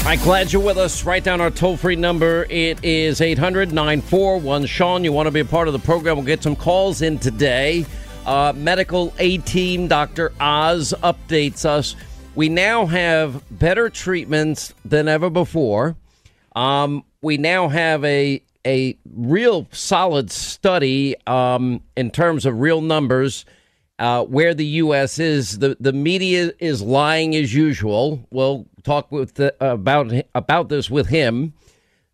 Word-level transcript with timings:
All 0.00 0.06
right, 0.06 0.18
glad 0.22 0.50
you're 0.50 0.62
with 0.62 0.78
us. 0.78 1.04
Write 1.04 1.24
down 1.24 1.42
our 1.42 1.50
toll 1.50 1.76
free 1.76 1.94
number. 1.94 2.46
It 2.48 2.82
is 2.82 3.20
800 3.20 3.70
941 3.70 4.64
Sean. 4.64 5.04
You 5.04 5.12
want 5.12 5.26
to 5.26 5.30
be 5.30 5.40
a 5.40 5.44
part 5.44 5.68
of 5.68 5.74
the 5.74 5.78
program? 5.78 6.16
We'll 6.16 6.24
get 6.24 6.42
some 6.42 6.56
calls 6.56 7.02
in 7.02 7.18
today. 7.18 7.84
Uh, 8.24 8.54
medical 8.56 9.12
A 9.18 9.36
team, 9.38 9.88
Dr. 9.88 10.32
Oz, 10.40 10.94
updates 11.02 11.66
us. 11.66 11.96
We 12.34 12.48
now 12.48 12.86
have 12.86 13.44
better 13.50 13.90
treatments 13.90 14.72
than 14.86 15.06
ever 15.06 15.28
before. 15.28 15.96
Um, 16.56 17.04
we 17.20 17.36
now 17.36 17.68
have 17.68 18.02
a 18.02 18.42
a 18.66 18.96
real 19.14 19.68
solid 19.70 20.30
study 20.30 21.14
um, 21.26 21.82
in 21.94 22.10
terms 22.10 22.46
of 22.46 22.58
real 22.58 22.80
numbers 22.80 23.44
uh, 23.98 24.24
where 24.24 24.54
the 24.54 24.66
U.S. 24.66 25.18
is. 25.18 25.58
The 25.58 25.76
the 25.78 25.92
media 25.92 26.52
is 26.58 26.80
lying 26.80 27.36
as 27.36 27.54
usual. 27.54 28.26
We'll 28.30 28.66
talk 28.82 29.10
with 29.10 29.34
the, 29.34 29.54
about 29.60 30.12
about 30.34 30.68
this 30.68 30.90
with 30.90 31.08
him. 31.08 31.54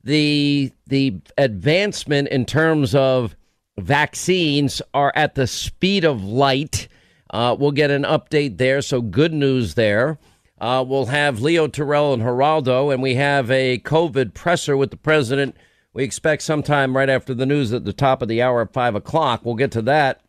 The 0.04 0.72
the 0.86 1.20
advancement 1.36 2.28
in 2.28 2.44
terms 2.44 2.94
of 2.94 3.34
vaccines 3.78 4.80
are 4.94 5.12
at 5.14 5.34
the 5.34 5.46
speed 5.46 6.04
of 6.04 6.22
light. 6.22 6.88
Uh, 7.30 7.56
we'll 7.58 7.72
get 7.72 7.90
an 7.90 8.04
update 8.04 8.58
there. 8.58 8.80
So 8.82 9.00
good 9.00 9.32
news 9.32 9.74
there. 9.74 10.18
Uh, 10.58 10.84
we'll 10.86 11.06
have 11.06 11.42
Leo 11.42 11.66
Terrell 11.66 12.14
and 12.14 12.22
Geraldo, 12.22 12.92
and 12.92 13.02
we 13.02 13.16
have 13.16 13.50
a 13.50 13.78
COVID 13.80 14.32
presser 14.32 14.76
with 14.76 14.90
the 14.90 14.96
president. 14.96 15.56
We 15.92 16.04
expect 16.04 16.42
sometime 16.42 16.96
right 16.96 17.10
after 17.10 17.34
the 17.34 17.46
news 17.46 17.72
at 17.72 17.84
the 17.84 17.92
top 17.92 18.22
of 18.22 18.28
the 18.28 18.40
hour 18.42 18.62
at 18.62 18.72
five 18.72 18.94
o'clock. 18.94 19.44
We'll 19.44 19.54
get 19.54 19.72
to 19.72 19.82
that. 19.82 20.22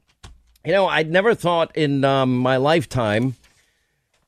You 0.66 0.74
know, 0.74 0.88
I'd 0.88 1.12
never 1.12 1.34
thought 1.34 1.76
in 1.78 2.04
um, 2.04 2.38
my 2.38 2.58
lifetime 2.58 3.36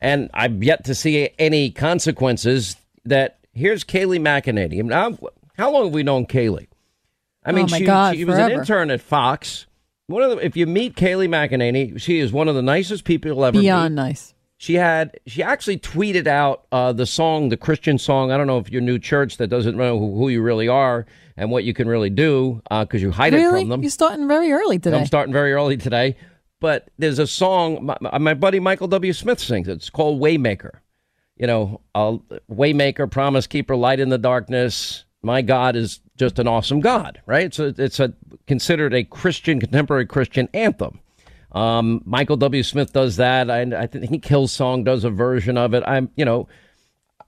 and 0.02 0.30
I've 0.34 0.64
yet 0.64 0.86
to 0.86 0.96
see 0.96 1.30
any 1.38 1.72
consequences. 1.72 2.76
That 3.06 3.40
here's 3.54 3.84
Kayleigh 3.84 4.20
McEnany. 4.20 4.84
Now, 4.84 5.18
how 5.58 5.72
long 5.72 5.86
have 5.86 5.94
we 5.94 6.04
known 6.04 6.26
Kayleigh? 6.26 6.68
I 7.44 7.52
mean, 7.52 7.66
oh 7.66 7.78
she, 7.78 7.86
God, 7.86 8.16
she 8.16 8.26
was 8.26 8.38
an 8.38 8.52
intern 8.52 8.92
at 8.92 9.02
Fox. 9.02 9.66
One 10.08 10.24
of 10.24 10.32
the, 10.32 10.46
if 10.46 10.58
you 10.58 10.68
meet 10.68 10.96
Kayleigh 10.96 11.30
McEnany, 11.30 12.00
she 12.00 12.20
is 12.20 12.32
one 12.32 12.48
of 12.48 12.56
the 12.56 12.62
nicest 12.62 13.06
people 13.06 13.32
you'll 13.32 13.46
ever 13.46 13.59
Beyond 13.59 13.96
meet. 13.96 14.02
nice. 14.02 14.34
She 14.58 14.74
had 14.74 15.18
she 15.26 15.42
actually 15.42 15.78
tweeted 15.78 16.28
out 16.28 16.66
uh, 16.72 16.92
the 16.92 17.06
song, 17.06 17.48
the 17.48 17.56
Christian 17.56 17.98
song. 17.98 18.30
I 18.32 18.38
don't 18.38 18.46
know 18.46 18.58
if 18.58 18.70
your 18.70 18.82
new 18.82 19.00
church 19.00 19.38
that 19.38 19.48
doesn't 19.48 19.78
know 19.78 19.98
who, 19.98 20.18
who 20.18 20.28
you 20.28 20.42
really 20.42 20.68
are 20.68 21.06
and 21.38 21.50
what 21.50 21.64
you 21.64 21.74
can 21.74 21.88
really 21.88 22.09
do 22.09 22.62
because 22.70 23.02
uh, 23.02 23.06
you 23.06 23.12
hide 23.12 23.34
really? 23.34 23.62
it 23.62 23.64
from 23.64 23.70
them. 23.70 23.82
You're 23.84 23.90
starting 23.90 24.28
very 24.28 24.52
early 24.52 24.78
today. 24.78 24.98
I'm 24.98 25.06
starting 25.06 25.32
very 25.32 25.54
early 25.54 25.78
today. 25.78 26.18
But 26.59 26.90
there's 26.97 27.20
a 27.20 27.28
song 27.28 27.86
my, 27.86 28.18
my 28.18 28.34
buddy 28.34 28.59
Michael 28.59 28.88
W. 28.88 29.14
Smith 29.14 29.40
sings. 29.40 29.68
It's 29.68 29.90
called 29.90 30.22
Waymaker. 30.22 30.80
You 31.38 31.47
know, 31.47 31.81
uh, 31.96 32.18
Waymaker, 32.52 33.09
Promise 33.09 33.47
Keeper, 33.47 33.75
Light 33.75 34.00
in 34.00 34.09
the 34.09 34.18
Darkness. 34.18 35.06
My 35.22 35.42
God 35.42 35.75
is 35.75 36.02
just 36.18 36.38
an 36.38 36.47
awesome 36.47 36.81
God, 36.81 37.22
right? 37.25 37.53
So 37.53 37.74
it's 37.78 38.00
a 38.00 38.14
considered 38.46 38.94
a 38.94 39.03
Christian 39.03 39.59
contemporary 39.59 40.06
Christian 40.06 40.50
anthem. 40.53 41.00
Um, 41.52 42.02
Michael 42.06 42.38
W. 42.38 42.62
Smith 42.62 42.94
does 42.94 43.16
that. 43.16 43.50
I, 43.50 43.62
I 43.62 43.88
think 43.88 44.24
Hillsong 44.24 44.84
does 44.84 45.03
a 45.03 45.09
version 45.09 45.58
of 45.58 45.74
it. 45.74 45.84
I'm, 45.88 46.12
you 46.16 46.26
know, 46.26 46.47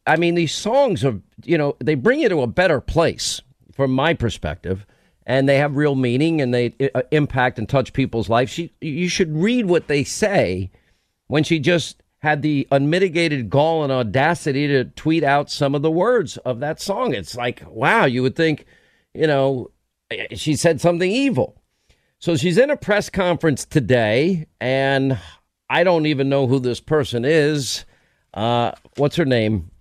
I 0.06 0.18
mean, 0.18 0.36
these 0.36 0.53
songs 0.53 1.03
are, 1.06 1.19
you 1.44 1.58
know, 1.58 1.75
they 1.80 1.96
bring 1.96 2.19
you 2.19 2.30
to 2.30 2.42
a 2.42 2.48
better 2.48 2.81
place 2.81 3.42
from 3.74 3.92
my 3.92 4.13
perspective 4.13 4.86
and 5.31 5.47
they 5.47 5.59
have 5.59 5.78
real 5.78 5.96
meaning 5.96 6.42
and 6.42 6.53
they 6.53 6.74
uh, 6.94 7.03
impact 7.12 7.58
and 7.58 7.69
touch 7.69 7.94
people's 7.94 8.28
lives. 8.28 8.52
She, 8.52 8.74
you 8.81 9.08
should 9.08 9.34
read 9.34 9.66
what 9.66 9.88
they 9.88 10.03
say 10.03 10.69
when 11.28 11.46
she 11.46 11.58
just 11.58 12.03
had 12.18 12.42
the 12.42 12.68
unmitigated 12.69 13.50
gall 13.50 13.81
and 13.81 13.94
audacity 13.94 14.68
to 14.68 14.84
tweet 14.84 15.24
out 15.24 15.50
some 15.50 15.74
of 15.74 15.84
the 15.84 15.90
words 15.90 16.36
of 16.40 16.59
that 16.59 16.81
song. 16.81 17.14
It's 17.14 17.34
like, 17.34 17.64
wow, 17.66 18.03
you 18.03 18.22
would 18.24 18.36
think, 18.36 18.66
you 19.14 19.25
know, 19.25 19.72
she 20.34 20.58
said 20.58 20.81
something 20.81 21.09
evil. 21.09 21.56
So 22.19 22.36
she's 22.36 22.58
in 22.58 22.69
a 22.69 22.75
press 22.75 23.09
conference 23.09 23.63
today, 23.63 24.48
and 24.59 25.18
I 25.69 25.86
don't 25.86 26.08
even 26.08 26.28
know 26.28 26.46
who 26.46 26.59
this 26.59 26.81
person 26.81 27.24
is. 27.24 27.86
Uh, 28.34 28.74
what's 28.98 29.16
her 29.16 29.24
name? 29.24 29.72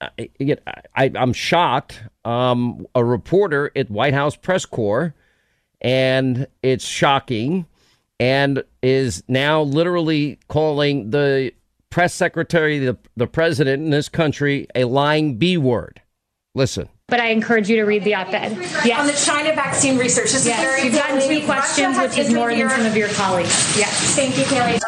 I, 0.00 1.10
am 1.14 1.32
shocked. 1.32 2.02
Um, 2.24 2.86
a 2.94 3.04
reporter 3.04 3.70
at 3.76 3.90
White 3.90 4.14
House 4.14 4.36
press 4.36 4.64
corps, 4.64 5.14
and 5.80 6.46
it's 6.62 6.84
shocking, 6.84 7.66
and 8.20 8.62
is 8.82 9.22
now 9.28 9.62
literally 9.62 10.38
calling 10.48 11.10
the 11.10 11.52
press 11.90 12.12
secretary, 12.12 12.78
the, 12.78 12.98
the 13.16 13.26
president 13.26 13.82
in 13.82 13.90
this 13.90 14.08
country, 14.08 14.66
a 14.74 14.84
lying 14.84 15.36
B 15.36 15.56
word. 15.56 16.02
Listen. 16.54 16.88
But 17.08 17.20
I 17.20 17.28
encourage 17.28 17.70
you 17.70 17.76
to 17.76 17.84
read 17.84 18.02
the 18.02 18.14
op-ed. 18.14 18.56
Yes. 18.84 18.98
On 18.98 19.06
the 19.06 19.12
China 19.12 19.54
vaccine 19.54 19.96
research, 19.96 20.32
this 20.32 20.44
yes. 20.44 20.58
is 20.58 20.64
very 20.64 20.84
You've 20.84 20.94
gotten 20.94 21.20
three 21.20 21.44
questions, 21.44 21.96
which 21.98 22.18
is 22.18 22.34
more 22.34 22.52
than 22.52 22.68
some 22.68 22.84
of 22.84 22.96
your 22.96 23.08
colleagues. 23.10 23.78
Yes. 23.78 24.16
Thank 24.16 24.36
you, 24.36 24.44
Kayleigh. 24.44 24.80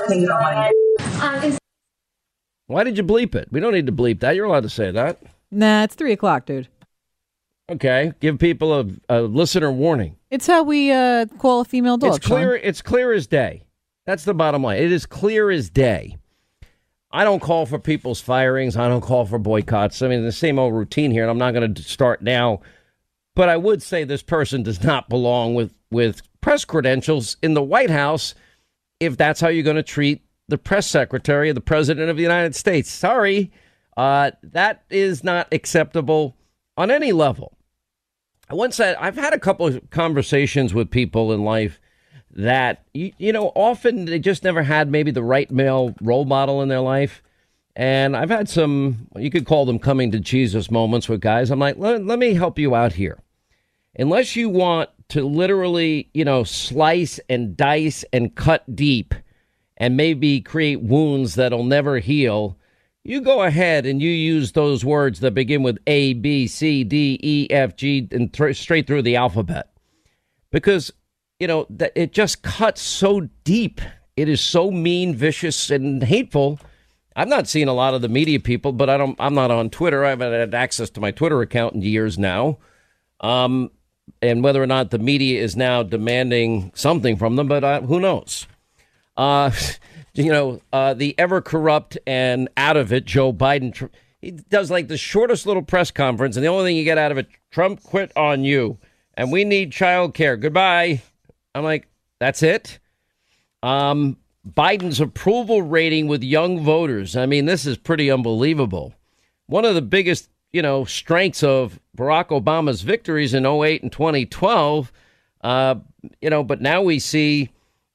Um, 1.23 1.59
why 2.69 2.85
did 2.85 2.97
you 2.97 3.03
bleep 3.03 3.35
it? 3.35 3.49
We 3.51 3.61
don't 3.61 3.73
need 3.73 3.87
to 3.87 3.93
bleep 3.93 4.21
that. 4.21 4.37
You're 4.37 4.47
allowed 4.47 4.63
to 4.63 4.71
say 4.71 4.91
that. 4.93 5.21
Nah, 5.51 5.83
it's 5.85 5.95
three 5.95 6.13
o'clock, 6.13 6.47
dude. 6.47 6.69
Okay, 7.71 8.13
give 8.21 8.39
people 8.39 8.73
a, 8.73 8.87
a 9.09 9.23
listener 9.23 9.73
warning. 9.73 10.17
It's 10.31 10.47
how 10.47 10.63
we 10.63 10.91
uh, 10.93 11.27
call 11.39 11.61
a 11.61 11.65
female 11.65 11.97
dog. 11.97 12.17
It's 12.17 12.27
clear. 12.27 12.57
Sean. 12.57 12.69
It's 12.69 12.83
clear 12.83 13.13
as 13.13 13.27
day. 13.27 13.65
That's 14.07 14.25
the 14.25 14.35
bottom 14.35 14.63
line. 14.63 14.79
It 14.79 14.93
is 14.93 15.05
clear 15.05 15.51
as 15.51 15.69
day. 15.69 16.17
I 17.11 17.25
don't 17.25 17.41
call 17.41 17.65
for 17.67 17.79
people's 17.79 18.21
firings. 18.21 18.77
I 18.77 18.89
don't 18.89 19.01
call 19.01 19.25
for 19.25 19.39
boycotts. 19.39 20.03
I 20.03 20.09
mean, 20.09 20.25
the 20.25 20.33
same 20.33 20.59
old 20.59 20.75
routine 20.75 21.11
here, 21.11 21.23
and 21.23 21.31
I'm 21.31 21.39
not 21.39 21.55
going 21.55 21.75
to 21.75 21.83
start 21.83 22.23
now. 22.23 22.61
But 23.35 23.49
I 23.49 23.57
would 23.57 23.83
say 23.83 24.05
this 24.05 24.23
person 24.23 24.63
does 24.63 24.83
not 24.83 25.09
belong 25.09 25.55
with 25.55 25.75
with 25.91 26.21
press 26.41 26.65
credentials 26.65 27.37
in 27.43 27.55
the 27.55 27.63
White 27.63 27.91
House 27.91 28.35
if 29.01 29.17
that's 29.17 29.41
how 29.41 29.49
you're 29.49 29.63
going 29.63 29.77
to 29.77 29.83
treat 29.83 30.23
the 30.49 30.59
press 30.59 30.87
secretary 30.87 31.51
of 31.51 31.55
the 31.55 31.61
president 31.61 32.11
of 32.11 32.17
the 32.17 32.23
United 32.23 32.55
States. 32.55 32.91
Sorry, 32.91 33.53
uh, 33.97 34.31
that 34.43 34.83
is 34.91 35.23
not 35.23 35.49
acceptable 35.53 36.37
on 36.77 36.91
any 36.91 37.13
level. 37.13 37.57
I 38.49 38.55
once 38.55 38.77
said 38.77 38.97
I've 38.99 39.17
had 39.17 39.35
a 39.35 39.39
couple 39.39 39.67
of 39.67 39.91
conversations 39.91 40.73
with 40.73 40.91
people 40.91 41.33
in 41.33 41.45
life 41.45 41.79
that 42.31 42.85
you, 42.95 43.13
you 43.19 43.33
know 43.33 43.53
often 43.55 44.07
they 44.07 44.19
just 44.19 44.45
never 44.45 44.63
had 44.63 44.91
maybe 44.91 45.11
the 45.11 45.23
right 45.23 45.51
male 45.51 45.95
role 46.01 46.25
model 46.25 46.63
in 46.63 46.69
their 46.69 46.81
life. 46.81 47.23
And 47.77 48.17
I've 48.17 48.31
had 48.31 48.49
some, 48.49 49.07
you 49.15 49.31
could 49.31 49.47
call 49.47 49.65
them 49.65 49.79
coming 49.79 50.11
to 50.11 50.19
Jesus 50.19 50.69
moments 50.69 51.09
with 51.09 51.21
guys. 51.21 51.49
I'm 51.53 51.61
like, 51.61 51.77
let, 51.79 52.05
let 52.05 52.19
me 52.19 52.35
help 52.35 52.59
you 52.59 52.75
out 52.75 52.95
here. 52.95 53.23
Unless 53.97 54.35
you 54.35 54.49
want 54.49 54.91
to 55.11 55.25
literally, 55.25 56.11
you 56.13 56.25
know, 56.25 56.43
slice 56.43 57.21
and 57.29 57.57
dice 57.57 58.05
and 58.13 58.35
cut 58.35 58.75
deep 58.75 59.15
and 59.79 59.97
maybe 59.97 60.41
create 60.41 60.83
wounds 60.83 61.37
that'll 61.37 61.65
never 61.65 62.01
heal, 62.01 62.59
you 63.05 63.21
go 63.23 63.43
ahead 63.43 63.87
and 63.87 64.03
you 64.03 64.11
use 64.11 64.53
those 64.53 64.85
words 64.85 65.21
that 65.21 65.33
begin 65.33 65.63
with 65.63 65.79
A, 65.87 66.13
B, 66.15 66.47
C, 66.47 66.85
D, 66.85 67.19
E, 67.23 67.47
F, 67.51 67.77
G, 67.77 68.07
and 68.11 68.31
th- 68.33 68.57
straight 68.57 68.87
through 68.87 69.03
the 69.03 69.17
alphabet. 69.17 69.71
Because, 70.51 70.93
you 71.39 71.47
know, 71.47 71.67
that 71.71 71.93
it 71.95 72.13
just 72.13 72.43
cuts 72.43 72.83
so 72.83 73.29
deep. 73.45 73.81
It 74.17 74.29
is 74.29 74.41
so 74.41 74.71
mean, 74.71 75.15
vicious, 75.15 75.71
and 75.71 76.03
hateful. 76.03 76.59
I've 77.15 77.29
not 77.29 77.49
seen 77.49 77.69
a 77.69 77.73
lot 77.73 77.95
of 77.95 78.03
the 78.03 78.09
media 78.09 78.41
people, 78.41 78.73
but 78.73 78.91
I 78.91 78.97
don't. 78.97 79.17
I'm 79.19 79.35
not 79.35 79.51
on 79.51 79.71
Twitter. 79.71 80.05
I 80.05 80.11
haven't 80.11 80.33
had 80.33 80.55
access 80.55 80.91
to 80.91 81.01
my 81.01 81.11
Twitter 81.11 81.41
account 81.41 81.75
in 81.75 81.83
years 81.83 82.19
now. 82.19 82.59
Um, 83.21 83.71
and 84.21 84.43
whether 84.43 84.63
or 84.63 84.67
not 84.67 84.91
the 84.91 84.99
media 84.99 85.43
is 85.43 85.57
now 85.57 85.83
demanding 85.83 86.73
something 86.75 87.17
from 87.17 87.37
them, 87.37 87.49
but 87.49 87.65
uh, 87.65 87.81
who 87.83 88.01
knows? 88.01 88.47
Uh, 89.19 89.51
you 90.15 90.33
know, 90.33 90.61
uh, 90.73 90.95
the 90.95 91.15
ever 91.19 91.43
corrupt 91.43 91.99
and 92.07 92.49
out 92.57 92.79
of 92.79 92.93
it 92.93 93.05
Joe 93.05 93.33
Biden. 93.33 93.91
He 94.23 94.33
does 94.33 94.71
like 94.71 94.89
the 94.89 94.97
shortest 94.97 95.47
little 95.47 95.63
press 95.63 95.91
conference, 95.91 96.37
and 96.37 96.45
the 96.45 96.49
only 96.49 96.71
thing 96.71 96.77
you 96.77 96.85
get 96.85 96.99
out 96.99 97.13
of 97.13 97.19
it, 97.19 97.29
Trump 97.51 97.83
quit 97.83 98.11
on 98.17 98.43
you, 98.43 98.79
and 99.15 99.31
we 99.31 99.45
need 99.45 99.71
child 99.71 100.15
care. 100.15 100.37
Goodbye. 100.37 101.03
I'm 101.55 101.63
like, 101.63 101.87
that's 102.19 102.43
it. 102.43 102.79
Um, 103.63 104.17
Biden's 104.49 105.01
approval 105.01 105.63
rating 105.63 106.09
with 106.09 106.23
young 106.23 106.61
voters. 106.65 107.17
I 107.17 107.27
mean, 107.27 107.47
this 107.47 107.67
is 107.67 107.77
pretty 107.77 108.11
unbelievable. 108.11 108.95
One 109.47 109.65
of 109.65 109.75
the 109.75 109.83
biggest, 109.83 110.31
you 110.53 110.63
know, 110.63 110.85
strengths 110.85 111.43
of 111.43 111.79
Barack 111.97 112.29
Obama's 112.29 112.83
victories 112.83 113.35
in 113.35 113.47
08 113.47 113.83
and 113.83 113.93
2012, 113.93 114.93
uh, 115.43 115.77
you 116.21 116.31
know, 116.31 116.43
but 116.43 116.61
now 116.61 116.83
we 116.83 116.99
see 116.99 117.51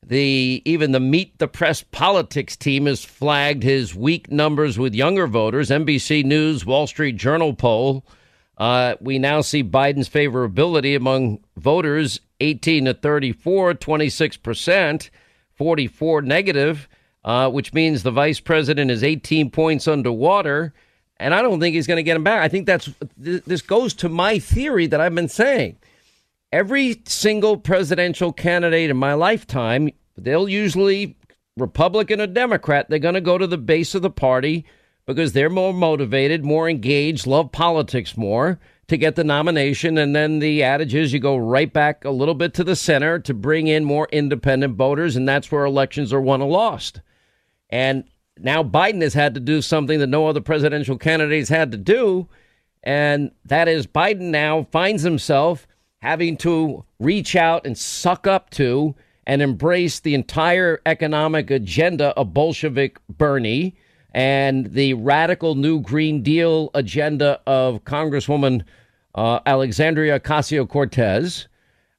the 0.07 0.61
even 0.65 0.91
the 0.91 1.00
meet 1.00 1.38
the 1.39 1.47
press 1.47 1.81
politics 1.83 2.55
team 2.55 2.85
has 2.85 3.03
flagged 3.03 3.63
his 3.63 3.95
weak 3.95 4.31
numbers 4.31 4.77
with 4.77 4.94
younger 4.94 5.27
voters. 5.27 5.69
NBC 5.69 6.23
News, 6.23 6.65
Wall 6.65 6.88
Street 6.88 7.15
Journal 7.15 7.53
poll. 7.53 8.05
Uh, 8.57 8.95
we 9.01 9.17
now 9.17 9.41
see 9.41 9.63
Biden's 9.63 10.09
favorability 10.09 10.95
among 10.95 11.39
voters 11.57 12.19
18 12.39 12.85
to 12.85 12.94
34, 12.94 13.73
26 13.75 14.38
percent, 14.38 15.09
44 15.55 16.21
negative, 16.21 16.88
uh, 17.25 17.50
which 17.50 17.73
means 17.73 18.03
the 18.03 18.11
vice 18.11 18.39
president 18.39 18.91
is 18.91 19.03
18 19.03 19.50
points 19.50 19.88
underwater. 19.88 20.73
And 21.17 21.33
I 21.33 21.41
don't 21.41 21.59
think 21.59 21.75
he's 21.75 21.88
going 21.88 21.97
to 21.97 22.03
get 22.03 22.17
him 22.17 22.23
back. 22.23 22.41
I 22.41 22.50
think 22.50 22.65
that's 22.65 22.89
this 23.17 23.61
goes 23.61 23.94
to 23.95 24.09
my 24.09 24.39
theory 24.39 24.88
that 24.88 25.00
I've 25.00 25.15
been 25.15 25.29
saying 25.29 25.77
every 26.53 27.01
single 27.07 27.57
presidential 27.57 28.31
candidate 28.31 28.91
in 28.91 28.95
my 28.95 29.15
lifetime, 29.15 29.89
they'll 30.15 30.47
usually 30.47 31.17
Republican 31.57 32.21
or 32.21 32.27
Democrat, 32.27 32.85
they're 32.89 33.00
going 33.00 33.15
to 33.15 33.21
go 33.21 33.39
to 33.39 33.47
the 33.47 33.57
base 33.57 33.95
of 33.95 34.03
the 34.03 34.09
party 34.11 34.63
because 35.07 35.33
they're 35.33 35.50
more 35.50 35.73
motivated, 35.73 36.45
more 36.45 36.69
engaged, 36.69 37.25
love 37.25 37.51
politics 37.51 38.15
more 38.15 38.59
to 38.88 38.97
get 38.97 39.15
the 39.15 39.23
nomination. 39.23 39.97
And 39.97 40.15
then 40.15 40.39
the 40.39 40.61
adage 40.61 40.94
is 40.94 41.11
you 41.11 41.19
go 41.19 41.38
right 41.38 41.71
back 41.73 42.05
a 42.05 42.11
little 42.11 42.35
bit 42.35 42.53
to 42.55 42.63
the 42.63 42.75
center 42.75 43.17
to 43.19 43.33
bring 43.33 43.67
in 43.67 43.83
more 43.83 44.07
independent 44.11 44.75
voters. 44.75 45.15
And 45.15 45.27
that's 45.27 45.51
where 45.51 45.65
elections 45.65 46.13
are 46.13 46.21
won 46.21 46.41
or 46.41 46.50
lost. 46.50 47.01
And 47.71 48.03
now 48.38 48.63
Biden 48.63 49.01
has 49.01 49.15
had 49.15 49.33
to 49.33 49.39
do 49.39 49.61
something 49.61 50.00
that 50.00 50.07
no 50.07 50.27
other 50.27 50.41
presidential 50.41 51.00
candidates 51.00 51.50
had 51.50 51.71
to 51.71 51.77
do. 51.77 52.29
And 52.83 53.31
that 53.45 53.67
is 53.67 53.88
Biden 53.88 54.29
now 54.29 54.67
finds 54.71 55.01
himself 55.01 55.67
having 56.03 56.35
to 56.35 56.83
reach 57.00 57.33
out 57.33 57.65
and 57.65 57.77
suck 57.77 58.27
up 58.27 58.50
to 58.50 58.94
and 59.25 59.41
embrace 59.41 60.01
the 60.01 60.13
entire 60.13 60.81
economic 60.85 61.50
agenda 61.50 62.07
of 62.17 62.33
Bolshevik 62.33 63.00
Bernie 63.07 63.73
and 64.13 64.73
the 64.73 64.95
radical 64.95 65.55
new 65.55 65.79
Green 65.79 66.21
Deal 66.21 66.69
agenda 66.73 67.39
of 67.47 67.85
Congresswoman 67.85 68.65
uh, 69.15 69.39
Alexandria 69.45 70.19
Ocasio 70.19 70.67
Cortez. 70.67 71.47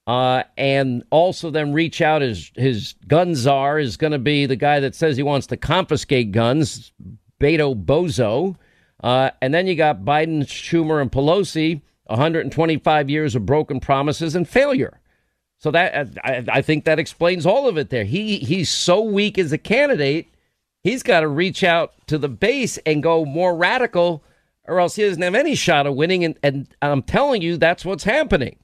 Uh, 0.06 0.42
and 0.58 1.02
also 1.08 1.50
then 1.50 1.72
reach 1.72 2.02
out 2.02 2.20
his 2.20 2.52
his 2.56 2.94
gun 3.08 3.34
czar 3.34 3.78
is 3.78 3.96
going 3.96 4.12
to 4.12 4.18
be 4.18 4.44
the 4.44 4.54
guy 4.54 4.78
that 4.78 4.94
says 4.94 5.16
he 5.16 5.22
wants 5.22 5.46
to 5.46 5.56
confiscate 5.56 6.30
guns, 6.30 6.92
Beto 7.40 7.74
Bozo. 7.74 8.54
Uh, 9.02 9.30
and 9.40 9.54
then 9.54 9.66
you 9.66 9.74
got 9.74 10.04
Biden, 10.04 10.42
Schumer, 10.42 11.00
and 11.00 11.10
Pelosi 11.10 11.80
125 12.06 13.10
years 13.10 13.34
of 13.34 13.46
broken 13.46 13.80
promises 13.80 14.34
and 14.34 14.48
failure. 14.48 15.00
So 15.58 15.70
that 15.70 16.18
I, 16.22 16.44
I, 16.48 16.62
think 16.62 16.84
that 16.84 16.98
explains 16.98 17.46
all 17.46 17.68
of 17.68 17.78
it. 17.78 17.88
There, 17.88 18.04
he 18.04 18.38
he's 18.38 18.68
so 18.68 19.00
weak 19.00 19.38
as 19.38 19.52
a 19.52 19.58
candidate. 19.58 20.28
He's 20.82 21.02
got 21.02 21.20
to 21.20 21.28
reach 21.28 21.64
out 21.64 21.94
to 22.08 22.18
the 22.18 22.28
base 22.28 22.76
and 22.78 23.02
go 23.02 23.24
more 23.24 23.56
radical, 23.56 24.22
or 24.64 24.78
else 24.78 24.96
he 24.96 25.04
doesn't 25.04 25.22
have 25.22 25.34
any 25.34 25.54
shot 25.54 25.86
of 25.86 25.94
winning. 25.94 26.24
And, 26.24 26.38
and 26.42 26.68
I'm 26.82 27.02
telling 27.02 27.40
you, 27.40 27.56
that's 27.56 27.84
what's 27.84 28.04
happening. 28.04 28.58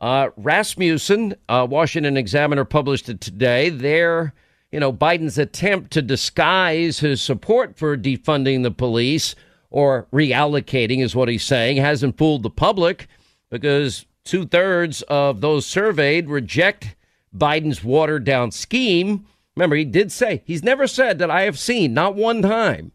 Uh, 0.00 0.28
Rasmussen, 0.36 1.34
uh, 1.48 1.66
Washington 1.68 2.16
Examiner 2.16 2.64
published 2.64 3.08
it 3.08 3.20
today. 3.20 3.68
There, 3.68 4.32
you 4.70 4.78
know, 4.78 4.92
Biden's 4.92 5.36
attempt 5.36 5.90
to 5.92 6.02
disguise 6.02 7.00
his 7.00 7.20
support 7.20 7.76
for 7.76 7.96
defunding 7.96 8.62
the 8.62 8.70
police 8.70 9.34
or 9.70 10.06
reallocating 10.12 11.00
is 11.02 11.14
what 11.14 11.28
he's 11.28 11.44
saying, 11.44 11.76
hasn't 11.76 12.18
fooled 12.18 12.42
the 12.42 12.50
public 12.50 13.06
because 13.50 14.06
two 14.24 14.46
thirds 14.46 15.02
of 15.02 15.40
those 15.40 15.66
surveyed 15.66 16.28
reject 16.28 16.96
Biden's 17.36 17.84
watered 17.84 18.24
down 18.24 18.50
scheme. 18.50 19.26
Remember, 19.56 19.76
he 19.76 19.84
did 19.84 20.10
say, 20.12 20.42
he's 20.44 20.62
never 20.62 20.86
said 20.86 21.18
that 21.18 21.30
I 21.30 21.42
have 21.42 21.58
seen, 21.58 21.94
not 21.94 22.14
one 22.14 22.42
time, 22.42 22.92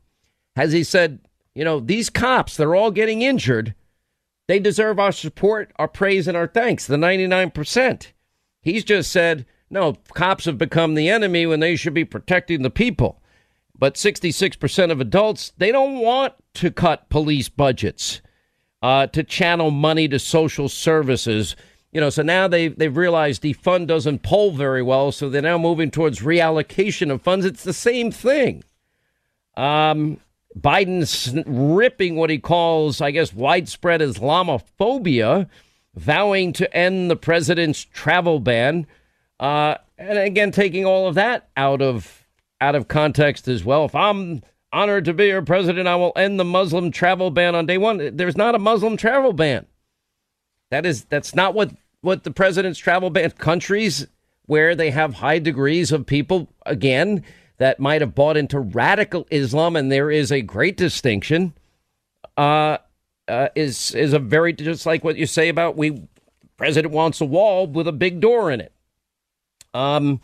has 0.56 0.72
he 0.72 0.84
said, 0.84 1.20
you 1.54 1.64
know, 1.64 1.80
these 1.80 2.10
cops, 2.10 2.58
they're 2.58 2.76
all 2.76 2.92
getting 2.92 3.22
injured. 3.22 3.76
They 4.48 4.60
deserve 4.60 5.00
our 5.00 5.12
support, 5.12 5.72
our 5.78 5.88
praise, 5.88 6.28
and 6.28 6.38
our 6.38 6.48
thanks, 6.48 6.86
the 6.86 6.98
99%. 6.98 8.08
He's 8.62 8.84
just 8.84 9.12
said, 9.12 9.46
no, 9.70 9.94
cops 10.14 10.46
have 10.46 10.58
become 10.58 10.94
the 10.94 11.10
enemy 11.10 11.46
when 11.46 11.60
they 11.60 11.76
should 11.76 11.94
be 11.94 12.06
protecting 12.06 12.62
the 12.62 12.70
people. 12.70 13.22
But 13.78 13.96
66% 13.96 14.92
of 14.92 15.02
adults, 15.02 15.52
they 15.58 15.72
don't 15.72 16.00
want 16.00 16.34
to 16.56 16.72
cut 16.72 17.10
police 17.10 17.50
budgets, 17.50 18.22
uh, 18.82 19.08
to 19.08 19.24
channel 19.24 19.72
money 19.72 20.08
to 20.08 20.20
social 20.20 20.70
services. 20.70 21.56
You 21.92 22.02
know, 22.02 22.10
so 22.10 22.22
now 22.24 22.48
they 22.48 22.68
they've 22.68 22.96
realized 22.96 23.42
the 23.42 23.54
fund 23.54 23.88
doesn't 23.88 24.22
poll 24.22 24.52
very 24.52 24.84
well, 24.84 25.12
so 25.12 25.30
they're 25.30 25.42
now 25.42 25.58
moving 25.58 25.92
towards 25.92 26.20
reallocation 26.20 27.12
of 27.12 27.22
funds. 27.22 27.46
It's 27.46 27.64
the 27.64 27.74
same 27.74 28.12
thing. 28.12 28.64
Um, 29.58 30.20
Biden's 30.60 31.34
ripping 31.48 32.16
what 32.16 32.30
he 32.30 32.38
calls, 32.38 33.02
I 33.02 33.12
guess, 33.12 33.34
widespread 33.34 34.02
Islamophobia, 34.02 35.50
vowing 35.96 36.54
to 36.54 36.74
end 36.76 37.10
the 37.10 37.16
president's 37.16 37.84
travel 37.84 38.40
ban, 38.40 38.88
uh, 39.40 39.76
and 39.98 40.18
again 40.18 40.52
taking 40.52 40.86
all 40.86 41.08
of 41.08 41.16
that 41.16 41.50
out 41.58 41.82
of 41.82 42.25
out 42.62 42.76
of 42.76 42.88
context 42.88 43.48
as 43.48 43.64
well. 43.64 43.86
If 43.86 43.96
I'm 43.96 44.42
honored 44.72 45.06
to 45.06 45.14
be 45.14 45.28
your 45.28 45.42
president, 45.42 45.88
I 45.88 45.96
will 45.96 46.14
end 46.16 46.40
the 46.40 46.46
Muslim 46.46 46.92
travel 46.92 47.32
ban 47.32 47.56
on 47.56 47.66
day 47.66 47.78
one. 47.78 48.16
There's 48.16 48.38
not 48.38 48.56
a 48.56 48.60
Muslim 48.60 48.98
travel 48.98 49.34
ban. 49.34 49.66
That 50.72 50.86
is 50.86 51.06
that's 51.06 51.36
not 51.36 51.54
what 51.54 51.72
what 52.02 52.24
the 52.24 52.32
president's 52.32 52.80
travel 52.80 53.10
ban 53.10 53.32
countries 53.32 54.08
where 54.46 54.76
they 54.76 54.92
have 54.92 55.16
high 55.16 55.40
degrees 55.40 55.92
of 55.92 56.06
people 56.06 56.48
again 56.66 57.24
that 57.58 57.80
might 57.80 58.02
have 58.02 58.14
bought 58.14 58.38
into 58.38 58.60
radical 58.60 59.26
Islam, 59.32 59.76
and 59.76 59.92
there 59.92 60.12
is 60.12 60.32
a 60.32 60.42
great 60.42 60.78
distinction. 60.78 61.54
Uh, 62.38 62.78
uh, 63.28 63.48
is 63.56 63.92
is 63.96 64.14
a 64.14 64.20
very 64.20 64.54
just 64.54 64.86
like 64.86 65.04
what 65.04 65.16
you 65.16 65.26
say 65.26 65.50
about 65.50 65.78
we 65.78 66.08
president 66.58 66.94
wants 66.94 67.22
a 67.22 67.26
wall 67.26 67.68
with 67.68 67.88
a 67.88 67.92
big 67.92 68.20
door 68.20 68.52
in 68.52 68.62
it. 68.62 68.72
Um, 69.74 70.22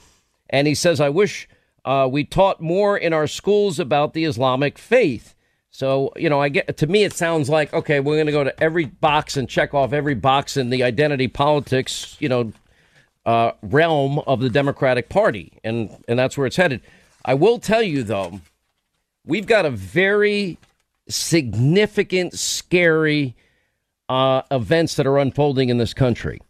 and 0.50 0.68
he 0.68 0.76
says, 0.76 1.02
I 1.02 1.10
wish 1.10 1.48
uh, 1.86 2.08
we 2.12 2.24
taught 2.24 2.62
more 2.62 2.98
in 2.98 3.14
our 3.14 3.28
schools 3.28 3.80
about 3.80 4.14
the 4.14 4.26
Islamic 4.26 4.78
faith. 4.78 5.36
So, 5.72 6.12
you 6.16 6.30
know, 6.30 6.42
I 6.42 6.50
get 6.50 6.78
to 6.78 6.88
me, 6.88 7.04
it 7.04 7.14
sounds 7.14 7.50
like, 7.50 7.74
okay, 7.74 8.00
we're 8.00 8.18
going 8.18 8.26
to 8.26 8.32
go 8.32 8.44
to 8.44 8.64
every 8.64 8.86
box 8.86 9.38
and 9.38 9.48
check 9.48 9.74
off 9.74 9.94
every 9.94 10.16
box 10.16 10.58
in 10.58 10.70
the 10.70 10.84
identity 10.84 11.28
politics, 11.28 12.18
you 12.20 12.28
know, 12.30 12.52
uh, 13.26 13.52
realm 13.62 14.20
of 14.20 14.42
the 14.42 14.50
Democratic 14.50 15.08
Party. 15.08 15.54
And, 15.64 16.04
and 16.08 16.20
that's 16.20 16.38
where 16.38 16.48
it's 16.48 16.58
headed. 16.58 16.82
I 17.24 17.36
will 17.36 17.60
tell 17.60 17.84
you, 17.84 18.04
though, 18.04 18.42
we've 19.26 19.48
got 19.48 19.66
a 19.66 19.70
very 19.70 20.58
significant, 21.08 22.34
scary 22.38 23.36
uh, 24.10 24.42
events 24.52 24.96
that 24.96 25.08
are 25.08 25.18
unfolding 25.18 25.70
in 25.70 25.78
this 25.78 25.94
country. 25.94 26.42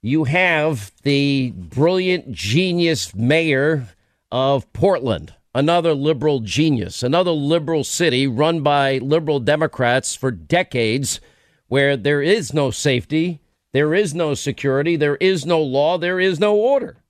You 0.00 0.24
have 0.24 0.92
the 1.02 1.52
brilliant 1.54 2.32
genius 2.32 3.14
mayor 3.14 3.88
of 4.30 4.72
Portland, 4.72 5.34
another 5.54 5.94
liberal 5.94 6.40
genius, 6.40 7.02
another 7.02 7.30
liberal 7.30 7.84
city 7.84 8.26
run 8.26 8.62
by 8.62 8.98
liberal 8.98 9.40
Democrats 9.40 10.14
for 10.14 10.30
decades, 10.30 11.20
where 11.68 11.96
there 11.96 12.22
is 12.22 12.52
no 12.52 12.70
safety, 12.70 13.40
there 13.72 13.94
is 13.94 14.14
no 14.14 14.34
security, 14.34 14.96
there 14.96 15.16
is 15.16 15.44
no 15.44 15.60
law, 15.60 15.98
there 15.98 16.20
is 16.20 16.40
no 16.40 16.56
order. 16.56 17.02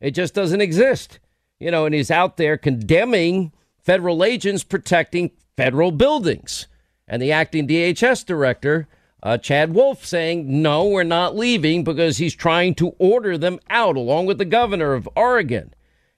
It 0.00 0.12
just 0.12 0.34
doesn't 0.34 0.60
exist. 0.60 1.18
You 1.58 1.70
know, 1.70 1.86
and 1.86 1.94
he's 1.94 2.10
out 2.10 2.36
there 2.36 2.58
condemning 2.58 3.52
federal 3.78 4.24
agents 4.24 4.64
protecting 4.64 5.30
federal 5.56 5.92
buildings. 5.92 6.66
And 7.06 7.20
the 7.20 7.32
acting 7.32 7.68
DHS 7.68 8.24
director, 8.24 8.88
uh, 9.22 9.38
Chad 9.38 9.74
Wolf, 9.74 10.04
saying, 10.04 10.62
no, 10.62 10.86
we're 10.86 11.04
not 11.04 11.36
leaving 11.36 11.84
because 11.84 12.16
he's 12.16 12.34
trying 12.34 12.74
to 12.76 12.94
order 12.98 13.38
them 13.38 13.60
out, 13.70 13.96
along 13.96 14.26
with 14.26 14.38
the 14.38 14.44
governor 14.44 14.94
of 14.94 15.08
Oregon, 15.14 15.74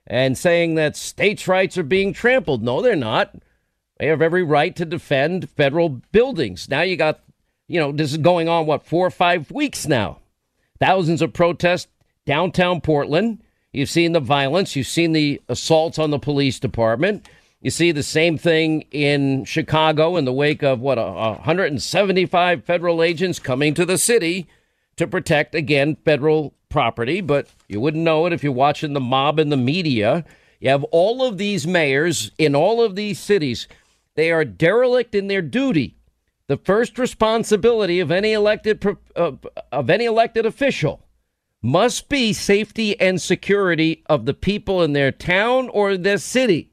and 0.07 0.37
saying 0.37 0.75
that 0.75 0.95
states' 0.95 1.47
rights 1.47 1.77
are 1.77 1.83
being 1.83 2.13
trampled. 2.13 2.63
No, 2.63 2.81
they're 2.81 2.95
not. 2.95 3.35
They 3.99 4.07
have 4.07 4.21
every 4.21 4.43
right 4.43 4.75
to 4.75 4.85
defend 4.85 5.49
federal 5.49 5.89
buildings. 5.89 6.69
Now 6.69 6.81
you 6.81 6.95
got, 6.95 7.19
you 7.67 7.79
know, 7.79 7.91
this 7.91 8.11
is 8.11 8.17
going 8.17 8.47
on, 8.47 8.65
what, 8.65 8.85
four 8.85 9.05
or 9.05 9.11
five 9.11 9.51
weeks 9.51 9.87
now. 9.87 10.19
Thousands 10.79 11.21
of 11.21 11.33
protests 11.33 11.87
downtown 12.25 12.81
Portland. 12.81 13.43
You've 13.73 13.89
seen 13.89 14.13
the 14.13 14.19
violence, 14.19 14.75
you've 14.75 14.87
seen 14.87 15.11
the 15.11 15.41
assaults 15.49 15.99
on 15.99 16.09
the 16.09 16.19
police 16.19 16.59
department. 16.59 17.27
You 17.61 17.71
see 17.71 17.91
the 17.91 18.03
same 18.03 18.37
thing 18.37 18.83
in 18.91 19.43
Chicago 19.45 20.15
in 20.15 20.25
the 20.25 20.33
wake 20.33 20.63
of 20.63 20.79
what, 20.79 20.97
175 20.97 22.63
federal 22.63 23.03
agents 23.03 23.39
coming 23.39 23.73
to 23.73 23.85
the 23.85 23.97
city 23.97 24.47
to 24.95 25.07
protect, 25.07 25.55
again, 25.55 25.97
federal 26.05 26.53
property. 26.69 27.21
But 27.21 27.47
you 27.67 27.79
wouldn't 27.79 28.03
know 28.03 28.25
it 28.25 28.33
if 28.33 28.43
you're 28.43 28.53
watching 28.53 28.93
the 28.93 28.99
mob 28.99 29.39
and 29.39 29.51
the 29.51 29.57
media. 29.57 30.25
You 30.59 30.69
have 30.69 30.83
all 30.85 31.25
of 31.25 31.37
these 31.37 31.67
mayors 31.67 32.31
in 32.37 32.55
all 32.55 32.81
of 32.81 32.95
these 32.95 33.19
cities. 33.19 33.67
They 34.15 34.31
are 34.31 34.45
derelict 34.45 35.13
in 35.13 35.27
their 35.27 35.41
duty. 35.41 35.95
The 36.47 36.57
first 36.57 36.97
responsibility 36.97 37.99
of 37.99 38.09
any 38.09 38.33
elected 38.33 38.83
uh, 39.15 39.33
of 39.71 39.89
any 39.89 40.05
elected 40.05 40.45
official 40.45 41.03
must 41.61 42.07
be 42.07 42.31
safety 42.33 42.99
and 42.99 43.21
security 43.21 44.03
of 44.07 44.25
the 44.25 44.33
people 44.33 44.81
in 44.81 44.93
their 44.93 45.11
town 45.11 45.69
or 45.69 45.97
their 45.97 46.17
city. 46.17 46.71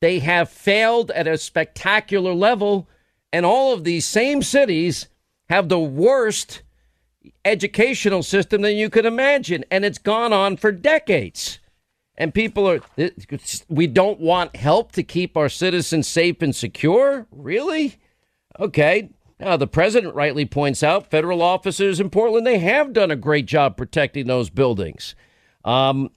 They 0.00 0.20
have 0.20 0.48
failed 0.48 1.10
at 1.10 1.26
a 1.26 1.38
spectacular 1.38 2.32
level, 2.32 2.88
and 3.32 3.44
all 3.44 3.72
of 3.72 3.84
these 3.84 4.06
same 4.06 4.42
cities 4.42 5.08
have 5.48 5.68
the 5.68 5.80
worst 5.80 6.62
educational 7.44 8.22
system 8.22 8.62
than 8.62 8.76
you 8.76 8.90
could 8.90 9.06
imagine, 9.06 9.64
and 9.70 9.84
it's 9.84 9.98
gone 9.98 10.32
on 10.32 10.56
for 10.56 10.72
decades. 10.72 11.58
And 12.16 12.32
people 12.32 12.68
are, 12.68 12.80
we 13.68 13.86
don't 13.86 14.20
want 14.20 14.56
help 14.56 14.92
to 14.92 15.02
keep 15.02 15.36
our 15.36 15.48
citizens 15.48 16.06
safe 16.06 16.42
and 16.42 16.54
secure? 16.54 17.26
Really? 17.32 17.96
Okay. 18.60 19.10
Now, 19.40 19.56
the 19.56 19.66
president 19.66 20.14
rightly 20.14 20.46
points 20.46 20.82
out 20.82 21.10
federal 21.10 21.42
officers 21.42 21.98
in 21.98 22.10
Portland, 22.10 22.46
they 22.46 22.58
have 22.58 22.92
done 22.92 23.10
a 23.10 23.16
great 23.16 23.46
job 23.46 23.76
protecting 23.76 24.26
those 24.26 24.48
buildings. 24.48 25.16
Um, 25.64 26.10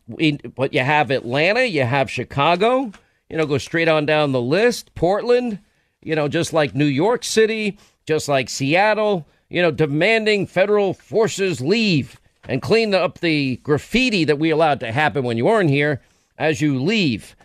but 0.56 0.74
you 0.74 0.82
have 0.82 1.10
Atlanta, 1.10 1.64
you 1.64 1.84
have 1.84 2.12
Chicago, 2.12 2.92
you 3.30 3.38
know, 3.38 3.46
go 3.46 3.58
straight 3.58 3.88
on 3.88 4.06
down 4.06 4.34
the 4.34 4.42
list. 4.42 4.94
Portland, 4.94 5.60
you 6.02 6.16
know, 6.16 6.28
just 6.28 6.54
like 6.54 6.76
New 6.76 6.86
York 6.86 7.24
City, 7.24 7.78
just 8.06 8.30
like 8.30 8.50
Seattle, 8.50 9.28
you 9.50 9.62
know, 9.62 9.72
demanding 9.72 10.48
federal 10.48 10.94
forces 10.94 11.62
leave 11.62 12.20
and 12.48 12.62
clean 12.62 12.94
up 12.94 13.20
the 13.20 13.58
graffiti 13.58 14.24
that 14.24 14.40
we 14.40 14.50
allowed 14.50 14.80
to 14.80 14.92
happen 14.92 15.24
when 15.24 15.38
you 15.38 15.46
weren't 15.46 15.70
here 15.70 16.02
as 16.38 16.62
you 16.62 16.82
leave. 16.82 17.36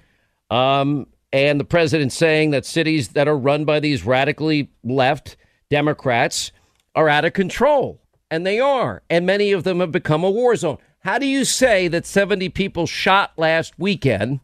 Um, 0.50 1.06
and 1.32 1.58
the 1.58 1.64
president 1.64 2.12
saying 2.12 2.50
that 2.50 2.66
cities 2.66 3.08
that 3.08 3.28
are 3.28 3.36
run 3.36 3.64
by 3.64 3.80
these 3.80 4.04
radically 4.04 4.70
left 4.84 5.36
Democrats 5.70 6.52
are 6.94 7.08
out 7.08 7.24
of 7.24 7.32
control. 7.32 8.00
And 8.30 8.46
they 8.46 8.60
are. 8.60 9.02
And 9.10 9.26
many 9.26 9.52
of 9.52 9.64
them 9.64 9.80
have 9.80 9.92
become 9.92 10.24
a 10.24 10.30
war 10.30 10.56
zone. 10.56 10.78
How 11.00 11.18
do 11.18 11.26
you 11.26 11.44
say 11.44 11.88
that 11.88 12.06
70 12.06 12.48
people 12.50 12.86
shot 12.86 13.32
last 13.36 13.78
weekend? 13.78 14.40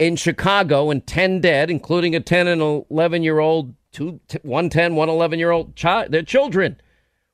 in 0.00 0.16
Chicago 0.16 0.90
and 0.90 1.06
10 1.06 1.40
dead, 1.40 1.70
including 1.70 2.16
a 2.16 2.20
10 2.20 2.48
and 2.48 2.84
11 2.90 3.22
year 3.22 3.38
old, 3.38 3.74
two, 3.92 4.18
one 4.42 4.70
10, 4.70 4.96
one 4.96 5.10
11 5.10 5.38
year 5.38 5.50
old 5.50 5.76
child, 5.76 6.10
their 6.10 6.22
children. 6.22 6.80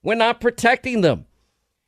We're 0.06 0.14
not 0.14 0.40
protecting 0.40 1.00
them. 1.00 1.26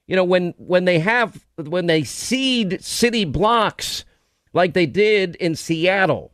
You 0.09 0.17
know, 0.17 0.25
when, 0.25 0.53
when 0.59 0.87
they 0.87 0.99
have, 0.99 1.47
when 1.57 1.87
they 1.87 2.03
cede 2.03 2.83
city 2.83 3.25
blocks 3.25 4.05
like 4.53 4.75
they 4.75 4.87
did 4.87 5.37
in 5.37 5.55
Seattle 5.55 6.33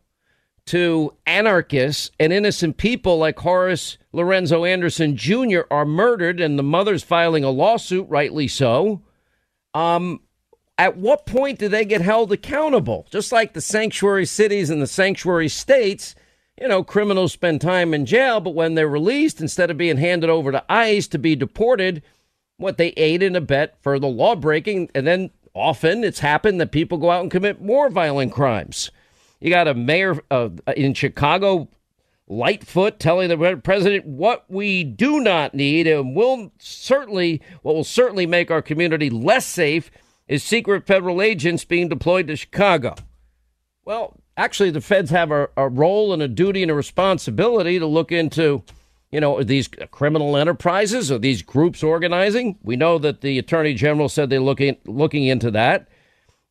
to 0.64 1.12
anarchists 1.26 2.10
and 2.18 2.32
innocent 2.32 2.78
people 2.78 3.18
like 3.18 3.38
Horace 3.38 3.98
Lorenzo 4.12 4.64
Anderson 4.64 5.14
Jr. 5.14 5.60
are 5.70 5.84
murdered 5.84 6.40
and 6.40 6.58
the 6.58 6.62
mother's 6.62 7.02
filing 7.02 7.44
a 7.44 7.50
lawsuit, 7.50 8.08
rightly 8.08 8.48
so. 8.48 9.02
Um, 9.74 10.20
at 10.78 10.96
what 10.96 11.26
point 11.26 11.58
do 11.58 11.68
they 11.68 11.84
get 11.84 12.00
held 12.00 12.32
accountable? 12.32 13.06
Just 13.10 13.30
like 13.30 13.52
the 13.52 13.60
sanctuary 13.60 14.24
cities 14.24 14.70
and 14.70 14.80
the 14.80 14.86
sanctuary 14.86 15.50
states, 15.50 16.14
you 16.61 16.68
know, 16.68 16.84
criminals 16.84 17.32
spend 17.32 17.61
time 17.61 17.92
in 17.92 18.06
jail, 18.06 18.40
but 18.40 18.54
when 18.54 18.75
they're 18.75 18.88
released, 18.88 19.40
instead 19.40 19.70
of 19.70 19.76
being 19.76 19.96
handed 19.96 20.30
over 20.30 20.52
to 20.52 20.64
ICE 20.68 21.06
to 21.08 21.18
be 21.18 21.34
deported, 21.34 22.02
what 22.56 22.78
they 22.78 22.88
aid 22.90 23.23
and 23.23 23.37
abet 23.37 23.76
further 23.82 24.06
law 24.06 24.37
breaking, 24.37 24.90
and 24.94 25.06
then 25.06 25.30
often 25.54 26.04
it's 26.04 26.20
happened 26.20 26.61
that 26.61 26.73
people 26.73 26.99
go 26.99 27.11
out 27.11 27.23
and 27.23 27.30
commit 27.30 27.61
more 27.61 27.90
violent 27.90 28.32
crimes. 28.32 28.90
You 29.40 29.50
got 29.50 29.68
a 29.68 29.75
mayor 29.75 30.16
uh, 30.30 30.50
in 30.76 30.94
Chicago, 30.94 31.68
Lightfoot, 32.28 32.99
telling 32.99 33.28
the 33.28 33.61
president 33.62 34.06
what 34.06 34.44
we 34.49 34.84
do 34.84 35.20
not 35.20 35.54
need 35.54 35.87
and 35.87 36.14
will 36.14 36.52
certainly, 36.58 37.42
what 37.62 37.75
will 37.75 37.84
certainly 37.84 38.26
make 38.26 38.50
our 38.50 38.62
community 38.62 39.11
less 39.11 39.44
safe 39.44 39.90
is 40.28 40.42
secret 40.42 40.87
federal 40.87 41.20
agents 41.20 41.64
being 41.64 41.88
deployed 41.88 42.28
to 42.28 42.37
Chicago. 42.37 42.94
Well, 43.84 44.18
actually, 44.36 44.70
the 44.70 44.80
feds 44.80 45.10
have 45.10 45.30
a, 45.30 45.48
a 45.56 45.68
role 45.68 46.12
and 46.12 46.22
a 46.22 46.28
duty 46.28 46.62
and 46.62 46.70
a 46.70 46.74
responsibility 46.74 47.78
to 47.78 47.86
look 47.86 48.12
into, 48.12 48.62
you 49.10 49.20
know, 49.20 49.42
these 49.42 49.68
criminal 49.90 50.36
enterprises 50.36 51.10
or 51.10 51.18
these 51.18 51.42
groups 51.42 51.82
organizing. 51.82 52.58
We 52.62 52.76
know 52.76 52.98
that 52.98 53.20
the 53.20 53.38
attorney 53.38 53.74
general 53.74 54.08
said 54.08 54.30
they're 54.30 54.40
looking 54.40 54.76
looking 54.84 55.24
into 55.24 55.50
that. 55.52 55.88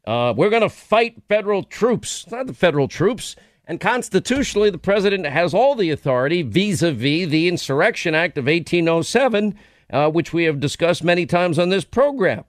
Uh, 0.06 0.34
we're 0.36 0.50
going 0.50 0.62
to 0.62 0.70
fight 0.70 1.22
federal 1.30 1.64
troops, 1.64 2.30
not 2.30 2.48
the 2.48 2.54
federal 2.54 2.88
troops. 2.88 3.36
And 3.66 3.80
constitutionally, 3.80 4.70
the 4.70 4.78
president 4.78 5.26
has 5.26 5.54
all 5.54 5.76
the 5.76 5.90
authority 5.90 6.42
vis 6.42 6.82
a 6.82 6.92
vis 6.92 7.30
the 7.30 7.48
Insurrection 7.48 8.14
Act 8.14 8.38
of 8.38 8.46
1807, 8.46 9.58
uh, 9.90 10.10
which 10.10 10.34
we 10.34 10.44
have 10.44 10.60
discussed 10.60 11.04
many 11.04 11.26
times 11.26 11.58
on 11.58 11.70
this 11.70 11.86
program. 11.86 12.44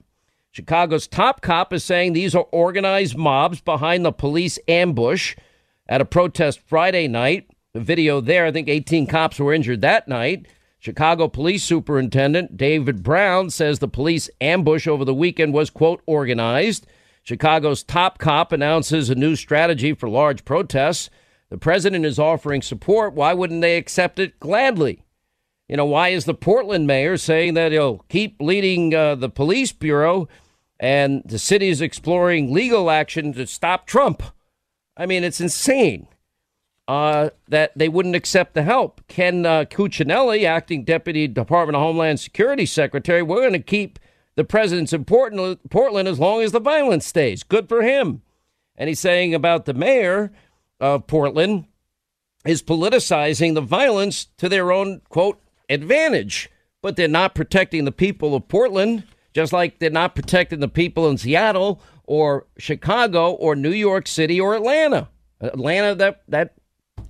Chicago's 0.55 1.05
top 1.05 1.41
cop 1.41 1.73
is 1.73 1.83
saying 1.83 2.13
these 2.13 2.33
are 2.33 2.47
organized 2.49 3.17
mobs 3.17 3.59
behind 3.59 4.05
the 4.05 4.13
police 4.13 4.57
ambush 4.69 5.35
at 5.85 5.99
a 5.99 6.05
protest 6.05 6.61
Friday 6.61 7.09
night. 7.09 7.49
The 7.73 7.81
video 7.81 8.21
there, 8.21 8.45
I 8.45 8.53
think 8.53 8.69
18 8.69 9.05
cops 9.05 9.37
were 9.37 9.51
injured 9.51 9.81
that 9.81 10.07
night. 10.07 10.47
Chicago 10.79 11.27
Police 11.27 11.61
Superintendent 11.61 12.55
David 12.55 13.03
Brown 13.03 13.49
says 13.49 13.79
the 13.79 13.89
police 13.89 14.29
ambush 14.39 14.87
over 14.87 15.03
the 15.03 15.13
weekend 15.13 15.53
was, 15.53 15.69
quote, 15.69 16.01
organized. 16.05 16.87
Chicago's 17.21 17.83
top 17.83 18.17
cop 18.17 18.53
announces 18.53 19.09
a 19.09 19.15
new 19.15 19.35
strategy 19.35 19.93
for 19.93 20.07
large 20.07 20.45
protests. 20.45 21.09
The 21.49 21.57
president 21.57 22.05
is 22.05 22.17
offering 22.17 22.61
support. 22.61 23.13
Why 23.13 23.33
wouldn't 23.33 23.61
they 23.61 23.75
accept 23.75 24.19
it 24.19 24.39
gladly? 24.39 25.03
You 25.67 25.75
know, 25.75 25.85
why 25.85 26.09
is 26.09 26.23
the 26.23 26.33
Portland 26.33 26.87
mayor 26.87 27.17
saying 27.17 27.55
that 27.55 27.73
he'll 27.73 28.05
keep 28.07 28.37
leading 28.39 28.95
uh, 28.95 29.15
the 29.15 29.29
police 29.29 29.73
bureau 29.73 30.29
and 30.79 31.21
the 31.25 31.39
city 31.39 31.69
is 31.69 31.81
exploring 31.81 32.53
legal 32.53 32.89
action 32.89 33.33
to 33.33 33.47
stop 33.47 33.87
Trump. 33.87 34.23
I 34.97 35.05
mean, 35.05 35.23
it's 35.23 35.41
insane 35.41 36.07
uh, 36.87 37.29
that 37.47 37.71
they 37.75 37.89
wouldn't 37.89 38.15
accept 38.15 38.53
the 38.53 38.63
help. 38.63 39.01
Ken 39.07 39.45
uh, 39.45 39.65
Cuccinelli, 39.65 40.45
acting 40.45 40.83
deputy 40.83 41.27
Department 41.27 41.75
of 41.75 41.81
Homeland 41.81 42.19
Security 42.19 42.65
secretary, 42.65 43.21
we're 43.21 43.41
going 43.41 43.53
to 43.53 43.59
keep 43.59 43.99
the 44.35 44.43
president's 44.43 44.93
in 44.93 45.05
Portland 45.05 46.07
as 46.07 46.19
long 46.19 46.41
as 46.41 46.51
the 46.51 46.59
violence 46.59 47.05
stays. 47.05 47.43
Good 47.43 47.69
for 47.69 47.81
him. 47.81 48.21
And 48.75 48.89
he's 48.89 48.99
saying 48.99 49.33
about 49.33 49.65
the 49.65 49.73
mayor 49.73 50.31
of 50.79 51.07
Portland 51.07 51.65
is 52.45 52.61
politicizing 52.61 53.55
the 53.55 53.61
violence 53.61 54.25
to 54.37 54.49
their 54.49 54.71
own, 54.71 55.01
quote, 55.09 55.41
advantage. 55.69 56.49
But 56.81 56.97
they're 56.97 57.07
not 57.07 57.33
protecting 57.33 57.85
the 57.85 57.91
people 57.91 58.35
of 58.35 58.47
Portland 58.47 59.03
just 59.35 59.51
like 59.51 59.79
they're 59.79 59.89
not 59.89 60.15
protecting 60.15 60.61
the 60.61 60.67
people 60.69 61.09
in 61.09 61.17
Seattle 61.17 61.81
or 62.05 62.47
Chicago 62.57 63.33
or 63.33 63.55
New 63.55 63.71
York 63.71 64.07
City 64.07 64.39
or 64.39 64.55
Atlanta. 64.55 65.09
Atlanta, 65.41 65.93
that 65.93 66.23
that 66.29 66.55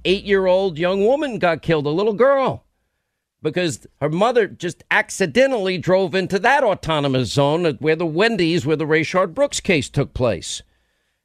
eight 0.03 0.25
year 0.25 0.47
old 0.47 0.79
young 0.79 1.05
woman 1.05 1.37
got 1.37 1.61
killed, 1.61 1.85
a 1.85 1.89
little 1.89 2.13
girl, 2.13 2.65
because 3.43 3.85
her 4.01 4.09
mother 4.09 4.47
just 4.47 4.83
accidentally 4.89 5.77
drove 5.77 6.15
into 6.15 6.39
that 6.39 6.63
autonomous 6.63 7.31
zone 7.31 7.77
where 7.79 7.95
the 7.95 8.07
Wendy's, 8.07 8.65
where 8.65 8.75
the 8.75 8.85
Rayshard 8.85 9.35
Brooks 9.35 9.59
case 9.59 9.87
took 9.87 10.15
place. 10.15 10.63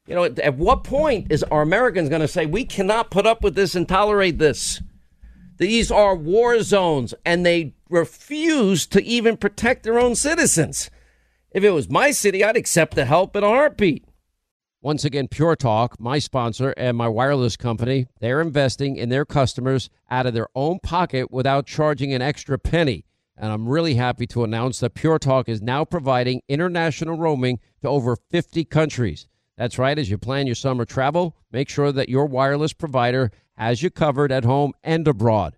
You 0.05 0.15
know, 0.15 0.23
at, 0.25 0.37
at 0.39 0.57
what 0.57 0.83
point 0.83 1.31
is 1.31 1.43
our 1.43 1.63
Americans 1.63 2.09
going 2.09 2.21
to 2.21 2.27
say 2.27 2.45
we 2.45 2.63
cannot 2.63 3.09
put 3.09 3.25
up 3.25 3.43
with 3.43 3.55
this 3.55 3.73
and 3.73 3.89
tolerate 3.89 4.37
this? 4.37 4.81
These 5.57 5.89
are 5.89 6.15
war 6.15 6.61
zones, 6.61 7.15
and 7.25 7.43
they 7.43 7.73
refuse 7.91 8.87
to 8.87 9.03
even 9.03 9.37
protect 9.37 9.83
their 9.83 9.99
own 9.99 10.15
citizens. 10.15 10.89
If 11.51 11.63
it 11.63 11.71
was 11.71 11.89
my 11.89 12.11
city, 12.11 12.43
I'd 12.43 12.55
accept 12.55 12.95
the 12.95 13.05
help 13.05 13.35
in 13.35 13.43
a 13.43 13.47
heartbeat. 13.47 14.05
Once 14.81 15.05
again, 15.05 15.27
Pure 15.27 15.57
Talk, 15.57 15.99
my 15.99 16.17
sponsor 16.17 16.73
and 16.75 16.97
my 16.97 17.07
wireless 17.07 17.55
company, 17.55 18.07
they're 18.19 18.41
investing 18.41 18.95
in 18.95 19.09
their 19.09 19.25
customers 19.25 19.89
out 20.09 20.25
of 20.25 20.33
their 20.33 20.47
own 20.55 20.79
pocket 20.79 21.29
without 21.29 21.67
charging 21.67 22.13
an 22.13 22.21
extra 22.21 22.57
penny. 22.57 23.05
And 23.37 23.51
I'm 23.51 23.67
really 23.67 23.95
happy 23.95 24.25
to 24.27 24.43
announce 24.43 24.79
that 24.79 24.95
Pure 24.95 25.19
Talk 25.19 25.49
is 25.49 25.61
now 25.61 25.85
providing 25.85 26.41
international 26.47 27.17
roaming 27.17 27.59
to 27.81 27.89
over 27.89 28.15
50 28.15 28.65
countries. 28.65 29.27
That's 29.57 29.77
right, 29.77 29.99
as 29.99 30.09
you 30.09 30.17
plan 30.17 30.47
your 30.47 30.55
summer 30.55 30.85
travel, 30.85 31.35
make 31.51 31.69
sure 31.69 31.91
that 31.91 32.09
your 32.09 32.25
wireless 32.25 32.73
provider 32.73 33.31
has 33.57 33.83
you 33.83 33.91
covered 33.91 34.31
at 34.31 34.45
home 34.45 34.73
and 34.83 35.07
abroad. 35.07 35.57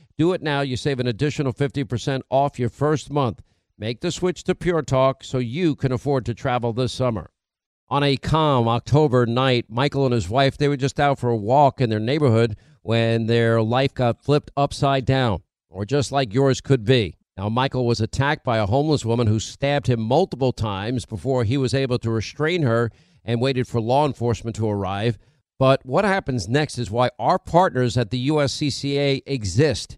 Do 0.21 0.33
it 0.33 0.43
now. 0.43 0.61
You 0.61 0.77
save 0.77 0.99
an 0.99 1.07
additional 1.07 1.51
50% 1.51 2.21
off 2.29 2.59
your 2.59 2.69
first 2.69 3.09
month. 3.09 3.41
Make 3.75 4.01
the 4.01 4.11
switch 4.11 4.43
to 4.43 4.53
Pure 4.53 4.83
Talk 4.83 5.23
so 5.23 5.39
you 5.39 5.75
can 5.75 5.91
afford 5.91 6.27
to 6.27 6.35
travel 6.35 6.73
this 6.73 6.93
summer. 6.93 7.31
On 7.89 8.03
a 8.03 8.17
calm 8.17 8.67
October 8.67 9.25
night, 9.25 9.65
Michael 9.67 10.05
and 10.05 10.13
his 10.13 10.29
wife, 10.29 10.59
they 10.59 10.67
were 10.67 10.77
just 10.77 10.99
out 10.99 11.17
for 11.17 11.31
a 11.31 11.35
walk 11.35 11.81
in 11.81 11.89
their 11.89 11.99
neighborhood 11.99 12.55
when 12.83 13.25
their 13.25 13.63
life 13.63 13.95
got 13.95 14.23
flipped 14.23 14.51
upside 14.55 15.05
down, 15.05 15.41
or 15.71 15.85
just 15.85 16.11
like 16.11 16.35
yours 16.35 16.61
could 16.61 16.85
be. 16.85 17.15
Now, 17.35 17.49
Michael 17.49 17.87
was 17.87 17.99
attacked 17.99 18.43
by 18.43 18.59
a 18.59 18.67
homeless 18.67 19.03
woman 19.03 19.25
who 19.25 19.39
stabbed 19.39 19.87
him 19.87 19.99
multiple 19.99 20.53
times 20.53 21.03
before 21.07 21.45
he 21.45 21.57
was 21.57 21.73
able 21.73 21.97
to 21.97 22.11
restrain 22.11 22.61
her 22.61 22.91
and 23.25 23.41
waited 23.41 23.67
for 23.67 23.81
law 23.81 24.05
enforcement 24.05 24.55
to 24.57 24.69
arrive. 24.69 25.17
But 25.57 25.83
what 25.83 26.05
happens 26.05 26.47
next 26.47 26.77
is 26.77 26.91
why 26.91 27.09
our 27.17 27.39
partners 27.39 27.97
at 27.97 28.11
the 28.11 28.29
USCCA 28.29 29.23
exist. 29.25 29.97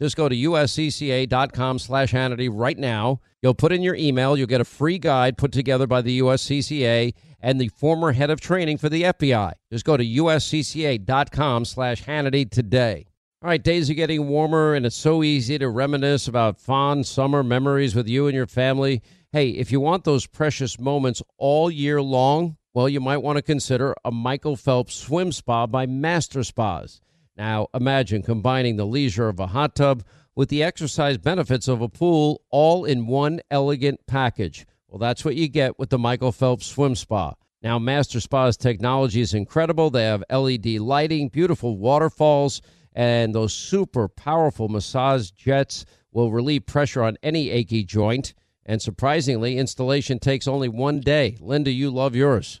just 0.00 0.16
go 0.16 0.28
to 0.28 0.34
uscca.com 0.34 1.78
slash 1.78 2.12
Hannity 2.12 2.48
right 2.52 2.78
now. 2.78 3.20
You'll 3.42 3.54
put 3.54 3.72
in 3.72 3.82
your 3.82 3.94
email. 3.94 4.36
You'll 4.36 4.46
get 4.46 4.60
a 4.60 4.64
free 4.64 4.98
guide 4.98 5.38
put 5.38 5.52
together 5.52 5.86
by 5.86 6.02
the 6.02 6.20
USCCA 6.20 7.14
and 7.40 7.60
the 7.60 7.68
former 7.68 8.12
head 8.12 8.30
of 8.30 8.40
training 8.40 8.78
for 8.78 8.88
the 8.88 9.02
FBI. 9.02 9.52
Just 9.70 9.84
go 9.84 9.96
to 9.96 10.04
uscca.com 10.04 11.64
slash 11.64 12.02
Hannity 12.04 12.50
today. 12.50 13.06
All 13.42 13.50
right, 13.50 13.62
days 13.62 13.90
are 13.90 13.94
getting 13.94 14.26
warmer, 14.26 14.72
and 14.72 14.86
it's 14.86 14.96
so 14.96 15.22
easy 15.22 15.58
to 15.58 15.68
reminisce 15.68 16.26
about 16.26 16.58
fond 16.58 17.06
summer 17.06 17.42
memories 17.42 17.94
with 17.94 18.08
you 18.08 18.26
and 18.26 18.34
your 18.34 18.46
family. 18.46 19.02
Hey, 19.32 19.50
if 19.50 19.70
you 19.70 19.80
want 19.80 20.04
those 20.04 20.26
precious 20.26 20.80
moments 20.80 21.22
all 21.36 21.70
year 21.70 22.00
long, 22.00 22.56
well, 22.72 22.88
you 22.88 23.00
might 23.00 23.18
want 23.18 23.36
to 23.36 23.42
consider 23.42 23.94
a 24.02 24.10
Michael 24.10 24.56
Phelps 24.56 24.94
swim 24.94 25.30
spa 25.30 25.66
by 25.66 25.84
Master 25.84 26.42
Spas. 26.42 27.02
Now, 27.36 27.68
imagine 27.74 28.22
combining 28.22 28.76
the 28.76 28.86
leisure 28.86 29.28
of 29.28 29.40
a 29.40 29.48
hot 29.48 29.74
tub 29.74 30.04
with 30.36 30.48
the 30.48 30.62
exercise 30.62 31.18
benefits 31.18 31.68
of 31.68 31.80
a 31.80 31.88
pool 31.88 32.42
all 32.50 32.84
in 32.84 33.06
one 33.06 33.40
elegant 33.50 34.00
package. 34.06 34.66
Well, 34.88 34.98
that's 34.98 35.24
what 35.24 35.36
you 35.36 35.48
get 35.48 35.78
with 35.78 35.90
the 35.90 35.98
Michael 35.98 36.32
Phelps 36.32 36.66
Swim 36.66 36.94
Spa. 36.94 37.34
Now, 37.62 37.78
Master 37.78 38.20
Spa's 38.20 38.56
technology 38.56 39.20
is 39.20 39.34
incredible. 39.34 39.90
They 39.90 40.04
have 40.04 40.22
LED 40.30 40.66
lighting, 40.78 41.28
beautiful 41.28 41.76
waterfalls, 41.76 42.62
and 42.92 43.34
those 43.34 43.52
super 43.52 44.06
powerful 44.06 44.68
massage 44.68 45.30
jets 45.30 45.84
will 46.12 46.30
relieve 46.30 46.66
pressure 46.66 47.02
on 47.02 47.16
any 47.22 47.50
achy 47.50 47.82
joint. 47.82 48.34
And 48.66 48.80
surprisingly, 48.80 49.58
installation 49.58 50.18
takes 50.18 50.46
only 50.46 50.68
one 50.68 51.00
day. 51.00 51.36
Linda, 51.40 51.70
you 51.70 51.90
love 51.90 52.14
yours 52.14 52.60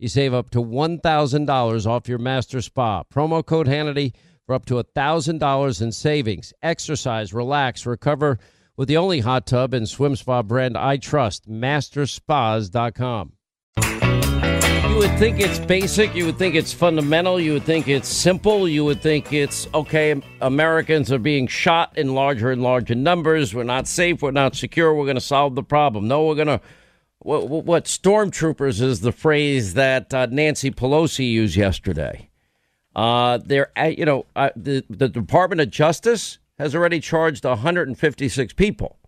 You 0.00 0.06
save 0.06 0.32
up 0.32 0.50
to 0.50 0.62
$1,000 0.62 1.86
off 1.86 2.08
your 2.08 2.18
master 2.18 2.62
spa. 2.62 3.02
Promo 3.12 3.44
code 3.44 3.66
Hannity 3.66 4.14
for 4.46 4.54
up 4.54 4.64
to 4.66 4.74
$1,000 4.74 5.82
in 5.82 5.90
savings. 5.90 6.52
Exercise, 6.62 7.34
relax, 7.34 7.84
recover 7.84 8.38
with 8.76 8.86
the 8.86 8.96
only 8.96 9.18
hot 9.18 9.44
tub 9.44 9.74
and 9.74 9.88
swim 9.88 10.14
spa 10.14 10.42
brand 10.42 10.78
I 10.78 10.98
trust, 10.98 11.50
masterspas.com. 11.50 13.32
You 14.88 14.96
would 14.96 15.18
think 15.18 15.40
it's 15.40 15.58
basic. 15.58 16.14
You 16.14 16.26
would 16.26 16.38
think 16.38 16.54
it's 16.54 16.72
fundamental. 16.72 17.40
You 17.40 17.54
would 17.54 17.64
think 17.64 17.88
it's 17.88 18.08
simple. 18.08 18.68
You 18.68 18.84
would 18.84 19.02
think 19.02 19.32
it's 19.32 19.66
okay. 19.74 20.20
Americans 20.40 21.10
are 21.10 21.18
being 21.18 21.48
shot 21.48 21.98
in 21.98 22.14
larger 22.14 22.52
and 22.52 22.62
larger 22.62 22.94
numbers. 22.94 23.52
We're 23.52 23.64
not 23.64 23.88
safe. 23.88 24.22
We're 24.22 24.30
not 24.30 24.54
secure. 24.54 24.94
We're 24.94 25.06
going 25.06 25.16
to 25.16 25.20
solve 25.20 25.56
the 25.56 25.62
problem. 25.64 26.06
No, 26.06 26.24
we're 26.24 26.36
going 26.36 26.46
to 26.48 26.60
what, 27.20 27.48
what 27.48 27.84
stormtroopers 27.84 28.80
is 28.80 29.00
the 29.00 29.12
phrase 29.12 29.74
that 29.74 30.12
uh, 30.14 30.26
Nancy 30.30 30.70
Pelosi 30.70 31.30
used 31.30 31.56
yesterday. 31.56 32.28
Uh, 32.94 33.38
they're, 33.44 33.70
you 33.88 34.04
know, 34.04 34.26
uh, 34.34 34.50
the, 34.56 34.84
the 34.88 35.08
Department 35.08 35.60
of 35.60 35.70
Justice 35.70 36.38
has 36.58 36.74
already 36.74 37.00
charged 37.00 37.44
156 37.44 38.52
people 38.54 38.98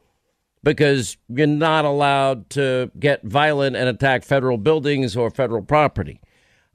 because 0.63 1.17
you're 1.29 1.47
not 1.47 1.85
allowed 1.85 2.49
to 2.51 2.91
get 2.99 3.23
violent 3.25 3.77
and 3.77 3.89
attack 3.89 4.25
federal 4.25 4.59
buildings 4.59 5.17
or 5.17 5.31
federal 5.31 5.63
property. 5.63 6.21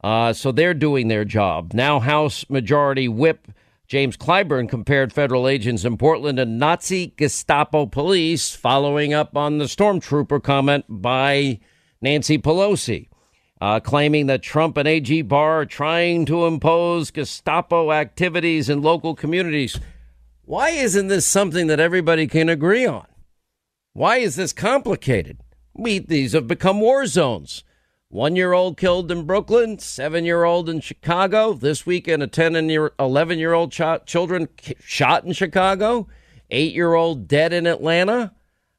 Uh, 0.03 0.33
so 0.33 0.51
they're 0.51 0.73
doing 0.73 1.07
their 1.07 1.25
job. 1.25 1.73
Now, 1.73 1.99
House 1.99 2.45
Majority 2.49 3.07
Whip 3.07 3.47
James 3.87 4.17
Clyburn 4.17 4.67
compared 4.67 5.13
federal 5.13 5.47
agents 5.47 5.85
in 5.85 5.97
Portland 5.97 6.37
to 6.37 6.45
Nazi 6.45 7.13
Gestapo 7.17 7.85
police, 7.85 8.55
following 8.55 9.13
up 9.13 9.37
on 9.37 9.59
the 9.59 9.65
stormtrooper 9.65 10.41
comment 10.41 10.85
by 10.89 11.59
Nancy 12.01 12.39
Pelosi, 12.39 13.09
uh, 13.61 13.79
claiming 13.79 14.25
that 14.25 14.41
Trump 14.41 14.77
and 14.77 14.87
AG 14.87 15.21
Barr 15.23 15.61
are 15.61 15.65
trying 15.65 16.25
to 16.25 16.45
impose 16.47 17.11
Gestapo 17.11 17.91
activities 17.91 18.69
in 18.69 18.81
local 18.81 19.13
communities. 19.13 19.79
Why 20.45 20.69
isn't 20.69 21.07
this 21.07 21.27
something 21.27 21.67
that 21.67 21.79
everybody 21.79 22.25
can 22.25 22.49
agree 22.49 22.87
on? 22.87 23.05
Why 23.93 24.17
is 24.17 24.35
this 24.35 24.51
complicated? 24.51 25.41
We, 25.75 25.99
these 25.99 26.33
have 26.33 26.47
become 26.47 26.79
war 26.79 27.05
zones. 27.05 27.63
One 28.15 28.37
year 28.37 28.53
old 28.53 28.77
killed 28.77 29.11
in 29.11 29.25
Brooklyn, 29.25 29.77
seven 29.77 30.23
year 30.23 30.45
old 30.45 30.69
in 30.69 30.79
Chicago. 30.79 31.51
This 31.51 31.85
weekend, 31.85 32.23
a 32.23 32.27
10 32.27 32.55
and 32.55 32.71
11 32.97 33.39
year 33.39 33.51
old 33.51 33.73
ch- 33.73 34.05
children 34.05 34.47
shot 34.79 35.25
in 35.25 35.33
Chicago, 35.33 36.07
eight 36.49 36.73
year 36.73 36.93
old 36.93 37.27
dead 37.27 37.51
in 37.51 37.67
Atlanta. 37.67 38.33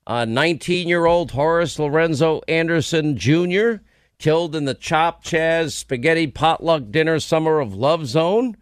19 0.08 0.88
year 0.88 1.04
old 1.04 1.32
Horace 1.32 1.78
Lorenzo 1.78 2.40
Anderson 2.48 3.18
Jr., 3.18 3.82
killed 4.18 4.56
in 4.56 4.64
the 4.64 4.72
Chop 4.72 5.22
Chaz 5.22 5.72
Spaghetti 5.72 6.28
Potluck 6.28 6.90
Dinner 6.90 7.20
Summer 7.20 7.60
of 7.60 7.74
Love 7.74 8.06
Zone. 8.06 8.56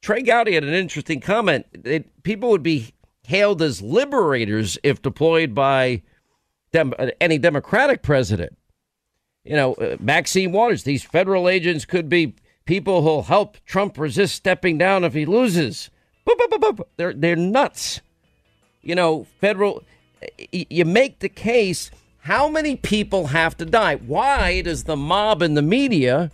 Trey 0.00 0.22
Gowdy 0.22 0.54
had 0.54 0.64
an 0.64 0.72
interesting 0.72 1.20
comment. 1.20 1.66
It, 1.84 2.22
people 2.22 2.48
would 2.48 2.62
be 2.62 2.94
hailed 3.24 3.60
as 3.60 3.82
liberators 3.82 4.78
if 4.82 5.02
deployed 5.02 5.54
by 5.54 6.00
dem- 6.72 6.94
any 7.20 7.36
Democratic 7.36 8.00
president. 8.02 8.57
You 9.48 9.56
know, 9.56 9.74
uh, 9.74 9.96
Maxine 9.98 10.52
Waters, 10.52 10.82
these 10.82 11.02
federal 11.02 11.48
agents 11.48 11.86
could 11.86 12.10
be 12.10 12.34
people 12.66 13.00
who'll 13.00 13.22
help 13.22 13.56
Trump 13.64 13.96
resist 13.96 14.34
stepping 14.34 14.76
down 14.76 15.04
if 15.04 15.14
he 15.14 15.24
loses. 15.24 15.88
Boop, 16.26 16.36
boop, 16.36 16.60
boop, 16.60 16.84
they're, 16.98 17.14
they're 17.14 17.34
nuts. 17.34 18.02
You 18.82 18.94
know, 18.94 19.26
federal, 19.40 19.84
you 20.52 20.84
make 20.84 21.20
the 21.20 21.30
case 21.30 21.90
how 22.18 22.50
many 22.50 22.76
people 22.76 23.28
have 23.28 23.56
to 23.56 23.64
die? 23.64 23.96
Why 23.96 24.60
does 24.60 24.84
the 24.84 24.96
mob 24.96 25.40
and 25.40 25.56
the 25.56 25.62
media, 25.62 26.30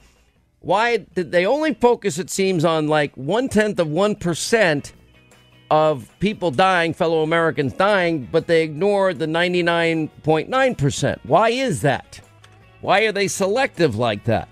why 0.59 0.96
did 0.96 1.31
they 1.31 1.46
only 1.46 1.72
focus, 1.74 2.18
it 2.18 2.31
seems, 2.31 2.64
on 2.64 2.88
like 2.88 3.16
one 3.16 3.48
tenth 3.48 3.79
of 3.79 3.87
1%? 3.88 4.92
of 5.70 6.11
people 6.20 6.50
dying, 6.50 6.92
fellow 6.92 7.22
Americans 7.22 7.72
dying, 7.72 8.29
but 8.31 8.46
they 8.46 8.62
ignore 8.62 9.14
the 9.14 9.24
99.9%. 9.27 11.18
Why 11.24 11.48
is 11.48 11.81
that? 11.81 12.20
Why 12.84 13.06
are 13.06 13.12
they 13.12 13.28
selective 13.28 13.96
like 13.96 14.24
that? 14.24 14.46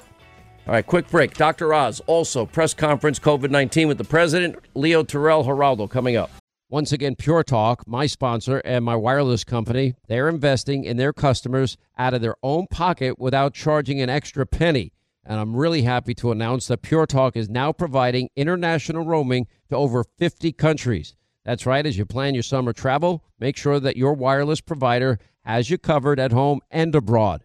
All 0.66 0.72
right, 0.72 0.86
quick 0.86 1.06
break. 1.10 1.34
Dr. 1.34 1.74
Oz, 1.74 2.00
also 2.06 2.46
press 2.46 2.72
conference 2.72 3.18
COVID 3.18 3.50
19 3.50 3.88
with 3.88 3.98
the 3.98 4.04
president, 4.04 4.56
Leo 4.72 5.02
Terrell 5.02 5.44
Geraldo, 5.44 5.86
coming 5.86 6.16
up. 6.16 6.30
Once 6.70 6.92
again, 6.92 7.14
Pure 7.14 7.42
Talk, 7.42 7.86
my 7.86 8.06
sponsor 8.06 8.62
and 8.64 8.86
my 8.86 8.96
wireless 8.96 9.44
company, 9.44 9.96
they're 10.08 10.30
investing 10.30 10.84
in 10.84 10.96
their 10.96 11.12
customers 11.12 11.76
out 11.98 12.14
of 12.14 12.22
their 12.22 12.36
own 12.42 12.68
pocket 12.68 13.18
without 13.18 13.52
charging 13.52 14.00
an 14.00 14.08
extra 14.08 14.46
penny. 14.46 14.94
And 15.26 15.38
I'm 15.38 15.54
really 15.54 15.82
happy 15.82 16.14
to 16.14 16.32
announce 16.32 16.68
that 16.68 16.80
Pure 16.80 17.08
Talk 17.08 17.36
is 17.36 17.50
now 17.50 17.70
providing 17.70 18.30
international 18.34 19.04
roaming 19.04 19.46
to 19.68 19.76
over 19.76 20.04
50 20.04 20.52
countries. 20.52 21.16
That's 21.44 21.66
right, 21.66 21.84
as 21.84 21.98
you 21.98 22.06
plan 22.06 22.32
your 22.32 22.44
summer 22.44 22.72
travel, 22.72 23.24
make 23.38 23.58
sure 23.58 23.78
that 23.78 23.98
your 23.98 24.14
wireless 24.14 24.62
provider 24.62 25.18
has 25.44 25.68
you 25.68 25.76
covered 25.76 26.18
at 26.18 26.32
home 26.32 26.60
and 26.70 26.94
abroad. 26.94 27.44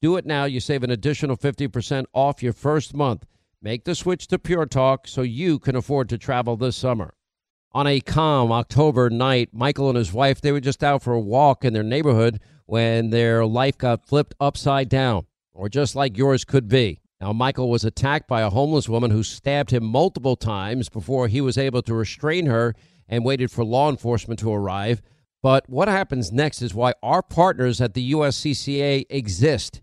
Do 0.00 0.16
it 0.16 0.24
now. 0.24 0.44
You 0.44 0.60
save 0.60 0.84
an 0.84 0.90
additional 0.90 1.36
50% 1.36 2.04
off 2.12 2.42
your 2.42 2.52
first 2.52 2.94
month. 2.94 3.26
Make 3.60 3.84
the 3.84 3.96
switch 3.96 4.28
to 4.28 4.38
Pure 4.38 4.66
Talk 4.66 5.08
so 5.08 5.22
you 5.22 5.58
can 5.58 5.74
afford 5.74 6.08
to 6.10 6.18
travel 6.18 6.56
this 6.56 6.76
summer. 6.76 7.14
On 7.72 7.86
a 7.86 8.00
calm 8.00 8.52
October 8.52 9.10
night, 9.10 9.48
Michael 9.52 9.88
and 9.88 9.98
his 9.98 10.12
wife, 10.12 10.40
they 10.40 10.52
were 10.52 10.60
just 10.60 10.84
out 10.84 11.02
for 11.02 11.14
a 11.14 11.20
walk 11.20 11.64
in 11.64 11.72
their 11.72 11.82
neighborhood 11.82 12.38
when 12.66 13.10
their 13.10 13.44
life 13.44 13.76
got 13.76 14.06
flipped 14.06 14.34
upside 14.38 14.88
down, 14.88 15.26
or 15.52 15.68
just 15.68 15.96
like 15.96 16.16
yours 16.16 16.44
could 16.44 16.68
be. 16.68 17.00
Now, 17.20 17.32
Michael 17.32 17.68
was 17.68 17.84
attacked 17.84 18.28
by 18.28 18.42
a 18.42 18.50
homeless 18.50 18.88
woman 18.88 19.10
who 19.10 19.24
stabbed 19.24 19.72
him 19.72 19.84
multiple 19.84 20.36
times 20.36 20.88
before 20.88 21.26
he 21.26 21.40
was 21.40 21.58
able 21.58 21.82
to 21.82 21.94
restrain 21.94 22.46
her 22.46 22.76
and 23.08 23.24
waited 23.24 23.50
for 23.50 23.64
law 23.64 23.90
enforcement 23.90 24.38
to 24.40 24.52
arrive. 24.52 25.02
But 25.42 25.68
what 25.68 25.88
happens 25.88 26.30
next 26.30 26.62
is 26.62 26.74
why 26.74 26.94
our 27.02 27.22
partners 27.22 27.80
at 27.80 27.94
the 27.94 28.12
USCCA 28.12 29.06
exist. 29.10 29.82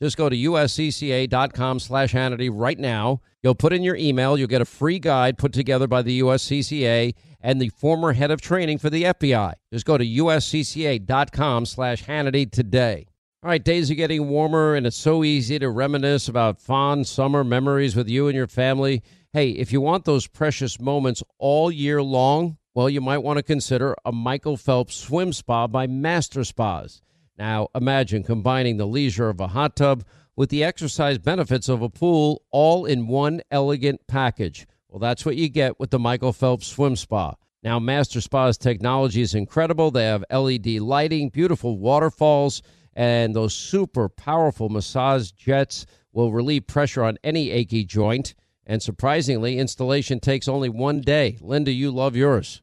just 0.00 0.16
go 0.16 0.28
to 0.28 0.36
uscca.com 0.36 1.80
slash 1.80 2.12
Hannity 2.12 2.50
right 2.52 2.78
now. 2.78 3.20
You'll 3.42 3.54
put 3.54 3.72
in 3.72 3.82
your 3.82 3.96
email. 3.96 4.38
You'll 4.38 4.48
get 4.48 4.62
a 4.62 4.66
free 4.66 4.98
guide 4.98 5.38
put 5.38 5.52
together 5.52 5.86
by 5.86 6.02
the 6.02 6.20
USCCA 6.20 7.14
and 7.40 7.60
the 7.60 7.70
former 7.70 8.12
head 8.12 8.30
of 8.30 8.40
training 8.40 8.78
for 8.78 8.90
the 8.90 9.04
FBI. 9.04 9.54
Just 9.72 9.86
go 9.86 9.98
to 9.98 10.04
uscca.com 10.04 11.66
slash 11.66 12.04
Hannity 12.04 12.50
today. 12.50 13.06
All 13.42 13.50
right, 13.50 13.62
days 13.62 13.88
are 13.88 13.94
getting 13.94 14.28
warmer, 14.28 14.74
and 14.74 14.84
it's 14.84 14.96
so 14.96 15.22
easy 15.22 15.60
to 15.60 15.70
reminisce 15.70 16.26
about 16.26 16.60
fond 16.60 17.06
summer 17.06 17.44
memories 17.44 17.94
with 17.94 18.08
you 18.08 18.26
and 18.26 18.34
your 18.34 18.48
family. 18.48 19.02
Hey, 19.32 19.50
if 19.50 19.72
you 19.72 19.80
want 19.80 20.04
those 20.04 20.26
precious 20.26 20.80
moments 20.80 21.22
all 21.38 21.70
year 21.70 22.02
long, 22.02 22.58
well, 22.74 22.90
you 22.90 23.00
might 23.00 23.18
want 23.18 23.36
to 23.36 23.42
consider 23.44 23.94
a 24.04 24.10
Michael 24.10 24.56
Phelps 24.56 24.96
swim 24.96 25.32
spa 25.32 25.68
by 25.68 25.86
Master 25.86 26.42
Spas. 26.42 27.00
Now, 27.38 27.68
imagine 27.74 28.24
combining 28.24 28.76
the 28.76 28.86
leisure 28.86 29.28
of 29.28 29.38
a 29.38 29.46
hot 29.46 29.76
tub 29.76 30.04
with 30.34 30.50
the 30.50 30.64
exercise 30.64 31.18
benefits 31.18 31.68
of 31.68 31.82
a 31.82 31.88
pool 31.88 32.42
all 32.50 32.84
in 32.84 33.06
one 33.06 33.40
elegant 33.50 34.00
package. 34.08 34.66
Well, 34.88 34.98
that's 34.98 35.24
what 35.24 35.36
you 35.36 35.48
get 35.48 35.78
with 35.78 35.90
the 35.90 36.00
Michael 36.00 36.32
Phelps 36.32 36.66
Swim 36.66 36.96
Spa. 36.96 37.34
Now, 37.62 37.78
Master 37.78 38.20
Spa's 38.20 38.58
technology 38.58 39.20
is 39.20 39.34
incredible. 39.34 39.90
They 39.90 40.04
have 40.04 40.24
LED 40.30 40.66
lighting, 40.80 41.28
beautiful 41.28 41.78
waterfalls, 41.78 42.62
and 42.94 43.34
those 43.34 43.54
super 43.54 44.08
powerful 44.08 44.68
massage 44.68 45.30
jets 45.30 45.86
will 46.12 46.32
relieve 46.32 46.66
pressure 46.66 47.04
on 47.04 47.18
any 47.22 47.50
achy 47.50 47.84
joint. 47.84 48.34
And 48.66 48.82
surprisingly, 48.82 49.58
installation 49.58 50.18
takes 50.20 50.48
only 50.48 50.68
one 50.68 51.00
day. 51.00 51.38
Linda, 51.40 51.70
you 51.70 51.90
love 51.90 52.16
yours. 52.16 52.62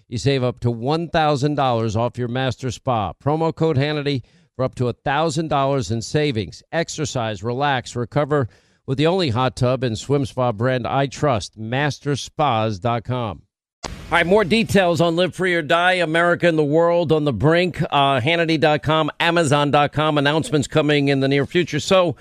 You 0.11 0.17
save 0.17 0.43
up 0.43 0.59
to 0.59 0.67
$1,000 0.67 1.95
off 1.95 2.17
your 2.17 2.27
master 2.27 2.69
spa. 2.69 3.13
Promo 3.13 3.55
code 3.55 3.77
Hannity 3.77 4.23
for 4.57 4.65
up 4.65 4.75
to 4.75 4.91
$1,000 4.91 5.91
in 5.91 6.01
savings. 6.01 6.61
Exercise, 6.69 7.41
relax, 7.41 7.95
recover 7.95 8.49
with 8.85 8.97
the 8.97 9.07
only 9.07 9.29
hot 9.29 9.55
tub 9.55 9.85
and 9.85 9.97
swim 9.97 10.25
spa 10.25 10.51
brand 10.51 10.85
I 10.85 11.07
trust, 11.07 11.57
masterspas.com. 11.57 13.43
All 13.85 13.91
right, 14.11 14.25
more 14.25 14.43
details 14.43 14.99
on 14.99 15.15
Live 15.15 15.33
Free 15.33 15.55
or 15.55 15.61
Die, 15.61 15.93
America 15.93 16.45
and 16.45 16.59
the 16.59 16.65
World 16.65 17.13
on 17.13 17.23
the 17.23 17.31
brink. 17.31 17.81
Uh, 17.81 18.19
Hannity.com, 18.19 19.11
Amazon.com, 19.21 20.17
announcements 20.17 20.67
coming 20.67 21.07
in 21.07 21.21
the 21.21 21.29
near 21.29 21.45
future. 21.45 21.79
So 21.79 22.17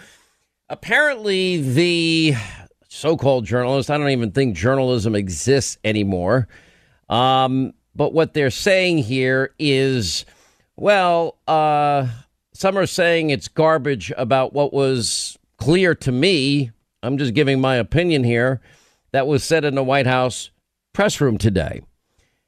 apparently, 0.68 1.60
the 1.60 2.34
so 2.88 3.16
called 3.16 3.46
journalist, 3.46 3.90
I 3.90 3.98
don't 3.98 4.10
even 4.10 4.30
think 4.30 4.54
journalism 4.54 5.16
exists 5.16 5.76
anymore. 5.82 6.46
Um, 7.08 7.72
but 8.00 8.14
what 8.14 8.32
they're 8.32 8.48
saying 8.48 8.96
here 8.96 9.52
is, 9.58 10.24
well, 10.74 11.36
uh, 11.46 12.08
some 12.54 12.78
are 12.78 12.86
saying 12.86 13.28
it's 13.28 13.46
garbage 13.46 14.10
about 14.16 14.54
what 14.54 14.72
was 14.72 15.36
clear 15.58 15.94
to 15.96 16.10
me. 16.10 16.70
I'm 17.02 17.18
just 17.18 17.34
giving 17.34 17.60
my 17.60 17.76
opinion 17.76 18.24
here. 18.24 18.62
That 19.12 19.26
was 19.26 19.44
said 19.44 19.66
in 19.66 19.74
the 19.74 19.84
White 19.84 20.06
House 20.06 20.50
press 20.94 21.20
room 21.20 21.36
today. 21.36 21.82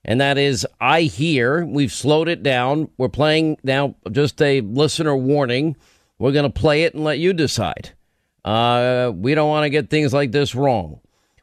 And 0.07 0.23
that 0.23 0.39
is, 0.39 0.67
I 0.81 1.03
hear 1.03 1.67
we've 1.67 1.93
slowed 1.93 2.29
it 2.31 2.43
down. 2.43 2.91
We're 2.97 3.11
playing 3.11 3.59
now 3.63 3.97
just 4.11 4.41
a 4.41 4.63
listener 4.63 5.15
warning. 5.15 5.77
We're 6.19 6.33
going 6.33 6.51
to 6.51 6.61
play 6.61 6.85
it 6.85 6.95
and 6.95 7.05
let 7.05 7.19
you 7.19 7.35
decide. 7.35 7.91
Uh, 8.43 9.13
we 9.15 9.35
don't 9.35 9.51
want 9.51 9.65
to 9.65 9.71
get 9.71 9.91
things 9.91 10.15
like 10.15 10.33
this 10.33 10.55
wrong. 10.55 11.02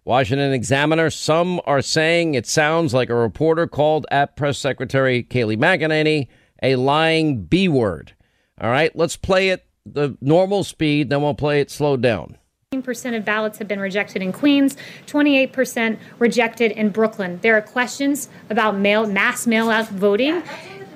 Washington 0.09 0.53
Examiner. 0.53 1.11
Some 1.11 1.61
are 1.67 1.83
saying 1.83 2.33
it 2.33 2.47
sounds 2.47 2.95
like 2.95 3.11
a 3.11 3.15
reporter 3.15 3.67
called 3.67 4.07
at 4.09 4.35
Press 4.35 4.57
Secretary 4.57 5.21
Kayleigh 5.21 5.55
McEnany 5.55 6.27
a 6.63 6.77
lying 6.77 7.43
B 7.43 7.67
word. 7.67 8.15
All 8.59 8.71
right, 8.71 8.93
let's 8.95 9.15
play 9.15 9.49
it 9.49 9.67
the 9.85 10.17
normal 10.19 10.63
speed, 10.63 11.11
then 11.11 11.21
we'll 11.21 11.35
play 11.35 11.61
it 11.61 11.69
slowed 11.69 12.01
down. 12.01 12.39
percent 12.81 13.17
of 13.17 13.23
ballots 13.23 13.59
have 13.59 13.67
been 13.67 13.79
rejected 13.79 14.23
in 14.23 14.33
Queens, 14.33 14.75
28% 15.05 15.99
rejected 16.17 16.71
in 16.71 16.89
Brooklyn. 16.89 17.37
There 17.43 17.55
are 17.55 17.61
questions 17.61 18.29
about 18.49 18.77
mail, 18.77 19.05
mass 19.05 19.45
mail 19.45 19.69
out 19.69 19.89
voting, 19.89 20.41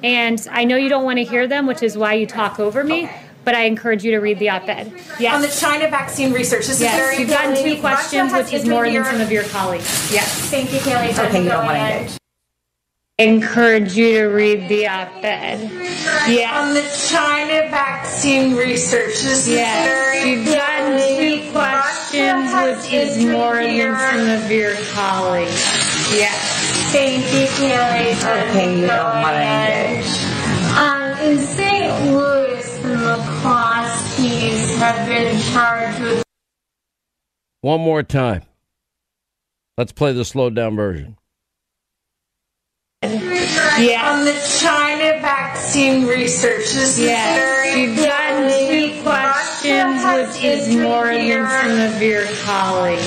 and 0.02 0.45
I 0.49 0.63
know 0.63 0.76
you 0.76 0.89
don't 0.89 1.06
want 1.06 1.19
to 1.19 1.23
hear 1.23 1.45
them, 1.45 1.67
which 1.67 1.84
is 1.84 1.95
why 1.95 2.15
you 2.15 2.26
talk 2.26 2.60
over 2.60 2.84
me. 2.84 3.12
But 3.45 3.56
I 3.56 3.63
encourage 3.63 4.03
you 4.06 4.12
to 4.12 4.19
read 4.19 4.39
the 4.39 4.49
op-ed. 4.49 4.93
Yes. 5.19 5.36
On 5.36 5.41
the 5.41 5.49
China 5.49 5.89
vaccine 5.89 6.32
research, 6.32 6.67
this 6.67 6.79
yes. 6.79 6.93
is 6.93 6.99
very 6.99 7.17
You've 7.19 7.29
gotten 7.29 7.51
two 7.56 7.60
important. 7.75 7.82
questions, 7.82 8.32
which 8.34 8.53
is 8.53 8.65
more 8.65 8.89
than 8.89 9.03
some 9.03 9.19
of 9.21 9.32
your 9.32 9.43
colleagues. 9.43 10.12
Yes. 10.13 10.49
Thank 10.49 10.71
you, 10.73 10.79
Kayleigh. 10.79 11.17
Okay, 11.27 11.43
you 11.43 11.49
don't 11.49 11.65
want 11.65 11.77
to 11.77 11.97
engage. 11.97 12.17
Encourage 13.19 13.95
you 13.95 14.13
to 14.13 14.23
read 14.27 14.67
the 14.69 14.88
op-ed. 14.88 15.62
On 15.62 16.32
Yes. 16.32 17.10
the 17.10 17.15
China 17.15 17.69
vaccine 17.69 18.56
research, 18.56 19.21
this 19.21 19.47
Yes. 19.47 19.86
is 19.86 19.86
very 19.86 20.29
You've 20.32 20.45
gotten 20.45 20.97
two 20.97 21.23
important. 21.43 21.53
questions, 21.53 22.51
Russia 22.51 22.56
has 22.56 22.84
which 22.84 22.93
is 22.93 23.17
entered 23.17 23.32
more 23.34 23.56
than 23.56 23.75
your- 23.75 23.99
some 23.99 24.29
of 24.29 24.51
your 24.51 24.73
colleagues. 24.95 26.15
Yes. 26.15 26.39
Thank 26.91 27.25
you, 27.34 27.45
Kayleigh. 27.58 28.49
Okay, 28.49 28.75
you 28.79 28.88
don't 28.88 29.21
want 29.21 29.36
to 29.36 29.43
engage. 29.43 30.10
Um, 30.77 31.38
in 33.15 33.26
St. 33.26 33.43
Louis, 33.43 34.17
the 34.17 34.23
McCloskeys 34.28 34.78
have 34.78 35.08
been 35.08 35.39
charged 35.54 35.99
with 36.02 36.23
One 37.62 37.82
more 37.82 38.04
time. 38.04 38.43
Let's 39.78 39.91
play 39.91 40.13
the 40.13 40.26
slowed 40.26 40.56
down 40.56 40.76
version. 40.76 41.17
Yes. 43.04 44.04
on 44.04 44.26
the 44.26 44.65
China 44.65 45.19
vaccine 45.21 46.06
research. 46.06 46.71
This 46.73 46.99
Yes, 46.99 47.38
is 47.38 47.38
very 47.38 47.82
you've 47.82 47.97
gotten 47.97 48.49
two 48.69 49.02
questions, 49.02 50.04
which 50.06 50.43
is 50.43 50.76
more 50.76 51.06
than 51.08 51.47
some 51.47 51.95
of 51.95 52.02
your 52.02 52.26
colleagues. 52.43 53.02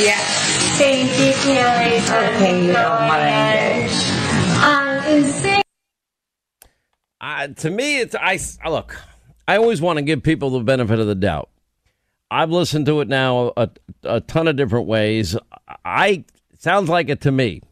Yes. 0.00 0.78
Thank 0.78 1.10
you, 1.18 1.32
Kayleigh. 1.32 2.36
Okay, 2.36 2.66
you 2.66 2.72
don't 2.72 2.90
want 2.90 3.22
to 3.22 3.28
engage. 3.28 3.96
Um, 4.62 4.98
in 5.06 5.62
Uh, 7.20 7.46
to 7.48 7.70
me, 7.70 8.00
it's 8.00 8.14
I 8.14 8.68
look. 8.70 8.96
I 9.48 9.56
always 9.56 9.80
want 9.80 9.96
to 9.96 10.02
give 10.02 10.22
people 10.22 10.50
the 10.50 10.60
benefit 10.60 10.98
of 11.00 11.06
the 11.08 11.14
doubt. 11.16 11.48
I've 12.30 12.50
listened 12.50 12.84
to 12.86 13.00
it 13.00 13.08
now 13.08 13.52
a, 13.56 13.70
a 14.04 14.20
ton 14.20 14.46
of 14.46 14.56
different 14.56 14.86
ways. 14.86 15.36
I 15.84 16.24
sounds 16.58 16.88
like 16.90 17.08
it 17.08 17.22
to 17.22 17.32
me. 17.32 17.62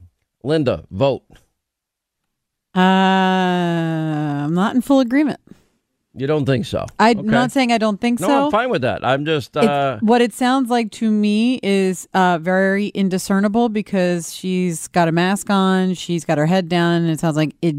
Linda, 0.43 0.85
vote. 0.91 1.23
Uh, 2.75 2.81
I'm 4.45 4.55
not 4.55 4.75
in 4.75 4.81
full 4.81 5.01
agreement. 5.01 5.41
You 6.15 6.27
don't 6.27 6.47
think 6.47 6.65
so? 6.65 6.87
I'm 6.99 7.19
Okay. 7.19 7.29
not 7.29 7.53
saying 7.53 7.73
I 7.73 7.79
don't 7.79 8.01
think 8.01 8.21
No, 8.21 8.27
so. 8.27 8.45
I'm 8.47 8.51
fine 8.51 8.71
with 8.71 8.81
that. 8.83 9.05
I'm 9.05 9.27
just. 9.27 9.55
Uh, 9.55 9.99
what 10.01 10.23
it 10.23 10.33
sounds 10.33 10.71
like 10.71 10.91
to 10.93 11.11
me 11.11 11.61
is 11.63 12.09
uh, 12.15 12.39
very 12.41 12.87
indiscernible 12.89 13.69
because 13.69 14.35
she's 14.35 14.89
got 14.89 15.09
a 15.09 15.13
mask 15.13 15.51
on, 15.51 15.93
she's 15.93 16.25
got 16.25 16.39
her 16.39 16.47
head 16.47 16.71
down, 16.71 17.03
and 17.03 17.11
it 17.11 17.21
sounds 17.21 17.37
like 17.37 17.55
it. 17.61 17.75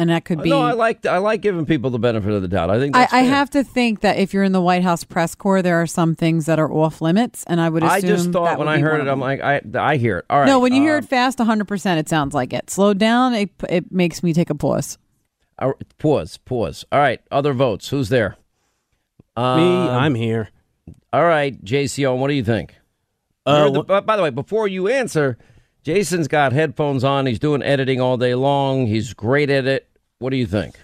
And 0.00 0.08
that 0.08 0.24
could 0.24 0.42
be. 0.42 0.48
no, 0.48 0.60
I 0.62 0.72
like 0.72 1.04
I 1.04 1.18
like 1.18 1.42
giving 1.42 1.66
people 1.66 1.90
the 1.90 1.98
benefit 1.98 2.32
of 2.32 2.40
the 2.40 2.48
doubt. 2.48 2.70
I 2.70 2.78
think 2.78 2.96
I, 2.96 3.00
that's 3.00 3.12
I 3.12 3.20
fair. 3.22 3.30
have 3.30 3.50
to 3.50 3.62
think 3.62 4.00
that 4.00 4.16
if 4.16 4.32
you're 4.32 4.44
in 4.44 4.52
the 4.52 4.60
White 4.62 4.82
House 4.82 5.04
press 5.04 5.34
corps, 5.34 5.60
there 5.60 5.80
are 5.82 5.86
some 5.86 6.14
things 6.14 6.46
that 6.46 6.58
are 6.58 6.72
off 6.72 7.02
limits, 7.02 7.44
and 7.46 7.60
I 7.60 7.68
would 7.68 7.82
assume. 7.82 7.92
I 7.94 8.00
just 8.00 8.30
thought 8.30 8.44
that 8.46 8.58
when 8.58 8.66
I 8.66 8.78
heard 8.78 9.00
it, 9.02 9.08
I'm 9.08 9.20
like, 9.20 9.42
I 9.42 9.60
I 9.74 9.96
hear 9.98 10.18
it. 10.18 10.24
All 10.30 10.38
right. 10.40 10.46
no, 10.46 10.58
when 10.58 10.72
you 10.72 10.80
hear 10.80 10.96
um, 10.96 11.04
it 11.04 11.08
fast, 11.08 11.38
100, 11.38 11.68
percent 11.68 12.00
it 12.00 12.08
sounds 12.08 12.34
like 12.34 12.54
it. 12.54 12.70
Slow 12.70 12.94
down, 12.94 13.34
it 13.34 13.50
it 13.68 13.92
makes 13.92 14.22
me 14.22 14.32
take 14.32 14.48
a 14.48 14.54
pause. 14.54 14.96
uh, 15.58 15.72
pause, 15.98 16.38
pause. 16.38 16.86
All 16.90 16.98
right, 16.98 17.20
other 17.30 17.52
votes. 17.52 17.88
Who's 17.90 18.08
there? 18.08 18.36
Me, 19.36 19.42
Um, 19.44 19.88
I'm 19.90 20.14
here. 20.14 20.48
All 21.12 21.24
right, 21.24 21.62
JCO, 21.62 22.16
what 22.16 22.28
do 22.28 22.34
you 22.34 22.44
think? 22.44 22.74
Uh, 23.44 23.68
the- 23.70 23.82
by 23.82 24.00
by 24.00 24.16
the 24.16 24.22
way, 24.22 24.30
before 24.30 24.66
you 24.66 24.88
answer, 24.88 25.36
Jason's 25.82 26.28
got 26.28 26.52
headphones 26.52 27.04
on. 27.04 27.26
He's 27.26 27.38
doing 27.38 27.62
editing 27.62 28.00
all 28.00 28.16
day 28.16 28.34
long. 28.34 28.86
He's 28.86 29.12
great 29.14 29.50
at 29.50 29.66
it. 29.66 29.88
What 30.20 30.30
do 30.30 30.36
you 30.36 30.46
think? 30.46 30.78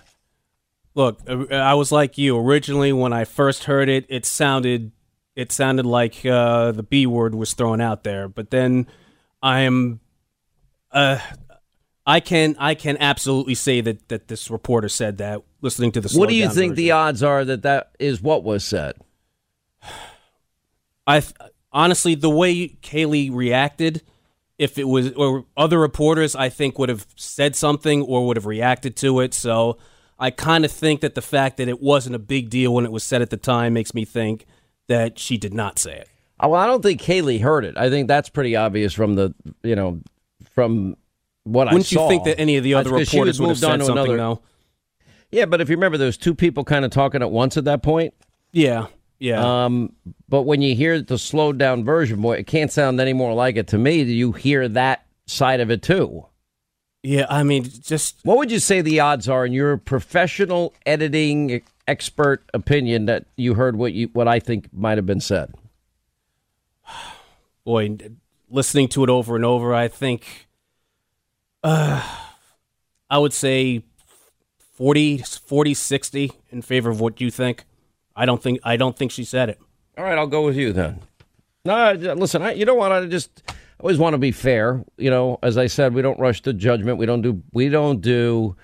Look, 0.94 1.20
uh, 1.28 1.54
I 1.54 1.74
was 1.74 1.92
like 1.92 2.16
you 2.18 2.38
originally 2.38 2.92
when 2.92 3.12
I 3.12 3.24
first 3.24 3.64
heard 3.64 3.88
it. 3.88 4.06
It 4.08 4.24
sounded, 4.24 4.92
it 5.36 5.52
sounded 5.52 5.84
like 5.84 6.24
uh, 6.24 6.72
the 6.72 6.82
B 6.82 7.06
word 7.06 7.34
was 7.34 7.52
thrown 7.52 7.82
out 7.82 8.02
there. 8.02 8.28
But 8.28 8.50
then, 8.50 8.86
I'm, 9.42 10.00
uh, 10.90 11.18
I 12.06 12.20
can 12.20 12.56
I 12.58 12.74
can 12.74 12.96
absolutely 12.98 13.54
say 13.54 13.82
that 13.82 14.08
that 14.08 14.28
this 14.28 14.50
reporter 14.50 14.88
said 14.88 15.18
that. 15.18 15.42
Listening 15.60 15.92
to 15.92 16.00
the 16.00 16.18
what 16.18 16.30
do 16.30 16.34
you 16.34 16.48
think 16.48 16.74
the 16.74 16.92
odds 16.92 17.22
are 17.22 17.44
that 17.44 17.62
that 17.62 17.90
is 17.98 18.22
what 18.22 18.42
was 18.42 18.64
said? 18.64 18.94
I 21.06 21.20
th- 21.20 21.34
honestly, 21.72 22.14
the 22.14 22.30
way 22.30 22.68
Kayleigh 22.68 23.34
reacted, 23.34 24.02
if 24.58 24.78
it 24.78 24.84
was 24.84 25.12
or 25.12 25.44
other 25.56 25.78
reporters, 25.78 26.34
I 26.34 26.48
think 26.48 26.78
would 26.78 26.88
have 26.88 27.06
said 27.16 27.54
something 27.56 28.02
or 28.02 28.26
would 28.26 28.36
have 28.36 28.46
reacted 28.46 28.96
to 28.96 29.20
it. 29.20 29.34
So 29.34 29.78
I 30.18 30.30
kind 30.30 30.64
of 30.64 30.72
think 30.72 31.02
that 31.02 31.14
the 31.14 31.22
fact 31.22 31.58
that 31.58 31.68
it 31.68 31.82
wasn't 31.82 32.14
a 32.14 32.18
big 32.18 32.48
deal 32.48 32.72
when 32.72 32.84
it 32.84 32.92
was 32.92 33.04
said 33.04 33.20
at 33.22 33.30
the 33.30 33.36
time 33.36 33.74
makes 33.74 33.92
me 33.94 34.04
think 34.04 34.46
that 34.88 35.18
she 35.18 35.36
did 35.36 35.52
not 35.52 35.78
say 35.78 35.96
it. 35.96 36.08
Oh, 36.40 36.50
Well, 36.50 36.60
I 36.60 36.66
don't 36.66 36.82
think 36.82 37.00
Kayleigh 37.00 37.40
heard 37.40 37.64
it. 37.64 37.76
I 37.76 37.90
think 37.90 38.08
that's 38.08 38.28
pretty 38.28 38.56
obvious 38.56 38.92
from 38.92 39.14
the 39.14 39.34
you 39.62 39.76
know 39.76 40.00
from 40.54 40.96
what 41.44 41.66
Wouldn't 41.66 41.84
I 41.86 41.88
saw. 41.88 42.06
Wouldn't 42.06 42.12
you 42.14 42.24
think 42.24 42.24
that 42.24 42.40
any 42.40 42.56
of 42.56 42.64
the 42.64 42.74
other 42.74 42.90
reporters 42.90 43.40
would 43.40 43.48
have 43.48 43.56
moved 43.56 43.64
on 43.64 43.70
said 43.72 43.78
to 43.78 43.84
something? 43.86 44.04
another- 44.12 44.16
though. 44.16 44.42
Yeah, 45.32 45.44
but 45.44 45.60
if 45.60 45.68
you 45.68 45.76
remember, 45.76 45.98
there 45.98 46.06
was 46.06 46.16
two 46.16 46.34
people 46.34 46.64
kind 46.64 46.84
of 46.84 46.90
talking 46.92 47.20
at 47.20 47.30
once 47.30 47.56
at 47.56 47.64
that 47.64 47.82
point. 47.82 48.14
Yeah, 48.52 48.86
yeah. 49.18 49.64
Um, 49.64 49.92
but 50.28 50.42
when 50.42 50.62
you 50.62 50.74
hear 50.74 51.00
the 51.00 51.18
slowed 51.18 51.58
down 51.58 51.84
version, 51.84 52.20
boy, 52.20 52.36
it 52.36 52.46
can't 52.46 52.70
sound 52.70 53.00
any 53.00 53.12
more 53.12 53.34
like 53.34 53.56
it 53.56 53.68
to 53.68 53.78
me. 53.78 54.04
Do 54.04 54.12
you 54.12 54.32
hear 54.32 54.68
that 54.68 55.06
side 55.26 55.60
of 55.60 55.70
it 55.70 55.82
too? 55.82 56.26
yeah, 57.02 57.26
I 57.28 57.44
mean, 57.44 57.62
just 57.64 58.18
What 58.24 58.36
would 58.38 58.50
you 58.50 58.58
say 58.58 58.80
the 58.80 58.98
odds 58.98 59.28
are 59.28 59.46
in 59.46 59.52
your 59.52 59.76
professional 59.76 60.74
editing 60.84 61.62
expert 61.86 62.42
opinion 62.52 63.06
that 63.06 63.26
you 63.36 63.54
heard 63.54 63.76
what 63.76 63.92
you 63.92 64.08
what 64.12 64.26
I 64.26 64.40
think 64.40 64.72
might 64.72 64.98
have 64.98 65.06
been 65.06 65.20
said? 65.20 65.54
boy, 67.64 67.96
listening 68.50 68.88
to 68.88 69.04
it 69.04 69.10
over 69.10 69.36
and 69.36 69.44
over, 69.44 69.72
I 69.72 69.86
think, 69.86 70.48
uh, 71.62 72.02
I 73.08 73.18
would 73.18 73.32
say 73.32 73.84
40, 74.74 75.18
40, 75.18 75.74
60 75.74 76.32
in 76.50 76.62
favor 76.62 76.90
of 76.90 77.00
what 77.00 77.20
you 77.20 77.30
think. 77.30 77.64
I 78.16 78.26
don't 78.26 78.42
think 78.42 78.60
I 78.64 78.76
don't 78.76 78.96
think 78.96 79.12
she 79.12 79.24
said 79.24 79.50
it. 79.50 79.60
All 79.98 80.04
right, 80.04 80.18
I'll 80.18 80.26
go 80.26 80.44
with 80.44 80.56
you 80.56 80.72
then. 80.72 81.00
No, 81.64 81.92
listen, 81.92 82.42
I, 82.42 82.52
you 82.52 82.64
know 82.64 82.74
what? 82.74 82.92
I 82.92 83.06
just 83.06 83.42
I 83.48 83.54
always 83.80 83.98
want 83.98 84.14
to 84.14 84.18
be 84.18 84.32
fair. 84.32 84.84
You 84.96 85.10
know, 85.10 85.38
as 85.42 85.58
I 85.58 85.66
said, 85.66 85.94
we 85.94 86.02
don't 86.02 86.18
rush 86.18 86.42
to 86.42 86.52
judgment. 86.52 86.98
We 86.98 87.06
don't 87.06 87.22
do 87.22 87.42
we 87.52 87.68
don't 87.68 88.00
do 88.00 88.56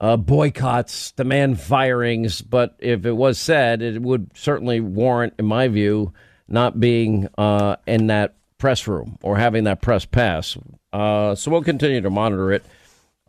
uh, 0.00 0.16
boycotts, 0.16 1.12
demand 1.12 1.60
firings. 1.60 2.42
But 2.42 2.76
if 2.78 3.06
it 3.06 3.12
was 3.12 3.38
said, 3.38 3.82
it 3.82 4.02
would 4.02 4.30
certainly 4.34 4.80
warrant, 4.80 5.34
in 5.38 5.46
my 5.46 5.68
view, 5.68 6.12
not 6.48 6.78
being 6.78 7.28
uh, 7.38 7.76
in 7.86 8.08
that 8.08 8.34
press 8.58 8.86
room 8.86 9.18
or 9.22 9.36
having 9.36 9.64
that 9.64 9.80
press 9.80 10.04
pass. 10.04 10.56
Uh, 10.92 11.34
so 11.34 11.50
we'll 11.50 11.62
continue 11.62 12.00
to 12.00 12.10
monitor 12.10 12.52
it. 12.52 12.64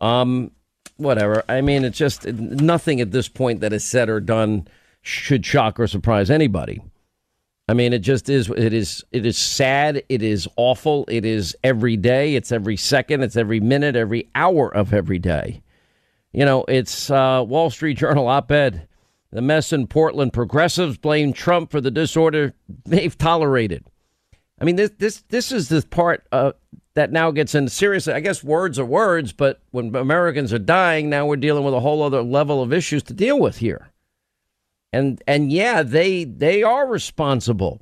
Um, 0.00 0.50
whatever. 0.96 1.44
I 1.48 1.60
mean, 1.60 1.84
it's 1.84 1.98
just 1.98 2.26
nothing 2.26 3.00
at 3.00 3.10
this 3.10 3.28
point 3.28 3.60
that 3.60 3.72
is 3.72 3.84
said 3.84 4.08
or 4.08 4.20
done 4.20 4.68
should 5.02 5.44
shock 5.44 5.80
or 5.80 5.86
surprise 5.86 6.30
anybody. 6.30 6.80
I 7.68 7.74
mean, 7.74 7.92
it 7.92 8.00
just 8.00 8.28
is. 8.28 8.50
It 8.50 8.72
is. 8.72 9.04
It 9.12 9.24
is 9.24 9.38
sad. 9.38 10.02
It 10.08 10.22
is 10.22 10.48
awful. 10.56 11.04
It 11.08 11.24
is 11.24 11.56
every 11.62 11.96
day. 11.96 12.34
It's 12.34 12.50
every 12.50 12.76
second. 12.76 13.22
It's 13.22 13.36
every 13.36 13.60
minute. 13.60 13.94
Every 13.94 14.28
hour 14.34 14.74
of 14.74 14.92
every 14.92 15.20
day. 15.20 15.62
You 16.32 16.44
know, 16.44 16.64
it's 16.66 17.10
uh, 17.10 17.44
Wall 17.46 17.70
Street 17.70 17.98
Journal 17.98 18.26
op-ed. 18.26 18.88
The 19.30 19.40
mess 19.40 19.72
in 19.72 19.86
Portland. 19.86 20.32
Progressives 20.32 20.98
blame 20.98 21.32
Trump 21.32 21.70
for 21.70 21.80
the 21.80 21.92
disorder 21.92 22.54
they've 22.84 23.16
tolerated. 23.16 23.84
I 24.60 24.64
mean, 24.64 24.74
this 24.74 24.90
this 24.98 25.22
this 25.28 25.52
is 25.52 25.68
the 25.68 25.82
part 25.82 26.26
uh, 26.32 26.52
that 26.94 27.12
now 27.12 27.30
gets 27.30 27.54
into 27.54 27.70
seriously. 27.70 28.12
I 28.12 28.20
guess 28.20 28.42
words 28.42 28.80
are 28.80 28.84
words, 28.84 29.32
but 29.32 29.62
when 29.70 29.94
Americans 29.94 30.52
are 30.52 30.58
dying, 30.58 31.08
now 31.08 31.26
we're 31.26 31.36
dealing 31.36 31.62
with 31.62 31.74
a 31.74 31.80
whole 31.80 32.02
other 32.02 32.22
level 32.22 32.62
of 32.62 32.72
issues 32.72 33.04
to 33.04 33.14
deal 33.14 33.38
with 33.38 33.58
here. 33.58 33.92
And 34.92 35.22
and 35.26 35.52
yeah, 35.52 35.82
they 35.82 36.24
they 36.24 36.62
are 36.62 36.86
responsible. 36.86 37.80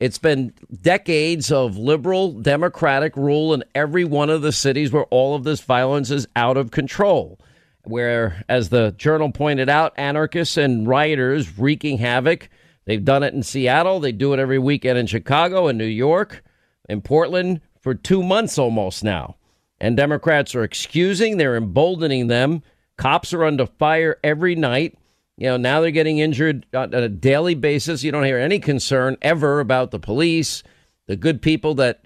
It's 0.00 0.18
been 0.18 0.52
decades 0.82 1.52
of 1.52 1.76
liberal 1.76 2.32
democratic 2.32 3.16
rule 3.16 3.54
in 3.54 3.64
every 3.74 4.04
one 4.04 4.28
of 4.28 4.42
the 4.42 4.52
cities 4.52 4.92
where 4.92 5.04
all 5.04 5.34
of 5.34 5.44
this 5.44 5.60
violence 5.60 6.10
is 6.10 6.26
out 6.34 6.56
of 6.56 6.70
control. 6.72 7.38
Where, 7.84 8.42
as 8.48 8.70
the 8.70 8.94
journal 8.96 9.30
pointed 9.30 9.68
out, 9.68 9.92
anarchists 9.96 10.56
and 10.56 10.88
rioters 10.88 11.58
wreaking 11.58 11.98
havoc. 11.98 12.48
They've 12.86 13.04
done 13.04 13.22
it 13.22 13.34
in 13.34 13.42
Seattle. 13.42 14.00
They 14.00 14.12
do 14.12 14.32
it 14.32 14.40
every 14.40 14.58
weekend 14.58 14.98
in 14.98 15.06
Chicago 15.06 15.68
and 15.68 15.78
New 15.78 15.84
York. 15.84 16.42
in 16.88 17.00
Portland 17.00 17.60
for 17.80 17.94
two 17.94 18.22
months 18.22 18.58
almost 18.58 19.04
now. 19.04 19.36
And 19.80 19.96
Democrats 19.96 20.54
are 20.54 20.64
excusing, 20.64 21.36
they're 21.36 21.56
emboldening 21.56 22.28
them. 22.28 22.62
Cops 22.96 23.34
are 23.34 23.44
under 23.44 23.66
fire 23.66 24.18
every 24.22 24.54
night. 24.54 24.96
You 25.36 25.48
know, 25.48 25.56
now 25.56 25.80
they're 25.80 25.90
getting 25.90 26.18
injured 26.18 26.66
on 26.72 26.94
a 26.94 27.08
daily 27.08 27.54
basis. 27.54 28.04
You 28.04 28.12
don't 28.12 28.24
hear 28.24 28.38
any 28.38 28.60
concern 28.60 29.16
ever 29.20 29.60
about 29.60 29.90
the 29.90 29.98
police, 29.98 30.62
the 31.06 31.16
good 31.16 31.42
people 31.42 31.74
that 31.74 32.04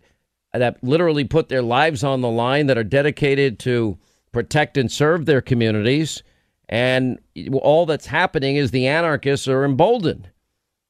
that 0.55 0.83
literally 0.83 1.25
put 1.25 1.51
their 1.51 1.63
lives 1.63 2.03
on 2.03 2.23
the 2.23 2.31
line, 2.31 2.67
that 2.67 2.79
are 2.79 2.85
dedicated 2.85 3.59
to 3.61 3.99
protect 4.33 4.79
and 4.79 4.91
serve 4.91 5.27
their 5.27 5.43
communities. 5.43 6.23
And 6.71 7.19
all 7.53 7.85
that's 7.85 8.07
happening 8.07 8.57
is 8.57 8.71
the 8.71 8.87
anarchists 8.87 9.47
are 9.47 9.65
emboldened. 9.65 10.31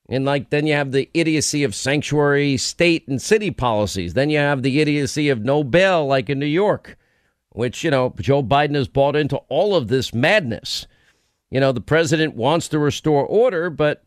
And 0.08 0.24
like 0.24 0.50
then 0.50 0.66
you 0.66 0.74
have 0.74 0.92
the 0.92 1.10
idiocy 1.12 1.64
of 1.64 1.74
sanctuary 1.74 2.56
state 2.56 3.06
and 3.08 3.20
city 3.20 3.50
policies. 3.50 4.14
Then 4.14 4.30
you 4.30 4.38
have 4.38 4.62
the 4.62 4.80
idiocy 4.80 5.28
of 5.28 5.44
no 5.44 5.64
bail, 5.64 6.06
like 6.06 6.30
in 6.30 6.38
New 6.38 6.46
York, 6.46 6.96
which, 7.50 7.84
you 7.84 7.90
know, 7.90 8.14
Joe 8.20 8.42
Biden 8.42 8.74
has 8.74 8.88
bought 8.88 9.16
into 9.16 9.36
all 9.48 9.74
of 9.74 9.88
this 9.88 10.14
madness. 10.14 10.86
You 11.50 11.60
know, 11.60 11.72
the 11.72 11.80
president 11.80 12.34
wants 12.34 12.68
to 12.68 12.78
restore 12.78 13.24
order, 13.24 13.70
but 13.70 14.04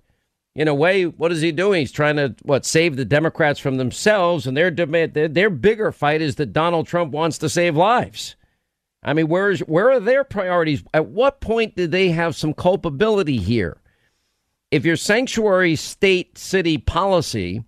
in 0.54 0.68
a 0.68 0.76
way, 0.76 1.06
what 1.06 1.32
is 1.32 1.42
he 1.42 1.52
doing? 1.52 1.80
He's 1.80 1.92
trying 1.92 2.18
to 2.18 2.36
what 2.44 2.66
save 2.66 2.96
the 2.96 3.06
Democrats 3.06 3.60
from 3.60 3.78
themselves, 3.78 4.46
and 4.46 4.56
their 4.56 4.70
demand, 4.70 5.14
their, 5.14 5.28
their 5.28 5.50
bigger 5.50 5.92
fight 5.92 6.22
is 6.22 6.36
that 6.36 6.54
Donald 6.54 6.88
Trump 6.88 7.12
wants 7.12 7.38
to 7.40 7.50
save 7.50 7.76
lives. 7.76 8.36
I 9.04 9.14
mean, 9.14 9.28
where 9.30 9.50
is 9.50 9.62
where 9.62 9.92
are 9.92 10.00
their 10.00 10.24
priorities? 10.24 10.84
At 10.94 11.08
what 11.08 11.42
point 11.42 11.76
did 11.76 11.92
they 11.92 12.10
have 12.10 12.36
some 12.36 12.54
culpability 12.54 13.38
here? 13.38 13.78
If 14.70 14.86
your 14.86 14.96
sanctuary 14.96 15.76
state 15.76 16.38
city 16.38 16.78
policy 16.78 17.64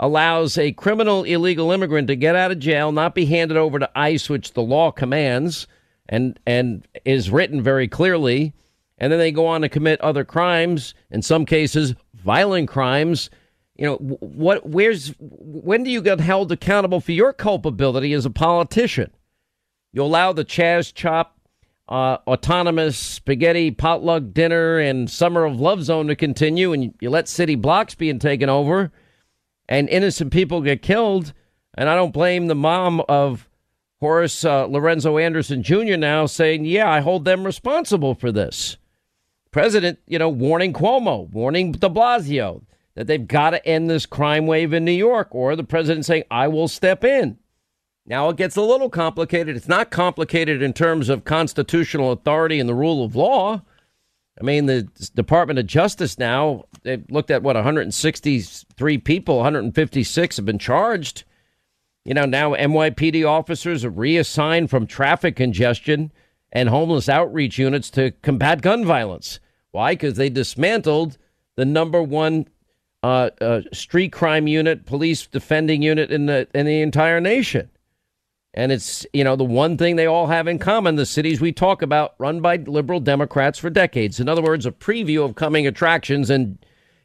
allows 0.00 0.56
a 0.56 0.72
criminal 0.72 1.24
illegal 1.24 1.72
immigrant 1.72 2.08
to 2.08 2.16
get 2.16 2.36
out 2.36 2.52
of 2.52 2.58
jail, 2.58 2.92
not 2.92 3.14
be 3.14 3.26
handed 3.26 3.56
over 3.56 3.78
to 3.78 3.98
ICE, 3.98 4.28
which 4.28 4.52
the 4.52 4.62
law 4.62 4.90
commands 4.90 5.66
and 6.08 6.38
and 6.46 6.86
is 7.04 7.30
written 7.30 7.62
very 7.62 7.88
clearly, 7.88 8.54
and 8.98 9.12
then 9.12 9.18
they 9.18 9.32
go 9.32 9.46
on 9.46 9.62
to 9.62 9.68
commit 9.68 10.00
other 10.00 10.24
crimes, 10.24 10.94
in 11.10 11.22
some 11.22 11.46
cases 11.46 11.94
violent 12.14 12.68
crimes. 12.68 13.30
You 13.76 13.86
know 13.86 13.96
what? 13.96 14.68
Where's 14.68 15.14
when 15.20 15.84
do 15.84 15.90
you 15.90 16.02
get 16.02 16.20
held 16.20 16.50
accountable 16.50 17.00
for 17.00 17.12
your 17.12 17.32
culpability 17.32 18.12
as 18.12 18.26
a 18.26 18.30
politician? 18.30 19.12
You 19.92 20.02
allow 20.02 20.32
the 20.32 20.44
Chaz 20.44 20.92
Chop, 20.92 21.38
uh, 21.88 22.18
autonomous 22.26 22.98
spaghetti 22.98 23.70
potluck 23.70 24.32
dinner 24.32 24.78
and 24.78 25.08
summer 25.08 25.44
of 25.44 25.60
love 25.60 25.84
zone 25.84 26.08
to 26.08 26.16
continue, 26.16 26.72
and 26.72 26.92
you 27.00 27.08
let 27.08 27.28
city 27.28 27.54
blocks 27.54 27.94
being 27.94 28.18
taken 28.18 28.48
over, 28.48 28.90
and 29.68 29.88
innocent 29.88 30.32
people 30.32 30.60
get 30.60 30.82
killed. 30.82 31.32
And 31.74 31.88
I 31.88 31.94
don't 31.94 32.12
blame 32.12 32.48
the 32.48 32.56
mom 32.56 33.00
of 33.08 33.48
Horace 34.00 34.44
uh, 34.44 34.64
Lorenzo 34.66 35.18
Anderson 35.18 35.62
Jr. 35.62 35.96
now 35.96 36.26
saying, 36.26 36.64
"Yeah, 36.64 36.90
I 36.90 36.98
hold 36.98 37.24
them 37.24 37.44
responsible 37.44 38.16
for 38.16 38.32
this." 38.32 38.76
President, 39.58 39.98
you 40.06 40.20
know, 40.20 40.28
warning 40.28 40.72
Cuomo, 40.72 41.28
warning 41.32 41.72
De 41.72 41.88
Blasio 41.88 42.62
that 42.94 43.08
they've 43.08 43.26
got 43.26 43.50
to 43.50 43.66
end 43.66 43.90
this 43.90 44.06
crime 44.06 44.46
wave 44.46 44.72
in 44.72 44.84
New 44.84 44.92
York, 44.92 45.26
or 45.32 45.56
the 45.56 45.64
president 45.64 46.06
saying, 46.06 46.22
I 46.30 46.46
will 46.46 46.68
step 46.68 47.02
in. 47.02 47.38
Now 48.06 48.28
it 48.28 48.36
gets 48.36 48.54
a 48.54 48.62
little 48.62 48.88
complicated. 48.88 49.56
It's 49.56 49.66
not 49.66 49.90
complicated 49.90 50.62
in 50.62 50.74
terms 50.74 51.08
of 51.08 51.24
constitutional 51.24 52.12
authority 52.12 52.60
and 52.60 52.68
the 52.68 52.74
rule 52.74 53.04
of 53.04 53.16
law. 53.16 53.62
I 54.40 54.44
mean, 54.44 54.66
the 54.66 54.82
Department 55.16 55.58
of 55.58 55.66
Justice 55.66 56.20
now, 56.20 56.66
they've 56.84 57.04
looked 57.10 57.32
at 57.32 57.42
what 57.42 57.56
163 57.56 58.98
people, 58.98 59.38
156 59.38 60.36
have 60.36 60.46
been 60.46 60.60
charged. 60.60 61.24
You 62.04 62.14
know, 62.14 62.26
now 62.26 62.54
NYPD 62.54 63.28
officers 63.28 63.84
are 63.84 63.90
reassigned 63.90 64.70
from 64.70 64.86
traffic 64.86 65.34
congestion 65.34 66.12
and 66.52 66.68
homeless 66.68 67.08
outreach 67.08 67.58
units 67.58 67.90
to 67.90 68.12
combat 68.22 68.62
gun 68.62 68.84
violence. 68.84 69.40
Why? 69.72 69.92
Because 69.92 70.14
they 70.14 70.30
dismantled 70.30 71.18
the 71.56 71.64
number 71.64 72.02
one 72.02 72.46
uh, 73.02 73.30
uh, 73.40 73.60
street 73.72 74.12
crime 74.12 74.46
unit, 74.46 74.86
police 74.86 75.26
defending 75.26 75.82
unit 75.82 76.10
in 76.10 76.26
the 76.26 76.48
in 76.54 76.66
the 76.66 76.80
entire 76.80 77.20
nation. 77.20 77.70
And 78.54 78.72
it's 78.72 79.06
you 79.12 79.22
know 79.22 79.36
the 79.36 79.44
one 79.44 79.76
thing 79.76 79.96
they 79.96 80.06
all 80.06 80.26
have 80.26 80.48
in 80.48 80.58
common: 80.58 80.96
the 80.96 81.06
cities 81.06 81.40
we 81.40 81.52
talk 81.52 81.82
about, 81.82 82.14
run 82.18 82.40
by 82.40 82.56
liberal 82.56 83.00
Democrats 83.00 83.58
for 83.58 83.70
decades. 83.70 84.20
In 84.20 84.28
other 84.28 84.42
words, 84.42 84.66
a 84.66 84.72
preview 84.72 85.24
of 85.24 85.34
coming 85.34 85.66
attractions 85.66 86.30
and 86.30 86.58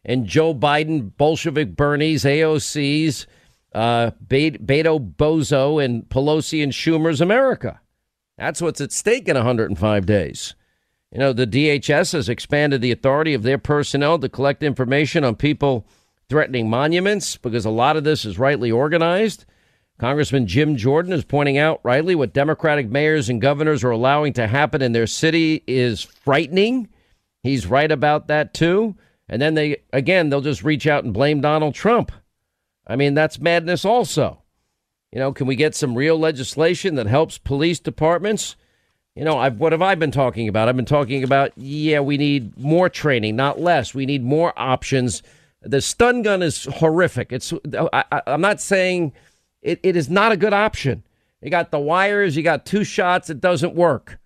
and 0.05 0.25
Joe 0.25 0.53
Biden, 0.53 1.11
Bolshevik 1.15 1.75
Bernie's, 1.75 2.23
AOC's, 2.23 3.25
uh, 3.73 4.11
Beto 4.27 5.15
Bozo, 5.15 5.83
and 5.83 6.07
Pelosi 6.09 6.61
and 6.61 6.73
Schumer's 6.73 7.21
America. 7.21 7.79
That's 8.37 8.61
what's 8.61 8.81
at 8.81 8.91
stake 8.91 9.27
in 9.27 9.35
105 9.35 10.05
days. 10.05 10.55
You 11.13 11.19
know, 11.19 11.31
the 11.31 11.45
DHS 11.45 12.13
has 12.13 12.27
expanded 12.27 12.81
the 12.81 12.91
authority 12.91 13.35
of 13.35 13.43
their 13.43 13.59
personnel 13.59 14.17
to 14.17 14.27
collect 14.27 14.63
information 14.63 15.23
on 15.23 15.35
people 15.35 15.85
threatening 16.27 16.67
monuments 16.67 17.37
because 17.37 17.65
a 17.65 17.69
lot 17.69 17.95
of 17.95 18.03
this 18.03 18.25
is 18.25 18.39
rightly 18.39 18.71
organized. 18.71 19.45
Congressman 19.99 20.47
Jim 20.47 20.75
Jordan 20.75 21.13
is 21.13 21.23
pointing 21.23 21.59
out 21.59 21.79
rightly 21.83 22.15
what 22.15 22.33
Democratic 22.33 22.89
mayors 22.89 23.29
and 23.29 23.39
governors 23.39 23.83
are 23.83 23.91
allowing 23.91 24.33
to 24.33 24.47
happen 24.47 24.81
in 24.81 24.91
their 24.91 25.05
city 25.05 25.63
is 25.67 26.01
frightening. 26.01 26.89
He's 27.43 27.67
right 27.67 27.91
about 27.91 28.27
that 28.29 28.55
too. 28.55 28.95
And 29.29 29.39
then 29.39 29.53
they, 29.53 29.83
again, 29.93 30.29
they'll 30.29 30.41
just 30.41 30.63
reach 30.63 30.87
out 30.87 31.03
and 31.03 31.13
blame 31.13 31.41
Donald 31.41 31.75
Trump. 31.75 32.11
I 32.87 32.95
mean, 32.95 33.13
that's 33.13 33.39
madness 33.39 33.85
also. 33.85 34.41
You 35.11 35.19
know, 35.19 35.31
can 35.31 35.45
we 35.45 35.55
get 35.55 35.75
some 35.75 35.93
real 35.93 36.17
legislation 36.17 36.95
that 36.95 37.05
helps 37.05 37.37
police 37.37 37.79
departments? 37.79 38.55
You 39.15 39.23
know, 39.23 39.37
I've, 39.37 39.59
what 39.59 39.73
have 39.73 39.81
I 39.81 39.93
been 39.95 40.11
talking 40.11 40.47
about? 40.47 40.67
I've 40.67 40.75
been 40.75 40.85
talking 40.85 41.23
about, 41.23 41.51
yeah, 41.55 41.99
we 41.99 42.17
need 42.17 42.57
more 42.57 42.89
training, 42.89 43.35
not 43.35 43.59
less. 43.59 43.93
We 43.93 44.07
need 44.07 44.23
more 44.23 44.53
options. 44.57 45.21
The 45.61 45.81
stun 45.81 46.23
gun 46.23 46.41
is 46.41 46.65
horrific. 46.65 47.31
It's, 47.31 47.53
I, 47.93 48.03
am 48.25 48.41
not 48.41 48.59
saying 48.59 49.13
it, 49.61 49.79
it 49.83 49.95
is 49.95 50.09
not 50.09 50.31
a 50.31 50.37
good 50.37 50.53
option. 50.53 51.03
You 51.41 51.51
got 51.51 51.71
the 51.71 51.79
wires, 51.79 52.35
you 52.35 52.41
got 52.41 52.65
two 52.65 52.83
shots, 52.83 53.29
it 53.29 53.39
doesn't 53.39 53.75
work. 53.75 54.19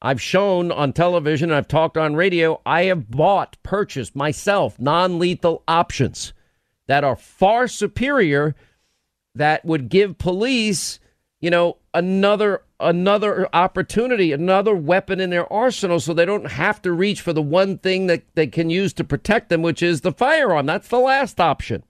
I've 0.00 0.20
shown 0.20 0.72
on 0.72 0.92
television, 0.92 1.52
I've 1.52 1.68
talked 1.68 1.96
on 1.96 2.16
radio, 2.16 2.60
I 2.64 2.84
have 2.84 3.10
bought, 3.10 3.56
purchased 3.62 4.16
myself 4.16 4.78
non 4.80 5.18
lethal 5.18 5.62
options 5.68 6.32
that 6.86 7.04
are 7.04 7.16
far 7.16 7.68
superior 7.68 8.54
that 9.34 9.64
would 9.64 9.88
give 9.88 10.18
police, 10.18 10.98
you 11.40 11.50
know, 11.50 11.76
another 11.94 12.62
another 12.82 13.48
opportunity, 13.52 14.32
another 14.32 14.74
weapon 14.74 15.20
in 15.20 15.30
their 15.30 15.50
arsenal 15.52 16.00
so 16.00 16.12
they 16.12 16.24
don't 16.24 16.52
have 16.52 16.82
to 16.82 16.92
reach 16.92 17.20
for 17.20 17.32
the 17.32 17.42
one 17.42 17.78
thing 17.78 18.06
that 18.08 18.22
they 18.34 18.46
can 18.46 18.70
use 18.70 18.92
to 18.94 19.04
protect 19.04 19.48
them, 19.48 19.62
which 19.62 19.82
is 19.82 20.00
the 20.00 20.12
firearm. 20.12 20.66
That's 20.66 20.88
the 20.88 20.98
last 20.98 21.40
option. 21.40 21.82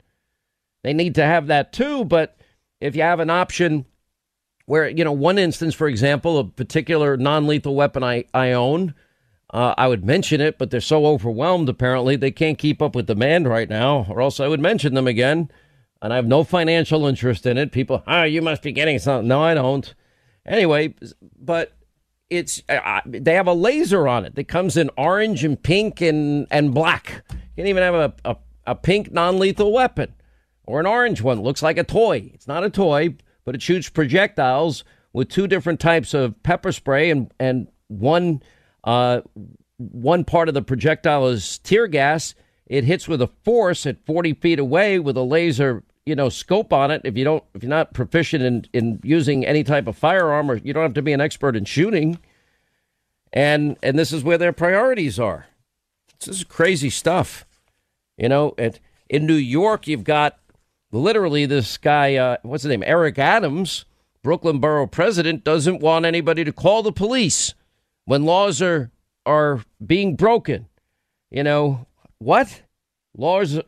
They 0.83 0.92
need 0.92 1.14
to 1.16 1.24
have 1.24 1.46
that 1.46 1.72
too, 1.72 2.05
but 2.05 2.37
if 2.81 2.96
you 2.96 3.02
have 3.02 3.20
an 3.20 3.31
option 3.31 3.87
where, 4.66 4.88
you 4.88 5.05
know, 5.05 5.12
one 5.12 5.38
instance, 5.38 5.74
for 5.74 5.88
example, 5.88 6.38
a 6.38 6.44
particular 6.44 7.16
non 7.16 7.46
lethal 7.46 7.74
weapon 7.74 8.02
I, 8.02 8.24
I 8.35 8.52
own, 8.52 8.94
uh, 9.50 9.74
I 9.76 9.88
would 9.88 10.05
mention 10.05 10.40
it, 10.40 10.59
but 10.59 10.70
they're 10.70 10.81
so 10.81 11.07
overwhelmed 11.07 11.68
apparently 11.68 12.16
they 12.16 12.31
can't 12.31 12.59
keep 12.59 12.81
up 12.81 12.94
with 12.94 13.07
demand 13.07 13.48
right 13.48 13.68
now, 13.68 14.07
or 14.09 14.20
else 14.20 14.40
I 14.40 14.48
would 14.48 14.61
mention 14.61 14.94
them 14.94 15.07
again 15.07 15.50
and 16.02 16.12
I 16.12 16.16
have 16.16 16.26
no 16.26 16.42
financial 16.42 17.07
interest 17.07 17.46
in 17.46 17.57
it. 17.57 17.70
People, 17.70 18.02
oh, 18.07 18.24
you 18.24 18.42
must 18.42 18.62
be 18.62 18.72
getting 18.72 18.98
something. 18.98 19.28
No, 19.28 19.40
I 19.40 19.55
don't. 19.55 19.94
Anyway, 20.46 20.94
but 21.38 21.76
it's 22.31 22.62
uh, 22.68 23.00
they 23.07 23.35
have 23.35 23.46
a 23.46 23.52
laser 23.52 24.09
on 24.09 24.24
it 24.24 24.35
that 24.35 24.48
comes 24.48 24.76
in 24.76 24.90
orange 24.96 25.44
and 25.44 25.62
pink 25.62 26.00
and 26.00 26.46
and 26.50 26.74
black. 26.74 27.22
You 27.31 27.38
can 27.57 27.66
even 27.66 27.83
have 27.83 27.94
a, 27.94 28.14
a, 28.24 28.37
a 28.66 28.74
pink 28.74 29.12
non-lethal 29.12 29.72
weapon 29.72 30.14
or 30.64 30.81
an 30.81 30.87
orange 30.87 31.21
one. 31.21 31.42
Looks 31.42 31.62
like 31.62 31.79
a 31.79 31.85
toy. 31.85 32.31
It's 32.35 32.48
not 32.48 32.64
a 32.64 32.71
toy, 32.71 33.16
but 33.44 33.54
it 33.54 33.62
shoots 33.62 33.88
projectiles 33.88 34.85
with 35.12 35.29
two 35.29 35.46
different 35.46 35.79
types 35.79 36.14
of 36.14 36.42
pepper 36.42 36.73
spray 36.73 37.10
and 37.10 37.33
and 37.38 37.69
one 37.88 38.42
uh, 38.85 39.21
one 39.77 40.25
part 40.25 40.48
of 40.48 40.54
the 40.54 40.62
projectile 40.62 41.29
is 41.29 41.58
tear 41.58 41.87
gas. 41.87 42.35
It 42.66 42.85
hits 42.85 43.06
with 43.06 43.21
a 43.21 43.31
force 43.44 43.85
at 43.85 44.04
40 44.06 44.35
feet 44.35 44.58
away 44.58 44.98
with 44.98 45.16
a 45.16 45.23
laser 45.23 45.85
you 46.07 46.15
know 46.15 46.29
scope 46.29 46.73
on 46.73 46.90
it. 46.90 47.03
If 47.05 47.17
you 47.17 47.25
don't 47.25 47.44
if 47.55 47.63
you're 47.63 47.71
not 47.71 47.94
proficient 47.94 48.42
in 48.44 48.67
in 48.73 49.00
using 49.03 49.46
any 49.46 49.65
type 49.65 49.87
of 49.87 49.96
firearm 49.96 50.50
or 50.50 50.57
you 50.57 50.73
don't 50.73 50.83
have 50.83 50.94
to 50.94 51.03
be 51.03 51.13
an 51.13 51.21
expert 51.21 51.57
in 51.57 51.65
shooting. 51.65 52.19
And 53.33 53.77
and 53.83 53.98
this 53.98 54.13
is 54.13 54.25
where 54.25 54.38
their 54.38 54.53
priorities 54.53 55.19
are. 55.19 55.46
This 56.19 56.29
is 56.37 56.44
crazy 56.44 56.90
stuff. 56.90 57.46
You 58.17 58.29
know 58.29 58.55
at, 58.59 58.79
in 59.09 59.27
new 59.27 59.35
york 59.35 59.87
you've 59.87 60.05
got 60.05 60.38
literally 60.92 61.46
this 61.46 61.77
guy 61.79 62.17
uh, 62.17 62.37
what's 62.42 62.63
his 62.63 62.71
name? 62.71 62.85
Eric 62.85 63.19
adams 63.19 63.85
brooklyn 64.23 64.59
borough 64.59 64.87
president 64.87 65.44
doesn't 65.44 65.81
want 65.81 66.05
anybody 66.05 66.44
to 66.44 66.53
call 66.53 66.83
the 66.83 66.92
police 66.92 67.55
when 68.05 68.25
laws 68.25 68.61
are 68.61 68.90
are 69.25 69.65
being 69.85 70.17
broken. 70.17 70.67
You 71.31 71.42
know 71.42 71.87
what? 72.19 72.63
Laws 73.17 73.61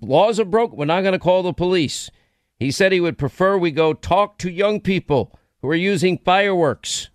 laws 0.00 0.40
are 0.40 0.44
broken. 0.44 0.78
We're 0.78 0.84
not 0.84 1.02
going 1.02 1.12
to 1.12 1.18
call 1.18 1.42
the 1.42 1.52
police. 1.52 2.10
He 2.58 2.70
said 2.70 2.92
he 2.92 3.00
would 3.00 3.18
prefer 3.18 3.56
we 3.56 3.70
go 3.70 3.94
talk 3.94 4.38
to 4.38 4.50
young 4.50 4.80
people 4.80 5.38
who 5.62 5.68
are 5.68 5.74
using 5.74 6.18
fireworks. 6.18 7.08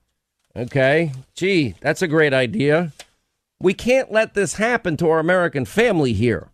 Okay. 0.56 1.12
Gee, 1.36 1.76
that's 1.82 2.02
a 2.02 2.08
great 2.08 2.34
idea. 2.34 2.94
We 3.60 3.74
can't 3.74 4.12
let 4.12 4.34
this 4.34 4.56
happen 4.56 4.98
to 4.98 5.10
our 5.10 5.20
American 5.20 5.66
family 5.66 6.14
here. 6.14 6.50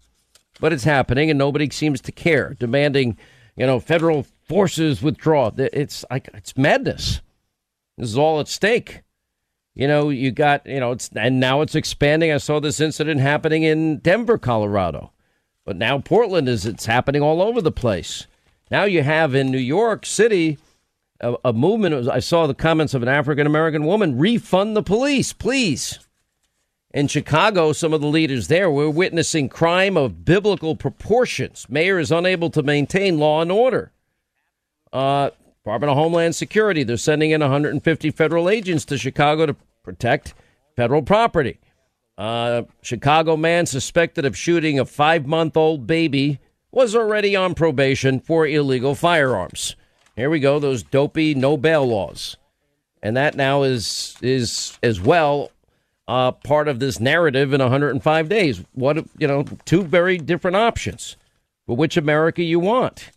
But 0.60 0.74
it's 0.74 0.84
happening 0.84 1.30
and 1.30 1.40
nobody 1.40 1.70
seems 1.70 2.02
to 2.02 2.12
care, 2.12 2.56
demanding, 2.60 3.18
you 3.56 3.66
know, 3.66 3.80
federal 3.80 4.28
forces 4.48 5.02
withdraw. 5.02 5.52
It's 5.58 6.06
like 6.12 6.30
it's 6.34 6.56
madness. 6.58 7.22
This 7.98 8.10
is 8.10 8.18
all 8.18 8.40
at 8.40 8.48
stake. 8.48 9.02
You 9.74 9.88
know, 9.88 10.10
you 10.10 10.32
got, 10.32 10.68
you 10.68 10.80
know, 10.80 10.92
it's 10.92 11.10
and 11.16 11.40
now 11.40 11.62
it's 11.62 11.76
expanding. 11.76 12.32
I 12.32 12.38
saw 12.38 12.60
this 12.60 12.80
incident 12.80 13.22
happening 13.22 13.64
in 13.64 14.00
Denver, 14.00 14.38
Colorado. 14.38 15.12
But 15.66 15.78
now 15.78 16.00
Portland 16.00 16.50
is 16.50 16.66
it's 16.66 16.86
happening 16.86 17.22
all 17.22 17.42
over 17.42 17.62
the 17.62 17.72
place. 17.72 18.28
Now 18.70 18.84
you 18.86 19.04
have 19.04 19.36
in 19.36 19.52
New 19.52 19.58
York 19.58 20.06
City 20.06 20.58
a, 21.20 21.36
a 21.46 21.54
movement. 21.54 22.10
I 22.10 22.20
saw 22.20 22.48
the 22.48 22.54
comments 22.54 22.94
of 22.94 23.04
an 23.04 23.10
African 23.10 23.46
American 23.46 23.86
woman 23.86 24.18
refund 24.18 24.76
the 24.76 24.84
police, 24.84 25.34
please. 25.34 26.00
In 26.94 27.08
Chicago, 27.08 27.72
some 27.72 27.94
of 27.94 28.02
the 28.02 28.08
leaders 28.08 28.48
there 28.48 28.70
were 28.70 28.90
witnessing 28.90 29.48
crime 29.48 29.96
of 29.96 30.26
biblical 30.26 30.76
proportions. 30.76 31.68
Mayor 31.70 32.00
is 32.00 32.12
unable 32.12 32.50
to 32.50 32.64
maintain 32.64 33.18
law 33.18 33.42
and 33.42 33.52
order. 33.52 33.94
Uh, 34.92 35.30
Department 35.64 35.92
of 35.92 35.98
Homeland 35.98 36.36
Security, 36.36 36.84
they're 36.84 36.98
sending 36.98 37.32
in 37.32 37.40
150 37.40 38.12
federal 38.12 38.50
agents 38.50 38.84
to 38.86 38.98
Chicago 38.98 39.46
to 39.46 39.56
protect 39.84 40.34
federal 40.76 41.02
property. 41.02 41.60
Uh, 42.22 42.66
Chicago 42.84 43.36
man 43.36 43.66
suspected 43.66 44.26
of 44.26 44.38
shooting 44.38 44.78
a 44.78 44.86
five 44.86 45.26
month 45.26 45.58
old 45.58 45.88
baby 45.88 46.40
was 46.70 46.96
already 46.96 47.36
on 47.36 47.56
probation 47.56 48.20
for 48.20 48.46
illegal 48.46 48.94
firearms. 48.94 49.76
Here 50.16 50.30
we 50.30 50.40
go, 50.40 50.60
those 50.60 50.84
dopey 50.84 51.34
no 51.34 51.58
bail 51.58 51.84
laws. 51.84 52.38
And 53.02 53.18
that 53.18 53.34
now 53.34 53.64
is 53.64 54.18
is 54.22 54.78
as 54.84 55.02
well 55.02 55.50
uh, 56.08 56.34
part 56.34 56.68
of 56.68 56.80
this 56.80 57.00
narrative 57.00 57.54
in 57.54 57.60
105 57.60 58.30
days. 58.30 58.64
What 58.74 58.98
you 59.18 59.28
know, 59.28 59.44
two 59.66 59.82
very 59.82 60.20
different 60.20 60.58
options. 60.58 61.18
But 61.66 61.74
which 61.74 61.98
America 61.98 62.44
you 62.44 62.60
want? 62.60 63.10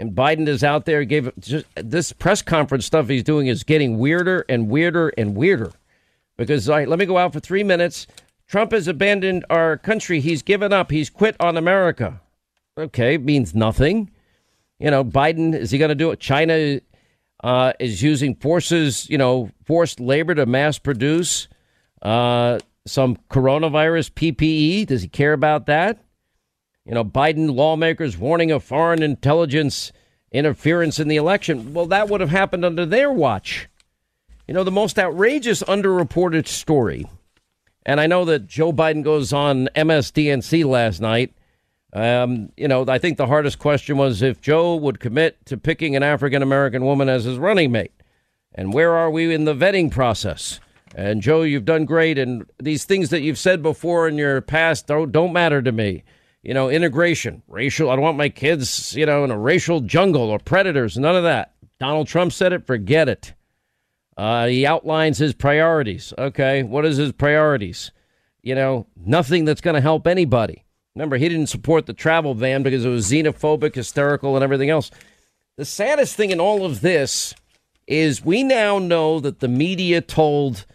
And 0.00 0.12
Biden 0.12 0.48
is 0.48 0.64
out 0.64 0.86
there. 0.86 1.04
Gave 1.04 1.30
just, 1.38 1.66
this 1.74 2.14
press 2.14 2.40
conference 2.40 2.86
stuff 2.86 3.08
he's 3.08 3.24
doing 3.24 3.48
is 3.48 3.62
getting 3.62 3.98
weirder 3.98 4.46
and 4.48 4.70
weirder 4.70 5.10
and 5.18 5.36
weirder. 5.36 5.72
Because 6.38 6.66
all 6.66 6.76
right, 6.76 6.88
let 6.88 6.98
me 6.98 7.04
go 7.04 7.18
out 7.18 7.34
for 7.34 7.40
three 7.40 7.62
minutes. 7.62 8.06
Trump 8.48 8.72
has 8.72 8.88
abandoned 8.88 9.44
our 9.50 9.76
country. 9.76 10.20
He's 10.20 10.42
given 10.42 10.72
up. 10.72 10.90
He's 10.90 11.10
quit 11.10 11.36
on 11.38 11.56
America. 11.56 12.20
Okay, 12.76 13.18
means 13.18 13.54
nothing. 13.54 14.10
You 14.78 14.90
know, 14.90 15.04
Biden 15.04 15.54
is 15.54 15.70
he 15.70 15.78
going 15.78 15.90
to 15.90 15.94
do 15.94 16.10
it? 16.10 16.20
China 16.20 16.80
uh, 17.44 17.72
is 17.78 18.02
using 18.02 18.34
forces, 18.36 19.08
you 19.10 19.18
know, 19.18 19.50
forced 19.64 20.00
labor 20.00 20.34
to 20.34 20.46
mass 20.46 20.78
produce 20.78 21.48
uh, 22.02 22.58
some 22.86 23.16
coronavirus 23.30 24.12
PPE. 24.12 24.86
Does 24.86 25.02
he 25.02 25.08
care 25.08 25.32
about 25.32 25.66
that? 25.66 26.02
You 26.84 26.94
know, 26.94 27.04
Biden 27.04 27.54
lawmakers 27.54 28.16
warning 28.16 28.50
of 28.50 28.64
foreign 28.64 29.02
intelligence 29.02 29.92
interference 30.32 30.98
in 30.98 31.08
the 31.08 31.16
election. 31.16 31.74
Well, 31.74 31.86
that 31.86 32.08
would 32.08 32.20
have 32.20 32.30
happened 32.30 32.64
under 32.64 32.86
their 32.86 33.10
watch. 33.12 33.68
You 34.46 34.54
know, 34.54 34.64
the 34.64 34.70
most 34.70 34.98
outrageous 34.98 35.62
underreported 35.64 36.46
story, 36.46 37.06
and 37.86 38.00
I 38.00 38.06
know 38.06 38.24
that 38.26 38.46
Joe 38.46 38.72
Biden 38.72 39.02
goes 39.02 39.32
on 39.32 39.68
MSDNC 39.74 40.64
last 40.64 41.00
night. 41.00 41.34
Um, 41.92 42.50
you 42.56 42.68
know, 42.68 42.84
I 42.86 42.98
think 42.98 43.16
the 43.16 43.26
hardest 43.26 43.58
question 43.58 43.96
was 43.96 44.20
if 44.20 44.40
Joe 44.40 44.76
would 44.76 45.00
commit 45.00 45.44
to 45.46 45.56
picking 45.56 45.96
an 45.96 46.02
African 46.02 46.42
American 46.42 46.84
woman 46.84 47.08
as 47.08 47.24
his 47.24 47.38
running 47.38 47.72
mate. 47.72 47.92
And 48.54 48.74
where 48.74 48.94
are 48.94 49.10
we 49.10 49.32
in 49.32 49.44
the 49.44 49.54
vetting 49.54 49.90
process? 49.90 50.60
And 50.94 51.22
Joe, 51.22 51.42
you've 51.42 51.64
done 51.64 51.84
great. 51.84 52.18
And 52.18 52.44
these 52.58 52.84
things 52.84 53.10
that 53.10 53.20
you've 53.20 53.38
said 53.38 53.62
before 53.62 54.08
in 54.08 54.16
your 54.16 54.40
past 54.40 54.86
don't, 54.86 55.12
don't 55.12 55.32
matter 55.32 55.62
to 55.62 55.72
me. 55.72 56.02
You 56.42 56.54
know, 56.54 56.68
integration, 56.68 57.42
racial. 57.46 57.90
I 57.90 57.96
don't 57.96 58.04
want 58.04 58.16
my 58.16 58.28
kids, 58.28 58.94
you 58.94 59.06
know, 59.06 59.24
in 59.24 59.30
a 59.30 59.38
racial 59.38 59.80
jungle 59.80 60.30
or 60.30 60.38
predators. 60.38 60.96
None 60.96 61.16
of 61.16 61.24
that. 61.24 61.54
Donald 61.78 62.06
Trump 62.06 62.32
said 62.32 62.52
it. 62.52 62.66
Forget 62.66 63.08
it. 63.08 63.34
Uh, 64.18 64.48
he 64.48 64.66
outlines 64.66 65.18
his 65.18 65.32
priorities. 65.32 66.12
Okay, 66.18 66.64
what 66.64 66.84
is 66.84 66.96
his 66.96 67.12
priorities? 67.12 67.92
You 68.42 68.56
know, 68.56 68.86
nothing 68.96 69.44
that's 69.44 69.60
going 69.60 69.74
to 69.74 69.80
help 69.80 70.08
anybody. 70.08 70.64
Remember, 70.96 71.16
he 71.16 71.28
didn't 71.28 71.46
support 71.46 71.86
the 71.86 71.92
travel 71.92 72.34
ban 72.34 72.64
because 72.64 72.84
it 72.84 72.88
was 72.88 73.08
xenophobic, 73.08 73.76
hysterical, 73.76 74.34
and 74.34 74.42
everything 74.42 74.70
else. 74.70 74.90
The 75.56 75.64
saddest 75.64 76.16
thing 76.16 76.32
in 76.32 76.40
all 76.40 76.64
of 76.64 76.80
this 76.80 77.34
is 77.86 78.24
we 78.24 78.42
now 78.42 78.80
know 78.80 79.20
that 79.20 79.38
the 79.38 79.46
media 79.48 80.00
told 80.00 80.66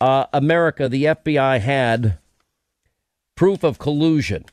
uh, 0.00 0.24
America, 0.32 0.88
the 0.88 1.04
FBI 1.04 1.60
had 1.60 2.18
proof 3.34 3.62
of 3.62 3.78
collusion. 3.78 4.46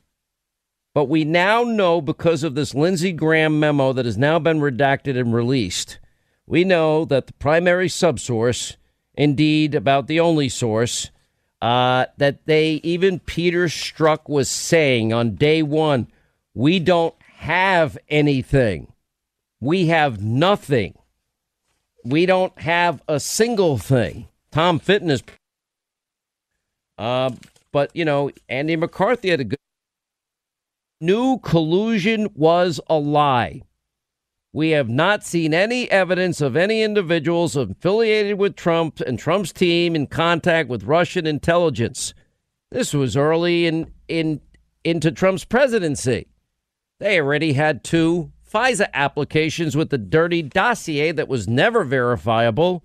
But 0.93 1.05
we 1.05 1.23
now 1.23 1.63
know 1.63 2.01
because 2.01 2.43
of 2.43 2.55
this 2.55 2.75
Lindsey 2.75 3.13
Graham 3.13 3.59
memo 3.59 3.93
that 3.93 4.05
has 4.05 4.17
now 4.17 4.37
been 4.39 4.59
redacted 4.59 5.17
and 5.17 5.33
released, 5.33 5.99
we 6.45 6.63
know 6.63 7.05
that 7.05 7.27
the 7.27 7.33
primary 7.33 7.87
subsource, 7.87 8.75
indeed 9.15 9.75
about 9.75 10.07
the 10.07 10.19
only 10.19 10.49
source, 10.49 11.09
uh, 11.61 12.07
that 12.17 12.45
they, 12.45 12.81
even 12.83 13.19
Peter 13.19 13.65
Strzok 13.65 14.27
was 14.27 14.49
saying 14.49 15.13
on 15.13 15.35
day 15.35 15.63
one, 15.63 16.07
we 16.53 16.79
don't 16.79 17.15
have 17.35 17.97
anything. 18.09 18.91
We 19.61 19.87
have 19.87 20.21
nothing. 20.21 20.97
We 22.03 22.25
don't 22.25 22.59
have 22.59 23.01
a 23.07 23.19
single 23.19 23.77
thing. 23.77 24.27
Tom 24.51 24.79
Fitton 24.79 25.17
Uh, 26.97 27.31
but, 27.71 27.95
you 27.95 28.03
know, 28.03 28.29
Andy 28.49 28.75
McCarthy 28.75 29.29
had 29.29 29.39
a 29.39 29.45
good. 29.45 29.59
New 30.99 31.39
collusion 31.39 32.29
was 32.35 32.79
a 32.87 32.97
lie. 32.97 33.61
We 34.55 34.69
have 34.69 34.87
not 34.87 35.23
seen 35.23 35.51
any 35.51 35.89
evidence 35.89 36.39
of 36.39 36.55
any 36.55 36.83
individuals 36.83 37.55
affiliated 37.55 38.37
with 38.37 38.55
Trump 38.55 38.99
and 38.99 39.17
Trump's 39.17 39.51
team 39.51 39.95
in 39.95 40.05
contact 40.05 40.69
with 40.69 40.83
Russian 40.83 41.25
intelligence. 41.25 42.13
This 42.69 42.93
was 42.93 43.17
early 43.17 43.65
in, 43.65 43.91
in 44.07 44.41
into 44.83 45.11
Trump's 45.11 45.43
presidency. 45.43 46.27
They 46.99 47.19
already 47.19 47.53
had 47.53 47.83
two 47.83 48.31
FISA 48.47 48.87
applications 48.93 49.75
with 49.75 49.89
the 49.89 49.97
dirty 49.97 50.43
dossier 50.43 51.11
that 51.11 51.27
was 51.27 51.47
never 51.47 51.83
verifiable 51.83 52.83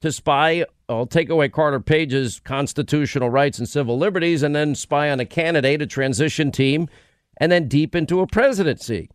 to 0.00 0.10
spy 0.10 0.64
I'll 0.88 1.06
take 1.06 1.28
away 1.28 1.48
Carter 1.50 1.78
Page's 1.78 2.40
constitutional 2.40 3.30
rights 3.30 3.58
and 3.58 3.68
civil 3.68 3.96
liberties 3.96 4.42
and 4.42 4.56
then 4.56 4.74
spy 4.74 5.10
on 5.10 5.20
a 5.20 5.26
candidate, 5.26 5.82
a 5.82 5.86
transition 5.86 6.50
team, 6.50 6.88
and 7.36 7.52
then 7.52 7.68
deep 7.68 7.94
into 7.94 8.20
a 8.20 8.26
presidency. 8.26 9.08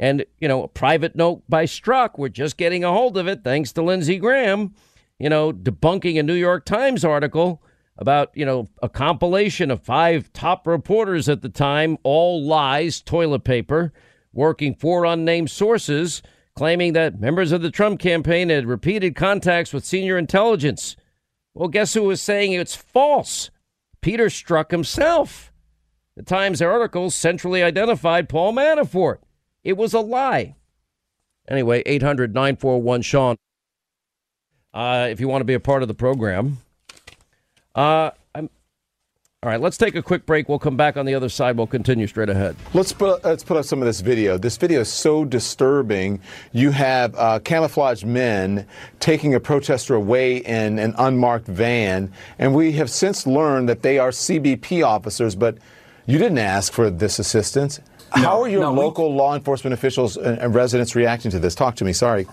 And, 0.00 0.24
you 0.40 0.48
know, 0.48 0.64
a 0.64 0.68
private 0.68 1.14
note 1.14 1.44
by 1.48 1.66
Strzok, 1.66 2.18
we're 2.18 2.30
just 2.30 2.56
getting 2.56 2.82
a 2.82 2.92
hold 2.92 3.16
of 3.16 3.28
it 3.28 3.44
thanks 3.44 3.70
to 3.72 3.82
Lindsey 3.82 4.18
Graham, 4.18 4.74
you 5.20 5.28
know, 5.28 5.52
debunking 5.52 6.18
a 6.18 6.24
New 6.24 6.34
York 6.34 6.64
Times 6.64 7.04
article 7.04 7.62
about, 7.98 8.30
you 8.34 8.44
know, 8.44 8.66
a 8.82 8.88
compilation 8.88 9.70
of 9.70 9.82
five 9.82 10.32
top 10.32 10.66
reporters 10.66 11.28
at 11.28 11.42
the 11.42 11.48
time, 11.48 11.98
all 12.02 12.42
lies, 12.42 13.00
toilet 13.00 13.44
paper, 13.44 13.92
working 14.32 14.74
for 14.74 15.04
unnamed 15.04 15.50
sources 15.50 16.22
claiming 16.60 16.92
that 16.92 17.20
members 17.20 17.52
of 17.52 17.62
the 17.62 17.70
Trump 17.70 17.98
campaign 17.98 18.48
had 18.48 18.66
repeated 18.66 19.16
contacts 19.16 19.72
with 19.72 19.84
senior 19.84 20.18
intelligence. 20.18 20.96
Well, 21.54 21.68
guess 21.68 21.94
who 21.94 22.02
was 22.02 22.20
saying 22.20 22.52
it's 22.52 22.76
false? 22.76 23.50
Peter 24.00 24.26
Strzok 24.26 24.70
himself. 24.70 25.52
The 26.16 26.22
Times 26.22 26.60
article 26.60 27.10
centrally 27.10 27.62
identified 27.62 28.28
Paul 28.28 28.52
Manafort. 28.52 29.18
It 29.64 29.76
was 29.76 29.94
a 29.94 30.00
lie. 30.00 30.56
Anyway, 31.48 31.82
800 31.86 32.34
941 32.34 33.02
Sean. 33.02 33.36
Uh, 34.72 35.08
if 35.10 35.20
you 35.20 35.28
want 35.28 35.40
to 35.40 35.44
be 35.44 35.54
a 35.54 35.60
part 35.60 35.82
of 35.82 35.88
the 35.88 35.94
program. 35.94 36.58
Uh, 37.74 38.10
all 39.42 39.48
right, 39.48 39.58
let's 39.58 39.78
take 39.78 39.94
a 39.94 40.02
quick 40.02 40.26
break. 40.26 40.50
We'll 40.50 40.58
come 40.58 40.76
back 40.76 40.98
on 40.98 41.06
the 41.06 41.14
other 41.14 41.30
side. 41.30 41.56
We'll 41.56 41.66
continue 41.66 42.06
straight 42.06 42.28
ahead. 42.28 42.56
Let's 42.74 42.92
put 42.92 43.24
let's 43.24 43.42
put 43.42 43.56
up 43.56 43.64
some 43.64 43.80
of 43.80 43.86
this 43.86 44.02
video. 44.02 44.36
This 44.36 44.58
video 44.58 44.80
is 44.80 44.92
so 44.92 45.24
disturbing. 45.24 46.20
You 46.52 46.72
have 46.72 47.14
uh, 47.16 47.38
camouflaged 47.38 48.04
men 48.04 48.66
taking 48.98 49.34
a 49.34 49.40
protester 49.40 49.94
away 49.94 50.36
in 50.36 50.78
an 50.78 50.94
unmarked 50.98 51.46
van, 51.46 52.12
and 52.38 52.54
we 52.54 52.72
have 52.72 52.90
since 52.90 53.26
learned 53.26 53.70
that 53.70 53.80
they 53.80 53.98
are 53.98 54.10
CBP 54.10 54.86
officers. 54.86 55.34
But 55.34 55.56
you 56.04 56.18
didn't 56.18 56.36
ask 56.36 56.70
for 56.70 56.90
this 56.90 57.18
assistance. 57.18 57.80
No, 58.16 58.22
How 58.22 58.42
are 58.42 58.48
your 58.48 58.60
no, 58.60 58.72
local 58.72 59.10
we... 59.10 59.18
law 59.18 59.34
enforcement 59.34 59.74
officials 59.74 60.16
and 60.16 60.54
residents 60.54 60.94
reacting 60.94 61.30
to 61.30 61.38
this? 61.38 61.54
Talk 61.54 61.76
to 61.76 61.84
me. 61.84 61.92
Sorry 61.92 62.26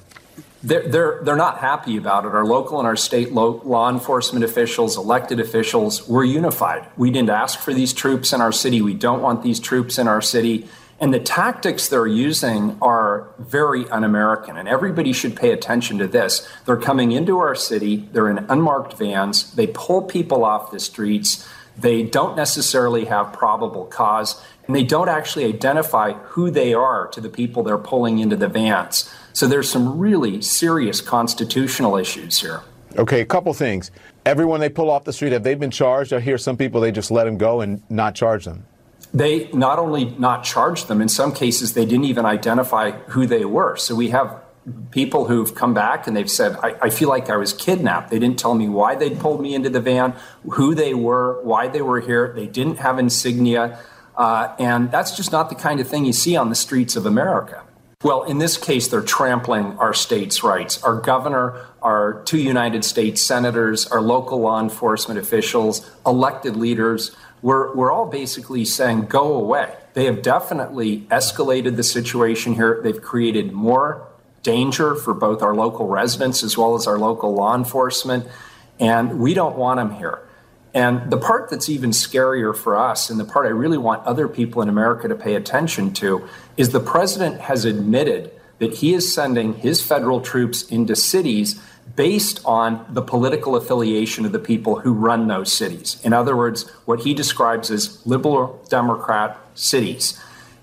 they're, 0.63 0.88
they're, 0.88 1.19
they're 1.23 1.36
not 1.36 1.59
happy 1.59 1.97
about 1.97 2.25
it. 2.25 2.34
Our 2.34 2.45
local 2.45 2.80
and 2.80 2.88
our 2.88 2.95
state 2.95 3.32
lo- 3.32 3.61
law 3.63 3.89
enforcement 3.89 4.43
officials, 4.43 4.97
elected 4.97 5.39
officials, 5.39 6.07
we're 6.07 6.25
unified. 6.25 6.88
We 6.97 7.11
didn't 7.11 7.30
ask 7.30 7.59
for 7.59 7.73
these 7.73 7.93
troops 7.93 8.34
in 8.34 8.41
our 8.41 8.51
city. 8.51 8.82
We 8.82 8.93
don't 8.93 9.21
want 9.21 9.43
these 9.43 9.59
troops 9.59 9.97
in 9.97 10.07
our 10.07 10.21
city. 10.21 10.67
And 10.99 11.13
the 11.13 11.19
tactics 11.19 11.89
they're 11.89 12.07
using 12.07 12.75
are 12.82 13.30
very 13.38 13.88
un 13.89 14.03
American, 14.03 14.57
and 14.57 14.67
everybody 14.67 15.13
should 15.13 15.36
pay 15.36 15.51
attention 15.51 15.99
to 15.99 16.07
this. 16.07 16.49
They're 16.65 16.75
coming 16.75 17.11
into 17.11 17.38
our 17.38 17.53
city, 17.53 18.07
they're 18.13 18.30
in 18.30 18.39
unmarked 18.49 18.97
vans, 18.97 19.53
they 19.53 19.67
pull 19.67 20.01
people 20.01 20.43
off 20.43 20.71
the 20.71 20.80
streets, 20.80 21.47
they 21.78 22.03
don't 22.03 22.36
necessarily 22.36 23.05
have 23.05 23.34
probable 23.34 23.86
cause, 23.86 24.41
and 24.65 24.75
they 24.75 24.84
don't 24.84 25.09
actually 25.09 25.45
identify 25.45 26.13
who 26.13 26.49
they 26.49 26.73
are 26.73 27.07
to 27.07 27.21
the 27.21 27.30
people 27.30 27.63
they're 27.63 27.78
pulling 27.78 28.19
into 28.19 28.36
the 28.36 28.47
vans. 28.47 29.13
So 29.34 29.47
there's 29.47 29.69
some 29.69 29.97
really 29.97 30.41
serious 30.41 31.01
constitutional 31.01 31.95
issues 31.95 32.39
here. 32.39 32.61
Okay, 32.97 33.21
a 33.21 33.25
couple 33.25 33.53
things. 33.53 33.91
Everyone 34.25 34.59
they 34.59 34.69
pull 34.69 34.89
off 34.89 35.03
the 35.03 35.13
street, 35.13 35.32
have 35.32 35.43
they 35.43 35.55
been 35.55 35.71
charged? 35.71 36.11
I 36.11 36.19
hear 36.19 36.38
some 36.38 36.57
people 36.57 36.82
they 36.82 36.91
just 36.91 37.11
let 37.11 37.25
them 37.25 37.38
go 37.38 37.61
and 37.61 37.82
not 37.89 38.15
charge 38.15 38.45
them. 38.45 38.65
They 39.13 39.49
not 39.51 39.80
only 39.80 40.05
not 40.17 40.43
charge 40.43 40.86
them, 40.86 41.01
in 41.01 41.07
some 41.07 41.34
cases 41.34 41.73
they 41.73 41.86
didn't 41.86 42.05
even 42.05 42.25
identify 42.25 42.91
who 42.91 43.25
they 43.25 43.45
were. 43.45 43.78
So 43.78 43.95
we 43.95 44.09
have 44.09 44.41
people 44.91 45.26
who've 45.26 45.53
come 45.53 45.74
back 45.74 46.07
and 46.07 46.15
they've 46.15 46.30
said, 46.30 46.57
I, 46.61 46.76
I, 46.84 46.89
feel 46.89 47.09
like 47.09 47.30
I 47.30 47.38
was 47.38 47.53
kidnapped. 47.53 48.09
They 48.09 48.20
didn't 48.20 48.39
tell 48.39 48.53
me 48.53 48.68
why 48.68 48.95
they'd 48.95 49.20
pulled 49.20 49.41
me 49.41 49.55
into 49.55 49.70
the 49.70 49.80
van, 49.80 50.15
who 50.51 50.76
they 50.76 50.93
were, 50.93 51.41
why 51.43 51.68
they 51.68 51.82
were 51.82 51.99
here. 51.99 52.34
They 52.36 52.47
didn't 52.47 52.80
have 52.80 52.99
insignia. 52.99 53.80
Uh, 54.15 54.55
and 54.59 54.91
that's 54.91 55.15
just 55.15 55.32
not 55.32 55.49
the 55.49 55.55
kind 55.55 55.80
of 55.80 55.88
thing 55.88 56.05
you 56.05 56.13
see 56.13 56.36
on 56.36 56.49
the 56.49 56.55
streets 56.55 56.95
of 56.95 57.05
America. 57.05 57.63
Well, 58.03 58.24
in 58.24 58.38
this 58.38 58.57
case, 58.57 58.88
they're 58.88 59.01
trampling 59.01 59.78
our 59.80 59.93
state's 59.93 60.43
rights. 60.43 60.84
Our 60.84 60.99
governor, 60.99 61.65
our 61.82 62.22
two 62.26 62.38
United 62.38 62.84
States 62.86 63.22
senators, 63.22 63.88
our 63.88 64.01
local 64.01 64.39
law 64.39 64.61
enforcement 64.61 65.20
officials, 65.20 65.89
elected 66.05 66.55
leaders, 66.55 67.15
we're, 67.41 67.76
we're 67.76 67.91
all 67.91 68.07
basically 68.07 68.65
saying, 68.65 69.05
go 69.05 69.34
away. 69.34 69.76
They 69.93 70.05
have 70.05 70.22
definitely 70.22 71.01
escalated 71.11 71.76
the 71.76 71.84
situation 71.84 72.53
here. 72.53 72.82
They've 72.84 73.01
created 73.01 73.51
more 73.51 74.07
danger 74.48 74.95
for 74.95 75.14
both 75.14 75.41
our 75.41 75.54
local 75.54 75.88
residents 75.89 76.41
as 76.41 76.58
well 76.58 76.74
as 76.76 76.88
our 76.88 76.98
local 76.98 77.36
law 77.36 77.54
enforcement, 77.54 78.26
and 78.80 79.20
we 79.20 79.34
don't 79.34 79.58
want 79.58 79.78
them 79.78 79.91
here. 79.91 80.22
And 80.74 81.12
the 81.12 81.18
part 81.18 81.50
that's 81.50 81.68
even 81.68 81.89
scarier 81.89 82.56
for 82.56 82.78
us, 82.78 83.10
and 83.10 83.20
the 83.20 83.26
part 83.26 83.45
I 83.45 83.50
really 83.50 83.78
want 83.78 84.06
other 84.06 84.30
people 84.30 84.62
in 84.62 84.70
America 84.70 85.10
to 85.10 85.16
pay 85.16 85.36
attention 85.36 85.91
to, 85.95 86.30
is 86.56 86.70
the 86.70 86.80
president 86.80 87.41
has 87.41 87.66
admitted 87.66 88.32
that 88.60 88.76
he 88.76 88.93
is 88.93 89.14
sending 89.14 89.54
his 89.56 89.86
federal 89.86 90.22
troops 90.22 90.64
into 90.64 90.95
cities 90.95 91.60
based 91.98 92.39
on 92.45 92.86
the 92.89 93.02
political 93.02 93.58
affiliation 93.58 94.26
of 94.26 94.32
the 94.32 94.39
people 94.39 94.80
who 94.80 94.93
run 94.93 95.28
those 95.28 95.52
cities. 95.52 96.00
In 96.06 96.14
other 96.14 96.38
words, 96.38 96.70
what 96.86 97.02
he 97.02 97.14
describes 97.14 97.70
as 97.70 98.06
liberal 98.06 98.64
Democrat 98.70 99.38
cities. 99.56 100.18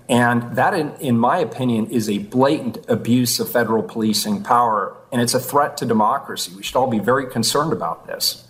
And 0.08 0.54
that, 0.56 0.74
in, 0.74 0.94
in, 0.96 1.18
my 1.18 1.38
opinion, 1.38 1.86
is 1.86 2.10
a 2.10 2.18
blatant 2.18 2.78
abuse 2.88 3.40
of 3.40 3.50
federal 3.50 3.82
policing 3.82 4.42
power, 4.42 4.96
and 5.10 5.22
it's 5.22 5.34
a 5.34 5.40
threat 5.40 5.76
to 5.78 5.86
democracy. 5.86 6.52
We 6.54 6.62
should 6.62 6.76
all 6.76 6.90
be 6.90 6.98
very 6.98 7.26
concerned 7.26 7.72
about 7.72 8.06
this. 8.06 8.46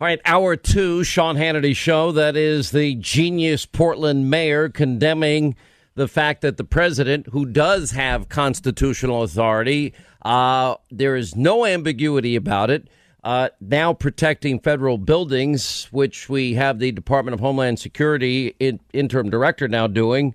All 0.00 0.06
right, 0.06 0.20
hour 0.24 0.56
two, 0.56 1.04
Sean 1.04 1.36
Hannity 1.36 1.74
show. 1.74 2.12
That 2.12 2.36
is 2.36 2.70
the 2.70 2.96
genius 2.96 3.66
Portland 3.66 4.30
mayor 4.30 4.68
condemning 4.68 5.56
the 5.94 6.08
fact 6.08 6.40
that 6.42 6.56
the 6.56 6.64
president, 6.64 7.28
who 7.28 7.46
does 7.46 7.90
have 7.92 8.28
constitutional 8.28 9.22
authority, 9.22 9.94
uh, 10.22 10.76
there 10.90 11.16
is 11.16 11.36
no 11.36 11.66
ambiguity 11.66 12.36
about 12.36 12.70
it. 12.70 12.88
Uh, 13.24 13.48
now 13.60 13.92
protecting 13.92 14.58
federal 14.58 14.98
buildings, 14.98 15.86
which 15.92 16.28
we 16.28 16.54
have 16.54 16.80
the 16.80 16.90
Department 16.90 17.34
of 17.34 17.40
Homeland 17.40 17.78
Security 17.78 18.56
in, 18.58 18.80
interim 18.92 19.30
director 19.30 19.68
now 19.68 19.86
doing, 19.86 20.34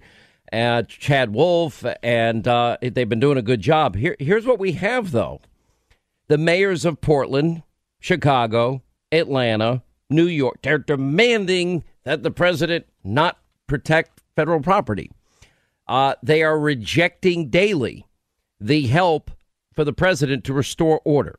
uh, 0.51 0.83
Chad 0.83 1.33
Wolf, 1.33 1.85
and 2.03 2.47
uh, 2.47 2.77
they've 2.81 3.09
been 3.09 3.19
doing 3.19 3.37
a 3.37 3.43
good 3.43 3.61
job. 3.61 3.95
Here, 3.95 4.15
here's 4.19 4.45
what 4.45 4.59
we 4.59 4.73
have, 4.73 5.11
though: 5.11 5.41
the 6.27 6.37
mayors 6.37 6.85
of 6.85 7.01
Portland, 7.01 7.63
Chicago, 7.99 8.81
Atlanta, 9.11 9.83
New 10.09 10.27
York, 10.27 10.59
they're 10.61 10.77
demanding 10.77 11.83
that 12.03 12.23
the 12.23 12.31
president 12.31 12.85
not 13.03 13.37
protect 13.67 14.21
federal 14.35 14.61
property. 14.61 15.11
Uh, 15.87 16.15
they 16.21 16.43
are 16.43 16.59
rejecting 16.59 17.49
daily 17.49 18.05
the 18.59 18.87
help 18.87 19.31
for 19.73 19.83
the 19.83 19.93
president 19.93 20.43
to 20.45 20.53
restore 20.53 21.01
order. 21.05 21.37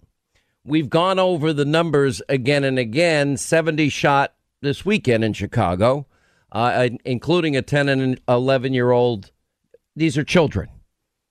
We've 0.65 0.91
gone 0.91 1.19
over 1.19 1.53
the 1.53 1.65
numbers 1.65 2.21
again 2.29 2.65
and 2.65 2.79
again 2.79 3.37
70 3.37 3.89
shot 3.89 4.35
this 4.61 4.85
weekend 4.85 5.25
in 5.25 5.33
Chicago, 5.33 6.07
uh, 6.53 6.89
including 7.05 7.57
a 7.57 7.63
10 7.63 7.89
and 7.89 8.21
11 8.29 8.73
year 8.73 8.91
old. 8.91 9.31
These 9.97 10.17
are 10.17 10.25
children. 10.25 10.69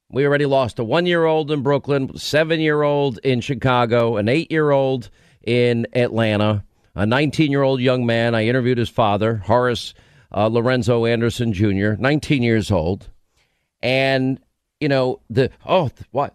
We 0.10 0.26
already 0.26 0.46
lost 0.46 0.80
a 0.80 0.84
one 0.84 1.06
year 1.06 1.26
old 1.26 1.52
in 1.52 1.62
Brooklyn, 1.62 2.18
seven 2.18 2.60
year 2.60 2.82
old 2.84 3.20
in 3.24 3.42
Chicago, 3.42 4.18
an 4.18 4.30
eight 4.30 4.52
year 4.52 4.72
old 4.72 5.10
in 5.44 5.86
Atlanta, 5.94 6.64
a 6.96 7.06
19 7.06 7.52
year 7.52 7.64
old 7.64 7.82
young 7.82 8.06
man. 8.06 8.34
I 8.34 8.46
interviewed 8.46 8.78
his 8.78 8.90
father, 8.90 9.38
Horace 9.38 9.94
uh, 10.32 10.48
Lorenzo 10.48 11.06
Anderson 11.06 11.54
Jr., 11.54 11.94
19 12.00 12.44
years 12.44 12.72
old. 12.72 13.10
And, 13.82 14.40
you 14.80 14.90
know, 14.90 15.22
the, 15.30 15.52
oh, 15.66 15.92
what? 16.12 16.34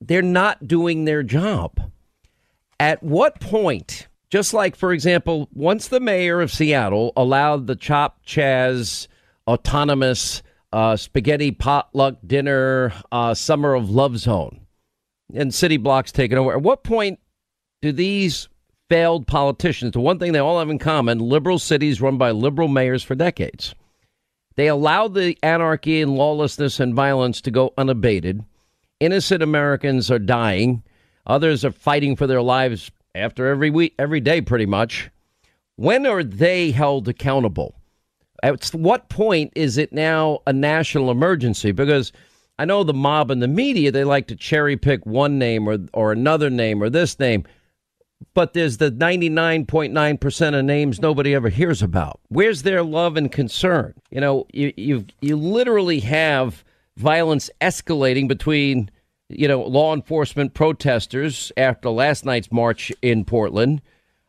They're 0.00 0.22
not 0.22 0.66
doing 0.66 1.04
their 1.04 1.22
job. 1.22 1.80
At 2.80 3.02
what 3.02 3.40
point, 3.40 4.08
just 4.34 4.52
like, 4.52 4.74
for 4.74 4.92
example, 4.92 5.48
once 5.54 5.86
the 5.86 6.00
mayor 6.00 6.40
of 6.40 6.50
Seattle 6.50 7.12
allowed 7.16 7.68
the 7.68 7.76
Chop 7.76 8.26
Chaz 8.26 9.06
autonomous 9.46 10.42
uh, 10.72 10.96
spaghetti 10.96 11.52
potluck 11.52 12.16
dinner 12.26 12.92
uh, 13.12 13.32
summer 13.34 13.74
of 13.74 13.90
love 13.90 14.18
zone 14.18 14.66
and 15.32 15.54
city 15.54 15.76
blocks 15.76 16.10
taken 16.10 16.36
over, 16.36 16.52
at 16.52 16.62
what 16.62 16.82
point 16.82 17.20
do 17.80 17.92
these 17.92 18.48
failed 18.90 19.28
politicians, 19.28 19.92
the 19.92 20.00
one 20.00 20.18
thing 20.18 20.32
they 20.32 20.40
all 20.40 20.58
have 20.58 20.68
in 20.68 20.80
common, 20.80 21.20
liberal 21.20 21.60
cities 21.60 22.00
run 22.00 22.18
by 22.18 22.32
liberal 22.32 22.66
mayors 22.66 23.04
for 23.04 23.14
decades. 23.14 23.72
They 24.56 24.66
allow 24.66 25.06
the 25.06 25.38
anarchy 25.44 26.02
and 26.02 26.16
lawlessness 26.16 26.80
and 26.80 26.92
violence 26.92 27.40
to 27.42 27.52
go 27.52 27.72
unabated. 27.78 28.44
Innocent 28.98 29.44
Americans 29.44 30.10
are 30.10 30.18
dying. 30.18 30.82
Others 31.24 31.64
are 31.64 31.70
fighting 31.70 32.16
for 32.16 32.26
their 32.26 32.42
lives 32.42 32.90
after 33.14 33.46
every 33.46 33.70
week, 33.70 33.94
every 33.98 34.20
day, 34.20 34.40
pretty 34.40 34.66
much. 34.66 35.10
When 35.76 36.06
are 36.06 36.22
they 36.22 36.70
held 36.70 37.08
accountable? 37.08 37.74
At 38.42 38.66
what 38.74 39.08
point 39.08 39.52
is 39.54 39.78
it 39.78 39.92
now 39.92 40.40
a 40.46 40.52
national 40.52 41.10
emergency? 41.10 41.72
Because 41.72 42.12
I 42.58 42.64
know 42.64 42.84
the 42.84 42.94
mob 42.94 43.30
and 43.30 43.42
the 43.42 43.48
media, 43.48 43.90
they 43.90 44.04
like 44.04 44.26
to 44.28 44.36
cherry 44.36 44.76
pick 44.76 45.04
one 45.06 45.38
name 45.38 45.68
or, 45.68 45.78
or 45.92 46.12
another 46.12 46.50
name 46.50 46.82
or 46.82 46.90
this 46.90 47.18
name 47.18 47.44
but 48.32 48.52
there's 48.52 48.78
the 48.78 48.90
99.9% 48.90 50.58
of 50.58 50.64
names 50.64 51.00
nobody 51.00 51.34
ever 51.34 51.48
hears 51.48 51.82
about. 51.82 52.20
Where's 52.28 52.62
their 52.62 52.82
love 52.82 53.16
and 53.16 53.30
concern? 53.30 53.94
You 54.10 54.20
know, 54.20 54.46
you 54.52 54.72
you 54.76 55.06
you 55.20 55.36
literally 55.36 56.00
have 56.00 56.64
violence 56.96 57.50
escalating 57.60 58.28
between 58.28 58.90
you 59.28 59.48
know 59.48 59.62
law 59.62 59.94
enforcement 59.94 60.54
protesters 60.54 61.50
after 61.56 61.90
last 61.90 62.24
night's 62.24 62.52
march 62.52 62.92
in 63.02 63.24
Portland. 63.24 63.82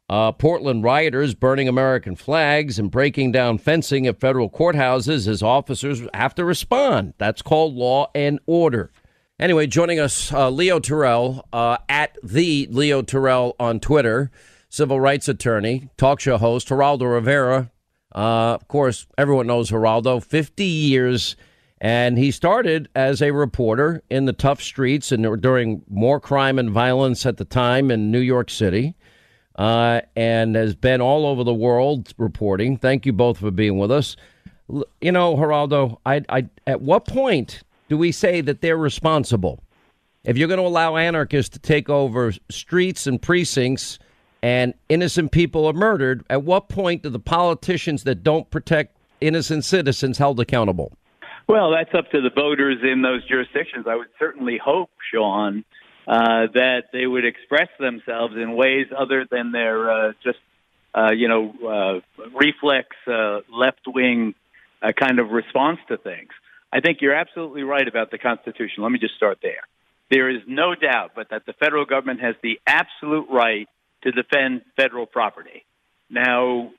Uh, 0.08 0.32
Portland 0.32 0.84
rioters 0.84 1.34
burning 1.34 1.68
American 1.68 2.16
flags 2.16 2.78
and 2.78 2.92
breaking 2.92 3.32
down 3.32 3.58
fencing 3.58 4.06
at 4.06 4.20
federal 4.20 4.50
courthouses 4.50 5.28
as 5.28 5.42
officers 5.42 6.02
have 6.14 6.36
to 6.36 6.46
respond. 6.46 7.16
That's 7.18 7.42
called 7.42 7.74
law 7.74 8.12
and 8.14 8.40
order. 8.46 8.92
Anyway, 9.40 9.66
joining 9.68 10.00
us, 10.00 10.32
uh, 10.32 10.50
Leo 10.50 10.80
Terrell 10.80 11.46
uh, 11.52 11.78
at 11.90 12.18
the 12.24 12.68
Leo 12.70 13.02
Terrell 13.02 13.56
on 13.60 13.80
Twitter, 13.80 14.30
civil 14.70 15.00
rights 15.00 15.28
attorney, 15.28 15.90
talk 15.98 16.20
show 16.20 16.38
host, 16.38 16.70
Geraldo 16.70 17.12
Rivera. 17.12 17.72
Uh, 18.14 18.54
of 18.54 18.68
course, 18.68 19.08
everyone 19.18 19.48
knows 19.48 19.72
Geraldo, 19.72 20.24
50 20.24 20.64
years, 20.64 21.36
and 21.86 22.18
he 22.18 22.32
started 22.32 22.90
as 22.96 23.22
a 23.22 23.30
reporter 23.30 24.02
in 24.10 24.26
the 24.26 24.34
tough 24.34 24.60
streets 24.60 25.12
and 25.12 25.40
during 25.40 25.84
more 25.88 26.20
crime 26.20 26.58
and 26.58 26.72
violence 26.72 27.28
at 27.28 27.38
the 27.38 27.46
time 27.46 27.92
in 27.92 28.10
New 28.10 28.22
York 28.22 28.50
City, 28.50 28.96
uh, 29.58 30.02
and 30.16 30.56
has 30.56 30.74
been 30.74 31.00
all 31.00 31.28
over 31.28 31.44
the 31.44 31.54
world 31.54 32.12
reporting. 32.18 32.76
Thank 32.76 33.06
you 33.06 33.14
both 33.14 33.38
for 33.38 33.52
being 33.52 33.78
with 33.78 33.92
us. 33.92 34.16
You 34.68 35.12
know, 35.12 35.36
Geraldo, 35.36 36.00
I, 36.08 36.24
I, 36.28 36.50
at 36.66 36.82
what 36.82 37.06
point 37.06 37.62
do 37.88 38.00
we 38.00 38.12
say 38.12 38.42
that 38.42 38.62
they're 38.62 38.78
responsible? 38.78 39.62
If 40.24 40.38
you're 40.40 40.48
going 40.48 40.60
to 40.60 40.66
allow 40.66 40.96
anarchists 40.96 41.54
to 41.54 41.60
take 41.60 41.88
over 41.88 42.34
streets 42.50 43.06
and 43.06 43.22
precincts 43.22 44.00
and 44.42 44.74
innocent 44.90 45.32
people 45.32 45.68
are 45.68 45.74
murdered, 45.74 46.26
at 46.32 46.42
what 46.42 46.68
point 46.68 47.04
do 47.04 47.10
the 47.10 47.20
politicians 47.20 48.06
that 48.06 48.24
don't 48.24 48.50
protect 48.50 48.98
innocent 49.22 49.66
citizens 49.66 50.18
held 50.18 50.40
accountable? 50.40 50.92
Well, 51.48 51.72
that's 51.72 51.94
up 51.94 52.10
to 52.12 52.22
the 52.22 52.32
voters 52.32 52.78
in 52.84 53.02
those 53.02 53.28
jurisdictions. 53.28 53.86
I 53.88 53.96
would 53.96 54.08
certainly 54.18 54.58
hope, 54.64 54.90
Sean, 55.14 55.64
uh, 56.08 56.48
that 56.54 56.86
they 56.92 57.06
would 57.06 57.26
express 57.26 57.70
themselves 57.80 58.36
in 58.36 58.56
ways 58.56 58.88
other 58.98 59.26
than 59.30 59.52
their 59.52 59.90
uh, 59.90 60.14
just, 60.24 60.40
uh, 60.94 61.12
you 61.16 61.28
know, 61.28 61.54
uh, 61.64 62.26
reflex 62.36 62.90
uh, 63.08 63.42
left 63.52 63.82
wing 63.88 64.34
uh, 64.82 64.92
kind 65.00 65.20
of 65.20 65.30
response 65.30 65.80
to 65.88 65.98
things. 65.98 66.30
I 66.74 66.80
think 66.80 67.00
you're 67.02 67.16
absolutely 67.16 67.64
right 67.64 67.88
about 67.88 68.12
the 68.12 68.18
Constitution. 68.18 68.84
Let 68.84 68.92
me 68.92 69.00
just 69.00 69.16
start 69.16 69.38
there. 69.42 69.68
There 70.12 70.30
is 70.30 70.42
no 70.48 70.76
doubt 70.76 71.12
but 71.16 71.30
that 71.30 71.46
the 71.46 71.54
federal 71.54 71.86
government 71.86 72.22
has 72.22 72.36
the 72.44 72.60
absolute 72.68 73.28
right 73.30 73.68
to 74.04 74.12
defend 74.12 74.62
federal 74.76 75.06
property. 75.06 75.64
Now, 76.10 76.72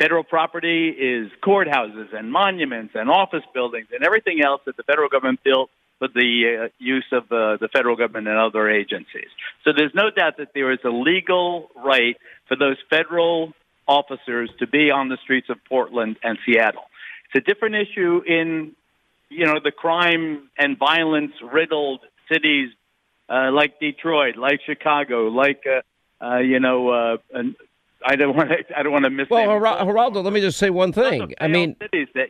federal 0.00 0.24
property 0.24 0.88
is 0.88 1.30
courthouses 1.42 2.14
and 2.14 2.32
monuments 2.32 2.94
and 2.94 3.10
office 3.10 3.44
buildings 3.52 3.88
and 3.94 4.02
everything 4.02 4.42
else 4.42 4.62
that 4.64 4.76
the 4.76 4.82
federal 4.82 5.10
government 5.10 5.40
built 5.44 5.68
for 5.98 6.08
the 6.08 6.64
uh, 6.64 6.68
use 6.78 7.04
of 7.12 7.24
uh, 7.24 7.58
the 7.60 7.68
federal 7.70 7.96
government 7.96 8.26
and 8.26 8.38
other 8.38 8.70
agencies. 8.70 9.28
So 9.64 9.72
there's 9.76 9.94
no 9.94 10.08
doubt 10.10 10.38
that 10.38 10.48
there 10.54 10.72
is 10.72 10.78
a 10.84 10.88
legal 10.88 11.68
right 11.76 12.16
for 12.48 12.56
those 12.56 12.78
federal 12.88 13.52
officers 13.86 14.50
to 14.60 14.66
be 14.66 14.90
on 14.90 15.10
the 15.10 15.18
streets 15.22 15.48
of 15.50 15.58
Portland 15.68 16.16
and 16.22 16.38
Seattle. 16.46 16.84
It's 17.26 17.46
a 17.46 17.52
different 17.52 17.74
issue 17.74 18.22
in, 18.26 18.72
you 19.28 19.44
know, 19.44 19.60
the 19.62 19.72
crime 19.72 20.48
and 20.56 20.78
violence 20.78 21.32
riddled 21.42 22.00
cities 22.32 22.70
uh, 23.28 23.50
like 23.52 23.78
Detroit, 23.78 24.36
like 24.36 24.60
Chicago, 24.64 25.28
like, 25.28 25.62
uh, 25.66 26.24
uh, 26.24 26.38
you 26.38 26.58
know, 26.58 26.88
uh, 26.88 27.16
I 28.04 28.16
don't 28.16 28.36
want 28.36 28.50
to, 28.50 28.56
I 28.76 28.82
don't 28.82 28.92
want 28.92 29.04
to 29.04 29.10
miss. 29.10 29.28
Well, 29.30 29.46
Ger- 29.46 29.84
Geraldo, 29.84 30.24
let 30.24 30.32
me 30.32 30.40
just 30.40 30.58
say 30.58 30.70
one 30.70 30.92
thing. 30.92 31.34
I 31.40 31.48
mean, 31.48 31.76
that 31.80 32.28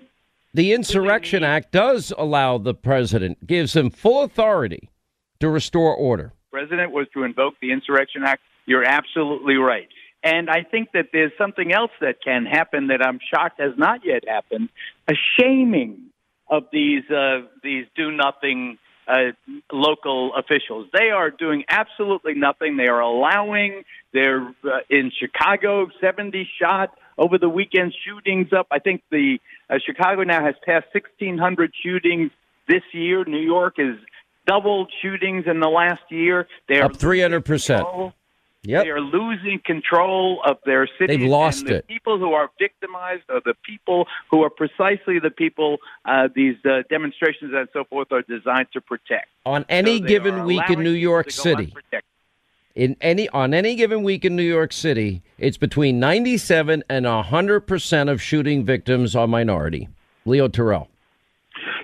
the 0.52 0.72
Insurrection 0.72 1.44
Act 1.44 1.72
does 1.72 2.12
allow 2.18 2.58
the 2.58 2.74
president, 2.74 3.46
gives 3.46 3.76
him 3.76 3.90
full 3.90 4.22
authority 4.24 4.90
to 5.38 5.48
restore 5.48 5.94
order. 5.94 6.32
President 6.50 6.90
was 6.90 7.06
to 7.14 7.22
invoke 7.22 7.54
the 7.60 7.72
Insurrection 7.72 8.22
Act. 8.24 8.42
You're 8.66 8.84
absolutely 8.84 9.56
right. 9.56 9.88
And 10.22 10.50
I 10.50 10.64
think 10.64 10.90
that 10.92 11.06
there's 11.12 11.32
something 11.38 11.72
else 11.72 11.92
that 12.00 12.16
can 12.22 12.44
happen 12.44 12.88
that 12.88 13.00
I'm 13.04 13.20
shocked 13.32 13.60
has 13.60 13.72
not 13.78 14.00
yet 14.04 14.28
happened: 14.28 14.68
a 15.08 15.14
shaming 15.38 16.10
of 16.48 16.64
these 16.72 17.08
uh, 17.10 17.42
these 17.62 17.86
do 17.96 18.10
nothing 18.10 18.76
uh, 19.10 19.32
local 19.72 20.32
officials. 20.36 20.86
They 20.92 21.10
are 21.10 21.30
doing 21.30 21.64
absolutely 21.68 22.34
nothing. 22.34 22.76
They 22.76 22.86
are 22.86 23.00
allowing. 23.00 23.82
They're 24.12 24.42
uh, 24.64 24.80
in 24.88 25.10
Chicago, 25.18 25.88
70 26.00 26.48
shot 26.60 26.90
over 27.18 27.38
the 27.38 27.48
weekend 27.48 27.94
shootings 28.04 28.52
up. 28.52 28.68
I 28.70 28.78
think 28.78 29.02
the 29.10 29.38
uh, 29.68 29.76
Chicago 29.84 30.22
now 30.22 30.44
has 30.44 30.54
passed 30.64 30.86
1,600 30.92 31.72
shootings 31.82 32.30
this 32.68 32.82
year. 32.92 33.24
New 33.24 33.40
York 33.40 33.74
is 33.78 33.96
doubled 34.46 34.92
shootings 35.02 35.44
in 35.46 35.60
the 35.60 35.68
last 35.68 36.02
year. 36.10 36.46
They're 36.68 36.84
up 36.84 36.96
300 36.96 37.44
percent. 37.44 37.86
Yep. 38.62 38.84
They 38.84 38.90
are 38.90 39.00
losing 39.00 39.58
control 39.64 40.42
of 40.44 40.58
their 40.66 40.86
cities. 40.98 41.18
They've 41.18 41.28
lost 41.28 41.60
and 41.60 41.68
the 41.68 41.74
it. 41.76 41.86
People 41.86 42.18
who 42.18 42.34
are 42.34 42.50
victimized 42.58 43.22
are 43.30 43.40
the 43.42 43.54
people 43.64 44.06
who 44.30 44.42
are 44.42 44.50
precisely 44.50 45.18
the 45.18 45.30
people 45.30 45.78
uh, 46.04 46.28
these 46.34 46.56
uh, 46.66 46.82
demonstrations 46.90 47.52
and 47.54 47.68
so 47.72 47.84
forth 47.84 48.12
are 48.12 48.22
designed 48.22 48.68
to 48.74 48.80
protect. 48.82 49.28
On 49.46 49.64
any 49.70 49.98
So 49.98 50.04
given 50.04 50.44
week 50.44 50.68
in 50.68 50.82
New 50.82 50.90
York 50.90 51.28
people 51.28 51.44
to 51.44 51.54
go 51.54 51.62
City, 51.62 51.74
in 52.74 52.96
any 53.00 53.30
on 53.30 53.54
any 53.54 53.76
given 53.76 54.02
week 54.02 54.26
in 54.26 54.36
New 54.36 54.42
York 54.42 54.74
City, 54.74 55.22
it's 55.38 55.56
between 55.56 55.98
97 55.98 56.84
and 56.90 57.06
100 57.06 57.60
percent 57.60 58.10
of 58.10 58.20
shooting 58.20 58.64
victims 58.66 59.16
are 59.16 59.26
minority. 59.26 59.88
Leo 60.26 60.48
Terrell. 60.48 60.88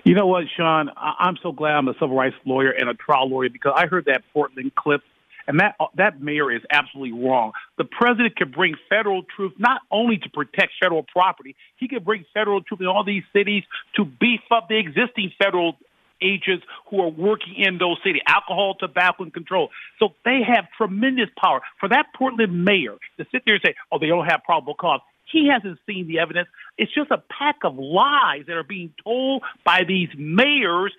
You 0.03 0.13
know 0.13 0.27
what, 0.27 0.45
Sean? 0.55 0.89
I'm 0.95 1.37
so 1.43 1.51
glad 1.51 1.71
I'm 1.71 1.87
a 1.87 1.93
civil 1.93 2.15
rights 2.15 2.35
lawyer 2.45 2.69
and 2.69 2.87
a 2.87 2.93
trial 2.93 3.27
lawyer 3.29 3.49
because 3.49 3.73
I 3.75 3.87
heard 3.87 4.05
that 4.05 4.23
Portland 4.33 4.73
clip, 4.75 5.01
and 5.47 5.59
that 5.59 5.75
uh, 5.79 5.85
that 5.95 6.21
mayor 6.21 6.51
is 6.51 6.61
absolutely 6.69 7.19
wrong. 7.19 7.53
The 7.77 7.85
president 7.85 8.35
could 8.35 8.53
bring 8.53 8.75
federal 8.89 9.23
troops 9.23 9.55
not 9.57 9.81
only 9.91 10.17
to 10.17 10.29
protect 10.29 10.73
federal 10.81 11.03
property, 11.03 11.55
he 11.77 11.87
could 11.87 12.05
bring 12.05 12.25
federal 12.33 12.61
troops 12.61 12.81
in 12.81 12.87
all 12.87 13.03
these 13.03 13.23
cities 13.33 13.63
to 13.95 14.05
beef 14.05 14.41
up 14.51 14.67
the 14.69 14.77
existing 14.77 15.31
federal 15.41 15.77
agents 16.21 16.65
who 16.89 17.01
are 17.01 17.09
working 17.09 17.55
in 17.57 17.77
those 17.77 17.97
cities, 18.03 18.21
alcohol, 18.27 18.75
tobacco, 18.79 19.23
and 19.23 19.33
control. 19.33 19.69
So 19.99 20.09
they 20.25 20.41
have 20.47 20.65
tremendous 20.75 21.29
power. 21.39 21.61
For 21.79 21.89
that 21.89 22.07
Portland 22.17 22.65
mayor 22.65 22.95
to 23.17 23.25
sit 23.31 23.43
there 23.45 23.55
and 23.55 23.63
say, 23.65 23.75
oh, 23.91 23.99
they 23.99 24.07
don't 24.07 24.25
have 24.25 24.41
probable 24.43 24.73
cause, 24.73 25.01
he 25.31 25.49
hasn't 25.51 25.77
seen 25.85 26.07
the 26.07 26.19
evidence. 26.19 26.47
It's 26.77 26.93
just 26.93 27.11
a 27.11 27.17
pack 27.17 27.57
of 27.63 27.77
lies 27.77 28.45
that 28.47 28.55
are 28.55 28.63
being 28.63 28.93
told 29.03 29.43
by 29.65 29.83
these 29.87 30.09
mayors 30.17 30.93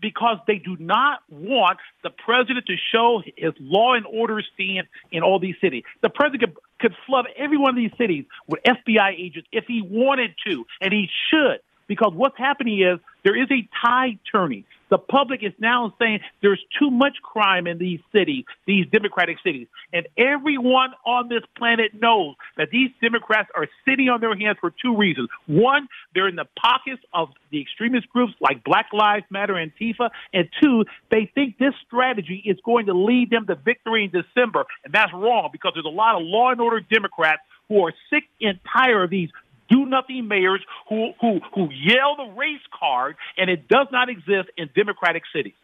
because 0.00 0.38
they 0.46 0.58
do 0.58 0.76
not 0.78 1.20
want 1.28 1.78
the 2.02 2.10
president 2.10 2.66
to 2.66 2.76
show 2.92 3.22
his 3.36 3.52
law 3.60 3.94
and 3.94 4.06
order 4.06 4.42
stand 4.54 4.86
in 5.10 5.22
all 5.22 5.38
these 5.38 5.56
cities. 5.60 5.84
The 6.02 6.10
president 6.10 6.42
could, 6.42 6.56
could 6.80 6.94
flood 7.06 7.26
every 7.36 7.58
one 7.58 7.70
of 7.70 7.76
these 7.76 7.96
cities 7.98 8.24
with 8.46 8.62
FBI 8.62 9.18
agents 9.18 9.48
if 9.52 9.64
he 9.66 9.82
wanted 9.82 10.34
to, 10.46 10.64
and 10.80 10.92
he 10.92 11.08
should. 11.30 11.60
Because 11.86 12.12
what's 12.14 12.38
happening 12.38 12.80
is 12.80 12.98
there 13.24 13.40
is 13.40 13.48
a 13.50 13.68
tide 13.84 14.18
turning. 14.30 14.64
The 14.90 14.98
public 14.98 15.42
is 15.42 15.52
now 15.58 15.94
saying 15.98 16.20
there's 16.42 16.62
too 16.78 16.90
much 16.90 17.16
crime 17.22 17.66
in 17.66 17.78
these 17.78 18.00
cities, 18.12 18.44
these 18.66 18.86
Democratic 18.92 19.38
cities. 19.44 19.66
And 19.92 20.06
everyone 20.16 20.90
on 21.04 21.28
this 21.28 21.42
planet 21.56 21.92
knows 22.00 22.34
that 22.56 22.70
these 22.70 22.90
Democrats 23.00 23.50
are 23.54 23.66
sitting 23.84 24.08
on 24.08 24.20
their 24.20 24.36
hands 24.36 24.58
for 24.60 24.72
two 24.82 24.96
reasons. 24.96 25.28
One, 25.46 25.88
they're 26.14 26.28
in 26.28 26.36
the 26.36 26.46
pockets 26.58 27.02
of 27.12 27.30
the 27.50 27.60
extremist 27.60 28.08
groups 28.10 28.34
like 28.40 28.64
Black 28.64 28.86
Lives 28.92 29.24
Matter 29.30 29.56
and 29.56 29.72
Antifa. 29.74 30.10
And 30.32 30.48
two, 30.62 30.84
they 31.10 31.30
think 31.34 31.58
this 31.58 31.74
strategy 31.86 32.42
is 32.44 32.58
going 32.64 32.86
to 32.86 32.94
lead 32.94 33.30
them 33.30 33.46
to 33.46 33.54
victory 33.54 34.04
in 34.04 34.10
December. 34.10 34.64
And 34.84 34.92
that's 34.92 35.12
wrong 35.12 35.48
because 35.52 35.72
there's 35.74 35.86
a 35.86 35.88
lot 35.88 36.16
of 36.16 36.22
law 36.22 36.50
and 36.50 36.60
order 36.60 36.80
Democrats 36.80 37.42
who 37.68 37.84
are 37.84 37.94
sick 38.10 38.24
and 38.40 38.58
tired 38.70 39.04
of 39.04 39.10
these 39.10 39.30
do 39.74 39.86
nothing 39.86 40.28
mayors 40.28 40.62
who, 40.88 41.12
who, 41.20 41.40
who 41.54 41.68
yell 41.72 42.12
the 42.16 42.30
race 42.36 42.66
card, 42.78 43.16
and 43.36 43.46
it 43.50 43.68
does 43.68 43.88
not 43.90 44.08
exist 44.08 44.48
in 44.56 44.70
democratic 44.74 45.24
cities. 45.34 45.54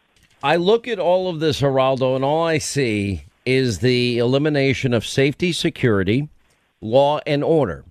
I 0.43 0.55
look 0.55 0.87
at 0.87 0.99
all 0.99 1.29
of 1.29 1.39
this, 1.39 1.61
Geraldo, 1.61 2.15
and 2.15 2.25
all 2.25 2.43
I 2.43 2.57
see 2.57 3.25
is 3.45 3.79
the 3.79 4.17
elimination 4.17 4.93
of 4.93 5.05
safety, 5.05 5.51
security, 5.51 6.29
law, 6.81 7.19
and 7.25 7.43
order. 7.43 7.85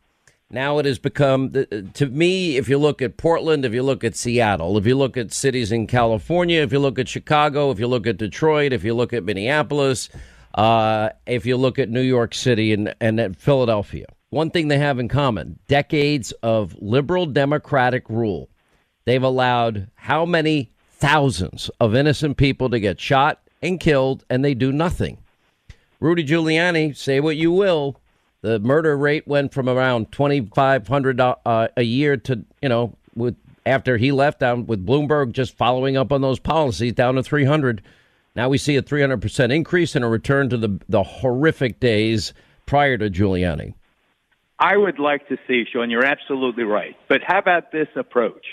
Now 0.51 0.79
it 0.79 0.87
has 0.87 0.99
become, 0.99 1.53
to 1.53 2.07
me, 2.07 2.57
if 2.57 2.69
you 2.69 2.77
look 2.77 3.01
at 3.01 3.17
Portland, 3.17 3.65
if 3.65 3.73
you 3.73 3.85
look 3.85 4.03
at 4.03 4.17
Seattle, 4.17 4.77
if 4.77 4.85
you 4.85 4.97
look 4.97 5.17
at 5.17 5.33
cities 5.33 5.71
in 5.71 5.87
California, 5.87 6.61
if 6.61 6.73
you 6.73 6.81
look 6.81 6.99
at 6.99 7.09
Chicago, 7.09 7.71
if 7.71 7.79
you 7.79 7.87
look 7.87 8.07
at 8.09 8.17
Detroit, 8.17 8.73
if 8.73 8.83
you 8.83 8.95
look 8.95 9.13
at 9.13 9.23
Minneapolis, 9.25 10.09
uh, 10.57 11.11
if 11.25 11.47
you 11.47 11.57
look 11.57 11.79
at 11.79 11.89
New 11.89 12.01
York 12.01 12.35
City 12.35 12.73
and, 12.73 12.95
and 13.01 13.21
at 13.21 13.37
Philadelphia, 13.37 14.07
one 14.31 14.51
thing 14.51 14.69
they 14.69 14.79
have 14.79 14.99
in 14.99 15.09
common 15.09 15.59
decades 15.69 16.33
of 16.43 16.77
liberal 16.81 17.27
democratic 17.27 18.09
rule. 18.09 18.49
They've 19.05 19.23
allowed 19.23 19.89
how 19.97 20.25
many 20.25 20.71
thousands 20.89 21.71
of 21.81 21.95
innocent 21.95 22.37
people 22.37 22.71
to 22.71 22.81
get 22.81 23.01
shot 23.01 23.41
and 23.61 23.81
killed, 23.81 24.25
and 24.31 24.45
they 24.45 24.55
do 24.55 24.73
nothing. 24.73 25.19
Rudy 25.99 26.25
Giuliani, 26.25 26.97
say 26.97 27.21
what 27.21 27.37
you 27.37 27.53
will, 27.53 28.01
the 28.43 28.59
murder 28.59 28.97
rate 28.97 29.27
went 29.27 29.53
from 29.53 29.69
around 29.69 30.13
2,500 30.13 31.21
uh, 31.21 31.69
a 31.77 31.83
year 31.83 32.17
to, 32.17 32.45
you 32.63 32.69
know, 32.69 32.97
with 33.15 33.37
after 33.67 33.99
he 33.99 34.11
left 34.11 34.41
down 34.41 34.67
with 34.67 34.87
Bloomberg 34.87 35.33
just 35.33 35.57
following 35.57 35.97
up 35.97 36.13
on 36.13 36.23
those 36.23 36.39
policies 36.39 36.95
down 36.95 37.17
to 37.17 37.23
300. 37.23 37.83
Now 38.35 38.49
we 38.49 38.57
see 38.57 38.77
a 38.77 38.83
300% 38.83 39.53
increase 39.53 39.95
and 39.95 40.05
a 40.05 40.09
return 40.09 40.49
to 40.49 40.57
the, 40.57 40.81
the 40.89 41.03
horrific 41.03 41.81
days 41.81 42.33
prior 42.65 42.97
to 42.97 43.11
Giuliani. 43.11 43.75
I 44.61 44.77
would 44.77 44.99
like 44.99 45.27
to 45.29 45.39
see, 45.49 45.65
Sean, 45.73 45.89
you're 45.91 46.05
absolutely 46.05 46.65
right. 46.65 46.95
But 47.09 47.23
how 47.27 47.39
about 47.39 47.73
this 47.73 47.89
approach? 47.97 48.45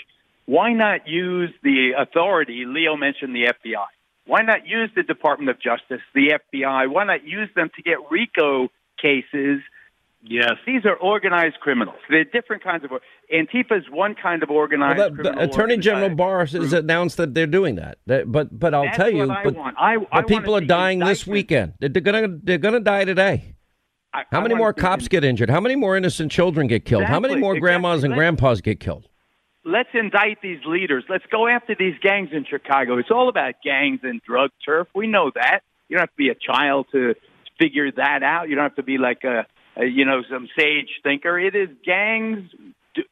Why 0.46 0.72
not 0.72 1.06
use 1.06 1.50
the 1.62 1.90
authority? 1.98 2.64
Leo 2.66 2.96
mentioned 2.96 3.34
the 3.34 3.52
FBI. 3.52 3.84
Why 4.26 4.42
not 4.42 4.66
use 4.66 4.90
the 4.96 5.02
Department 5.02 5.50
of 5.50 5.56
Justice, 5.60 6.00
the 6.14 6.38
FBI? 6.54 6.90
Why 6.90 7.04
not 7.04 7.24
use 7.24 7.50
them 7.54 7.70
to 7.76 7.82
get 7.82 7.96
RICO 8.10 8.68
cases? 9.00 9.60
Yes. 10.22 10.52
These 10.66 10.84
are 10.84 10.96
organized 10.96 11.60
criminals. 11.60 11.98
They're 12.10 12.24
different 12.24 12.64
kinds 12.64 12.84
of. 12.84 12.90
Antifa 13.32 13.78
is 13.78 13.84
one 13.90 14.14
kind 14.20 14.42
of 14.42 14.50
organized 14.50 14.98
Well, 14.98 15.10
that- 15.10 15.14
criminal. 15.14 15.44
Attorney 15.44 15.76
General 15.76 16.04
organized 16.10 16.16
Barr 16.18 16.62
has 16.62 16.72
announced 16.72 17.18
that 17.18 17.34
they're 17.34 17.46
doing 17.46 17.76
that. 17.76 17.98
That- 18.06 18.30
but 18.32 18.58
but 18.58 18.74
I'll 18.74 18.84
That's 18.84 18.96
tell 18.96 19.10
you, 19.10 19.30
I 19.30 19.44
but, 19.44 19.54
want. 19.54 19.76
I- 19.78 19.92
I 19.92 19.96
but 19.98 20.10
wanna 20.12 20.26
people 20.26 20.56
are 20.56 20.60
see 20.60 20.66
dying 20.66 20.98
this 20.98 21.26
weekend. 21.26 21.74
They're, 21.78 21.88
they're 21.90 22.02
gonna 22.02 22.28
they're 22.42 22.58
gonna 22.58 22.80
die 22.80 23.04
today. 23.04 23.54
I- 24.12 24.24
How 24.30 24.38
I 24.38 24.42
many 24.42 24.54
more 24.54 24.72
cops 24.72 25.04
in- 25.04 25.08
get 25.08 25.24
injured? 25.24 25.50
How 25.50 25.60
many 25.60 25.76
more 25.76 25.96
innocent 25.96 26.32
children 26.32 26.66
get 26.66 26.84
killed? 26.84 27.04
How 27.04 27.20
many 27.20 27.36
more 27.36 27.58
grandmas 27.58 28.04
and 28.04 28.14
grandpas 28.14 28.60
get 28.60 28.80
killed? 28.80 29.08
let's 29.68 29.90
indict 29.92 30.40
these 30.42 30.60
leaders. 30.66 31.04
Let's 31.08 31.26
go 31.30 31.46
after 31.46 31.74
these 31.78 31.94
gangs 32.00 32.30
in 32.32 32.44
Chicago. 32.44 32.98
It's 32.98 33.10
all 33.10 33.28
about 33.28 33.54
gangs 33.62 34.00
and 34.02 34.20
drug 34.22 34.50
turf. 34.64 34.88
We 34.94 35.06
know 35.06 35.30
that. 35.34 35.60
You 35.88 35.96
don't 35.96 36.02
have 36.02 36.10
to 36.10 36.16
be 36.16 36.30
a 36.30 36.34
child 36.34 36.86
to 36.92 37.14
figure 37.58 37.90
that 37.92 38.22
out. 38.22 38.48
You 38.48 38.54
don't 38.54 38.64
have 38.64 38.76
to 38.76 38.82
be 38.82 38.98
like 38.98 39.24
a, 39.24 39.46
a 39.76 39.84
you 39.86 40.04
know 40.04 40.22
some 40.30 40.48
sage 40.58 40.88
thinker. 41.02 41.38
It 41.38 41.54
is 41.54 41.68
gangs 41.84 42.50
do, 42.94 43.02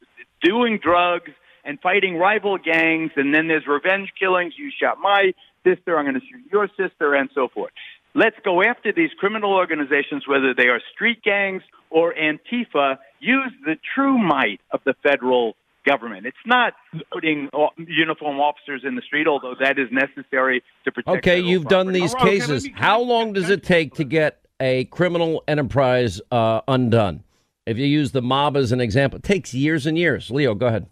doing 0.42 0.78
drugs 0.82 1.30
and 1.64 1.80
fighting 1.80 2.16
rival 2.16 2.58
gangs, 2.58 3.12
and 3.16 3.34
then 3.34 3.48
there's 3.48 3.66
revenge 3.66 4.12
killings. 4.18 4.54
You 4.56 4.70
shot 4.70 4.98
my 5.00 5.32
sister. 5.64 5.98
I'm 5.98 6.04
going 6.04 6.14
to 6.14 6.20
shoot 6.20 6.50
your 6.52 6.68
sister, 6.76 7.14
and 7.14 7.28
so 7.34 7.48
forth. 7.48 7.72
Let's 8.16 8.36
go 8.44 8.62
after 8.62 8.92
these 8.92 9.10
criminal 9.18 9.52
organizations, 9.52 10.26
whether 10.26 10.54
they 10.54 10.68
are 10.68 10.80
street 10.94 11.22
gangs 11.22 11.62
or 11.90 12.14
Antifa. 12.14 12.96
Use 13.20 13.52
the 13.64 13.76
true 13.94 14.16
might 14.16 14.60
of 14.70 14.80
the 14.86 14.94
federal 15.02 15.54
government. 15.86 16.24
It's 16.26 16.36
not 16.46 16.72
putting 17.12 17.50
o- 17.52 17.68
uniform 17.76 18.40
officers 18.40 18.82
in 18.84 18.94
the 18.96 19.02
street, 19.02 19.26
although 19.28 19.54
that 19.60 19.78
is 19.78 19.88
necessary 19.92 20.62
to 20.84 20.92
protect. 20.92 21.18
Okay, 21.18 21.40
you've 21.40 21.66
done 21.66 21.92
these 21.92 22.14
All 22.14 22.24
right, 22.24 22.30
cases. 22.32 22.64
let 22.64 22.72
me- 22.74 22.80
How 22.80 23.00
long 23.02 23.34
does 23.34 23.50
it 23.50 23.62
take 23.62 23.94
to 23.96 24.04
get 24.04 24.40
a 24.60 24.84
criminal 24.86 25.44
enterprise 25.46 26.20
uh, 26.32 26.62
undone? 26.66 27.22
If 27.66 27.76
you 27.76 27.84
use 27.86 28.12
the 28.12 28.22
mob 28.22 28.56
as 28.56 28.72
an 28.72 28.80
example, 28.80 29.18
it 29.18 29.24
takes 29.24 29.52
years 29.52 29.84
and 29.86 29.98
years. 29.98 30.30
Leo, 30.30 30.54
go 30.54 30.68
ahead. 30.68 30.86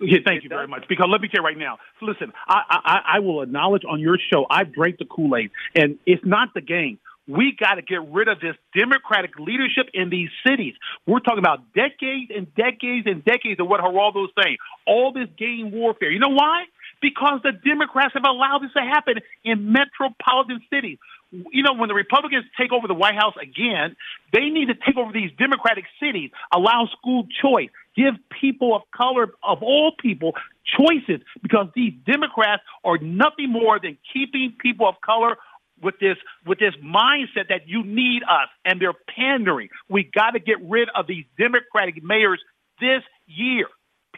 Yeah, 0.00 0.18
thank 0.24 0.42
you 0.42 0.48
very 0.48 0.66
much. 0.66 0.84
Because 0.88 1.08
let 1.10 1.20
me 1.20 1.28
tell 1.28 1.42
you 1.42 1.46
right 1.46 1.58
now. 1.58 1.78
So 1.98 2.06
listen, 2.06 2.32
I, 2.46 2.62
I 2.70 3.00
I 3.16 3.18
will 3.20 3.42
acknowledge 3.42 3.82
on 3.88 4.00
your 4.00 4.18
show 4.32 4.46
I've 4.50 4.72
drank 4.72 4.98
the 4.98 5.04
Kool 5.04 5.36
Aid, 5.36 5.50
and 5.74 5.98
it's 6.06 6.24
not 6.24 6.54
the 6.54 6.60
game. 6.60 6.98
We 7.28 7.56
got 7.58 7.74
to 7.74 7.82
get 7.82 8.00
rid 8.10 8.26
of 8.26 8.40
this 8.40 8.56
Democratic 8.76 9.38
leadership 9.38 9.86
in 9.94 10.10
these 10.10 10.30
cities. 10.44 10.74
We're 11.06 11.20
talking 11.20 11.38
about 11.38 11.72
decades 11.74 12.32
and 12.34 12.52
decades 12.56 13.06
and 13.06 13.24
decades 13.24 13.60
of 13.60 13.68
what 13.68 13.80
Geraldo's 13.80 14.32
saying. 14.42 14.56
All 14.86 15.12
this 15.12 15.28
gang 15.38 15.70
warfare. 15.70 16.10
You 16.10 16.18
know 16.18 16.34
why? 16.34 16.64
Because 17.00 17.40
the 17.44 17.52
Democrats 17.52 18.14
have 18.14 18.24
allowed 18.24 18.62
this 18.62 18.72
to 18.72 18.82
happen 18.82 19.20
in 19.44 19.72
metropolitan 19.72 20.60
cities. 20.72 20.98
You 21.30 21.62
know, 21.62 21.74
when 21.74 21.88
the 21.88 21.94
Republicans 21.94 22.44
take 22.58 22.72
over 22.72 22.88
the 22.88 22.94
White 22.94 23.14
House 23.14 23.34
again, 23.40 23.94
they 24.32 24.50
need 24.50 24.66
to 24.66 24.74
take 24.74 24.96
over 24.96 25.12
these 25.12 25.30
Democratic 25.38 25.84
cities, 26.02 26.30
allow 26.52 26.88
school 26.98 27.28
choice, 27.40 27.70
give 27.96 28.14
people 28.40 28.74
of 28.74 28.82
color, 28.94 29.28
of 29.42 29.62
all 29.62 29.92
people, 30.00 30.32
choices, 30.64 31.20
because 31.42 31.66
these 31.74 31.92
Democrats 32.06 32.62
are 32.84 32.98
nothing 32.98 33.50
more 33.50 33.78
than 33.80 33.98
keeping 34.12 34.54
people 34.60 34.88
of 34.88 34.94
color 35.04 35.36
with 35.82 35.98
this 35.98 36.16
with 36.46 36.58
this 36.58 36.74
mindset 36.84 37.48
that 37.48 37.66
you 37.66 37.82
need 37.82 38.22
us 38.22 38.48
and 38.64 38.80
they're 38.80 38.92
pandering. 39.08 39.68
We 39.88 40.04
got 40.04 40.32
to 40.32 40.38
get 40.38 40.58
rid 40.62 40.88
of 40.94 41.06
these 41.06 41.24
Democratic 41.38 42.02
mayors 42.02 42.40
this 42.80 43.02
year. 43.26 43.66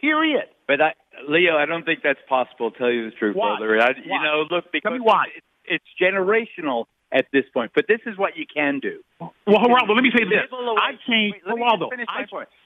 Period. 0.01 0.47
But 0.67 0.81
I, 0.81 0.95
Leo, 1.29 1.57
I 1.57 1.67
don't 1.67 1.85
think 1.85 2.01
that's 2.03 2.19
possible. 2.29 2.73
To 2.73 2.79
tell 2.79 2.91
you 2.91 3.11
the 3.11 3.17
truth, 3.17 3.37
Why? 3.37 3.57
brother. 3.59 3.81
I, 3.81 3.93
Why? 3.93 3.93
You 4.05 4.23
know, 4.23 4.45
look, 4.51 4.65
because. 4.73 4.99
It's, 5.37 5.47
it's 5.65 5.85
generational 6.01 6.87
at 7.13 7.27
this 7.33 7.45
point. 7.53 7.73
But 7.75 7.87
this 7.89 8.01
is 8.07 8.17
what 8.17 8.37
you 8.37 8.47
can 8.53 8.81
do. 8.81 9.03
Well, 9.21 9.33
Geraldo, 9.47 9.95
let 9.95 10.03
me 10.03 10.11
say 10.17 10.25
this. 10.25 10.51
Away- 10.51 10.77
I 10.81 10.93
changed 11.07 11.37
Wait, 11.37 11.47
let 11.47 11.57
me 11.57 11.63
Geraldo. 11.63 11.89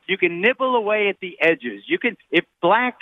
You 0.07 0.17
can 0.17 0.41
nibble 0.41 0.77
away 0.77 1.09
at 1.09 1.19
the 1.21 1.37
edges. 1.41 1.83
You 1.87 1.99
can, 1.99 2.17
if 2.31 2.45
black 2.63 2.99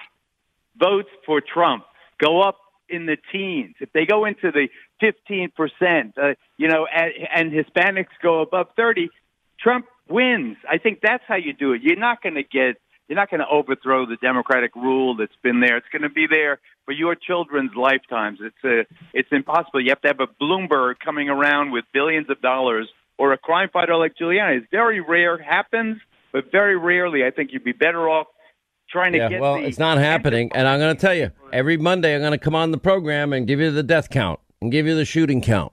votes 0.76 1.10
for 1.26 1.40
Trump 1.40 1.84
go 2.18 2.40
up 2.40 2.58
in 2.88 3.06
the 3.06 3.16
teens, 3.32 3.74
if 3.80 3.92
they 3.92 4.06
go 4.06 4.24
into 4.24 4.50
the 4.50 4.68
15 5.00 5.50
percent, 5.50 6.14
uh, 6.18 6.34
you 6.56 6.68
know, 6.68 6.86
and, 6.86 7.12
and 7.34 7.52
Hispanics 7.52 8.14
go 8.22 8.40
above 8.40 8.68
30, 8.76 9.10
Trump 9.60 9.86
wins. 10.08 10.56
I 10.68 10.78
think 10.78 11.00
that's 11.02 11.24
how 11.26 11.36
you 11.36 11.52
do 11.52 11.72
it. 11.72 11.82
You're 11.82 11.96
not 11.96 12.22
going 12.22 12.34
to 12.36 12.42
get. 12.42 12.76
You're 13.08 13.16
not 13.16 13.30
going 13.30 13.40
to 13.40 13.48
overthrow 13.48 14.06
the 14.06 14.16
democratic 14.16 14.74
rule 14.74 15.16
that's 15.16 15.36
been 15.42 15.60
there. 15.60 15.76
It's 15.76 15.86
going 15.92 16.02
to 16.02 16.08
be 16.08 16.26
there 16.28 16.58
for 16.86 16.92
your 16.92 17.14
children's 17.14 17.72
lifetimes. 17.76 18.38
It's 18.40 18.64
a, 18.64 18.86
it's 19.12 19.28
impossible. 19.30 19.80
You 19.82 19.90
have 19.90 20.00
to 20.02 20.08
have 20.08 20.20
a 20.20 20.26
Bloomberg 20.42 20.94
coming 21.04 21.28
around 21.28 21.70
with 21.70 21.84
billions 21.92 22.30
of 22.30 22.40
dollars 22.40 22.88
or 23.18 23.32
a 23.32 23.38
crime 23.38 23.68
fighter 23.72 23.96
like 23.96 24.14
Giuliani. 24.20 24.58
It's 24.58 24.66
very 24.70 25.00
rare, 25.00 25.36
happens, 25.36 25.98
but 26.32 26.50
very 26.50 26.76
rarely. 26.78 27.24
I 27.24 27.30
think 27.30 27.50
you'd 27.52 27.62
be 27.64 27.72
better 27.72 28.08
off 28.08 28.26
trying 28.90 29.12
to 29.12 29.18
Yeah, 29.18 29.28
get. 29.28 29.40
well, 29.40 29.56
it's 29.56 29.78
not 29.78 29.98
happening. 29.98 30.50
And 30.54 30.66
I'm 30.66 30.78
going 30.80 30.96
to 30.96 31.00
tell 31.00 31.14
you, 31.14 31.30
every 31.52 31.76
Monday 31.76 32.14
I'm 32.14 32.20
going 32.22 32.32
to 32.32 32.38
come 32.38 32.54
on 32.54 32.70
the 32.70 32.78
program 32.78 33.32
and 33.32 33.46
give 33.46 33.60
you 33.60 33.70
the 33.70 33.82
death 33.82 34.08
count 34.10 34.40
and 34.62 34.72
give 34.72 34.86
you 34.86 34.94
the 34.94 35.04
shooting 35.04 35.40
count. 35.42 35.72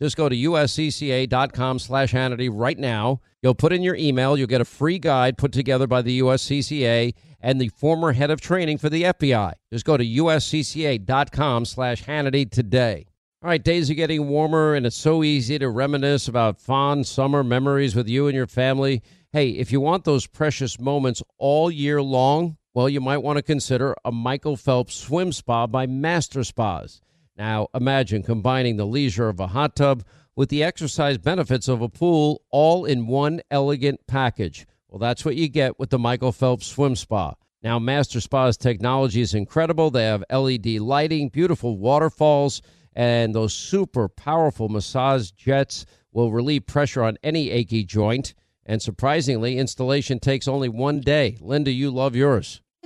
just 0.00 0.16
go 0.16 0.28
to 0.28 0.36
uscca.com 0.36 1.78
slash 1.78 2.12
Hannity 2.12 2.48
right 2.52 2.78
now. 2.78 3.20
You'll 3.42 3.54
put 3.54 3.72
in 3.72 3.82
your 3.82 3.96
email. 3.96 4.36
You'll 4.36 4.46
get 4.46 4.60
a 4.60 4.64
free 4.64 4.98
guide 4.98 5.38
put 5.38 5.52
together 5.52 5.86
by 5.86 6.02
the 6.02 6.20
USCCA 6.20 7.14
and 7.40 7.60
the 7.60 7.68
former 7.68 8.12
head 8.12 8.30
of 8.30 8.40
training 8.40 8.78
for 8.78 8.88
the 8.88 9.04
FBI. 9.04 9.52
Just 9.72 9.84
go 9.84 9.96
to 9.96 10.04
uscca.com 10.04 11.64
slash 11.64 12.04
Hannity 12.04 12.50
today. 12.50 13.06
All 13.42 13.48
right, 13.48 13.62
days 13.62 13.88
are 13.88 13.94
getting 13.94 14.28
warmer, 14.28 14.74
and 14.74 14.84
it's 14.84 14.96
so 14.96 15.22
easy 15.22 15.60
to 15.60 15.68
reminisce 15.68 16.26
about 16.26 16.58
fond 16.60 17.06
summer 17.06 17.44
memories 17.44 17.94
with 17.94 18.08
you 18.08 18.26
and 18.26 18.34
your 18.34 18.48
family. 18.48 19.00
Hey, 19.32 19.50
if 19.50 19.70
you 19.70 19.80
want 19.80 20.04
those 20.04 20.26
precious 20.26 20.80
moments 20.80 21.22
all 21.38 21.70
year 21.70 22.02
long, 22.02 22.56
well, 22.74 22.88
you 22.88 23.00
might 23.00 23.18
want 23.18 23.36
to 23.36 23.42
consider 23.42 23.94
a 24.04 24.10
Michael 24.10 24.56
Phelps 24.56 24.96
swim 24.96 25.30
spa 25.32 25.68
by 25.68 25.86
Master 25.86 26.42
Spas. 26.42 27.00
Now, 27.38 27.68
imagine 27.72 28.24
combining 28.24 28.76
the 28.76 28.84
leisure 28.84 29.28
of 29.28 29.38
a 29.38 29.46
hot 29.46 29.76
tub 29.76 30.02
with 30.34 30.48
the 30.48 30.64
exercise 30.64 31.18
benefits 31.18 31.68
of 31.68 31.80
a 31.80 31.88
pool 31.88 32.42
all 32.50 32.84
in 32.84 33.06
one 33.06 33.40
elegant 33.48 34.00
package. 34.08 34.66
Well, 34.88 34.98
that's 34.98 35.24
what 35.24 35.36
you 35.36 35.48
get 35.48 35.78
with 35.78 35.90
the 35.90 36.00
Michael 36.00 36.32
Phelps 36.32 36.66
Swim 36.66 36.96
Spa. 36.96 37.34
Now, 37.62 37.78
Master 37.78 38.20
Spa's 38.20 38.56
technology 38.56 39.20
is 39.20 39.34
incredible. 39.34 39.90
They 39.90 40.04
have 40.04 40.24
LED 40.30 40.66
lighting, 40.80 41.28
beautiful 41.28 41.78
waterfalls, 41.78 42.60
and 42.92 43.32
those 43.34 43.54
super 43.54 44.08
powerful 44.08 44.68
massage 44.68 45.30
jets 45.30 45.86
will 46.12 46.32
relieve 46.32 46.66
pressure 46.66 47.04
on 47.04 47.18
any 47.22 47.50
achy 47.50 47.84
joint. 47.84 48.34
And 48.66 48.82
surprisingly, 48.82 49.58
installation 49.58 50.18
takes 50.18 50.48
only 50.48 50.68
one 50.68 51.00
day. 51.00 51.36
Linda, 51.40 51.70
you 51.70 51.90
love 51.90 52.16
yours. 52.16 52.62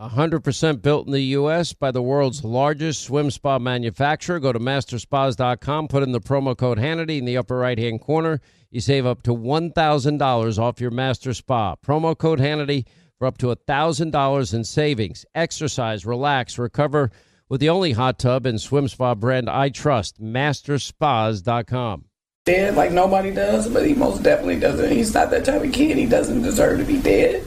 100% 0.00 0.82
built 0.82 1.06
in 1.06 1.12
the 1.12 1.20
U.S. 1.20 1.72
by 1.72 1.90
the 1.92 2.02
world's 2.02 2.42
largest 2.44 3.02
swim 3.02 3.30
spa 3.30 3.58
manufacturer. 3.60 4.40
Go 4.40 4.52
to 4.52 4.58
masterspas.com, 4.58 5.88
put 5.88 6.02
in 6.02 6.10
the 6.12 6.20
promo 6.20 6.56
code 6.56 6.78
Hannity 6.78 7.18
in 7.18 7.24
the 7.24 7.36
upper 7.36 7.56
right 7.56 7.78
hand 7.78 8.00
corner. 8.00 8.40
You 8.70 8.80
save 8.80 9.06
up 9.06 9.22
to 9.22 9.30
$1,000 9.30 10.58
off 10.58 10.80
your 10.80 10.90
master 10.90 11.32
spa. 11.32 11.76
Promo 11.76 12.18
code 12.18 12.40
Hannity 12.40 12.86
for 13.18 13.26
up 13.26 13.38
to 13.38 13.54
$1,000 13.54 14.54
in 14.54 14.64
savings. 14.64 15.24
Exercise, 15.32 16.04
relax, 16.04 16.58
recover 16.58 17.12
with 17.48 17.60
the 17.60 17.68
only 17.68 17.92
hot 17.92 18.18
tub 18.18 18.46
and 18.46 18.60
swim 18.60 18.88
spa 18.88 19.14
brand 19.14 19.48
I 19.48 19.68
trust, 19.68 20.20
masterspas.com. 20.20 22.06
dead 22.44 22.74
like 22.74 22.90
nobody 22.90 23.30
does, 23.30 23.68
but 23.68 23.86
he 23.86 23.94
most 23.94 24.24
definitely 24.24 24.58
doesn't. 24.58 24.90
He's 24.90 25.14
not 25.14 25.30
that 25.30 25.44
type 25.44 25.62
of 25.62 25.72
kid. 25.72 25.96
He 25.96 26.06
doesn't 26.06 26.42
deserve 26.42 26.80
to 26.80 26.84
be 26.84 27.00
dead. 27.00 27.46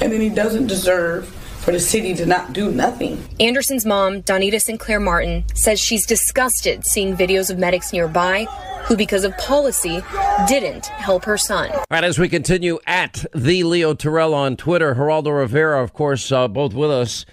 And 0.00 0.12
then 0.12 0.20
he 0.20 0.28
doesn't 0.28 0.68
deserve 0.68 1.34
for 1.68 1.72
the 1.72 1.78
city 1.78 2.14
to 2.14 2.24
not 2.24 2.54
do 2.54 2.70
nothing. 2.70 3.22
Anderson's 3.40 3.84
mom, 3.84 4.22
Donnitta 4.22 4.58
Sinclair 4.58 4.98
Martin, 4.98 5.44
says 5.52 5.78
she's 5.78 6.06
disgusted 6.06 6.86
seeing 6.86 7.14
videos 7.14 7.50
of 7.50 7.58
medics 7.58 7.92
nearby 7.92 8.46
who, 8.84 8.96
because 8.96 9.22
of 9.22 9.36
policy, 9.36 10.00
didn't 10.48 10.86
help 10.86 11.26
her 11.26 11.36
son. 11.36 11.70
All 11.70 11.84
right, 11.90 12.04
as 12.04 12.18
we 12.18 12.26
continue 12.26 12.78
at 12.86 13.22
the 13.34 13.64
Leo 13.64 13.92
Terrell 13.92 14.32
on 14.32 14.56
Twitter, 14.56 14.94
Geraldo 14.94 15.40
Rivera, 15.40 15.82
of 15.82 15.92
course, 15.92 16.32
uh, 16.32 16.48
both 16.48 16.72
with 16.72 16.90
us. 16.90 17.26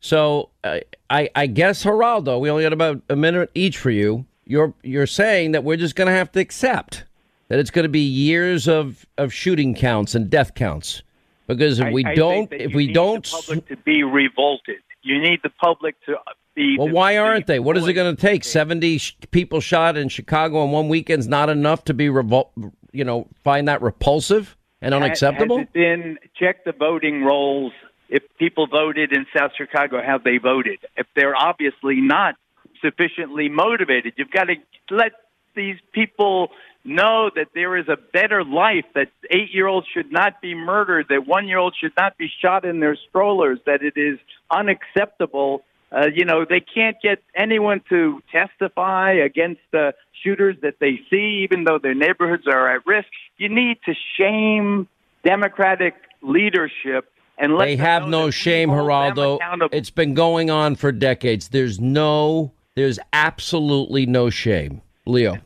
So 0.00 0.48
uh, 0.64 0.78
I, 1.10 1.28
I 1.36 1.46
guess 1.46 1.84
Geraldo, 1.84 2.40
we 2.40 2.48
only 2.48 2.62
got 2.62 2.72
about 2.72 3.02
a 3.10 3.16
minute 3.16 3.50
each 3.54 3.76
for 3.76 3.90
you. 3.90 4.24
You're 4.46 4.72
you're 4.82 5.06
saying 5.06 5.52
that 5.52 5.64
we're 5.64 5.76
just 5.76 5.96
going 5.96 6.08
to 6.08 6.14
have 6.14 6.32
to 6.32 6.40
accept 6.40 7.04
that 7.48 7.58
it's 7.58 7.70
going 7.70 7.82
to 7.82 7.90
be 7.90 8.00
years 8.00 8.68
of, 8.68 9.04
of 9.18 9.34
shooting 9.34 9.74
counts 9.74 10.14
and 10.14 10.30
death 10.30 10.54
counts 10.54 11.02
because 11.46 11.80
if 11.80 11.86
I- 11.86 11.92
we 11.92 12.04
I 12.04 12.14
don't 12.14 12.52
if 12.52 12.74
we 12.74 12.86
need 12.86 12.94
don't 12.94 13.24
the 13.24 13.30
public 13.30 13.68
to 13.68 13.76
be 13.76 14.02
revolted. 14.02 14.78
You 15.02 15.20
need 15.20 15.40
the 15.42 15.50
public 15.50 15.96
to 16.06 16.16
uh, 16.16 16.20
be. 16.54 16.76
well 16.78 16.88
why 16.88 17.16
aren't 17.18 17.46
they 17.46 17.58
what 17.58 17.76
is 17.76 17.86
it 17.88 17.92
going 17.94 18.14
to 18.14 18.20
take 18.20 18.44
70 18.44 18.98
sh- 18.98 19.16
people 19.30 19.60
shot 19.60 19.96
in 19.96 20.08
Chicago 20.08 20.64
in 20.64 20.70
one 20.70 20.88
weekend's 20.88 21.26
not 21.26 21.48
enough 21.50 21.84
to 21.84 21.94
be 21.94 22.06
revol- 22.06 22.50
you 22.92 23.04
know 23.04 23.26
find 23.42 23.66
that 23.68 23.82
repulsive 23.82 24.56
and 24.80 24.94
unacceptable 24.94 25.58
Has 25.58 25.66
it 25.68 25.72
been 25.72 26.18
check 26.36 26.64
the 26.64 26.72
voting 26.72 27.24
rolls? 27.24 27.72
If 28.08 28.22
people 28.38 28.66
voted 28.66 29.12
in 29.12 29.24
South 29.34 29.52
Chicago, 29.56 30.02
how 30.04 30.18
they 30.18 30.36
voted. 30.36 30.80
If 30.98 31.06
they're 31.16 31.34
obviously 31.34 32.00
not 32.02 32.34
sufficiently 32.82 33.48
motivated, 33.48 34.12
you've 34.16 34.30
got 34.30 34.44
to 34.44 34.56
let 34.90 35.12
these 35.54 35.76
people 35.92 36.50
know 36.84 37.30
that 37.34 37.48
there 37.54 37.76
is 37.76 37.88
a 37.88 37.96
better 37.96 38.44
life. 38.44 38.84
That 38.94 39.08
eight-year-olds 39.30 39.86
should 39.92 40.12
not 40.12 40.40
be 40.40 40.54
murdered. 40.54 41.06
That 41.08 41.26
one-year-olds 41.26 41.76
should 41.76 41.96
not 41.96 42.16
be 42.18 42.28
shot 42.40 42.64
in 42.64 42.80
their 42.80 42.96
strollers. 43.08 43.58
That 43.66 43.82
it 43.82 43.94
is 43.96 44.18
unacceptable. 44.50 45.62
Uh, 45.90 46.06
you 46.14 46.24
know, 46.24 46.46
they 46.48 46.60
can't 46.60 46.96
get 47.02 47.22
anyone 47.36 47.82
to 47.90 48.22
testify 48.32 49.12
against 49.12 49.60
the 49.72 49.92
shooters 50.22 50.56
that 50.62 50.76
they 50.80 51.00
see, 51.10 51.42
even 51.44 51.64
though 51.64 51.78
their 51.78 51.94
neighborhoods 51.94 52.46
are 52.46 52.74
at 52.74 52.86
risk. 52.86 53.08
You 53.36 53.48
need 53.48 53.78
to 53.84 53.94
shame 54.16 54.88
Democratic 55.24 55.94
leadership 56.22 57.12
and 57.38 57.56
let 57.56 57.66
they 57.66 57.76
have 57.76 58.08
no 58.08 58.30
shame 58.30 58.70
we 58.70 58.76
hold 58.76 59.16
them 59.16 59.38
Geraldo 59.38 59.68
it's 59.72 59.90
been 59.90 60.14
going 60.14 60.50
on 60.50 60.76
for 60.76 60.92
decades 60.92 61.48
there's 61.48 61.80
no 61.80 62.52
there's 62.74 62.98
absolutely 63.12 64.06
no 64.06 64.30
shame 64.30 64.80
Leo 65.06 65.38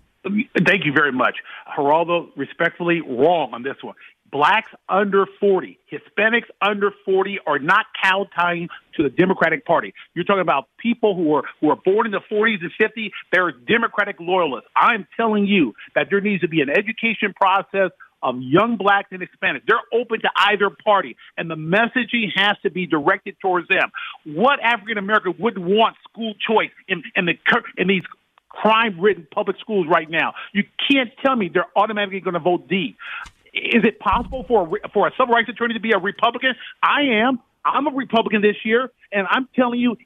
Thank 0.67 0.85
you 0.85 0.93
very 0.93 1.13
much. 1.13 1.37
Geraldo, 1.77 2.29
respectfully, 2.37 3.01
wrong 3.01 3.53
on 3.53 3.63
this 3.63 3.77
one. 3.83 3.95
Blacks 4.33 4.71
under 4.89 5.25
40, 5.39 5.79
Hispanics 5.91 6.47
under 6.61 6.91
40 7.05 7.39
are 7.47 7.61
not 7.61 7.87
kowtowing 8.03 8.69
to 8.97 9.05
the 9.05 9.09
Democratic 9.09 9.65
Party. 9.65 9.95
You're 10.15 10.25
talking 10.25 10.41
about 10.41 10.69
people 10.79 11.15
who 11.15 11.33
are 11.35 11.45
who 11.61 11.71
are 11.71 11.77
born 11.77 12.07
in 12.07 12.13
the 12.13 12.21
40s 12.31 12.59
and 12.61 12.73
50s. 12.81 13.11
They're 13.33 13.53
Democratic 13.53 14.17
loyalists. 14.19 14.69
I'm 14.75 15.07
telling 15.17 15.47
you 15.47 15.75
that 15.95 16.09
there 16.11 16.21
needs 16.21 16.41
to 16.41 16.49
be 16.49 16.61
an 16.61 16.71
education 16.71 17.35
process 17.41 17.93
of 18.23 18.37
young 18.41 18.77
blacks 18.77 19.09
and 19.13 19.23
Hispanics. 19.23 19.63
They're 19.67 19.77
open 19.93 20.21
to 20.23 20.31
either 20.37 20.71
party, 20.85 21.17
and 21.37 21.49
the 21.49 21.55
messaging 21.55 22.29
has 22.35 22.57
to 22.63 22.71
be 22.71 22.87
directed 22.87 23.37
towards 23.41 23.69
them. 23.69 23.93
What 24.25 24.59
African 24.61 24.99
American 24.99 25.35
wouldn't 25.39 25.65
want 25.65 25.97
school 26.11 26.35
choice 26.35 26.71
in, 26.89 27.03
in 27.15 27.27
the 27.27 27.35
in 27.77 27.87
these 27.87 28.03
crime-ridden 28.63 29.29
public 29.33 29.59
schools 29.59 29.87
right 29.89 30.09
now? 30.09 30.35
You 30.53 30.65
can't 30.91 31.11
tell 31.25 31.37
me 31.37 31.51
they're 31.53 31.67
automatically 31.77 32.21
going 32.21 32.35
to 32.35 32.41
vote 32.41 32.69
D. 32.69 32.97
Is 33.53 33.85
it 33.85 33.99
possible 33.99 34.45
for 34.47 34.69
a, 34.85 34.89
for 34.91 35.07
a 35.09 35.11
civil 35.13 35.35
rights 35.35 35.49
attorney 35.49 35.75
to 35.75 35.81
be 35.81 35.93
a 35.93 35.99
Republican? 35.99 36.55
I 36.83 37.03
am. 37.25 37.41
I'm 37.65 37.87
a 37.87 37.91
Republican 37.91 38.43
this 38.43 38.57
year, 38.65 38.91
and 39.13 39.27
I'm 39.31 39.49
telling 39.57 39.81
you, 39.81 39.97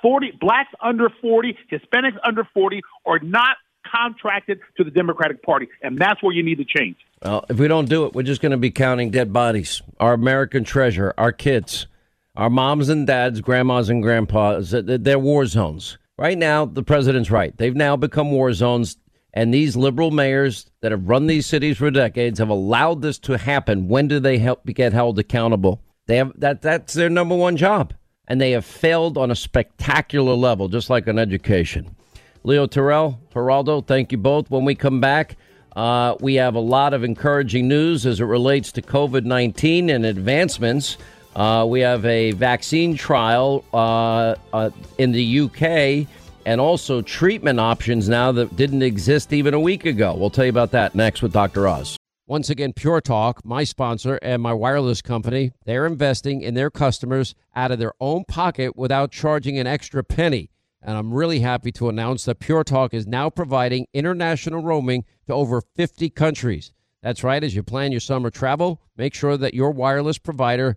40 0.00 0.32
blacks 0.40 0.70
under 0.80 1.08
40, 1.20 1.56
Hispanics 1.70 2.16
under 2.24 2.44
40 2.52 2.80
are 3.06 3.18
not 3.20 3.56
contracted 3.90 4.60
to 4.76 4.84
the 4.84 4.90
Democratic 4.90 5.42
Party, 5.42 5.68
and 5.82 5.98
that's 5.98 6.22
where 6.22 6.34
you 6.34 6.42
need 6.42 6.58
to 6.58 6.64
change. 6.64 6.96
Well, 7.22 7.44
if 7.48 7.58
we 7.58 7.68
don't 7.68 7.88
do 7.88 8.06
it, 8.06 8.14
we're 8.14 8.22
just 8.22 8.40
going 8.40 8.52
to 8.52 8.58
be 8.58 8.70
counting 8.70 9.10
dead 9.10 9.32
bodies. 9.32 9.82
Our 10.00 10.14
American 10.14 10.64
treasure, 10.64 11.14
our 11.18 11.32
kids, 11.32 11.86
our 12.34 12.50
moms 12.50 12.88
and 12.88 13.06
dads, 13.06 13.40
grandmas 13.40 13.88
and 13.90 14.02
grandpas, 14.02 14.70
they're 14.70 15.18
war 15.18 15.46
zones. 15.46 15.98
Right 16.18 16.36
now, 16.36 16.64
the 16.66 16.82
president's 16.82 17.30
right. 17.30 17.56
They've 17.56 17.74
now 17.74 17.96
become 17.96 18.30
war 18.30 18.52
zones, 18.52 18.96
and 19.32 19.52
these 19.52 19.76
liberal 19.76 20.10
mayors 20.10 20.70
that 20.80 20.92
have 20.92 21.08
run 21.08 21.26
these 21.26 21.46
cities 21.46 21.78
for 21.78 21.90
decades 21.90 22.38
have 22.38 22.50
allowed 22.50 23.02
this 23.02 23.18
to 23.20 23.38
happen. 23.38 23.88
When 23.88 24.08
do 24.08 24.20
they 24.20 24.38
help 24.38 24.66
get 24.66 24.92
held 24.92 25.18
accountable? 25.18 25.82
They 26.06 26.18
have 26.18 26.32
that. 26.38 26.62
That's 26.62 26.92
their 26.92 27.08
number 27.08 27.34
one 27.34 27.56
job, 27.56 27.94
and 28.28 28.40
they 28.40 28.50
have 28.50 28.64
failed 28.64 29.16
on 29.16 29.30
a 29.30 29.36
spectacular 29.36 30.34
level, 30.34 30.68
just 30.68 30.90
like 30.90 31.08
on 31.08 31.18
education. 31.18 31.96
Leo 32.44 32.66
Terrell, 32.66 33.20
Geraldo, 33.32 33.86
thank 33.86 34.12
you 34.12 34.18
both. 34.18 34.50
When 34.50 34.64
we 34.64 34.74
come 34.74 35.00
back, 35.00 35.36
uh, 35.76 36.16
we 36.20 36.34
have 36.34 36.54
a 36.54 36.60
lot 36.60 36.92
of 36.92 37.04
encouraging 37.04 37.68
news 37.68 38.04
as 38.04 38.20
it 38.20 38.24
relates 38.24 38.72
to 38.72 38.82
COVID 38.82 39.24
19 39.24 39.88
and 39.88 40.04
advancements. 40.04 40.98
Uh, 41.34 41.64
we 41.66 41.80
have 41.80 42.04
a 42.04 42.32
vaccine 42.32 42.96
trial 42.96 43.64
uh, 43.72 44.34
uh, 44.52 44.70
in 44.98 45.12
the 45.12 45.40
UK 45.40 46.06
and 46.44 46.60
also 46.60 47.00
treatment 47.00 47.58
options 47.58 48.08
now 48.08 48.32
that 48.32 48.54
didn't 48.56 48.82
exist 48.82 49.32
even 49.32 49.54
a 49.54 49.60
week 49.60 49.86
ago. 49.86 50.14
We'll 50.14 50.30
tell 50.30 50.44
you 50.44 50.50
about 50.50 50.72
that 50.72 50.94
next 50.94 51.22
with 51.22 51.32
Dr. 51.32 51.66
Oz. 51.66 51.96
Once 52.26 52.50
again, 52.50 52.72
Pure 52.72 53.00
Talk, 53.00 53.44
my 53.44 53.64
sponsor 53.64 54.18
and 54.22 54.42
my 54.42 54.52
wireless 54.52 55.02
company, 55.02 55.52
they're 55.64 55.86
investing 55.86 56.40
in 56.40 56.54
their 56.54 56.70
customers 56.70 57.34
out 57.54 57.70
of 57.70 57.78
their 57.78 57.92
own 58.00 58.24
pocket 58.26 58.76
without 58.76 59.10
charging 59.10 59.58
an 59.58 59.66
extra 59.66 60.04
penny. 60.04 60.50
And 60.82 60.96
I'm 60.96 61.12
really 61.12 61.40
happy 61.40 61.72
to 61.72 61.88
announce 61.88 62.24
that 62.24 62.40
Pure 62.40 62.64
Talk 62.64 62.94
is 62.94 63.06
now 63.06 63.30
providing 63.30 63.86
international 63.92 64.62
roaming 64.62 65.04
to 65.26 65.34
over 65.34 65.62
50 65.76 66.10
countries. 66.10 66.72
That's 67.02 67.24
right, 67.24 67.42
as 67.42 67.54
you 67.54 67.62
plan 67.62 67.92
your 67.92 68.00
summer 68.00 68.30
travel, 68.30 68.80
make 68.96 69.14
sure 69.14 69.36
that 69.36 69.54
your 69.54 69.70
wireless 69.70 70.18
provider 70.18 70.76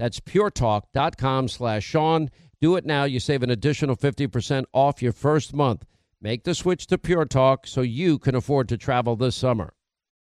That's 0.00 0.18
puretalk.com 0.18 1.48
slash 1.48 1.84
Sean. 1.84 2.30
Do 2.58 2.76
it 2.76 2.86
now. 2.86 3.04
You 3.04 3.20
save 3.20 3.42
an 3.42 3.50
additional 3.50 3.96
50% 3.96 4.64
off 4.72 5.02
your 5.02 5.12
first 5.12 5.52
month. 5.52 5.84
Make 6.22 6.44
the 6.44 6.54
switch 6.54 6.86
to 6.86 6.96
Pure 6.96 7.26
Talk 7.26 7.66
so 7.66 7.82
you 7.82 8.18
can 8.18 8.34
afford 8.34 8.70
to 8.70 8.78
travel 8.78 9.14
this 9.14 9.36
summer. 9.36 9.74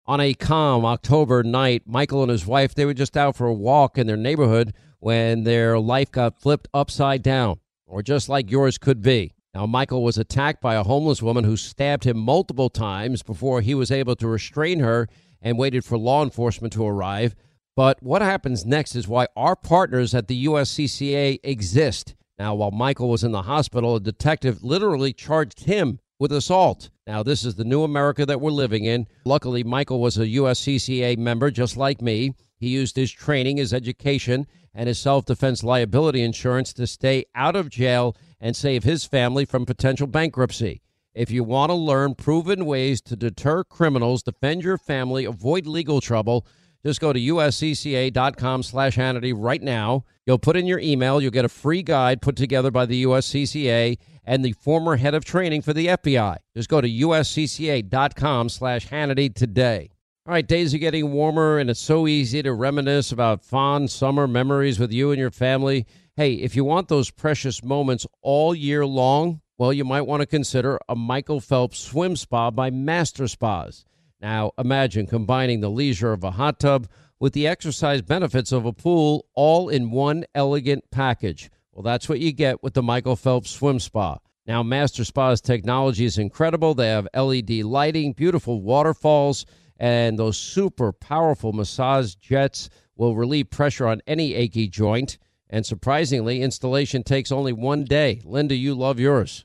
On 0.06 0.20
a 0.20 0.32
calm 0.32 0.84
October 0.84 1.42
night, 1.42 1.82
Michael 1.86 2.22
and 2.22 2.30
his 2.30 2.46
wife, 2.46 2.72
they 2.72 2.84
were 2.84 2.94
just 2.94 3.16
out 3.16 3.34
for 3.34 3.48
a 3.48 3.52
walk 3.52 3.98
in 3.98 4.06
their 4.06 4.16
neighborhood 4.16 4.74
when 5.00 5.42
their 5.42 5.80
life 5.80 6.12
got 6.12 6.40
flipped 6.40 6.68
upside 6.72 7.24
down, 7.24 7.58
or 7.84 8.00
just 8.00 8.28
like 8.28 8.52
yours 8.52 8.78
could 8.78 9.02
be. 9.02 9.34
Now, 9.54 9.66
Michael 9.66 10.04
was 10.04 10.18
attacked 10.18 10.60
by 10.60 10.76
a 10.76 10.84
homeless 10.84 11.20
woman 11.20 11.42
who 11.42 11.56
stabbed 11.56 12.04
him 12.04 12.16
multiple 12.16 12.68
times 12.70 13.24
before 13.24 13.60
he 13.60 13.74
was 13.74 13.90
able 13.90 14.14
to 14.16 14.28
restrain 14.28 14.78
her 14.78 15.08
and 15.42 15.58
waited 15.58 15.84
for 15.84 15.98
law 15.98 16.22
enforcement 16.22 16.72
to 16.74 16.86
arrive. 16.86 17.34
But 17.76 18.02
what 18.02 18.22
happens 18.22 18.64
next 18.64 18.94
is 18.94 19.08
why 19.08 19.26
our 19.36 19.56
partners 19.56 20.14
at 20.14 20.28
the 20.28 20.46
USCCA 20.46 21.40
exist. 21.42 22.14
Now, 22.38 22.54
while 22.54 22.70
Michael 22.70 23.08
was 23.08 23.24
in 23.24 23.32
the 23.32 23.42
hospital, 23.42 23.96
a 23.96 24.00
detective 24.00 24.62
literally 24.62 25.12
charged 25.12 25.64
him 25.64 25.98
with 26.18 26.32
assault. 26.32 26.90
Now, 27.06 27.22
this 27.22 27.44
is 27.44 27.56
the 27.56 27.64
new 27.64 27.82
America 27.82 28.24
that 28.26 28.40
we're 28.40 28.50
living 28.50 28.84
in. 28.84 29.06
Luckily, 29.24 29.64
Michael 29.64 30.00
was 30.00 30.18
a 30.18 30.26
USCCA 30.26 31.18
member 31.18 31.50
just 31.50 31.76
like 31.76 32.00
me. 32.00 32.34
He 32.56 32.68
used 32.68 32.96
his 32.96 33.10
training, 33.10 33.56
his 33.56 33.74
education, 33.74 34.46
and 34.72 34.88
his 34.88 34.98
self 34.98 35.24
defense 35.24 35.62
liability 35.62 36.22
insurance 36.22 36.72
to 36.74 36.86
stay 36.86 37.24
out 37.34 37.56
of 37.56 37.70
jail 37.70 38.16
and 38.40 38.54
save 38.54 38.84
his 38.84 39.04
family 39.04 39.44
from 39.44 39.66
potential 39.66 40.06
bankruptcy. 40.06 40.80
If 41.14 41.30
you 41.30 41.44
want 41.44 41.70
to 41.70 41.74
learn 41.74 42.14
proven 42.14 42.66
ways 42.66 43.00
to 43.02 43.16
deter 43.16 43.62
criminals, 43.64 44.22
defend 44.22 44.62
your 44.62 44.78
family, 44.78 45.24
avoid 45.24 45.66
legal 45.66 46.00
trouble, 46.00 46.46
just 46.84 47.00
go 47.00 47.12
to 47.12 47.20
uscca.com 47.20 48.62
slash 48.62 48.96
Hannity 48.96 49.32
right 49.36 49.62
now. 49.62 50.04
You'll 50.26 50.38
put 50.38 50.56
in 50.56 50.66
your 50.66 50.78
email. 50.78 51.20
You'll 51.20 51.30
get 51.30 51.44
a 51.44 51.50
free 51.50 51.82
guide 51.82 52.20
put 52.20 52.36
together 52.36 52.70
by 52.70 52.86
the 52.86 53.04
USCCA 53.04 53.98
and 54.24 54.44
the 54.44 54.52
former 54.52 54.96
head 54.96 55.14
of 55.14 55.24
training 55.24 55.62
for 55.62 55.72
the 55.72 55.86
FBI. 55.86 56.36
Just 56.54 56.68
go 56.68 56.80
to 56.80 56.88
uscca.com 56.88 58.48
slash 58.48 58.88
Hannity 58.88 59.34
today. 59.34 59.90
All 60.26 60.32
right, 60.32 60.46
days 60.46 60.72
are 60.72 60.78
getting 60.78 61.12
warmer, 61.12 61.58
and 61.58 61.68
it's 61.68 61.80
so 61.80 62.06
easy 62.06 62.42
to 62.42 62.54
reminisce 62.54 63.12
about 63.12 63.44
fond 63.44 63.90
summer 63.90 64.26
memories 64.26 64.78
with 64.78 64.90
you 64.90 65.10
and 65.10 65.18
your 65.18 65.30
family. 65.30 65.86
Hey, 66.16 66.34
if 66.34 66.56
you 66.56 66.64
want 66.64 66.88
those 66.88 67.10
precious 67.10 67.62
moments 67.62 68.06
all 68.22 68.54
year 68.54 68.86
long, 68.86 69.42
well, 69.58 69.72
you 69.72 69.84
might 69.84 70.02
want 70.02 70.20
to 70.20 70.26
consider 70.26 70.78
a 70.88 70.96
Michael 70.96 71.40
Phelps 71.40 71.78
swim 71.78 72.16
spa 72.16 72.50
by 72.50 72.70
Master 72.70 73.28
Spas. 73.28 73.84
Now, 74.24 74.52
imagine 74.56 75.06
combining 75.06 75.60
the 75.60 75.68
leisure 75.68 76.14
of 76.14 76.24
a 76.24 76.30
hot 76.30 76.58
tub 76.58 76.88
with 77.20 77.34
the 77.34 77.46
exercise 77.46 78.00
benefits 78.00 78.52
of 78.52 78.64
a 78.64 78.72
pool 78.72 79.26
all 79.34 79.68
in 79.68 79.90
one 79.90 80.24
elegant 80.34 80.90
package. 80.90 81.50
Well, 81.72 81.82
that's 81.82 82.08
what 82.08 82.20
you 82.20 82.32
get 82.32 82.62
with 82.62 82.72
the 82.72 82.82
Michael 82.82 83.16
Phelps 83.16 83.50
Swim 83.50 83.78
Spa. 83.78 84.16
Now, 84.46 84.62
Master 84.62 85.04
Spa's 85.04 85.42
technology 85.42 86.06
is 86.06 86.16
incredible. 86.16 86.72
They 86.72 86.88
have 86.88 87.06
LED 87.14 87.50
lighting, 87.64 88.14
beautiful 88.14 88.62
waterfalls, 88.62 89.44
and 89.76 90.18
those 90.18 90.38
super 90.38 90.90
powerful 90.90 91.52
massage 91.52 92.14
jets 92.14 92.70
will 92.96 93.16
relieve 93.16 93.50
pressure 93.50 93.86
on 93.86 94.00
any 94.06 94.32
achy 94.32 94.68
joint. 94.68 95.18
And 95.50 95.66
surprisingly, 95.66 96.40
installation 96.40 97.02
takes 97.02 97.30
only 97.30 97.52
one 97.52 97.84
day. 97.84 98.22
Linda, 98.24 98.54
you 98.54 98.74
love 98.74 98.98
yours 98.98 99.44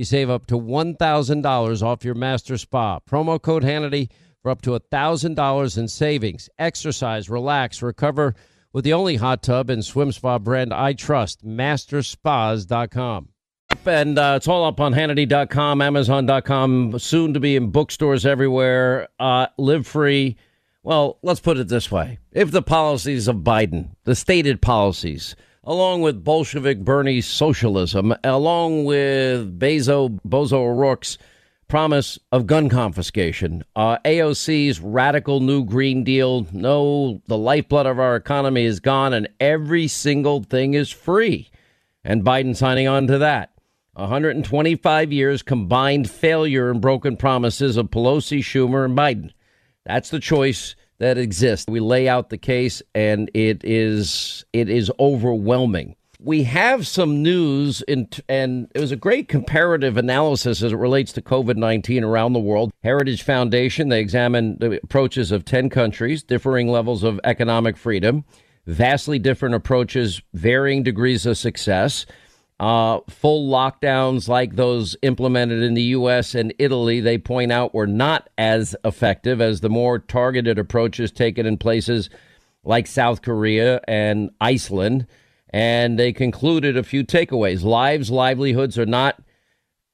You 0.00 0.06
save 0.06 0.30
up 0.30 0.46
to 0.46 0.54
$1,000 0.54 1.82
off 1.82 2.06
your 2.06 2.14
master 2.14 2.56
spa. 2.56 3.00
Promo 3.00 3.38
code 3.42 3.64
Hannity 3.64 4.08
for 4.40 4.50
up 4.50 4.62
to 4.62 4.70
$1,000 4.70 5.76
in 5.76 5.88
savings. 5.88 6.48
Exercise, 6.58 7.28
relax, 7.28 7.82
recover 7.82 8.34
with 8.72 8.84
the 8.84 8.94
only 8.94 9.16
hot 9.16 9.42
tub 9.42 9.68
and 9.68 9.84
swim 9.84 10.10
spa 10.10 10.38
brand 10.38 10.72
I 10.72 10.94
trust, 10.94 11.44
masterspas.com. 11.44 13.28
And 13.84 14.18
uh, 14.18 14.32
it's 14.38 14.48
all 14.48 14.64
up 14.64 14.80
on 14.80 14.94
Hannity.com, 14.94 15.82
Amazon.com, 15.82 16.98
soon 16.98 17.34
to 17.34 17.40
be 17.40 17.56
in 17.56 17.70
bookstores 17.70 18.24
everywhere. 18.24 19.06
Uh, 19.18 19.48
live 19.58 19.86
free 19.86 20.38
well, 20.82 21.18
let's 21.22 21.40
put 21.40 21.58
it 21.58 21.68
this 21.68 21.90
way. 21.90 22.18
If 22.32 22.50
the 22.52 22.62
policies 22.62 23.28
of 23.28 23.36
Biden, 23.36 23.90
the 24.04 24.14
stated 24.14 24.62
policies, 24.62 25.36
along 25.64 26.02
with 26.02 26.24
Bolshevik 26.24 26.80
Bernie's 26.80 27.26
socialism, 27.26 28.14
along 28.24 28.84
with 28.84 29.58
Beto, 29.58 30.18
Bozo 30.26 30.54
O'Rourke's 30.54 31.18
promise 31.68 32.18
of 32.32 32.46
gun 32.46 32.68
confiscation, 32.68 33.62
uh, 33.76 33.98
AOC's 34.04 34.80
radical 34.80 35.40
new 35.40 35.64
Green 35.64 36.02
Deal, 36.02 36.46
no, 36.52 37.22
the 37.26 37.38
lifeblood 37.38 37.86
of 37.86 37.98
our 37.98 38.16
economy 38.16 38.64
is 38.64 38.80
gone 38.80 39.12
and 39.12 39.28
every 39.38 39.86
single 39.86 40.42
thing 40.42 40.74
is 40.74 40.90
free. 40.90 41.50
And 42.02 42.24
Biden 42.24 42.56
signing 42.56 42.88
on 42.88 43.06
to 43.06 43.18
that. 43.18 43.52
125 43.92 45.12
years 45.12 45.42
combined 45.42 46.08
failure 46.08 46.70
and 46.70 46.80
broken 46.80 47.16
promises 47.16 47.76
of 47.76 47.90
Pelosi, 47.90 48.38
Schumer, 48.38 48.84
and 48.84 48.96
Biden. 48.96 49.32
That's 49.84 50.10
the 50.10 50.20
choice 50.20 50.74
that 51.00 51.18
exists. 51.18 51.66
We 51.68 51.80
lay 51.80 52.08
out 52.08 52.30
the 52.30 52.38
case 52.38 52.82
and 52.94 53.30
it 53.34 53.64
is 53.64 54.44
it 54.52 54.68
is 54.68 54.92
overwhelming. 55.00 55.96
We 56.22 56.42
have 56.42 56.86
some 56.86 57.22
news 57.22 57.80
in, 57.88 58.06
and 58.28 58.70
it 58.74 58.80
was 58.80 58.92
a 58.92 58.96
great 58.96 59.26
comparative 59.26 59.96
analysis 59.96 60.62
as 60.62 60.70
it 60.70 60.76
relates 60.76 61.12
to 61.14 61.22
COVID-19 61.22 62.02
around 62.02 62.34
the 62.34 62.38
world. 62.38 62.72
Heritage 62.82 63.22
Foundation, 63.22 63.88
they 63.88 64.00
examined 64.00 64.60
the 64.60 64.78
approaches 64.82 65.32
of 65.32 65.46
10 65.46 65.70
countries, 65.70 66.22
differing 66.22 66.68
levels 66.68 67.02
of 67.04 67.18
economic 67.24 67.78
freedom, 67.78 68.26
vastly 68.66 69.18
different 69.18 69.54
approaches, 69.54 70.20
varying 70.34 70.82
degrees 70.82 71.24
of 71.24 71.38
success. 71.38 72.04
Uh, 72.60 73.00
full 73.08 73.50
lockdowns 73.50 74.28
like 74.28 74.54
those 74.54 74.94
implemented 75.00 75.62
in 75.62 75.72
the 75.72 75.82
U.S. 75.82 76.34
and 76.34 76.52
Italy, 76.58 77.00
they 77.00 77.16
point 77.16 77.50
out, 77.50 77.72
were 77.72 77.86
not 77.86 78.28
as 78.36 78.76
effective 78.84 79.40
as 79.40 79.62
the 79.62 79.70
more 79.70 79.98
targeted 79.98 80.58
approaches 80.58 81.10
taken 81.10 81.46
in 81.46 81.56
places 81.56 82.10
like 82.62 82.86
South 82.86 83.22
Korea 83.22 83.80
and 83.88 84.28
Iceland. 84.42 85.06
And 85.48 85.98
they 85.98 86.12
concluded 86.12 86.76
a 86.76 86.82
few 86.82 87.02
takeaways. 87.02 87.64
Lives, 87.64 88.10
livelihoods 88.10 88.78
are 88.78 88.84
not 88.84 89.22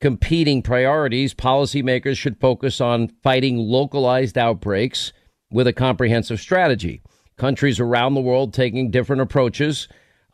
competing 0.01 0.61
priorities. 0.61 1.35
Policymakers 1.35 2.19
should 2.19 2.41
focus 2.41 2.81
on 2.81 3.07
fighting 3.23 3.59
localized 3.59 4.37
outbreaks 4.37 5.13
with 5.53 5.69
a 5.69 5.73
comprehensive 5.73 6.41
strategy. 6.41 7.01
Countries 7.37 7.79
around 7.79 8.15
the 8.15 8.21
world 8.21 8.53
taking 8.53 8.91
different 8.91 9.23
approaches, 9.23 9.87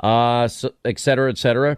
uh, 0.02 0.48
et 0.86 0.98
cetera, 0.98 1.28
et 1.28 1.36
cetera 1.36 1.76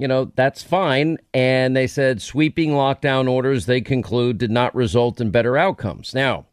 you 0.00 0.08
know, 0.08 0.32
that's 0.34 0.62
fine. 0.62 1.18
And 1.34 1.76
they 1.76 1.86
said 1.86 2.22
sweeping 2.22 2.70
lockdown 2.70 3.30
orders, 3.30 3.66
they 3.66 3.82
conclude, 3.82 4.38
did 4.38 4.50
not 4.50 4.74
result 4.74 5.20
in 5.20 5.30
better 5.30 5.58
outcomes. 5.58 6.14
Now, 6.14 6.46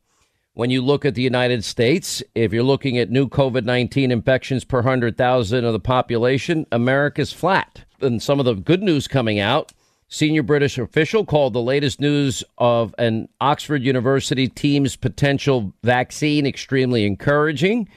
when 0.53 0.69
you 0.69 0.81
look 0.81 1.05
at 1.05 1.15
the 1.15 1.21
United 1.21 1.63
States, 1.63 2.21
if 2.35 2.51
you're 2.51 2.63
looking 2.63 2.97
at 2.97 3.09
new 3.09 3.29
COVID 3.29 3.63
19 3.63 4.11
infections 4.11 4.65
per 4.65 4.79
100,000 4.79 5.63
of 5.63 5.71
the 5.71 5.79
population, 5.79 6.65
America's 6.71 7.31
flat. 7.31 7.85
And 8.01 8.21
some 8.21 8.39
of 8.39 8.45
the 8.45 8.55
good 8.55 8.83
news 8.83 9.07
coming 9.07 9.39
out 9.39 9.71
senior 10.09 10.43
British 10.43 10.77
official 10.77 11.25
called 11.25 11.53
the 11.53 11.61
latest 11.61 11.99
news 11.99 12.43
of 12.57 12.93
an 12.97 13.27
Oxford 13.41 13.83
University 13.83 14.47
team's 14.47 14.95
potential 14.95 15.73
vaccine 15.83 16.45
extremely 16.45 17.05
encouraging. 17.05 17.87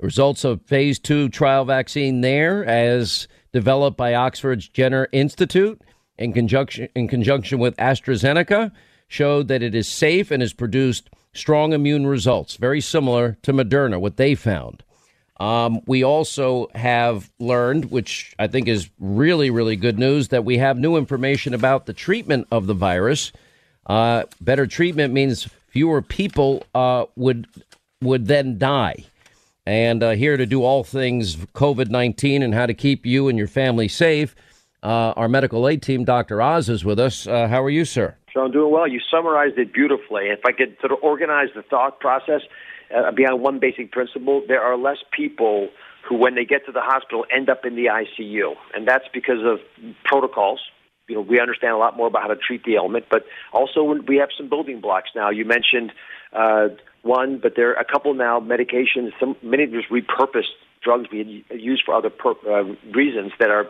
Results 0.00 0.44
of 0.44 0.62
phase 0.62 0.98
two 0.98 1.28
trial 1.28 1.64
vaccine 1.64 2.20
there 2.20 2.64
as 2.64 3.26
developed 3.58 3.96
by 3.96 4.14
Oxford's 4.14 4.68
Jenner 4.68 5.08
Institute 5.10 5.82
in 6.16 6.32
conjunction, 6.32 6.88
in 6.94 7.08
conjunction 7.08 7.58
with 7.58 7.76
AstraZeneca 7.78 8.70
showed 9.08 9.48
that 9.48 9.64
it 9.64 9.74
is 9.74 9.88
safe 9.88 10.30
and 10.30 10.40
has 10.42 10.52
produced 10.52 11.10
strong 11.34 11.72
immune 11.72 12.06
results, 12.06 12.54
very 12.54 12.80
similar 12.80 13.36
to 13.42 13.52
Moderna, 13.52 14.00
what 14.00 14.16
they 14.16 14.36
found. 14.36 14.84
Um, 15.40 15.80
we 15.88 16.04
also 16.04 16.68
have 16.76 17.32
learned, 17.40 17.90
which 17.90 18.32
I 18.38 18.46
think 18.46 18.68
is 18.68 18.90
really, 19.00 19.50
really 19.50 19.74
good 19.74 19.98
news, 19.98 20.28
that 20.28 20.44
we 20.44 20.58
have 20.58 20.78
new 20.78 20.96
information 20.96 21.52
about 21.52 21.86
the 21.86 21.92
treatment 21.92 22.46
of 22.52 22.68
the 22.68 22.74
virus. 22.74 23.32
Uh, 23.86 24.22
better 24.40 24.68
treatment 24.68 25.12
means 25.12 25.48
fewer 25.66 26.00
people 26.00 26.62
uh, 26.76 27.06
would 27.16 27.48
would 28.02 28.28
then 28.28 28.56
die 28.56 29.04
and 29.68 30.02
uh, 30.02 30.10
here 30.12 30.38
to 30.38 30.46
do 30.46 30.64
all 30.64 30.82
things 30.82 31.36
COVID 31.36 31.90
19 31.90 32.42
and 32.42 32.54
how 32.54 32.64
to 32.64 32.72
keep 32.72 33.04
you 33.04 33.28
and 33.28 33.36
your 33.36 33.46
family 33.46 33.86
safe. 33.86 34.34
Uh, 34.82 35.12
our 35.14 35.28
medical 35.28 35.68
aid 35.68 35.82
team, 35.82 36.06
Dr. 36.06 36.40
Oz, 36.40 36.70
is 36.70 36.86
with 36.86 36.98
us. 36.98 37.26
Uh, 37.26 37.48
how 37.48 37.62
are 37.62 37.68
you, 37.68 37.84
sir? 37.84 38.16
So 38.32 38.40
I'm 38.40 38.50
doing 38.50 38.72
well. 38.72 38.88
You 38.88 38.98
summarized 39.10 39.58
it 39.58 39.74
beautifully. 39.74 40.28
If 40.28 40.40
I 40.46 40.52
could 40.52 40.78
sort 40.80 40.92
of 40.92 40.98
organize 41.02 41.48
the 41.54 41.60
thought 41.60 42.00
process 42.00 42.40
uh, 42.96 43.12
beyond 43.12 43.42
one 43.42 43.58
basic 43.58 43.92
principle, 43.92 44.42
there 44.48 44.62
are 44.62 44.78
less 44.78 44.98
people 45.12 45.68
who, 46.08 46.16
when 46.16 46.34
they 46.34 46.46
get 46.46 46.64
to 46.64 46.72
the 46.72 46.80
hospital, 46.80 47.26
end 47.30 47.50
up 47.50 47.66
in 47.66 47.76
the 47.76 47.86
ICU. 47.86 48.54
And 48.74 48.88
that's 48.88 49.04
because 49.12 49.44
of 49.44 49.58
protocols. 50.04 50.60
You 51.08 51.16
know, 51.16 51.20
we 51.20 51.40
understand 51.40 51.74
a 51.74 51.78
lot 51.78 51.94
more 51.94 52.06
about 52.06 52.22
how 52.22 52.28
to 52.28 52.36
treat 52.36 52.64
the 52.64 52.76
ailment, 52.76 53.06
but 53.10 53.26
also 53.52 53.82
we 53.82 54.16
have 54.16 54.30
some 54.34 54.48
building 54.48 54.80
blocks 54.80 55.10
now. 55.14 55.28
You 55.28 55.44
mentioned 55.44 55.92
uh, 56.32 56.68
one, 57.08 57.38
but 57.42 57.54
there 57.56 57.70
are 57.70 57.80
a 57.80 57.84
couple 57.84 58.12
now 58.14 58.38
medications, 58.38 59.10
some 59.18 59.34
many 59.42 59.64
of 59.64 59.72
just 59.72 59.88
repurposed 59.88 60.54
drugs 60.82 61.08
being 61.10 61.44
used 61.50 61.82
for 61.84 61.94
other 61.94 62.10
per, 62.10 62.34
uh, 62.46 62.74
reasons 62.94 63.32
that 63.40 63.50
are 63.50 63.66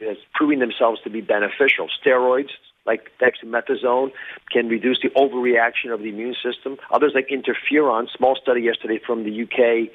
uh, 0.00 0.14
proving 0.34 0.60
themselves 0.60 1.00
to 1.02 1.10
be 1.10 1.20
beneficial. 1.20 1.88
Steroids 2.00 2.50
like 2.86 3.10
dexamethasone 3.20 4.12
can 4.52 4.68
reduce 4.68 5.00
the 5.02 5.10
overreaction 5.10 5.92
of 5.92 6.00
the 6.00 6.08
immune 6.08 6.36
system. 6.42 6.78
Others 6.92 7.12
like 7.14 7.28
interferon, 7.28 8.06
small 8.16 8.36
study 8.40 8.62
yesterday 8.62 9.00
from 9.04 9.24
the 9.24 9.42
UK 9.42 9.90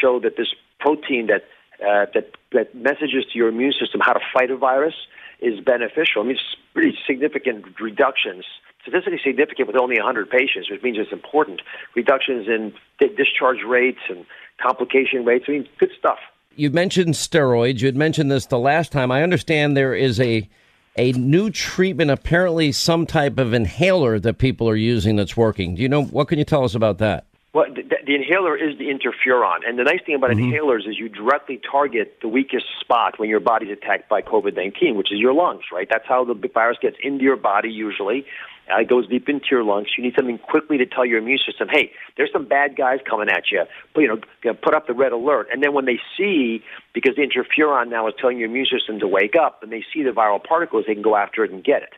showed 0.00 0.24
that 0.24 0.36
this 0.36 0.48
protein 0.80 1.28
that 1.28 1.44
uh, 1.80 2.06
that 2.14 2.32
that 2.52 2.74
messages 2.74 3.24
to 3.32 3.38
your 3.38 3.48
immune 3.48 3.72
system 3.72 4.00
how 4.00 4.12
to 4.12 4.20
fight 4.34 4.50
a 4.50 4.56
virus 4.56 4.94
is 5.42 5.60
beneficial. 5.60 6.22
I 6.22 6.24
mean, 6.24 6.32
it's 6.32 6.56
pretty 6.72 6.96
significant 7.06 7.80
reductions, 7.80 8.44
statistically 8.82 9.20
significant 9.22 9.66
with 9.66 9.76
only 9.76 9.96
100 9.96 10.30
patients, 10.30 10.70
which 10.70 10.82
means 10.82 10.98
it's 10.98 11.12
important. 11.12 11.60
Reductions 11.94 12.46
in 12.48 12.72
di- 12.98 13.14
discharge 13.14 13.62
rates 13.66 14.00
and 14.08 14.24
complication 14.60 15.24
rates. 15.24 15.46
I 15.48 15.52
mean, 15.52 15.68
good 15.78 15.90
stuff. 15.98 16.18
You 16.54 16.70
mentioned 16.70 17.14
steroids. 17.14 17.80
You 17.80 17.86
had 17.86 17.96
mentioned 17.96 18.30
this 18.30 18.46
the 18.46 18.58
last 18.58 18.92
time. 18.92 19.10
I 19.10 19.22
understand 19.22 19.76
there 19.76 19.94
is 19.94 20.20
a 20.20 20.48
a 20.96 21.12
new 21.12 21.48
treatment, 21.48 22.10
apparently 22.10 22.70
some 22.70 23.06
type 23.06 23.38
of 23.38 23.54
inhaler 23.54 24.20
that 24.20 24.36
people 24.36 24.68
are 24.68 24.76
using 24.76 25.16
that's 25.16 25.34
working. 25.36 25.74
Do 25.74 25.82
you 25.82 25.88
know 25.88 26.04
what 26.04 26.28
can 26.28 26.38
you 26.38 26.44
tell 26.44 26.64
us 26.64 26.74
about 26.74 26.98
that? 26.98 27.24
Well, 27.52 27.66
the, 27.68 27.82
the 27.82 28.14
inhaler 28.14 28.56
is 28.56 28.78
the 28.78 28.86
interferon, 28.86 29.58
and 29.66 29.78
the 29.78 29.84
nice 29.84 30.00
thing 30.06 30.14
about 30.14 30.30
Mm-hmm. 30.30 30.52
inhalers 30.52 30.88
is 30.88 30.98
you 30.98 31.10
directly 31.10 31.60
target 31.70 32.16
the 32.22 32.28
weakest 32.28 32.64
spot 32.80 33.18
when 33.18 33.28
your 33.28 33.40
body's 33.40 33.70
attacked 33.70 34.08
by 34.08 34.22
COVID-19, 34.22 34.96
which 34.96 35.12
is 35.12 35.18
your 35.18 35.34
lungs. 35.34 35.64
Right? 35.70 35.86
That's 35.90 36.06
how 36.08 36.24
the 36.24 36.32
virus 36.32 36.78
gets 36.80 36.96
into 37.02 37.22
your 37.24 37.36
body 37.36 37.70
usually. 37.70 38.24
Uh, 38.72 38.80
it 38.80 38.88
goes 38.88 39.06
deep 39.08 39.28
into 39.28 39.46
your 39.50 39.64
lungs. 39.64 39.88
You 39.98 40.04
need 40.04 40.14
something 40.16 40.38
quickly 40.38 40.78
to 40.78 40.86
tell 40.86 41.04
your 41.04 41.18
immune 41.18 41.40
system, 41.44 41.68
"Hey, 41.70 41.92
there's 42.16 42.32
some 42.32 42.46
bad 42.46 42.74
guys 42.76 43.00
coming 43.04 43.28
at 43.28 43.50
you." 43.50 43.64
But, 43.92 44.00
you 44.00 44.08
know, 44.08 44.18
you 44.42 44.52
know, 44.52 44.54
put 44.54 44.72
up 44.72 44.86
the 44.86 44.94
red 44.94 45.12
alert. 45.12 45.48
And 45.52 45.62
then 45.62 45.74
when 45.74 45.84
they 45.84 46.00
see, 46.16 46.62
because 46.94 47.16
the 47.16 47.22
interferon 47.26 47.90
now 47.90 48.06
is 48.08 48.14
telling 48.18 48.38
your 48.38 48.48
immune 48.48 48.66
system 48.66 48.98
to 49.00 49.08
wake 49.08 49.36
up, 49.36 49.62
and 49.62 49.70
they 49.70 49.84
see 49.92 50.02
the 50.02 50.12
viral 50.12 50.42
particles, 50.42 50.84
they 50.86 50.94
can 50.94 51.02
go 51.02 51.16
after 51.16 51.44
it 51.44 51.50
and 51.50 51.62
get 51.62 51.82
it. 51.82 51.92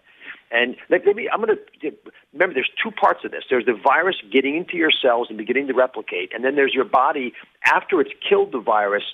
And 0.51 0.77
like 0.89 1.05
me, 1.05 1.29
I'm 1.33 1.41
going 1.41 1.57
to 1.81 1.93
remember 2.33 2.55
there's 2.55 2.71
two 2.83 2.91
parts 2.91 3.21
of 3.25 3.31
this. 3.31 3.45
There's 3.51 3.67
the 3.67 3.79
virus 3.83 4.17
getting 4.31 4.57
into 4.57 4.77
your 4.77 4.91
cells 4.91 5.27
and 5.29 5.39
beginning 5.39 5.67
to 5.69 5.75
replicate, 5.75 6.33
and 6.35 6.45
then 6.45 6.55
there's 6.55 6.73
your 6.75 6.85
body 6.85 7.33
after 7.65 8.01
it's 8.01 8.13
killed 8.29 8.53
the 8.53 8.61
virus, 8.61 9.05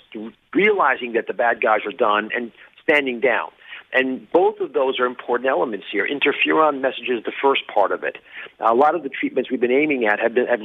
realizing 0.53 1.13
that 1.13 1.27
the 1.27 1.33
bad 1.33 1.61
guys 1.61 1.81
are 1.85 1.91
done 1.91 2.29
and 2.35 2.51
standing 2.83 3.19
down. 3.19 3.49
And 3.93 4.31
both 4.31 4.59
of 4.61 4.73
those 4.73 4.99
are 4.99 5.05
important 5.05 5.49
elements 5.49 5.85
here. 5.91 6.07
Interferon 6.07 6.79
messages 6.79 7.23
the 7.25 7.33
first 7.41 7.67
part 7.67 7.91
of 7.91 8.03
it. 8.03 8.17
A 8.59 8.73
lot 8.73 8.95
of 8.95 9.03
the 9.03 9.09
treatments 9.09 9.51
we've 9.51 9.59
been 9.59 9.71
aiming 9.71 10.05
at 10.05 10.19
have, 10.19 10.33
been, 10.33 10.47
have 10.47 10.61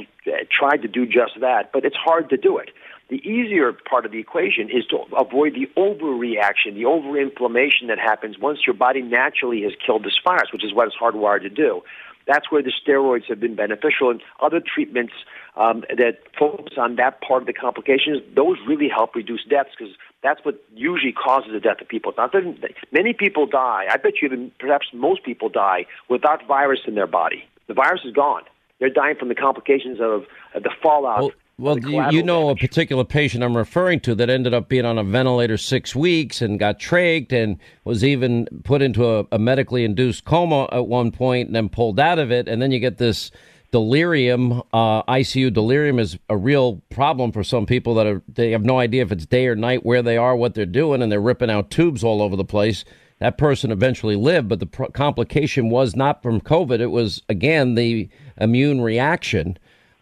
tried 0.49 0.81
to 0.83 0.87
do 0.87 1.05
just 1.05 1.33
that, 1.41 1.71
but 1.73 1.83
it's 1.83 1.95
hard 1.95 2.29
to 2.29 2.37
do 2.37 2.57
it. 2.57 2.69
The 3.09 3.25
easier 3.25 3.71
part 3.71 4.05
of 4.05 4.11
the 4.11 4.19
equation 4.19 4.69
is 4.69 4.85
to 4.87 4.97
avoid 5.15 5.53
the 5.53 5.67
overreaction, 5.77 6.73
the 6.73 6.83
overinflammation 6.83 7.87
that 7.87 7.99
happens 7.99 8.37
once 8.37 8.59
your 8.67 8.73
body 8.73 9.01
naturally 9.01 9.61
has 9.61 9.71
killed 9.83 10.03
this 10.03 10.19
virus, 10.23 10.51
which 10.51 10.65
is 10.65 10.73
what 10.73 10.87
it's 10.87 10.97
hardwired 10.97 11.43
to 11.43 11.49
do. 11.49 11.81
That's 12.27 12.51
where 12.51 12.61
the 12.61 12.73
steroids 12.73 13.23
have 13.29 13.39
been 13.39 13.55
beneficial, 13.55 14.11
and 14.11 14.21
other 14.41 14.59
treatments 14.59 15.13
um, 15.55 15.85
that 15.89 16.19
focus 16.37 16.73
on 16.77 16.97
that 16.97 17.21
part 17.21 17.43
of 17.43 17.47
the 17.47 17.53
complications. 17.53 18.21
Those 18.35 18.57
really 18.67 18.89
help 18.89 19.15
reduce 19.15 19.45
deaths 19.45 19.69
because 19.77 19.95
that's 20.21 20.43
what 20.43 20.61
usually 20.75 21.13
causes 21.13 21.51
the 21.53 21.61
death 21.61 21.79
of 21.79 21.87
people. 21.87 22.13
Not 22.17 22.33
that 22.33 22.43
many 22.91 23.13
people 23.13 23.45
die. 23.45 23.85
I 23.89 23.95
bet 23.95 24.21
you 24.21 24.27
even 24.27 24.51
perhaps 24.59 24.87
most 24.93 25.23
people 25.23 25.47
die 25.47 25.85
without 26.09 26.45
virus 26.45 26.81
in 26.85 26.95
their 26.95 27.07
body. 27.07 27.47
The 27.67 27.73
virus 27.73 28.01
is 28.03 28.11
gone. 28.11 28.43
They're 28.79 28.89
dying 28.89 29.15
from 29.17 29.29
the 29.29 29.35
complications 29.35 29.99
of, 30.01 30.25
the 30.53 30.71
fallout. 30.83 31.21
Well, 31.21 31.31
well 31.59 31.79
you, 31.79 32.03
you 32.11 32.21
know 32.21 32.49
a 32.49 32.55
particular 32.55 33.03
patient 33.03 33.43
I'm 33.43 33.57
referring 33.57 33.99
to 34.01 34.13
that 34.15 34.29
ended 34.29 34.53
up 34.53 34.69
being 34.69 34.85
on 34.85 34.97
a 34.97 35.03
ventilator 35.03 35.57
six 35.57 35.95
weeks 35.95 36.41
and 36.41 36.59
got 36.59 36.79
trached 36.79 37.31
and 37.31 37.57
was 37.83 38.03
even 38.03 38.47
put 38.63 38.81
into 38.81 39.09
a, 39.09 39.25
a 39.31 39.39
medically 39.39 39.83
induced 39.83 40.25
coma 40.25 40.67
at 40.71 40.87
one 40.87 41.11
point 41.11 41.47
and 41.47 41.55
then 41.55 41.69
pulled 41.69 41.99
out 41.99 42.19
of 42.19 42.31
it. 42.31 42.47
And 42.47 42.61
then 42.61 42.71
you 42.71 42.79
get 42.79 42.99
this 42.99 43.31
delirium. 43.71 44.61
Uh, 44.73 45.03
ICU 45.03 45.51
delirium 45.51 45.99
is 45.99 46.17
a 46.29 46.37
real 46.37 46.81
problem 46.89 47.31
for 47.31 47.43
some 47.43 47.65
people 47.65 47.95
that 47.95 48.07
are 48.07 48.21
they 48.27 48.51
have 48.51 48.63
no 48.63 48.79
idea 48.79 49.01
if 49.01 49.11
it's 49.11 49.25
day 49.25 49.47
or 49.47 49.55
night, 49.55 49.85
where 49.85 50.01
they 50.01 50.17
are, 50.17 50.35
what 50.35 50.53
they're 50.53 50.65
doing, 50.65 51.01
and 51.01 51.11
they're 51.11 51.21
ripping 51.21 51.49
out 51.49 51.69
tubes 51.71 52.03
all 52.03 52.21
over 52.21 52.35
the 52.35 52.45
place. 52.45 52.85
That 53.19 53.37
person 53.37 53.71
eventually 53.71 54.15
lived, 54.15 54.47
but 54.47 54.59
the 54.59 54.67
pr- 54.67 54.85
complication 54.93 55.69
was 55.69 55.95
not 55.95 56.21
from 56.21 56.39
COVID. 56.39 56.79
It 56.79 56.91
was 56.91 57.23
again 57.29 57.75
the 57.75 58.09
immune 58.39 58.81
reaction 58.81 59.57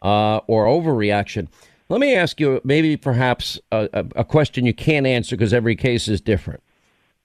uh, 0.05 0.39
or 0.45 0.65
overreaction. 0.65 1.47
Let 1.89 1.99
me 1.99 2.15
ask 2.15 2.39
you, 2.39 2.61
maybe 2.63 2.95
perhaps 2.95 3.59
a, 3.71 4.05
a, 4.15 4.23
question 4.23 4.65
you 4.65 4.73
can't 4.73 5.07
answer 5.07 5.35
because 5.35 5.53
every 5.53 5.75
case 5.75 6.07
is 6.07 6.21
different. 6.21 6.61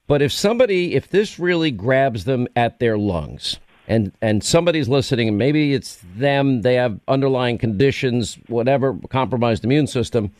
But 0.07 0.23
if 0.23 0.31
somebody, 0.31 0.95
if 0.95 1.09
this 1.09 1.37
really 1.37 1.69
grabs 1.69 2.25
them 2.25 2.47
at 2.55 2.79
their 2.79 2.97
lungs, 2.97 3.59
and 3.87 4.11
and 4.21 4.43
somebody's 4.43 4.89
listening, 4.89 5.27
and 5.27 5.37
maybe 5.37 5.73
it's 5.73 6.03
them, 6.15 6.63
they 6.63 6.75
have 6.75 6.99
underlying 7.07 7.59
conditions, 7.59 8.39
whatever, 8.47 8.97
compromised 9.09 9.63
immune 9.63 9.87
system. 9.87 10.31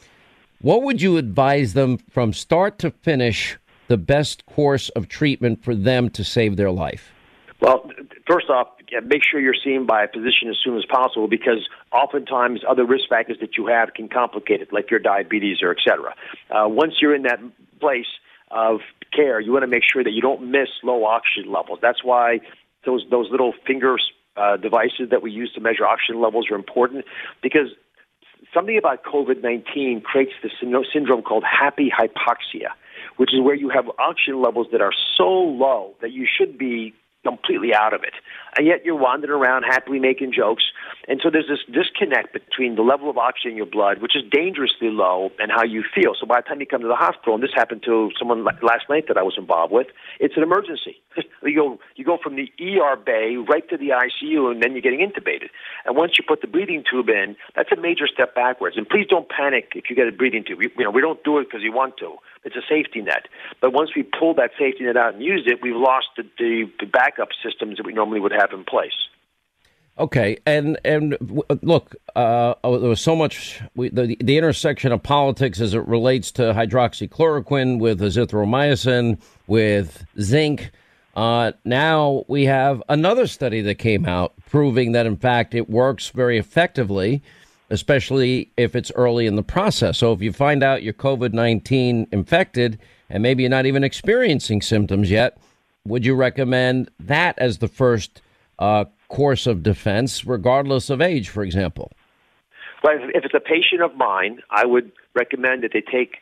What 0.62 0.84
would 0.84 1.02
you 1.02 1.18
advise 1.18 1.74
them 1.74 1.98
from 2.10 2.34
start 2.34 2.80
to 2.80 2.92
finish? 2.92 3.58
The 3.88 3.98
best 3.98 4.46
course 4.46 4.90
of 4.90 5.10
treatment 5.10 5.64
for 5.64 5.76
them 5.76 6.10
to 6.12 6.24
save 6.24 6.56
their 6.56 6.72
life. 6.72 7.12
Well, 7.60 7.90
first 8.28 8.50
off, 8.50 8.68
make 9.06 9.22
sure 9.24 9.40
you're 9.40 9.54
seen 9.54 9.86
by 9.86 10.04
a 10.04 10.08
physician 10.08 10.50
as 10.50 10.58
soon 10.64 10.78
as 10.78 10.86
possible 10.86 11.28
because 11.28 11.68
oftentimes 11.92 12.62
other 12.68 12.86
risk 12.86 13.10
factors 13.10 13.38
that 13.42 13.58
you 13.58 13.68
have 13.68 13.94
can 13.94 14.08
complicate 14.08 14.62
it, 14.62 14.72
like 14.72 14.90
your 14.90 15.00
diabetes 15.00 15.58
or 15.62 15.72
et 15.72 15.78
cetera. 15.84 16.16
Uh, 16.50 16.68
once 16.68 16.96
you're 17.02 17.16
in 17.16 17.24
that 17.24 17.40
place 17.80 18.08
of 18.50 18.80
care, 19.14 19.40
you 19.40 19.52
want 19.52 19.64
to 19.64 19.68
make 19.68 19.84
sure 19.84 20.04
that 20.04 20.12
you 20.12 20.22
don't 20.22 20.52
miss 20.52 20.70
low 20.84 21.04
oxygen 21.06 21.52
levels. 21.52 21.80
That's 21.82 22.04
why 22.04 22.40
those 22.86 23.06
those 23.10 23.30
little 23.30 23.54
finger 23.66 23.98
uh, 24.38 24.58
devices 24.58 25.10
that 25.12 25.22
we 25.22 25.32
use 25.32 25.52
to 25.54 25.62
measure 25.62 25.86
oxygen 25.86 26.22
levels 26.22 26.50
are 26.50 26.56
important 26.56 27.06
because 27.42 27.68
something 28.54 28.78
about 28.78 29.04
COVID 29.04 29.42
19 29.42 30.02
creates 30.02 30.32
this 30.42 30.52
syndrome 30.62 31.22
called 31.22 31.44
happy 31.44 31.92
hypoxia, 31.92 32.70
which 33.18 33.34
is 33.34 33.42
where 33.42 33.56
you 33.56 33.70
have 33.70 33.86
oxygen 34.00 34.42
levels 34.42 34.68
that 34.72 34.82
are 34.82 34.94
so 35.18 35.30
low 35.30 35.94
that 36.02 36.12
you 36.12 36.26
should 36.26 36.58
be 36.58 36.94
completely 37.24 37.74
out 37.74 37.94
of 37.94 38.04
it. 38.04 38.14
And 38.58 38.68
yet 38.68 38.86
you're 38.86 38.96
wandering 38.96 39.32
around 39.32 39.64
happily 39.64 40.00
making 40.00 40.34
jokes. 40.34 40.64
And 41.08 41.20
so 41.24 41.30
there's 41.30 41.48
this 41.48 41.64
disconnect 41.72 42.34
between 42.34 42.76
the 42.76 42.82
level 42.82 43.10
of 43.10 43.18
oxygen 43.18 43.52
in 43.52 43.58
your 43.58 43.66
blood, 43.66 44.02
which 44.02 44.16
is 44.16 44.24
dangerously 44.30 44.90
low, 44.90 45.32
and 45.40 45.52
how 45.52 45.64
you 45.64 45.84
feel. 45.96 46.14
So 46.20 46.26
by 46.26 46.42
the 46.42 46.48
time 46.48 46.60
you 46.60 46.66
come 46.66 46.82
to 46.82 46.88
the 46.88 46.96
hospital, 46.96 47.34
and 47.34 47.44
this 47.44 47.52
happened 47.56 47.84
to 47.84 48.12
someone 48.20 48.44
last 48.44 48.90
night 48.90 49.08
that 49.08 49.18
I 49.18 49.24
was 49.24 49.36
involved 49.38 49.74
with, 49.74 49.88
it's 50.20 50.36
an 50.38 50.44
emergency. 50.44 51.02
you 51.44 51.56
go 51.56 51.80
you 51.96 52.06
go 52.06 52.18
from 52.22 52.36
the 52.36 52.52
ER 52.60 52.96
bay 52.96 53.36
right 53.36 53.68
to 53.70 53.78
the 53.78 53.90
ICU, 53.90 54.52
and 54.52 54.62
then 54.62 54.74
you're 54.74 54.82
getting 54.82 55.00
intubated. 55.00 55.50
And 55.86 55.96
once 55.96 56.14
you 56.18 56.26
put 56.28 56.42
the 56.42 56.48
breathing 56.48 56.84
tube 56.90 57.10
in, 57.10 57.36
that's 57.56 57.72
a 57.72 57.76
major 57.76 58.08
step 58.08 58.36
backwards. 58.36 58.78
And 58.78 58.88
please 58.88 59.08
don't 59.10 59.28
panic 59.30 59.72
if 59.76 59.90
you 59.90 59.96
get 59.96 60.08
a 60.08 60.12
breathing 60.12 60.44
tube. 60.46 60.60
We, 60.60 60.72
you 60.78 60.84
know, 60.84 60.92
we 60.92 61.02
don't 61.02 61.24
do 61.24 61.40
it 61.40 61.46
because 61.46 61.64
you 61.64 61.72
want 61.72 61.98
to. 61.98 62.18
It's 62.44 62.56
a 62.56 62.66
safety 62.68 63.02
net. 63.02 63.28
But 63.62 63.72
once 63.72 63.92
we 63.96 64.04
pull 64.04 64.34
that 64.36 64.52
safety 64.58 64.84
net 64.84 64.98
out 64.98 65.14
and 65.14 65.24
use 65.24 65.44
it, 65.46 65.60
we've 65.62 65.76
lost 65.76 66.08
the, 66.18 66.24
the, 66.40 66.72
the 66.80 66.88
backup 66.88 67.30
systems 67.44 67.78
that 67.78 67.86
we 67.86 67.94
normally 67.94 68.20
would 68.20 68.32
have 68.32 68.41
in 68.52 68.64
place. 68.64 68.92
Okay, 70.00 70.38
and 70.48 70.80
and 70.84 71.18
look, 71.62 71.96
uh, 72.16 72.56
there 72.64 72.90
was 72.90 73.02
so 73.02 73.16
much 73.16 73.62
we, 73.76 73.90
the 73.90 74.18
the 74.22 74.38
intersection 74.38 74.92
of 74.92 75.04
politics 75.04 75.60
as 75.62 75.74
it 75.76 75.86
relates 75.86 76.32
to 76.32 76.42
hydroxychloroquine 76.54 77.78
with 77.78 78.00
azithromycin 78.00 79.20
with 79.48 80.04
zinc. 80.20 80.72
Uh, 81.16 81.52
now 81.66 82.24
we 82.30 82.46
have 82.46 82.82
another 82.88 83.28
study 83.28 83.62
that 83.62 83.76
came 83.76 84.06
out 84.06 84.34
proving 84.50 84.94
that 84.94 85.06
in 85.06 85.18
fact 85.18 85.54
it 85.54 85.70
works 85.70 86.08
very 86.08 86.38
effectively, 86.38 87.22
especially 87.70 88.50
if 88.56 88.76
it's 88.76 88.92
early 88.96 89.28
in 89.28 89.36
the 89.36 89.44
process. 89.44 89.98
So 89.98 90.14
if 90.14 90.22
you 90.22 90.32
find 90.32 90.64
out 90.64 90.84
you're 90.84 90.94
COVID 90.94 91.34
nineteen 91.34 92.08
infected 92.12 92.80
and 93.10 93.22
maybe 93.22 93.44
you're 93.44 93.50
not 93.50 93.66
even 93.66 93.84
experiencing 93.84 94.62
symptoms 94.62 95.12
yet, 95.12 95.38
would 95.86 96.06
you 96.06 96.16
recommend 96.16 96.90
that 97.02 97.38
as 97.38 97.58
the 97.58 97.68
first? 97.68 98.22
Uh, 98.62 98.86
course 99.08 99.48
of 99.48 99.64
defense, 99.64 100.24
regardless 100.24 100.90
of 100.90 101.02
age, 101.02 101.30
for 101.30 101.44
example? 101.44 101.92
Well, 102.84 102.94
if 103.14 103.26
it's 103.26 103.34
a 103.34 103.40
patient 103.40 103.82
of 103.82 103.96
mine, 103.96 104.40
I 104.52 104.66
would 104.66 104.92
recommend 105.16 105.64
that 105.64 105.72
they 105.74 105.82
take 105.82 106.18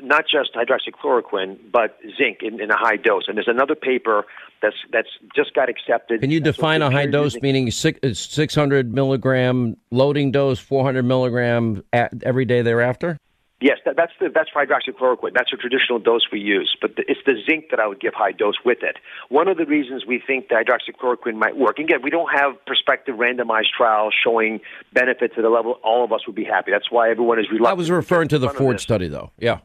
not 0.00 0.24
just 0.30 0.54
hydroxychloroquine, 0.54 1.58
but 1.70 1.98
zinc 2.16 2.38
in, 2.42 2.60
in 2.60 2.70
a 2.70 2.76
high 2.76 2.96
dose. 2.96 3.24
And 3.28 3.36
there's 3.36 3.48
another 3.48 3.74
paper 3.74 4.24
that's 4.60 4.76
that's 4.90 5.08
just 5.36 5.54
got 5.54 5.68
accepted. 5.68 6.20
Can 6.20 6.30
you 6.30 6.40
define 6.40 6.82
a 6.82 6.90
high 6.90 7.06
dose, 7.06 7.36
meaning 7.42 7.70
six, 7.70 7.98
600 8.18 8.94
milligram 8.94 9.76
loading 9.90 10.30
dose, 10.30 10.58
400 10.58 11.02
milligram 11.02 11.82
every 11.92 12.44
day 12.44 12.62
thereafter? 12.62 13.18
Yes, 13.62 13.78
that, 13.84 13.94
that's 13.94 14.10
the 14.18 14.28
that's 14.28 14.50
hydroxychloroquine. 14.50 15.34
That's 15.34 15.52
a 15.52 15.56
traditional 15.56 16.00
dose 16.00 16.22
we 16.32 16.40
use, 16.40 16.76
but 16.80 16.96
the, 16.96 17.04
it's 17.06 17.20
the 17.24 17.34
zinc 17.48 17.70
that 17.70 17.78
I 17.78 17.86
would 17.86 18.00
give 18.00 18.12
high 18.12 18.32
dose 18.32 18.56
with 18.64 18.78
it. 18.82 18.96
One 19.28 19.46
of 19.46 19.56
the 19.56 19.64
reasons 19.64 20.04
we 20.04 20.20
think 20.26 20.48
that 20.48 20.66
hydroxychloroquine 20.66 21.36
might 21.36 21.56
work. 21.56 21.78
Again, 21.78 22.00
we 22.02 22.10
don't 22.10 22.28
have 22.34 22.54
prospective 22.66 23.14
randomized 23.14 23.70
trials 23.76 24.14
showing 24.20 24.60
benefits 24.92 25.34
at 25.36 25.42
the 25.42 25.48
level 25.48 25.78
all 25.84 26.02
of 26.02 26.12
us 26.12 26.26
would 26.26 26.34
be 26.34 26.42
happy. 26.42 26.72
That's 26.72 26.90
why 26.90 27.08
everyone 27.08 27.38
is 27.38 27.46
reluctant. 27.50 27.70
I 27.70 27.74
was 27.74 27.88
referring 27.88 28.28
to 28.28 28.38
the 28.40 28.48
Ford 28.48 28.80
study, 28.80 29.06
though. 29.06 29.30
Yeah. 29.38 29.60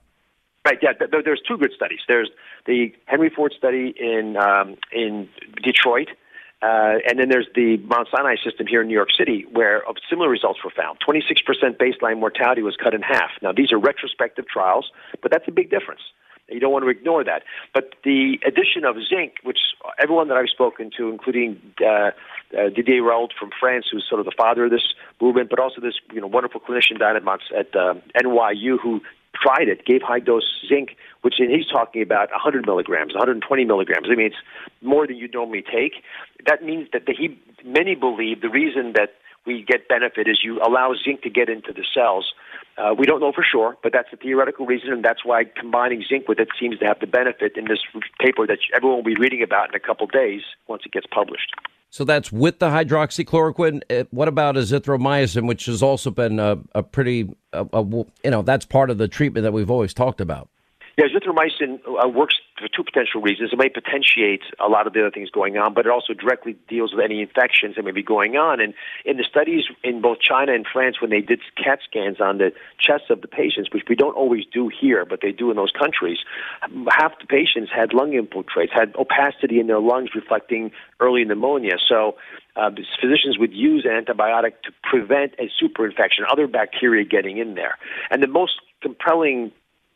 Right. 0.63 0.77
Yeah. 0.79 0.93
Th- 0.93 1.09
there's 1.25 1.41
two 1.47 1.57
good 1.57 1.71
studies. 1.75 1.99
There's 2.07 2.29
the 2.67 2.93
Henry 3.05 3.31
Ford 3.35 3.53
study 3.57 3.95
in 3.97 4.37
um, 4.37 4.77
in 4.91 5.27
Detroit, 5.63 6.09
Uh, 6.61 6.97
and 7.07 7.19
then 7.19 7.29
there's 7.29 7.47
the 7.53 7.77
Mount 7.77 8.07
Sinai 8.09 8.35
system 8.43 8.65
here 8.65 8.81
in 8.81 8.87
New 8.87 8.95
York 8.95 9.09
City, 9.15 9.45
where 9.51 9.83
similar 10.09 10.27
results 10.27 10.59
were 10.63 10.71
found. 10.71 10.97
26% 11.07 11.77
baseline 11.77 12.19
mortality 12.19 12.63
was 12.63 12.75
cut 12.75 12.95
in 12.95 13.01
half. 13.03 13.29
Now, 13.41 13.51
these 13.51 13.71
are 13.71 13.77
retrospective 13.77 14.47
trials, 14.47 14.91
but 15.21 15.31
that's 15.31 15.47
a 15.47 15.51
big 15.51 15.69
difference. 15.69 16.01
You 16.49 16.59
don't 16.59 16.71
want 16.71 16.85
to 16.85 16.89
ignore 16.89 17.23
that. 17.25 17.43
But 17.73 17.95
the 18.03 18.39
addition 18.45 18.85
of 18.85 18.95
zinc, 19.07 19.33
which 19.43 19.59
everyone 19.99 20.29
that 20.29 20.37
I've 20.37 20.49
spoken 20.49 20.91
to, 20.97 21.09
including 21.09 21.61
uh, 21.81 22.11
uh, 22.57 22.69
Didier 22.73 23.03
Raoult 23.03 23.31
from 23.37 23.49
France, 23.59 23.87
who's 23.91 24.05
sort 24.07 24.21
of 24.21 24.25
the 24.25 24.31
father 24.35 24.65
of 24.65 24.71
this 24.71 24.93
movement, 25.21 25.49
but 25.49 25.59
also 25.59 25.81
this 25.81 25.95
you 26.13 26.21
know 26.21 26.27
wonderful 26.27 26.61
clinician 26.61 26.99
down 26.99 27.17
at, 27.17 27.23
Mont- 27.23 27.51
at 27.55 27.75
uh, 27.75 27.95
NYU 28.15 28.79
who 28.81 29.01
tried 29.41 29.67
it, 29.67 29.85
gave 29.85 30.01
high 30.01 30.19
dose 30.19 30.47
zinc, 30.67 30.95
which 31.21 31.35
he's 31.37 31.67
talking 31.67 32.01
about 32.01 32.31
100 32.31 32.65
milligrams, 32.65 33.13
120 33.13 33.65
milligrams. 33.65 34.07
I 34.11 34.15
mean, 34.15 34.27
it's 34.27 34.41
more 34.81 35.07
than 35.07 35.17
you 35.17 35.27
normally 35.27 35.63
take. 35.63 36.03
That 36.45 36.63
means 36.63 36.87
that 36.93 37.05
the, 37.05 37.13
he, 37.13 37.39
many 37.65 37.95
believe 37.95 38.41
the 38.41 38.49
reason 38.49 38.93
that 38.93 39.13
we 39.45 39.63
get 39.63 39.87
benefit 39.87 40.27
is 40.27 40.39
you 40.43 40.59
allow 40.59 40.93
zinc 40.93 41.21
to 41.21 41.29
get 41.29 41.49
into 41.49 41.71
the 41.73 41.83
cells. 41.93 42.33
Uh, 42.77 42.93
we 42.93 43.05
don't 43.05 43.19
know 43.19 43.31
for 43.31 43.43
sure, 43.43 43.77
but 43.81 43.91
that's 43.91 44.09
a 44.13 44.17
theoretical 44.17 44.65
reason, 44.65 44.91
and 44.91 45.03
that's 45.03 45.25
why 45.25 45.45
combining 45.45 46.03
zinc 46.07 46.27
with 46.27 46.39
it 46.39 46.49
seems 46.59 46.77
to 46.79 46.85
have 46.85 46.99
the 46.99 47.07
benefit 47.07 47.57
in 47.57 47.65
this 47.65 47.79
paper 48.19 48.45
that 48.45 48.59
everyone 48.75 48.97
will 48.97 49.15
be 49.15 49.19
reading 49.19 49.41
about 49.41 49.69
in 49.69 49.75
a 49.75 49.79
couple 49.79 50.05
days 50.05 50.41
once 50.67 50.83
it 50.85 50.91
gets 50.91 51.07
published. 51.07 51.55
So 51.89 52.03
that's 52.03 52.31
with 52.31 52.59
the 52.59 52.67
hydroxychloroquine. 52.67 53.81
Uh, 53.89 54.03
what 54.11 54.27
about 54.27 54.55
azithromycin, 54.55 55.47
which 55.47 55.65
has 55.65 55.81
also 55.81 56.11
been 56.11 56.39
a, 56.39 56.59
a 56.75 56.83
pretty, 56.83 57.29
you 58.23 58.31
know, 58.31 58.41
that's 58.41 58.65
part 58.65 58.89
of 58.89 58.97
the 58.97 59.07
treatment 59.07 59.43
that 59.43 59.53
we've 59.53 59.71
always 59.71 59.93
talked 59.93 60.21
about. 60.21 60.49
Yeah, 60.97 61.05
azithromycin 61.05 61.79
uh, 61.85 62.09
works 62.09 62.37
for 62.57 62.67
two 62.67 62.83
potential 62.83 63.21
reasons. 63.21 63.53
It 63.53 63.59
may 63.59 63.69
potentiate 63.69 64.41
a 64.59 64.67
lot 64.67 64.87
of 64.87 64.93
the 64.93 65.01
other 65.01 65.11
things 65.11 65.29
going 65.29 65.55
on, 65.55 65.75
but 65.75 65.85
it 65.85 65.91
also 65.91 66.13
directly 66.13 66.55
deals 66.67 66.91
with 66.91 67.05
any 67.05 67.21
infections 67.21 67.75
that 67.75 67.85
may 67.85 67.91
be 67.91 68.01
going 68.01 68.35
on. 68.35 68.59
And 68.59 68.73
in 69.05 69.17
the 69.17 69.23
studies 69.23 69.65
in 69.83 70.01
both 70.01 70.19
China 70.19 70.55
and 70.55 70.65
France, 70.65 70.99
when 70.99 71.11
they 71.11 71.21
did 71.21 71.39
CAT 71.55 71.81
scans 71.87 72.19
on 72.19 72.39
the 72.39 72.51
chests 72.79 73.11
of 73.11 73.21
the 73.21 73.27
patients, 73.27 73.69
which 73.71 73.83
we 73.87 73.95
don't 73.95 74.15
always 74.15 74.43
do 74.51 74.69
here, 74.69 75.05
but 75.05 75.21
they 75.21 75.31
do 75.31 75.51
in 75.51 75.55
those 75.55 75.69
countries, 75.69 76.17
half 76.89 77.11
the 77.19 77.27
patients 77.27 77.69
had 77.71 77.93
lung 77.93 78.13
infiltrates, 78.13 78.71
had 78.71 78.95
opacity 78.95 79.59
in 79.59 79.67
their 79.67 79.79
lungs 79.79 80.09
reflecting 80.15 80.71
early 80.99 81.23
pneumonia. 81.23 81.77
So 81.87 82.15
uh, 82.55 82.71
physicians 82.99 83.37
would 83.37 83.53
use 83.53 83.85
an 83.85 84.03
antibiotic 84.03 84.53
to 84.63 84.71
prevent 84.81 85.33
a 85.37 85.47
superinfection, 85.61 86.25
other 86.27 86.47
bacteria 86.47 87.05
getting 87.05 87.37
in 87.37 87.53
there. 87.53 87.77
And 88.09 88.23
the 88.23 88.27
most 88.27 88.53
compelling 88.81 89.51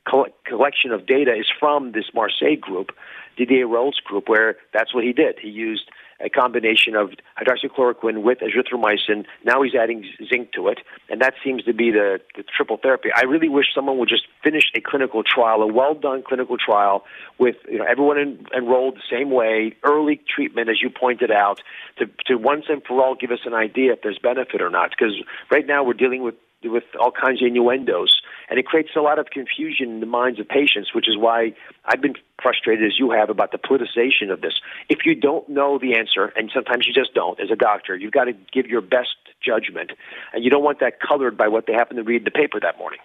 collection 0.06 0.92
of 0.92 1.06
data 1.06 1.34
is 1.34 1.48
from 1.60 1.92
this 1.92 2.06
Marseille 2.14 2.56
group, 2.60 2.92
Didier 3.38 3.68
Raoult's 3.68 4.00
group, 4.00 4.28
where 4.28 4.58
that's 4.74 4.94
what 4.94 5.04
he 5.04 5.14
did. 5.14 5.36
He 5.40 5.50
used 5.50 5.90
a 6.24 6.30
combination 6.30 6.96
of 6.96 7.12
hydroxychloroquine 7.40 8.22
with 8.22 8.40
azithromycin. 8.40 9.26
Now 9.44 9.62
he's 9.62 9.74
adding 9.76 10.06
zinc 10.30 10.54
to 10.54 10.68
it, 10.68 10.80
and 11.10 11.22
that 11.22 11.34
seems 11.44 11.64
to 11.64 11.74
be 11.74 11.92
the, 11.92 12.20
the 12.36 12.44
triple 12.44 12.78
therapy. 12.78 13.10
I 13.16 13.24
really 13.24 13.50
wish 13.50 13.68
someone 13.74 13.98
would 13.98 14.10
just 14.10 14.28
finish 14.44 14.66
a 14.76 14.82
clinical 14.82 15.24
trial, 15.24 15.62
a 15.62 15.68
well 15.68 15.94
done 15.94 16.24
clinical 16.28 16.58
trial 16.58 17.04
with 17.40 17.56
you 17.70 17.80
know 17.80 17.86
everyone 17.90 18.20
en- 18.20 18.46
enrolled 18.56 18.96
the 18.96 19.04
same 19.10 19.32
way, 19.32 19.76
early 19.84 20.22
treatment 20.34 20.70
as 20.70 20.82
you 20.82 20.90
pointed 20.90 21.32
out, 21.32 21.62
to 21.98 22.06
to 22.28 22.36
once 22.36 22.66
and 22.70 22.84
for 22.84 23.02
all 23.02 23.16
give 23.16 23.32
us 23.32 23.40
an 23.46 23.54
idea 23.54 23.94
if 23.94 24.02
there's 24.02 24.20
benefit 24.20 24.62
or 24.62 24.70
not. 24.70 24.92
Because 24.92 25.16
right 25.50 25.66
now 25.66 25.84
we're 25.84 25.94
dealing 25.94 26.24
with 26.24 26.36
with 26.64 26.84
all 27.00 27.12
kinds 27.12 27.42
of 27.42 27.48
innuendos, 27.48 28.22
and 28.50 28.60
it 28.60 28.66
creates 28.66 28.90
a 28.96 29.02
lot 29.02 29.20
of 29.20 29.28
confusion 29.28 29.90
in 29.90 30.00
the 30.00 30.06
minds 30.06 30.40
of 30.40 30.48
patients, 30.48 30.94
which 30.94 31.08
is 31.08 31.18
why 31.18 31.54
I've 31.86 32.02
been 32.02 32.16
frustrated 32.42 32.86
as 32.86 33.00
you 33.00 33.12
have 33.12 33.30
about 33.30 33.52
the 33.52 33.58
politicization 33.58 34.32
of 34.32 34.42
this. 34.42 34.54
If 34.90 35.00
you 35.06 35.16
don't 35.16 35.48
know 35.50 35.80
the 35.80 35.96
answer, 35.96 36.34
and 36.36 36.52
sometimes 36.54 36.86
you 36.88 36.94
just 36.94 37.14
don't, 37.14 37.40
as 37.40 37.50
a 37.52 37.56
doctor, 37.56 37.96
you've 37.96 38.12
got 38.12 38.26
to 38.26 38.34
give 38.34 38.68
your 38.68 38.82
best 38.82 39.16
judgment, 39.44 39.92
and 40.34 40.44
you 40.44 40.50
don't 40.50 40.64
want 40.64 40.80
that 40.80 41.00
colored 41.00 41.38
by 41.38 41.48
what 41.48 41.66
they 41.66 41.74
happen 41.74 41.98
to 41.98 42.04
read 42.04 42.18
in 42.18 42.24
the 42.26 42.32
paper 42.32 42.60
that 42.60 42.78
morning. 42.78 43.00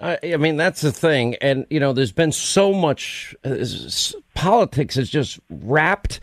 I 0.00 0.36
mean, 0.36 0.56
that's 0.56 0.80
the 0.80 0.90
thing. 0.90 1.36
And, 1.36 1.64
you 1.70 1.78
know, 1.78 1.92
there's 1.92 2.10
been 2.10 2.32
so 2.32 2.72
much 2.72 3.36
uh, 3.44 3.64
politics 4.34 4.96
has 4.96 5.08
just 5.08 5.38
wrapped 5.48 6.18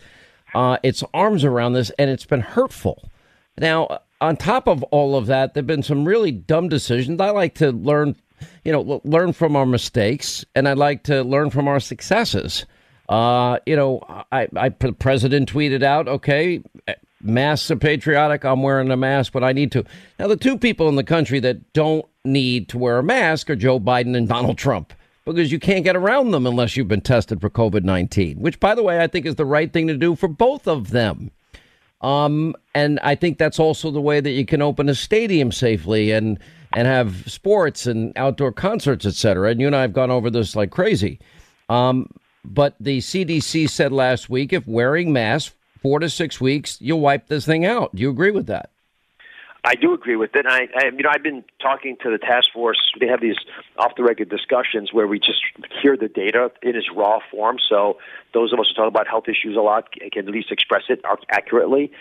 uh, 0.52 0.76
its 0.82 1.02
arms 1.14 1.44
around 1.44 1.72
this, 1.72 1.90
and 1.98 2.10
it's 2.10 2.26
been 2.26 2.42
hurtful. 2.42 3.08
Now, 3.56 4.00
on 4.20 4.36
top 4.36 4.68
of 4.68 4.82
all 4.84 5.16
of 5.16 5.26
that, 5.26 5.54
there've 5.54 5.66
been 5.66 5.82
some 5.82 6.04
really 6.04 6.32
dumb 6.32 6.68
decisions. 6.68 7.20
I 7.20 7.30
like 7.30 7.54
to 7.56 7.72
learn, 7.72 8.16
you 8.64 8.72
know, 8.72 9.00
learn 9.04 9.32
from 9.32 9.56
our 9.56 9.66
mistakes, 9.66 10.44
and 10.54 10.68
I 10.68 10.74
like 10.74 11.04
to 11.04 11.22
learn 11.22 11.50
from 11.50 11.68
our 11.68 11.80
successes. 11.80 12.66
Uh, 13.08 13.58
you 13.66 13.74
know, 13.74 14.00
I, 14.30 14.48
I, 14.56 14.68
the 14.68 14.92
president 14.92 15.52
tweeted 15.52 15.82
out, 15.82 16.06
okay, 16.06 16.62
masks 17.20 17.70
are 17.70 17.76
patriotic. 17.76 18.44
I'm 18.44 18.62
wearing 18.62 18.90
a 18.90 18.96
mask, 18.96 19.32
but 19.32 19.42
I 19.42 19.52
need 19.52 19.72
to. 19.72 19.84
Now, 20.18 20.28
the 20.28 20.36
two 20.36 20.56
people 20.56 20.88
in 20.88 20.96
the 20.96 21.04
country 21.04 21.40
that 21.40 21.72
don't 21.72 22.06
need 22.24 22.68
to 22.68 22.78
wear 22.78 22.98
a 22.98 23.02
mask 23.02 23.50
are 23.50 23.56
Joe 23.56 23.80
Biden 23.80 24.16
and 24.16 24.28
Donald 24.28 24.58
Trump 24.58 24.92
because 25.24 25.50
you 25.50 25.58
can't 25.58 25.84
get 25.84 25.96
around 25.96 26.30
them 26.30 26.46
unless 26.46 26.76
you've 26.76 26.88
been 26.88 27.00
tested 27.00 27.40
for 27.40 27.50
COVID 27.50 27.84
19, 27.84 28.38
which, 28.40 28.60
by 28.60 28.74
the 28.74 28.82
way, 28.82 29.00
I 29.00 29.06
think 29.06 29.26
is 29.26 29.36
the 29.36 29.44
right 29.44 29.72
thing 29.72 29.86
to 29.88 29.96
do 29.96 30.14
for 30.14 30.28
both 30.28 30.68
of 30.68 30.90
them. 30.90 31.30
Um, 32.00 32.54
and 32.74 32.98
I 33.02 33.14
think 33.14 33.38
that's 33.38 33.58
also 33.58 33.90
the 33.90 34.00
way 34.00 34.20
that 34.20 34.30
you 34.30 34.46
can 34.46 34.62
open 34.62 34.88
a 34.88 34.94
stadium 34.94 35.52
safely 35.52 36.12
and 36.12 36.38
and 36.72 36.86
have 36.86 37.30
sports 37.30 37.86
and 37.86 38.12
outdoor 38.16 38.52
concerts, 38.52 39.04
etc. 39.04 39.50
And 39.50 39.60
you 39.60 39.66
and 39.66 39.76
I 39.76 39.82
have 39.82 39.92
gone 39.92 40.10
over 40.10 40.30
this 40.30 40.54
like 40.54 40.70
crazy. 40.70 41.18
Um, 41.68 42.08
but 42.44 42.74
the 42.80 42.98
CDC 42.98 43.68
said 43.68 43.92
last 43.92 44.30
week 44.30 44.52
if 44.52 44.66
wearing 44.66 45.12
masks 45.12 45.54
four 45.82 45.98
to 45.98 46.08
six 46.08 46.40
weeks, 46.40 46.78
you'll 46.80 47.00
wipe 47.00 47.26
this 47.26 47.44
thing 47.44 47.64
out. 47.64 47.94
Do 47.94 48.02
you 48.02 48.10
agree 48.10 48.30
with 48.30 48.46
that? 48.46 48.70
I 49.62 49.74
do 49.74 49.92
agree 49.92 50.16
with 50.16 50.34
it. 50.34 50.46
And 50.46 50.48
I, 50.48 50.68
I, 50.74 50.84
you 50.86 51.02
know, 51.02 51.10
I've 51.12 51.22
been 51.22 51.44
talking 51.60 51.96
to 52.02 52.10
the 52.10 52.18
task 52.18 52.48
force. 52.52 52.80
They 52.98 53.06
have 53.08 53.20
these 53.20 53.36
off-the-record 53.76 54.28
discussions 54.28 54.92
where 54.92 55.06
we 55.06 55.18
just 55.18 55.42
hear 55.82 55.96
the 55.96 56.08
data 56.08 56.50
in 56.62 56.76
its 56.76 56.88
raw 56.94 57.18
form. 57.30 57.58
So 57.68 57.98
those 58.32 58.52
of 58.52 58.60
us 58.60 58.68
who 58.68 58.82
talk 58.82 58.88
about 58.88 59.06
health 59.06 59.24
issues 59.28 59.56
a 59.56 59.60
lot 59.60 59.92
can 59.92 60.26
at 60.26 60.32
least 60.32 60.50
express 60.50 60.84
it 60.88 61.02
accurately. 61.28 61.92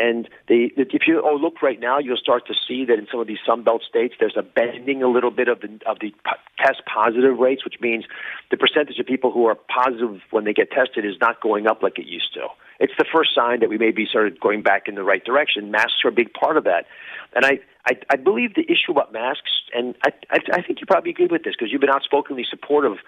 And 0.00 0.28
they, 0.48 0.70
if 0.76 1.02
you 1.06 1.20
oh, 1.24 1.34
look 1.34 1.60
right 1.62 1.80
now, 1.80 1.98
you'll 1.98 2.16
start 2.16 2.46
to 2.46 2.54
see 2.54 2.84
that 2.84 2.98
in 2.98 3.08
some 3.10 3.20
of 3.20 3.26
these 3.26 3.38
Sunbelt 3.46 3.82
states, 3.82 4.14
there's 4.20 4.36
a 4.36 4.42
bending 4.42 5.02
a 5.02 5.08
little 5.08 5.30
bit 5.30 5.48
of 5.48 5.60
the 5.60 5.78
of 5.86 5.98
the 6.00 6.14
test 6.62 6.82
positive 6.86 7.36
rates, 7.38 7.64
which 7.64 7.80
means 7.80 8.04
the 8.50 8.56
percentage 8.56 8.98
of 8.98 9.06
people 9.06 9.32
who 9.32 9.46
are 9.46 9.56
positive 9.56 10.20
when 10.30 10.44
they 10.44 10.52
get 10.52 10.70
tested 10.70 11.04
is 11.04 11.14
not 11.20 11.40
going 11.40 11.66
up 11.66 11.82
like 11.82 11.98
it 11.98 12.06
used 12.06 12.32
to. 12.34 12.46
It's 12.78 12.92
the 12.96 13.06
first 13.12 13.30
sign 13.34 13.58
that 13.60 13.68
we 13.68 13.78
may 13.78 13.90
be 13.90 14.06
sort 14.10 14.28
of 14.28 14.38
going 14.38 14.62
back 14.62 14.86
in 14.86 14.94
the 14.94 15.02
right 15.02 15.24
direction. 15.24 15.70
Masks 15.70 16.04
are 16.04 16.08
a 16.08 16.12
big 16.12 16.32
part 16.32 16.56
of 16.56 16.64
that. 16.64 16.86
And 17.34 17.44
I, 17.44 17.58
I, 17.86 17.98
I 18.12 18.16
believe 18.16 18.54
the 18.54 18.64
issue 18.70 18.92
about 18.92 19.12
masks, 19.12 19.50
and 19.74 19.96
I, 20.06 20.10
I, 20.30 20.38
I 20.52 20.62
think 20.62 20.80
you 20.80 20.86
probably 20.86 21.10
agree 21.10 21.26
with 21.26 21.42
this 21.42 21.54
because 21.58 21.72
you've 21.72 21.80
been 21.80 21.90
outspokenly 21.90 22.46
supportive 22.48 22.98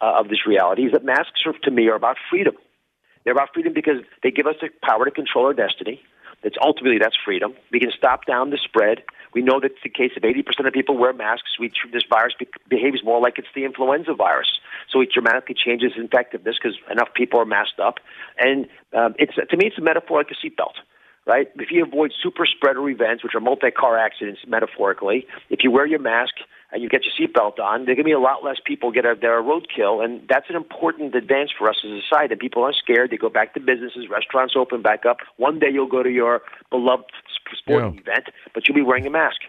uh, 0.00 0.18
of 0.18 0.28
this 0.28 0.46
reality, 0.46 0.84
is 0.84 0.92
that 0.92 1.04
masks 1.04 1.40
are, 1.44 1.52
to 1.52 1.70
me 1.70 1.88
are 1.88 1.94
about 1.94 2.16
freedom. 2.30 2.54
They're 3.24 3.34
about 3.34 3.50
freedom 3.52 3.74
because 3.74 4.00
they 4.22 4.30
give 4.30 4.46
us 4.46 4.54
the 4.62 4.68
power 4.82 5.04
to 5.04 5.10
control 5.10 5.44
our 5.46 5.52
destiny. 5.52 6.00
That's 6.42 6.56
ultimately 6.62 6.98
that's 6.98 7.16
freedom. 7.24 7.54
We 7.72 7.80
can 7.80 7.90
stop 7.96 8.26
down 8.26 8.50
the 8.50 8.58
spread. 8.58 9.02
We 9.34 9.42
know 9.42 9.60
that 9.60 9.72
the 9.82 9.88
case 9.88 10.12
of 10.16 10.22
80% 10.22 10.66
of 10.66 10.72
people 10.72 10.96
wear 10.96 11.12
masks, 11.12 11.58
we 11.58 11.70
this 11.92 12.04
virus 12.08 12.34
be- 12.38 12.48
behaves 12.68 13.02
more 13.04 13.20
like 13.20 13.38
it's 13.38 13.48
the 13.54 13.64
influenza 13.64 14.14
virus. 14.14 14.48
So 14.90 15.00
it 15.00 15.10
dramatically 15.12 15.54
changes 15.54 15.92
infectiveness 15.98 16.54
because 16.62 16.78
enough 16.90 17.08
people 17.14 17.40
are 17.40 17.44
masked 17.44 17.80
up. 17.80 17.96
And 18.38 18.68
um, 18.92 19.14
it's 19.18 19.34
to 19.34 19.56
me, 19.56 19.66
it's 19.66 19.78
a 19.78 19.82
metaphor 19.82 20.18
like 20.18 20.30
a 20.30 20.46
seatbelt 20.46 20.78
right? 21.26 21.48
If 21.56 21.70
you 21.70 21.84
avoid 21.84 22.12
super 22.22 22.46
spreader 22.46 22.88
events, 22.88 23.22
which 23.22 23.34
are 23.34 23.40
multi-car 23.40 23.98
accidents 23.98 24.40
metaphorically, 24.48 25.26
if 25.50 25.60
you 25.62 25.70
wear 25.70 25.86
your 25.86 25.98
mask 25.98 26.32
and 26.70 26.82
you 26.82 26.88
get 26.88 27.02
your 27.04 27.14
seatbelt 27.28 27.58
on, 27.58 27.84
there 27.84 27.92
are 27.92 27.96
going 27.96 27.98
to 27.98 28.04
be 28.04 28.12
a 28.12 28.18
lot 28.18 28.44
less 28.44 28.56
people 28.64 28.92
get 28.92 29.04
a, 29.04 29.14
their 29.20 29.42
roadkill, 29.42 30.04
and 30.04 30.20
that's 30.28 30.50
an 30.50 30.56
important 30.56 31.14
advance 31.14 31.50
for 31.56 31.68
us 31.68 31.76
as 31.84 31.90
a 31.90 32.00
society. 32.02 32.32
And 32.32 32.40
people 32.40 32.62
aren't 32.62 32.76
scared; 32.76 33.10
they 33.10 33.16
go 33.16 33.30
back 33.30 33.54
to 33.54 33.60
businesses, 33.60 34.08
restaurants 34.10 34.54
open 34.56 34.82
back 34.82 35.06
up. 35.06 35.18
One 35.36 35.58
day 35.58 35.68
you'll 35.72 35.88
go 35.88 36.02
to 36.02 36.10
your 36.10 36.42
beloved 36.70 37.10
sporting 37.56 37.94
yeah. 37.94 38.00
event, 38.00 38.26
but 38.54 38.68
you'll 38.68 38.76
be 38.76 38.82
wearing 38.82 39.06
a 39.06 39.10
mask. 39.10 39.40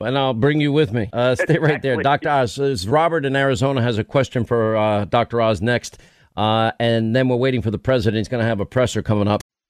And 0.00 0.18
I'll 0.18 0.34
bring 0.34 0.60
you 0.60 0.72
with 0.72 0.92
me. 0.92 1.08
Uh, 1.12 1.34
stay 1.34 1.58
right 1.58 1.80
there, 1.80 1.96
Dr. 2.02 2.28
Oz. 2.28 2.86
Robert 2.86 3.24
in 3.24 3.36
Arizona 3.36 3.80
has 3.80 3.96
a 3.96 4.04
question 4.04 4.44
for 4.44 4.76
uh, 4.76 5.04
Dr. 5.04 5.40
Oz 5.40 5.62
next. 5.62 5.98
Uh, 6.36 6.72
and 6.80 7.14
then 7.14 7.28
we're 7.28 7.36
waiting 7.36 7.62
for 7.62 7.70
the 7.70 7.78
president. 7.78 8.18
He's 8.18 8.28
going 8.28 8.42
to 8.42 8.46
have 8.46 8.58
a 8.60 8.66
presser 8.66 9.02
coming 9.02 9.28
up. 9.28 9.43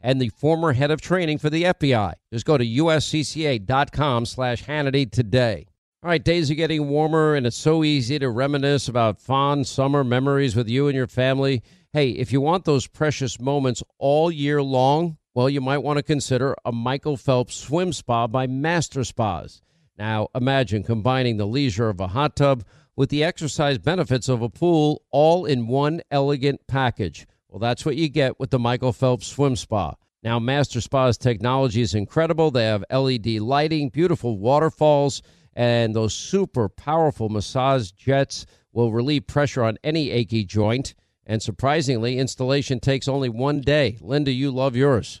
and 0.00 0.20
the 0.20 0.30
former 0.30 0.72
head 0.72 0.90
of 0.90 1.00
training 1.00 1.38
for 1.38 1.50
the 1.50 1.64
FBI. 1.64 2.14
Just 2.32 2.46
go 2.46 2.58
to 2.58 2.64
uscca.com 2.64 4.26
slash 4.26 4.64
Hannity 4.64 5.10
today. 5.10 5.66
All 6.02 6.10
right, 6.10 6.22
days 6.22 6.50
are 6.50 6.54
getting 6.54 6.88
warmer, 6.88 7.34
and 7.34 7.44
it's 7.46 7.56
so 7.56 7.82
easy 7.82 8.18
to 8.20 8.30
reminisce 8.30 8.86
about 8.86 9.20
fond 9.20 9.66
summer 9.66 10.04
memories 10.04 10.54
with 10.54 10.68
you 10.68 10.86
and 10.86 10.94
your 10.94 11.08
family. 11.08 11.62
Hey, 11.92 12.10
if 12.10 12.32
you 12.32 12.40
want 12.40 12.64
those 12.64 12.86
precious 12.86 13.40
moments 13.40 13.82
all 13.98 14.30
year 14.30 14.62
long, 14.62 15.16
well, 15.34 15.50
you 15.50 15.60
might 15.60 15.78
want 15.78 15.96
to 15.96 16.02
consider 16.02 16.54
a 16.64 16.70
Michael 16.70 17.16
Phelps 17.16 17.56
swim 17.56 17.92
spa 17.92 18.26
by 18.26 18.46
Master 18.46 19.02
Spas. 19.02 19.60
Now, 19.96 20.28
imagine 20.34 20.84
combining 20.84 21.36
the 21.36 21.46
leisure 21.46 21.88
of 21.88 21.98
a 21.98 22.08
hot 22.08 22.36
tub 22.36 22.64
with 22.94 23.10
the 23.10 23.24
exercise 23.24 23.78
benefits 23.78 24.28
of 24.28 24.42
a 24.42 24.48
pool 24.48 25.02
all 25.10 25.44
in 25.46 25.66
one 25.66 26.00
elegant 26.10 26.60
package. 26.68 27.26
Well, 27.58 27.68
that's 27.68 27.84
what 27.84 27.96
you 27.96 28.08
get 28.08 28.38
with 28.38 28.50
the 28.50 28.58
Michael 28.60 28.92
Phelps 28.92 29.26
Swim 29.26 29.56
Spa. 29.56 29.94
Now, 30.22 30.38
Master 30.38 30.80
Spa's 30.80 31.18
technology 31.18 31.80
is 31.80 31.92
incredible. 31.92 32.52
They 32.52 32.66
have 32.66 32.84
LED 32.88 33.26
lighting, 33.40 33.88
beautiful 33.88 34.38
waterfalls, 34.38 35.22
and 35.54 35.92
those 35.92 36.14
super 36.14 36.68
powerful 36.68 37.28
massage 37.28 37.90
jets 37.90 38.46
will 38.72 38.92
relieve 38.92 39.26
pressure 39.26 39.64
on 39.64 39.76
any 39.82 40.12
achy 40.12 40.44
joint. 40.44 40.94
And 41.26 41.42
surprisingly, 41.42 42.20
installation 42.20 42.78
takes 42.78 43.08
only 43.08 43.28
one 43.28 43.60
day. 43.60 43.98
Linda, 44.00 44.30
you 44.30 44.52
love 44.52 44.76
yours 44.76 45.20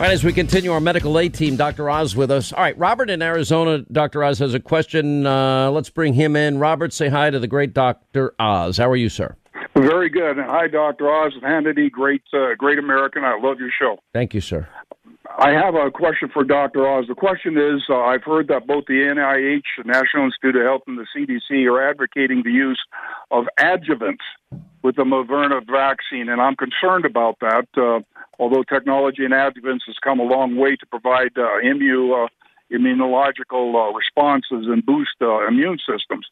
All 0.00 0.06
right, 0.06 0.14
as 0.14 0.24
we 0.24 0.32
continue 0.32 0.72
our 0.72 0.80
medical 0.80 1.18
aid 1.18 1.34
team, 1.34 1.56
Dr. 1.56 1.90
Oz 1.90 2.16
with 2.16 2.30
us. 2.30 2.54
All 2.54 2.62
right, 2.62 2.78
Robert 2.78 3.10
in 3.10 3.20
Arizona, 3.20 3.80
Dr. 3.92 4.24
Oz 4.24 4.38
has 4.38 4.54
a 4.54 4.58
question. 4.58 5.26
Uh, 5.26 5.70
let's 5.70 5.90
bring 5.90 6.14
him 6.14 6.36
in. 6.36 6.58
Robert, 6.58 6.94
say 6.94 7.10
hi 7.10 7.28
to 7.28 7.38
the 7.38 7.46
great 7.46 7.74
Dr. 7.74 8.32
Oz. 8.40 8.78
How 8.78 8.88
are 8.88 8.96
you, 8.96 9.10
sir? 9.10 9.36
Very 9.74 10.08
good. 10.08 10.38
Hi, 10.38 10.68
Dr. 10.68 11.06
Oz 11.06 11.34
Hannity. 11.44 11.90
Great, 11.90 12.22
uh, 12.32 12.54
great 12.56 12.78
American. 12.78 13.24
I 13.24 13.38
love 13.38 13.60
your 13.60 13.68
show. 13.78 13.98
Thank 14.14 14.32
you, 14.32 14.40
sir. 14.40 14.66
I 15.40 15.52
have 15.52 15.74
a 15.74 15.90
question 15.90 16.28
for 16.30 16.44
Dr. 16.44 16.86
Oz. 16.86 17.06
The 17.08 17.14
question 17.14 17.56
is 17.56 17.80
uh, 17.88 17.96
I've 17.96 18.24
heard 18.24 18.48
that 18.48 18.66
both 18.66 18.84
the 18.84 18.92
NIH, 18.92 19.62
the 19.78 19.84
National 19.84 20.26
Institute 20.26 20.54
of 20.56 20.62
Health, 20.62 20.82
and 20.86 20.98
the 20.98 21.06
CDC 21.16 21.64
are 21.64 21.88
advocating 21.88 22.42
the 22.44 22.52
use 22.52 22.78
of 23.30 23.46
adjuvants 23.58 24.20
with 24.82 24.96
the 24.96 25.04
Moderna 25.04 25.64
vaccine, 25.66 26.28
and 26.28 26.42
I'm 26.42 26.56
concerned 26.56 27.06
about 27.06 27.38
that. 27.40 27.66
Uh, 27.74 28.00
although 28.38 28.64
technology 28.64 29.24
in 29.24 29.30
adjuvants 29.30 29.86
has 29.86 29.96
come 30.04 30.20
a 30.20 30.24
long 30.24 30.56
way 30.56 30.76
to 30.76 30.84
provide 30.84 31.32
uh, 31.38 31.56
immu, 31.64 32.26
uh, 32.26 32.28
immunological 32.70 33.74
uh, 33.80 33.94
responses 33.94 34.68
and 34.68 34.84
boost 34.84 35.16
uh, 35.22 35.48
immune 35.48 35.78
systems. 35.78 36.26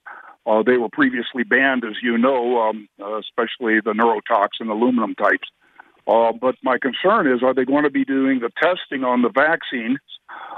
They 0.66 0.76
were 0.76 0.88
previously 0.90 1.44
banned, 1.44 1.84
as 1.84 1.96
you 2.02 2.16
know, 2.18 2.60
um, 2.60 2.88
especially 2.98 3.80
the 3.80 3.92
neurotoxin 3.92 4.70
aluminum 4.70 5.14
types. 5.14 5.48
Uh, 6.08 6.32
but 6.32 6.54
my 6.62 6.78
concern 6.78 7.30
is, 7.30 7.42
are 7.42 7.52
they 7.52 7.66
going 7.66 7.84
to 7.84 7.90
be 7.90 8.04
doing 8.04 8.40
the 8.40 8.50
testing 8.60 9.04
on 9.04 9.20
the 9.22 9.28
vaccines 9.28 9.98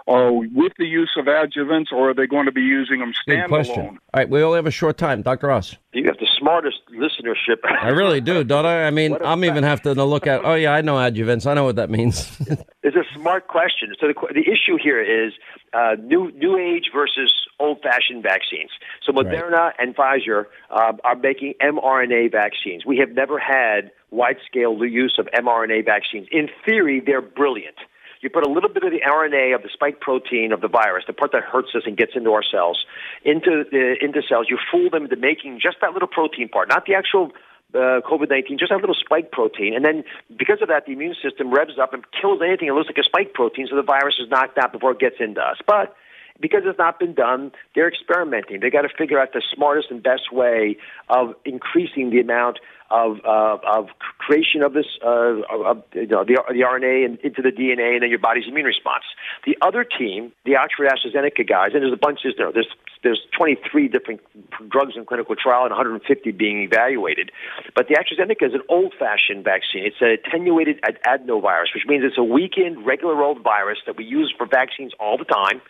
uh, 0.08 0.30
with 0.32 0.72
the 0.78 0.86
use 0.86 1.10
of 1.16 1.26
adjuvants, 1.26 1.92
or 1.92 2.10
are 2.10 2.14
they 2.14 2.26
going 2.26 2.46
to 2.46 2.52
be 2.52 2.62
using 2.62 2.98
them 2.98 3.12
standalone? 3.12 3.40
Good 3.42 3.48
question. 3.48 3.86
All 3.86 3.98
right, 4.14 4.28
we 4.28 4.42
only 4.42 4.56
have 4.56 4.66
a 4.66 4.70
short 4.70 4.98
time, 4.98 5.22
Dr. 5.22 5.50
Oz. 5.50 5.76
You 5.92 6.04
have 6.06 6.18
the 6.18 6.26
smartest 6.38 6.78
listenership. 6.92 7.58
I 7.64 7.88
really 7.88 8.20
do, 8.20 8.42
don't 8.42 8.66
I? 8.66 8.86
I 8.86 8.90
mean, 8.90 9.16
I'm 9.24 9.44
even 9.44 9.62
have 9.62 9.82
to 9.82 9.92
look 9.92 10.26
at. 10.26 10.44
Oh 10.44 10.54
yeah, 10.54 10.72
I 10.72 10.80
know 10.80 10.94
adjuvants. 10.94 11.46
I 11.46 11.54
know 11.54 11.64
what 11.64 11.76
that 11.76 11.90
means. 11.90 12.28
it's 12.82 12.96
a 12.96 13.04
smart 13.14 13.48
question. 13.48 13.92
So 14.00 14.08
the 14.08 14.14
the 14.34 14.50
issue 14.50 14.78
here 14.82 15.00
is 15.00 15.32
uh, 15.72 15.96
new 16.02 16.32
new 16.32 16.56
age 16.56 16.90
versus 16.92 17.32
old 17.58 17.80
fashioned 17.82 18.22
vaccines. 18.22 18.70
So 19.04 19.12
Moderna 19.12 19.50
right. 19.52 19.74
and 19.78 19.94
Pfizer 19.94 20.46
uh, 20.70 20.92
are 21.04 21.16
making 21.16 21.54
mRNA 21.62 22.32
vaccines. 22.32 22.84
We 22.86 22.98
have 22.98 23.10
never 23.10 23.38
had 23.38 23.90
wide 24.10 24.38
scale 24.46 24.84
use 24.84 25.16
of 25.18 25.26
mRNA 25.26 25.84
vaccines. 25.84 26.26
In 26.32 26.48
theory, 26.64 27.02
they're 27.04 27.22
brilliant. 27.22 27.76
You 28.20 28.28
put 28.28 28.46
a 28.46 28.50
little 28.50 28.68
bit 28.68 28.84
of 28.84 28.90
the 28.90 29.00
RNA 29.00 29.54
of 29.54 29.62
the 29.62 29.70
spike 29.72 30.00
protein 30.00 30.52
of 30.52 30.60
the 30.60 30.68
virus, 30.68 31.04
the 31.06 31.14
part 31.14 31.32
that 31.32 31.42
hurts 31.42 31.70
us 31.74 31.82
and 31.86 31.96
gets 31.96 32.12
into 32.14 32.32
our 32.32 32.42
cells, 32.42 32.84
into 33.24 33.64
the 33.70 33.96
into 34.00 34.20
cells. 34.28 34.46
You 34.50 34.58
fool 34.70 34.90
them 34.90 35.04
into 35.04 35.16
making 35.16 35.60
just 35.60 35.78
that 35.80 35.92
little 35.92 36.08
protein 36.08 36.48
part, 36.48 36.68
not 36.68 36.84
the 36.84 36.94
actual 36.94 37.32
uh, 37.74 38.04
COVID 38.04 38.28
19, 38.28 38.58
just 38.58 38.70
that 38.70 38.80
little 38.80 38.94
spike 38.94 39.32
protein. 39.32 39.74
And 39.74 39.84
then 39.84 40.04
because 40.36 40.58
of 40.60 40.68
that, 40.68 40.84
the 40.86 40.92
immune 40.92 41.14
system 41.22 41.50
revs 41.50 41.78
up 41.80 41.94
and 41.94 42.04
kills 42.20 42.40
anything 42.44 42.68
that 42.68 42.74
looks 42.74 42.88
like 42.88 42.98
a 42.98 43.04
spike 43.04 43.32
protein, 43.32 43.68
so 43.70 43.76
the 43.76 43.82
virus 43.82 44.16
is 44.20 44.28
knocked 44.28 44.58
out 44.58 44.72
before 44.72 44.92
it 44.92 44.98
gets 44.98 45.16
into 45.18 45.40
us. 45.40 45.56
But 45.66 45.94
because 46.40 46.62
it's 46.64 46.78
not 46.78 46.98
been 46.98 47.14
done, 47.14 47.52
they're 47.74 47.88
experimenting. 47.88 48.60
They 48.60 48.70
got 48.70 48.82
to 48.82 48.88
figure 48.96 49.20
out 49.20 49.32
the 49.32 49.42
smartest 49.54 49.90
and 49.90 50.02
best 50.02 50.32
way 50.32 50.76
of 51.08 51.34
increasing 51.44 52.10
the 52.10 52.20
amount 52.20 52.58
of 52.90 53.18
uh, 53.24 53.58
of 53.64 53.86
creation 54.18 54.62
of 54.62 54.72
this 54.72 54.86
uh, 55.04 55.42
of, 55.48 55.82
you 55.94 56.06
know, 56.06 56.24
the 56.24 56.42
the 56.48 56.64
RNA 56.66 57.04
and 57.04 57.18
into 57.20 57.40
the 57.40 57.50
DNA 57.50 57.94
and 57.94 58.02
then 58.02 58.10
your 58.10 58.18
body's 58.18 58.44
immune 58.48 58.66
response. 58.66 59.04
The 59.46 59.56
other 59.62 59.84
team, 59.84 60.32
the 60.44 60.56
Oxford 60.56 60.88
AstraZeneca 60.88 61.48
guys, 61.48 61.70
and 61.72 61.82
there's 61.82 61.92
a 61.92 61.96
bunch. 61.96 62.20
There's 62.24 62.34
there's 62.36 62.68
there's 63.02 63.20
23 63.36 63.88
different 63.88 64.20
drugs 64.68 64.92
in 64.96 65.06
clinical 65.06 65.34
trial 65.36 65.62
and 65.62 65.70
150 65.70 66.32
being 66.32 66.62
evaluated. 66.62 67.30
But 67.74 67.88
the 67.88 67.94
AstraZeneca 67.94 68.46
is 68.46 68.52
an 68.52 68.60
old-fashioned 68.68 69.42
vaccine. 69.42 69.86
It's 69.86 69.96
an 70.00 70.08
attenuated 70.08 70.82
adenovirus, 70.82 71.72
which 71.74 71.86
means 71.86 72.04
it's 72.04 72.18
a 72.18 72.24
weakened, 72.24 72.84
regular 72.84 73.22
old 73.22 73.42
virus 73.42 73.78
that 73.86 73.96
we 73.96 74.04
use 74.04 74.34
for 74.36 74.46
vaccines 74.46 74.92
all 75.00 75.16
the 75.16 75.24
time 75.24 75.62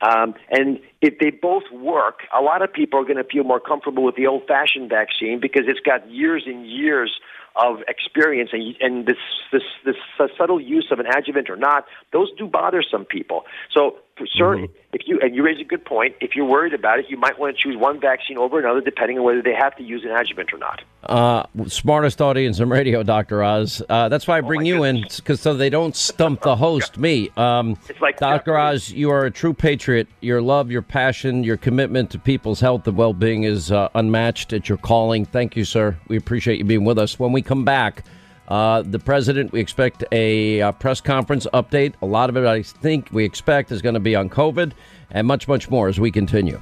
Um, 0.00 0.34
and 0.50 0.80
if 1.00 1.18
they 1.18 1.30
both 1.30 1.64
work, 1.72 2.20
a 2.36 2.42
lot 2.42 2.62
of 2.62 2.72
people 2.72 3.00
are 3.00 3.04
going 3.04 3.16
to 3.16 3.24
feel 3.24 3.44
more 3.44 3.60
comfortable 3.60 4.04
with 4.04 4.16
the 4.16 4.26
old-fashioned 4.26 4.88
vaccine 4.88 5.40
because 5.40 5.62
it's 5.66 5.80
got 5.80 6.10
years 6.10 6.44
and 6.46 6.66
years 6.66 7.12
of 7.56 7.78
experience 7.88 8.50
and, 8.52 8.76
and 8.80 9.06
this, 9.06 9.16
this, 9.52 9.62
this 9.84 9.96
subtle 10.36 10.60
use 10.60 10.88
of 10.90 10.98
an 11.00 11.06
adjuvant 11.06 11.48
or 11.48 11.56
not, 11.56 11.86
those 12.12 12.28
do 12.36 12.46
bother 12.46 12.82
some 12.82 13.04
people. 13.04 13.44
So, 13.72 13.96
sir, 14.24 14.56
Mm-hmm. 14.56 14.72
if 14.94 15.02
you 15.06 15.20
and 15.20 15.34
you 15.34 15.44
raise 15.44 15.60
a 15.60 15.64
good 15.64 15.84
point, 15.84 16.14
if 16.20 16.34
you're 16.34 16.46
worried 16.46 16.72
about 16.72 16.98
it, 16.98 17.06
you 17.10 17.18
might 17.18 17.38
want 17.38 17.54
to 17.54 17.62
choose 17.62 17.76
one 17.76 18.00
vaccine 18.00 18.38
over 18.38 18.58
another, 18.58 18.80
depending 18.80 19.18
on 19.18 19.24
whether 19.24 19.42
they 19.42 19.52
have 19.54 19.76
to 19.76 19.82
use 19.82 20.04
an 20.04 20.10
adjuvant 20.10 20.52
or 20.52 20.58
not. 20.58 20.82
Uh, 21.02 21.44
smartest 21.68 22.22
audience 22.22 22.58
in 22.58 22.68
radio, 22.70 23.02
Dr. 23.02 23.42
Oz. 23.42 23.82
Uh, 23.88 24.08
that's 24.08 24.26
why 24.26 24.38
I 24.38 24.40
bring 24.40 24.64
you 24.64 24.84
in, 24.84 25.04
because 25.16 25.40
so 25.40 25.54
they 25.54 25.68
don't 25.70 25.94
stump 25.94 26.40
the 26.42 26.56
host, 26.56 26.96
me. 26.98 27.30
Um, 27.36 27.76
Dr. 28.18 28.56
Oz, 28.58 28.90
you 28.90 29.10
are 29.10 29.26
a 29.26 29.30
true 29.30 29.52
patriot. 29.52 30.08
Your 30.20 30.40
love, 30.40 30.70
your 30.70 30.82
passion, 30.82 31.44
your 31.44 31.56
commitment 31.58 32.10
to 32.12 32.18
people's 32.18 32.60
health 32.60 32.86
and 32.88 32.96
well 32.96 33.12
being 33.12 33.42
is 33.44 33.70
uh, 33.70 33.88
unmatched. 33.94 34.52
It's 34.52 34.68
your 34.68 34.78
calling. 34.78 35.26
Thank 35.26 35.56
you, 35.56 35.64
sir. 35.64 35.96
We 36.08 36.16
appreciate 36.16 36.58
you 36.58 36.64
being 36.64 36.84
with 36.84 36.98
us. 36.98 37.18
When 37.18 37.32
we 37.32 37.42
come 37.42 37.64
back, 37.64 38.04
uh, 38.48 38.82
the 38.82 38.98
president, 38.98 39.52
we 39.52 39.60
expect 39.60 40.04
a 40.12 40.60
uh, 40.60 40.72
press 40.72 41.00
conference 41.00 41.46
update. 41.52 41.94
A 42.02 42.06
lot 42.06 42.30
of 42.30 42.36
it, 42.36 42.46
I 42.46 42.62
think, 42.62 43.08
we 43.12 43.24
expect 43.24 43.72
is 43.72 43.82
going 43.82 43.94
to 43.94 44.00
be 44.00 44.14
on 44.14 44.28
COVID 44.28 44.72
and 45.10 45.26
much, 45.26 45.48
much 45.48 45.70
more 45.70 45.88
as 45.88 45.98
we 45.98 46.10
continue. 46.10 46.60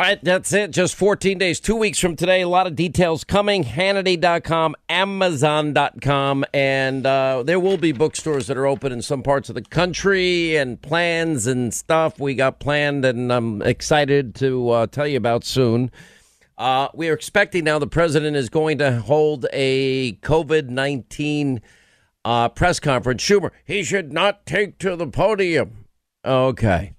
All 0.00 0.06
right, 0.06 0.24
that's 0.24 0.54
it. 0.54 0.70
Just 0.70 0.94
14 0.94 1.36
days, 1.36 1.60
two 1.60 1.76
weeks 1.76 1.98
from 1.98 2.16
today. 2.16 2.40
A 2.40 2.48
lot 2.48 2.66
of 2.66 2.74
details 2.74 3.22
coming. 3.22 3.64
Hannity.com, 3.64 4.74
Amazon.com, 4.88 6.44
and 6.54 7.04
uh, 7.04 7.42
there 7.42 7.60
will 7.60 7.76
be 7.76 7.92
bookstores 7.92 8.46
that 8.46 8.56
are 8.56 8.66
open 8.66 8.92
in 8.92 9.02
some 9.02 9.22
parts 9.22 9.50
of 9.50 9.56
the 9.56 9.60
country 9.60 10.56
and 10.56 10.80
plans 10.80 11.46
and 11.46 11.74
stuff 11.74 12.18
we 12.18 12.34
got 12.34 12.60
planned, 12.60 13.04
and 13.04 13.30
I'm 13.30 13.60
excited 13.60 14.34
to 14.36 14.70
uh, 14.70 14.86
tell 14.86 15.06
you 15.06 15.18
about 15.18 15.44
soon. 15.44 15.90
Uh, 16.60 16.88
we 16.92 17.08
are 17.08 17.14
expecting 17.14 17.64
now 17.64 17.78
the 17.78 17.86
president 17.86 18.36
is 18.36 18.50
going 18.50 18.76
to 18.76 19.00
hold 19.00 19.46
a 19.50 20.12
COVID 20.16 20.68
19 20.68 21.62
uh, 22.22 22.50
press 22.50 22.78
conference. 22.78 23.22
Schumer, 23.24 23.50
he 23.64 23.82
should 23.82 24.12
not 24.12 24.44
take 24.44 24.76
to 24.80 24.94
the 24.94 25.06
podium. 25.06 25.86
Okay. 26.22 26.92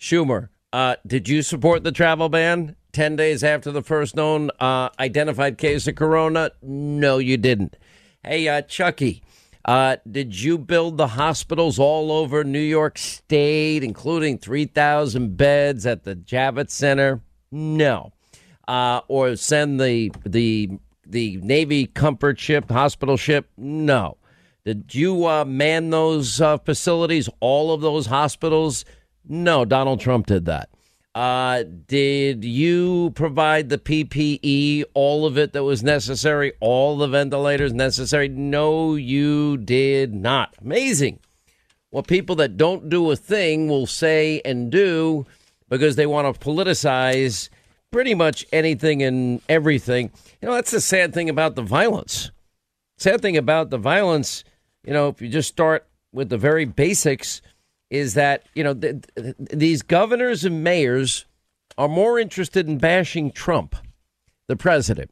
Schumer, 0.00 0.48
uh, 0.72 0.96
did 1.06 1.28
you 1.28 1.42
support 1.42 1.84
the 1.84 1.92
travel 1.92 2.30
ban 2.30 2.74
10 2.92 3.16
days 3.16 3.44
after 3.44 3.70
the 3.70 3.82
first 3.82 4.16
known 4.16 4.50
uh, 4.58 4.88
identified 4.98 5.58
case 5.58 5.86
of 5.86 5.94
corona? 5.94 6.50
No, 6.62 7.18
you 7.18 7.36
didn't. 7.36 7.76
Hey, 8.24 8.48
uh, 8.48 8.62
Chucky, 8.62 9.22
uh, 9.66 9.98
did 10.10 10.40
you 10.40 10.56
build 10.56 10.96
the 10.96 11.08
hospitals 11.08 11.78
all 11.78 12.12
over 12.12 12.44
New 12.44 12.58
York 12.58 12.96
State, 12.96 13.84
including 13.84 14.38
3,000 14.38 15.36
beds 15.36 15.84
at 15.84 16.04
the 16.04 16.16
Javits 16.16 16.70
Center? 16.70 17.20
No. 17.50 18.14
Uh, 18.68 19.00
or 19.08 19.36
send 19.36 19.80
the 19.80 20.12
the 20.24 20.70
the 21.06 21.36
Navy 21.38 21.86
comfort 21.86 22.38
ship, 22.38 22.70
hospital 22.70 23.16
ship? 23.16 23.48
No. 23.56 24.16
Did 24.64 24.94
you 24.94 25.26
uh, 25.26 25.44
man 25.44 25.90
those 25.90 26.40
uh, 26.40 26.58
facilities, 26.58 27.28
all 27.40 27.72
of 27.72 27.80
those 27.80 28.06
hospitals? 28.06 28.84
No, 29.28 29.64
Donald 29.64 30.00
Trump 30.00 30.26
did 30.26 30.44
that. 30.44 30.68
Uh, 31.14 31.64
did 31.88 32.42
you 32.44 33.10
provide 33.14 33.68
the 33.68 33.76
PPE, 33.76 34.84
all 34.94 35.26
of 35.26 35.36
it 35.36 35.52
that 35.52 35.64
was 35.64 35.82
necessary, 35.82 36.52
all 36.60 36.96
the 36.96 37.08
ventilators 37.08 37.72
necessary? 37.72 38.28
No, 38.28 38.94
you 38.94 39.58
did 39.58 40.14
not. 40.14 40.54
Amazing. 40.62 41.18
What 41.90 42.06
people 42.06 42.36
that 42.36 42.56
don't 42.56 42.88
do 42.88 43.10
a 43.10 43.16
thing 43.16 43.68
will 43.68 43.86
say 43.86 44.40
and 44.44 44.72
do 44.72 45.26
because 45.68 45.96
they 45.96 46.06
want 46.06 46.32
to 46.32 46.40
politicize 46.40 47.50
pretty 47.92 48.14
much 48.14 48.44
anything 48.52 49.02
and 49.02 49.40
everything. 49.48 50.10
You 50.40 50.48
know, 50.48 50.54
that's 50.54 50.72
the 50.72 50.80
sad 50.80 51.14
thing 51.14 51.28
about 51.28 51.54
the 51.54 51.62
violence. 51.62 52.32
Sad 52.96 53.20
thing 53.20 53.36
about 53.36 53.70
the 53.70 53.78
violence, 53.78 54.42
you 54.84 54.92
know, 54.92 55.08
if 55.08 55.22
you 55.22 55.28
just 55.28 55.48
start 55.48 55.86
with 56.12 56.30
the 56.30 56.38
very 56.38 56.64
basics, 56.64 57.42
is 57.90 58.14
that, 58.14 58.46
you 58.54 58.64
know, 58.64 58.74
th- 58.74 59.04
th- 59.14 59.34
these 59.38 59.82
governors 59.82 60.44
and 60.44 60.64
mayors 60.64 61.26
are 61.76 61.88
more 61.88 62.18
interested 62.18 62.66
in 62.66 62.78
bashing 62.78 63.30
Trump, 63.30 63.76
the 64.48 64.56
president, 64.56 65.10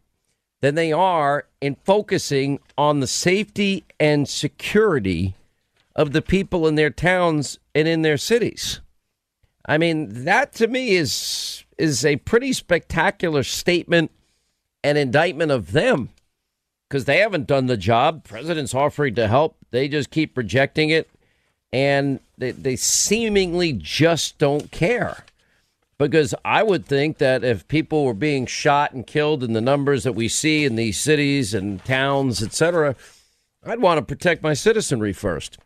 than 0.63 0.75
they 0.75 0.91
are 0.93 1.47
in 1.61 1.77
focusing 1.85 2.59
on 2.79 3.01
the 3.01 3.07
safety 3.07 3.85
and 3.99 4.29
security 4.29 5.35
of 5.95 6.13
the 6.13 6.23
people 6.23 6.67
in 6.67 6.77
their 6.77 6.91
towns 6.91 7.59
and 7.75 7.87
in 7.87 8.01
their 8.03 8.17
cities. 8.17 8.81
I 9.67 9.79
mean, 9.79 10.25
that 10.25 10.53
to 10.55 10.67
me 10.67 10.93
is 10.97 11.65
is 11.79 12.05
a 12.05 12.17
pretty 12.17 12.53
spectacular 12.53 13.43
statement 13.43 14.11
and 14.85 14.99
indictment 14.99 15.51
of 15.51 15.73
them 15.73 16.11
because 16.89 17.05
they 17.05 17.19
haven't 17.19 17.47
done 17.47 17.67
the 17.67 17.77
job. 17.77 18.25
President's 18.25 18.75
offering 18.75 19.15
to 19.15 19.29
help. 19.29 19.57
They 19.71 19.89
just 19.89 20.11
keep 20.11 20.37
rejecting 20.37 20.91
it. 20.91 21.09
And 21.73 22.19
they, 22.37 22.51
they 22.51 22.75
seemingly 22.75 23.73
just 23.73 24.39
don't 24.39 24.71
care. 24.73 25.25
Because 25.99 26.35
I 26.45 26.63
would 26.63 26.87
think 26.87 27.19
that 27.19 27.45
if 27.45 27.69
people 27.69 28.05
were 28.05 28.15
being 28.15 28.47
shot 28.47 28.93
and 28.93 29.07
killed 29.07 29.45
in 29.45 29.53
the 29.53 29.61
numbers 29.61 30.03
that 30.03 30.15
we 30.15 30.29
see 30.29 30.65
in 30.65 30.75
these 30.75 30.99
cities 30.99 31.55
and 31.55 31.85
towns, 31.85 32.43
etc., 32.43 32.97
I'd 33.65 33.81
want 33.81 33.99
to 33.99 34.05
protect 34.05 34.43
my 34.43 34.55
citizenry 34.55 35.13
first. 35.13 35.59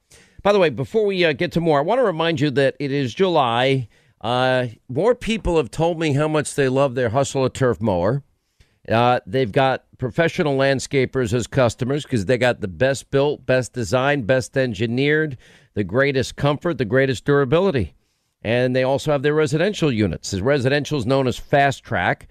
By 0.44 0.52
the 0.52 0.58
way, 0.58 0.68
before 0.68 1.06
we 1.06 1.24
uh, 1.24 1.32
get 1.32 1.52
to 1.52 1.60
more, 1.62 1.78
I 1.78 1.82
want 1.82 2.00
to 2.00 2.04
remind 2.04 2.38
you 2.38 2.50
that 2.50 2.76
it 2.78 2.92
is 2.92 3.14
July. 3.14 3.88
Uh, 4.20 4.66
more 4.90 5.14
people 5.14 5.56
have 5.56 5.70
told 5.70 5.98
me 5.98 6.12
how 6.12 6.28
much 6.28 6.54
they 6.54 6.68
love 6.68 6.94
their 6.94 7.08
Hustler 7.08 7.48
Turf 7.48 7.80
mower. 7.80 8.22
Uh, 8.86 9.20
they've 9.24 9.50
got 9.50 9.86
professional 9.96 10.54
landscapers 10.58 11.32
as 11.32 11.46
customers 11.46 12.02
because 12.02 12.26
they 12.26 12.36
got 12.36 12.60
the 12.60 12.68
best 12.68 13.10
built, 13.10 13.46
best 13.46 13.72
designed, 13.72 14.26
best 14.26 14.54
engineered, 14.58 15.38
the 15.72 15.82
greatest 15.82 16.36
comfort, 16.36 16.76
the 16.76 16.84
greatest 16.84 17.24
durability. 17.24 17.94
And 18.42 18.76
they 18.76 18.82
also 18.82 19.12
have 19.12 19.22
their 19.22 19.32
residential 19.32 19.90
units. 19.90 20.32
The 20.32 20.42
residential 20.42 20.98
is 20.98 21.06
known 21.06 21.26
as 21.26 21.40
FasTrak. 21.40 22.24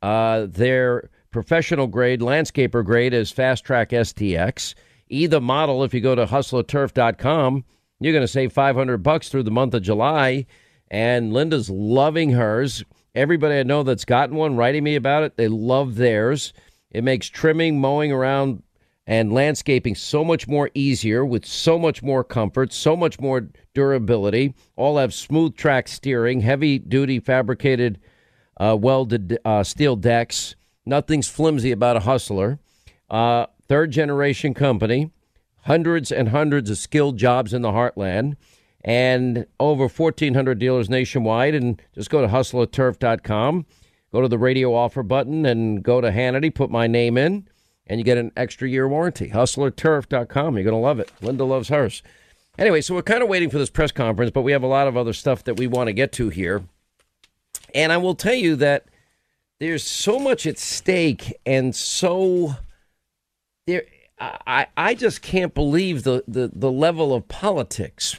Uh, 0.00 0.46
their 0.48 1.10
professional 1.30 1.86
grade, 1.86 2.20
landscaper 2.20 2.82
grade 2.82 3.12
is 3.12 3.30
FasTrak 3.30 3.90
SDX. 3.90 4.74
Either 5.10 5.40
model, 5.40 5.84
if 5.84 5.94
you 5.94 6.00
go 6.00 6.14
to 6.14 6.26
hustlerturf.com, 6.26 7.64
you're 8.00 8.12
going 8.12 8.22
to 8.22 8.28
save 8.28 8.52
500 8.52 8.98
bucks 8.98 9.28
through 9.28 9.42
the 9.42 9.50
month 9.50 9.74
of 9.74 9.82
July. 9.82 10.46
And 10.90 11.32
Linda's 11.32 11.68
loving 11.68 12.30
hers. 12.30 12.84
Everybody 13.14 13.58
I 13.58 13.62
know 13.62 13.82
that's 13.82 14.04
gotten 14.04 14.36
one 14.36 14.56
writing 14.56 14.84
me 14.84 14.94
about 14.94 15.24
it, 15.24 15.36
they 15.36 15.48
love 15.48 15.96
theirs. 15.96 16.52
It 16.90 17.04
makes 17.04 17.28
trimming, 17.28 17.80
mowing 17.80 18.12
around, 18.12 18.62
and 19.06 19.32
landscaping 19.32 19.94
so 19.94 20.24
much 20.24 20.46
more 20.46 20.70
easier 20.74 21.24
with 21.24 21.44
so 21.46 21.78
much 21.78 22.02
more 22.02 22.22
comfort, 22.22 22.72
so 22.72 22.94
much 22.94 23.18
more 23.18 23.48
durability. 23.74 24.54
All 24.76 24.98
have 24.98 25.14
smooth 25.14 25.56
track 25.56 25.88
steering, 25.88 26.40
heavy 26.40 26.78
duty 26.78 27.18
fabricated 27.18 27.98
uh, 28.58 28.76
welded 28.78 29.38
uh, 29.44 29.62
steel 29.62 29.96
decks. 29.96 30.56
Nothing's 30.84 31.28
flimsy 31.28 31.72
about 31.72 31.96
a 31.96 32.00
hustler. 32.00 32.58
Uh, 33.08 33.46
third 33.68 33.90
generation 33.90 34.54
company, 34.54 35.10
hundreds 35.64 36.10
and 36.10 36.30
hundreds 36.30 36.70
of 36.70 36.78
skilled 36.78 37.16
jobs 37.16 37.52
in 37.52 37.62
the 37.62 37.70
heartland, 37.70 38.36
and 38.84 39.46
over 39.60 39.88
1,400 39.88 40.58
dealers 40.58 40.88
nationwide. 40.88 41.54
And 41.54 41.80
just 41.94 42.10
go 42.10 42.20
to 42.22 42.28
hustlerturf.com, 42.28 43.66
go 44.12 44.20
to 44.20 44.28
the 44.28 44.38
radio 44.38 44.74
offer 44.74 45.02
button, 45.02 45.44
and 45.44 45.82
go 45.82 46.00
to 46.00 46.10
Hannity, 46.10 46.54
put 46.54 46.70
my 46.70 46.86
name 46.86 47.18
in, 47.18 47.48
and 47.86 48.00
you 48.00 48.04
get 48.04 48.18
an 48.18 48.32
extra 48.36 48.68
year 48.68 48.88
warranty. 48.88 49.30
Hustlerturf.com. 49.30 50.54
You're 50.56 50.64
going 50.64 50.72
to 50.72 50.78
love 50.78 51.00
it. 51.00 51.12
Linda 51.20 51.44
loves 51.44 51.68
hers. 51.68 52.02
Anyway, 52.58 52.80
so 52.80 52.94
we're 52.94 53.02
kind 53.02 53.22
of 53.22 53.28
waiting 53.28 53.50
for 53.50 53.58
this 53.58 53.70
press 53.70 53.92
conference, 53.92 54.32
but 54.32 54.42
we 54.42 54.50
have 54.50 54.64
a 54.64 54.68
lot 54.68 54.88
of 54.88 54.96
other 54.96 55.12
stuff 55.12 55.44
that 55.44 55.56
we 55.56 55.68
want 55.68 55.86
to 55.86 55.92
get 55.92 56.10
to 56.12 56.28
here. 56.28 56.64
And 57.72 57.92
I 57.92 57.98
will 57.98 58.16
tell 58.16 58.34
you 58.34 58.56
that 58.56 58.86
there's 59.60 59.84
so 59.84 60.18
much 60.18 60.46
at 60.46 60.58
stake 60.58 61.34
and 61.46 61.74
so 61.74 62.56
there 63.68 63.84
I, 64.20 64.66
I 64.76 64.94
just 64.94 65.22
can't 65.22 65.54
believe 65.54 66.02
the, 66.02 66.24
the, 66.26 66.50
the 66.52 66.70
level 66.70 67.14
of 67.14 67.28
politics. 67.28 68.18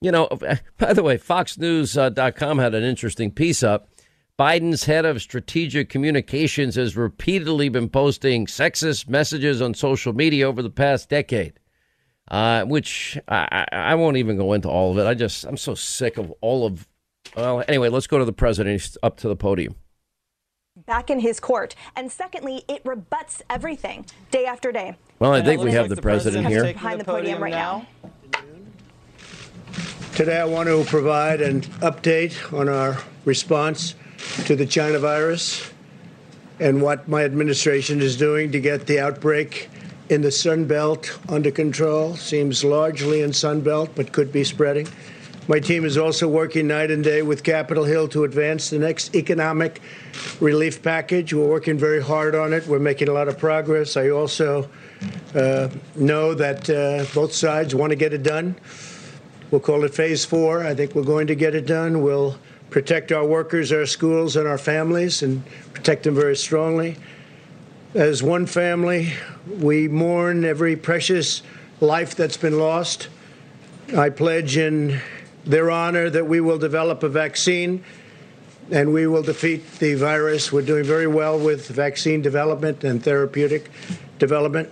You 0.00 0.12
know, 0.12 0.28
by 0.78 0.92
the 0.92 1.02
way, 1.02 1.18
FoxNews.com 1.18 2.58
had 2.58 2.74
an 2.74 2.84
interesting 2.84 3.30
piece 3.30 3.62
up. 3.62 3.88
Biden's 4.38 4.84
head 4.84 5.04
of 5.04 5.22
strategic 5.22 5.88
communications 5.88 6.74
has 6.74 6.96
repeatedly 6.96 7.68
been 7.68 7.88
posting 7.88 8.46
sexist 8.46 9.08
messages 9.08 9.62
on 9.62 9.74
social 9.74 10.12
media 10.12 10.48
over 10.48 10.60
the 10.60 10.70
past 10.70 11.08
decade, 11.08 11.54
uh, 12.30 12.64
which 12.64 13.16
I, 13.28 13.64
I 13.70 13.94
won't 13.94 14.16
even 14.16 14.36
go 14.36 14.52
into 14.52 14.68
all 14.68 14.90
of 14.90 14.98
it. 14.98 15.06
I 15.06 15.14
just, 15.14 15.44
I'm 15.44 15.56
so 15.56 15.76
sick 15.76 16.18
of 16.18 16.32
all 16.40 16.66
of. 16.66 16.88
Well, 17.36 17.62
anyway, 17.68 17.90
let's 17.90 18.08
go 18.08 18.18
to 18.18 18.24
the 18.24 18.32
president. 18.32 18.80
He's 18.80 18.98
up 19.04 19.18
to 19.18 19.28
the 19.28 19.36
podium. 19.36 19.76
Back 20.86 21.08
in 21.08 21.20
his 21.20 21.38
court. 21.38 21.76
And 21.94 22.10
secondly, 22.10 22.64
it 22.66 22.82
rebuts 22.84 23.42
everything 23.48 24.06
day 24.32 24.44
after 24.44 24.72
day. 24.72 24.96
Well, 25.20 25.32
I 25.32 25.40
think 25.40 25.62
we 25.62 25.70
have 25.70 25.88
the 25.88 26.02
president 26.02 26.48
here. 26.48 26.64
behind 26.64 27.00
the 27.00 27.04
podium 27.04 27.40
right 27.40 27.52
now. 27.52 27.86
Today, 30.16 30.40
I 30.40 30.44
want 30.44 30.68
to 30.68 30.84
provide 30.84 31.40
an 31.40 31.62
update 31.80 32.52
on 32.52 32.68
our 32.68 32.98
response 33.24 33.94
to 34.46 34.56
the 34.56 34.66
China 34.66 34.98
virus 34.98 35.70
and 36.58 36.82
what 36.82 37.08
my 37.08 37.24
administration 37.24 38.00
is 38.00 38.16
doing 38.16 38.50
to 38.52 38.60
get 38.60 38.86
the 38.86 38.98
outbreak 38.98 39.70
in 40.08 40.22
the 40.22 40.30
Sun 40.30 40.66
Belt 40.66 41.18
under 41.28 41.50
control. 41.50 42.16
Seems 42.16 42.64
largely 42.64 43.22
in 43.22 43.32
Sun 43.32 43.60
Belt, 43.60 43.90
but 43.94 44.12
could 44.12 44.32
be 44.32 44.42
spreading. 44.42 44.88
My 45.46 45.60
team 45.60 45.84
is 45.84 45.98
also 45.98 46.26
working 46.26 46.68
night 46.68 46.90
and 46.90 47.04
day 47.04 47.20
with 47.20 47.44
Capitol 47.44 47.84
Hill 47.84 48.08
to 48.08 48.24
advance 48.24 48.70
the 48.70 48.78
next 48.78 49.14
economic 49.14 49.82
relief 50.40 50.82
package. 50.82 51.34
We're 51.34 51.46
working 51.46 51.76
very 51.76 52.02
hard 52.02 52.34
on 52.34 52.54
it. 52.54 52.66
We're 52.66 52.78
making 52.78 53.08
a 53.10 53.12
lot 53.12 53.28
of 53.28 53.36
progress. 53.36 53.98
I 53.98 54.08
also 54.08 54.70
uh, 55.34 55.68
know 55.96 56.32
that 56.32 56.70
uh, 56.70 57.04
both 57.14 57.34
sides 57.34 57.74
want 57.74 57.90
to 57.90 57.96
get 57.96 58.14
it 58.14 58.22
done. 58.22 58.56
We'll 59.50 59.60
call 59.60 59.84
it 59.84 59.94
phase 59.94 60.24
four. 60.24 60.64
I 60.64 60.74
think 60.74 60.94
we're 60.94 61.02
going 61.02 61.26
to 61.26 61.34
get 61.34 61.54
it 61.54 61.66
done. 61.66 62.02
We'll 62.02 62.38
protect 62.70 63.12
our 63.12 63.26
workers, 63.26 63.70
our 63.70 63.84
schools, 63.84 64.36
and 64.36 64.48
our 64.48 64.56
families, 64.56 65.22
and 65.22 65.42
protect 65.74 66.04
them 66.04 66.14
very 66.14 66.36
strongly. 66.36 66.96
As 67.92 68.22
one 68.22 68.46
family, 68.46 69.12
we 69.46 69.88
mourn 69.88 70.46
every 70.46 70.74
precious 70.74 71.42
life 71.82 72.14
that's 72.14 72.38
been 72.38 72.58
lost. 72.58 73.08
I 73.94 74.08
pledge 74.08 74.56
in 74.56 75.02
their 75.44 75.70
honor 75.70 76.10
that 76.10 76.26
we 76.26 76.40
will 76.40 76.58
develop 76.58 77.02
a 77.02 77.08
vaccine 77.08 77.84
and 78.70 78.92
we 78.92 79.06
will 79.06 79.22
defeat 79.22 79.78
the 79.78 79.94
virus. 79.94 80.50
We're 80.50 80.62
doing 80.62 80.84
very 80.84 81.06
well 81.06 81.38
with 81.38 81.68
vaccine 81.68 82.22
development 82.22 82.82
and 82.84 83.02
therapeutic 83.02 83.70
development. 84.18 84.70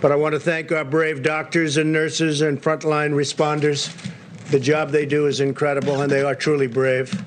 But 0.00 0.12
I 0.12 0.16
want 0.16 0.32
to 0.32 0.40
thank 0.40 0.72
our 0.72 0.84
brave 0.84 1.22
doctors 1.22 1.76
and 1.76 1.92
nurses 1.92 2.40
and 2.40 2.60
frontline 2.60 3.12
responders. 3.12 3.94
The 4.50 4.58
job 4.58 4.90
they 4.90 5.04
do 5.04 5.26
is 5.26 5.40
incredible, 5.40 6.00
and 6.00 6.10
they 6.10 6.22
are 6.22 6.34
truly 6.34 6.66
brave. 6.66 7.22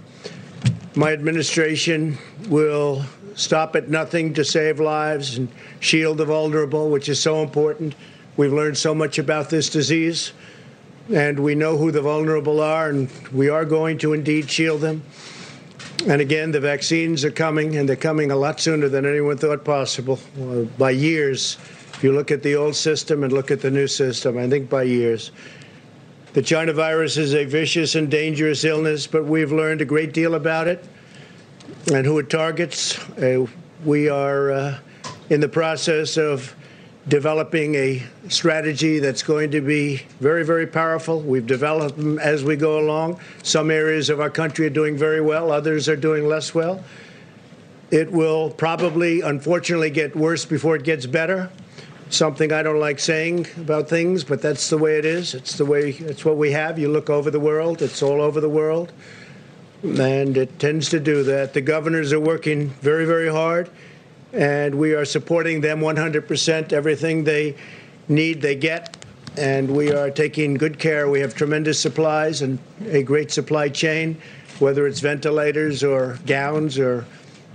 My 0.95 1.13
administration 1.13 2.17
will 2.49 3.05
stop 3.35 3.75
at 3.75 3.89
nothing 3.89 4.33
to 4.33 4.43
save 4.43 4.79
lives 4.79 5.37
and 5.37 5.49
shield 5.79 6.17
the 6.17 6.25
vulnerable, 6.25 6.89
which 6.89 7.09
is 7.09 7.19
so 7.19 7.43
important. 7.43 7.95
We've 8.37 8.53
learned 8.53 8.77
so 8.77 8.95
much 8.95 9.19
about 9.19 9.49
this 9.49 9.69
disease, 9.69 10.33
and 11.11 11.39
we 11.39 11.55
know 11.55 11.77
who 11.77 11.91
the 11.91 12.01
vulnerable 12.01 12.61
are, 12.61 12.89
and 12.89 13.09
we 13.31 13.49
are 13.49 13.65
going 13.65 13.97
to 13.99 14.13
indeed 14.13 14.49
shield 14.49 14.81
them. 14.81 15.03
And 16.07 16.21
again, 16.21 16.51
the 16.51 16.59
vaccines 16.59 17.23
are 17.23 17.31
coming, 17.31 17.77
and 17.77 17.87
they're 17.87 17.95
coming 17.95 18.31
a 18.31 18.35
lot 18.35 18.59
sooner 18.59 18.89
than 18.89 19.05
anyone 19.05 19.37
thought 19.37 19.63
possible, 19.63 20.19
by 20.77 20.91
years. 20.91 21.57
If 21.93 22.03
you 22.03 22.11
look 22.11 22.31
at 22.31 22.43
the 22.43 22.55
old 22.55 22.75
system 22.75 23.23
and 23.23 23.31
look 23.31 23.51
at 23.51 23.61
the 23.61 23.71
new 23.71 23.87
system, 23.87 24.37
I 24.37 24.49
think 24.49 24.69
by 24.69 24.83
years. 24.83 25.31
The 26.33 26.41
China 26.41 26.73
virus 26.73 27.17
is 27.17 27.35
a 27.35 27.45
vicious 27.45 27.95
and 27.95 28.09
dangerous 28.09 28.63
illness, 28.63 29.05
but 29.07 29.25
we've 29.25 29.51
learned 29.51 29.81
a 29.81 29.85
great 29.85 30.13
deal 30.13 30.35
about 30.35 30.67
it 30.67 30.83
and 31.93 32.05
who 32.05 32.17
it 32.19 32.29
targets. 32.29 32.97
Uh, 33.17 33.45
we 33.85 34.09
are 34.09 34.51
uh, 34.51 34.79
in 35.29 35.39
the 35.39 35.47
process 35.47 36.17
of 36.17 36.55
developing 37.07 37.75
a 37.75 38.01
strategy 38.29 38.99
that's 38.99 39.23
going 39.23 39.51
to 39.51 39.61
be 39.61 40.03
very, 40.19 40.45
very 40.45 40.65
powerful. 40.65 41.19
We've 41.19 41.45
developed 41.45 41.97
them 41.97 42.17
as 42.19 42.43
we 42.43 42.55
go 42.55 42.79
along. 42.79 43.19
Some 43.43 43.69
areas 43.69 44.09
of 44.09 44.19
our 44.19 44.29
country 44.29 44.65
are 44.67 44.71
doing 44.71 44.97
very 44.97 45.21
well, 45.21 45.51
others 45.51 45.89
are 45.89 45.95
doing 45.95 46.27
less 46.27 46.55
well. 46.55 46.83
It 47.91 48.11
will 48.11 48.49
probably, 48.49 49.21
unfortunately, 49.21 49.89
get 49.89 50.15
worse 50.15 50.45
before 50.45 50.75
it 50.75 50.83
gets 50.83 51.05
better. 51.05 51.51
Something 52.09 52.51
I 52.51 52.63
don't 52.63 52.79
like 52.79 52.99
saying 52.99 53.47
about 53.57 53.89
things, 53.89 54.23
but 54.23 54.41
that's 54.41 54.69
the 54.69 54.77
way 54.77 54.97
it 54.97 55.05
is. 55.05 55.33
It's 55.33 55.57
the 55.57 55.65
way, 55.65 55.89
it's 55.91 56.23
what 56.23 56.37
we 56.37 56.51
have. 56.51 56.79
You 56.79 56.89
look 56.89 57.09
over 57.09 57.29
the 57.29 57.39
world, 57.39 57.81
it's 57.81 58.01
all 58.01 58.21
over 58.21 58.39
the 58.39 58.49
world 58.49 58.93
and 59.83 60.37
it 60.37 60.59
tends 60.59 60.89
to 60.89 60.99
do 60.99 61.23
that. 61.23 61.53
The 61.53 61.61
governors 61.61 62.13
are 62.13 62.19
working 62.19 62.69
very, 62.69 63.05
very 63.05 63.29
hard, 63.29 63.69
and 64.33 64.75
we 64.75 64.93
are 64.93 65.05
supporting 65.05 65.61
them 65.61 65.79
100%. 65.79 66.73
Everything 66.73 67.23
they 67.23 67.55
need, 68.07 68.41
they 68.41 68.55
get, 68.55 68.97
and 69.37 69.69
we 69.69 69.93
are 69.93 70.09
taking 70.09 70.55
good 70.55 70.79
care. 70.79 71.09
We 71.09 71.19
have 71.21 71.35
tremendous 71.35 71.79
supplies 71.79 72.41
and 72.41 72.59
a 72.87 73.03
great 73.03 73.31
supply 73.31 73.69
chain, 73.69 74.19
whether 74.59 74.87
it's 74.87 74.99
ventilators 74.99 75.83
or 75.83 76.19
gowns 76.25 76.77
or 76.77 77.05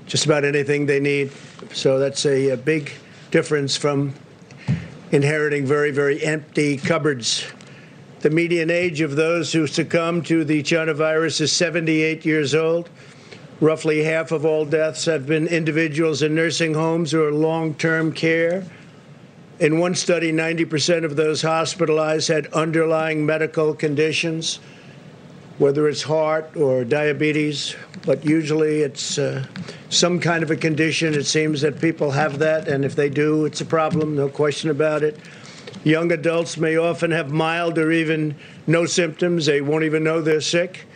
just 0.06 0.24
about 0.24 0.44
anything 0.44 0.86
they 0.86 1.00
need. 1.00 1.32
So 1.72 1.98
that's 1.98 2.24
a, 2.24 2.50
a 2.50 2.56
big 2.56 2.92
difference 3.30 3.76
from 3.76 4.14
inheriting 5.10 5.66
very, 5.66 5.90
very 5.90 6.22
empty 6.22 6.76
cupboards 6.76 7.44
the 8.20 8.30
median 8.30 8.70
age 8.70 9.00
of 9.00 9.14
those 9.14 9.52
who 9.52 9.66
succumb 9.66 10.22
to 10.22 10.44
the 10.44 10.62
China 10.62 10.92
virus 10.92 11.40
is 11.40 11.52
78 11.52 12.24
years 12.24 12.54
old. 12.54 12.90
Roughly 13.60 14.04
half 14.04 14.30
of 14.30 14.44
all 14.44 14.64
deaths 14.64 15.04
have 15.06 15.26
been 15.26 15.48
individuals 15.48 16.22
in 16.22 16.34
nursing 16.34 16.74
homes 16.74 17.12
or 17.12 17.32
long 17.32 17.74
term 17.74 18.12
care. 18.12 18.64
In 19.58 19.80
one 19.80 19.96
study, 19.96 20.30
90% 20.30 21.04
of 21.04 21.16
those 21.16 21.42
hospitalized 21.42 22.28
had 22.28 22.46
underlying 22.52 23.26
medical 23.26 23.74
conditions, 23.74 24.60
whether 25.58 25.88
it's 25.88 26.04
heart 26.04 26.56
or 26.56 26.84
diabetes, 26.84 27.74
but 28.06 28.24
usually 28.24 28.82
it's 28.82 29.18
uh, 29.18 29.44
some 29.90 30.20
kind 30.20 30.44
of 30.44 30.52
a 30.52 30.56
condition. 30.56 31.12
It 31.14 31.26
seems 31.26 31.60
that 31.62 31.80
people 31.80 32.12
have 32.12 32.38
that, 32.38 32.68
and 32.68 32.84
if 32.84 32.94
they 32.94 33.08
do, 33.10 33.44
it's 33.44 33.60
a 33.60 33.64
problem, 33.64 34.14
no 34.14 34.28
question 34.28 34.70
about 34.70 35.02
it. 35.02 35.18
Young 35.82 36.12
adults 36.12 36.56
may 36.58 36.76
often 36.76 37.10
have 37.10 37.32
mild 37.32 37.76
or 37.76 37.90
even 37.90 38.36
no 38.68 38.86
symptoms. 38.86 39.46
They 39.46 39.60
won't 39.60 39.82
even 39.82 40.04
know 40.04 40.20
they're 40.20 40.40
sick. 40.40 40.86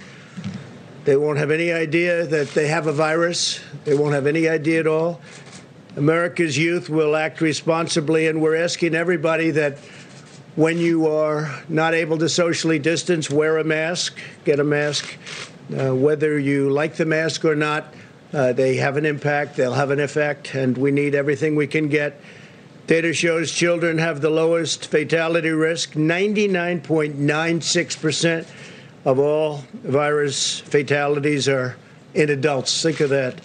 They 1.05 1.17
won't 1.17 1.39
have 1.39 1.51
any 1.51 1.73
idea 1.73 2.25
that 2.27 2.51
they 2.51 2.69
have 2.69 2.87
a 2.87 2.93
virus. 2.93 3.61
They 3.85 3.95
won't 3.95 4.15
have 4.15 4.27
any 4.27 4.49
idea 4.49 4.81
at 4.81 4.87
all. 4.87 5.21
America's 5.97 6.57
youth 6.57 6.89
will 6.89 7.17
act 7.17 7.41
responsibly, 7.41 8.29
and 8.29 8.41
we're 8.41 8.57
asking 8.57 8.95
everybody 8.95 9.51
that 9.51 9.79
when 10.55 10.79
you 10.79 11.09
are 11.09 11.63
not 11.69 11.95
able 11.95 12.19
to 12.19 12.29
socially 12.29 12.79
distance, 12.79 13.29
wear 13.29 13.59
a 13.59 13.65
mask, 13.65 14.19
get 14.45 14.61
a 14.61 14.65
mask. 14.65 15.17
Uh, 15.77 15.95
whether 15.95 16.39
you 16.39 16.71
like 16.71 16.95
the 16.95 17.07
mask 17.07 17.45
or 17.45 17.57
not, 17.57 17.93
uh, 18.33 18.53
they 18.53 18.77
have 18.77 18.97
an 18.97 19.05
impact, 19.05 19.57
they'll 19.57 19.75
have 19.75 19.91
an 19.91 20.01
effect, 20.01 20.55
and 20.55 20.79
we 20.79 20.91
need 20.91 21.15
everything 21.15 21.57
we 21.57 21.67
can 21.67 21.89
get 21.89 22.21
Data 22.87 23.13
shows 23.13 23.53
children 23.53 23.99
have 23.99 24.21
the 24.21 24.29
lowest 24.29 24.89
fatality 24.89 25.51
risk. 25.51 25.93
99.96% 25.93 28.47
of 29.05 29.19
all 29.19 29.65
virus 29.85 30.61
fatalities 30.61 31.49
are 31.49 31.77
in 32.15 32.31
adults. 32.31 32.83
Think 32.83 33.01
of 33.01 33.11
that. 33.11 33.41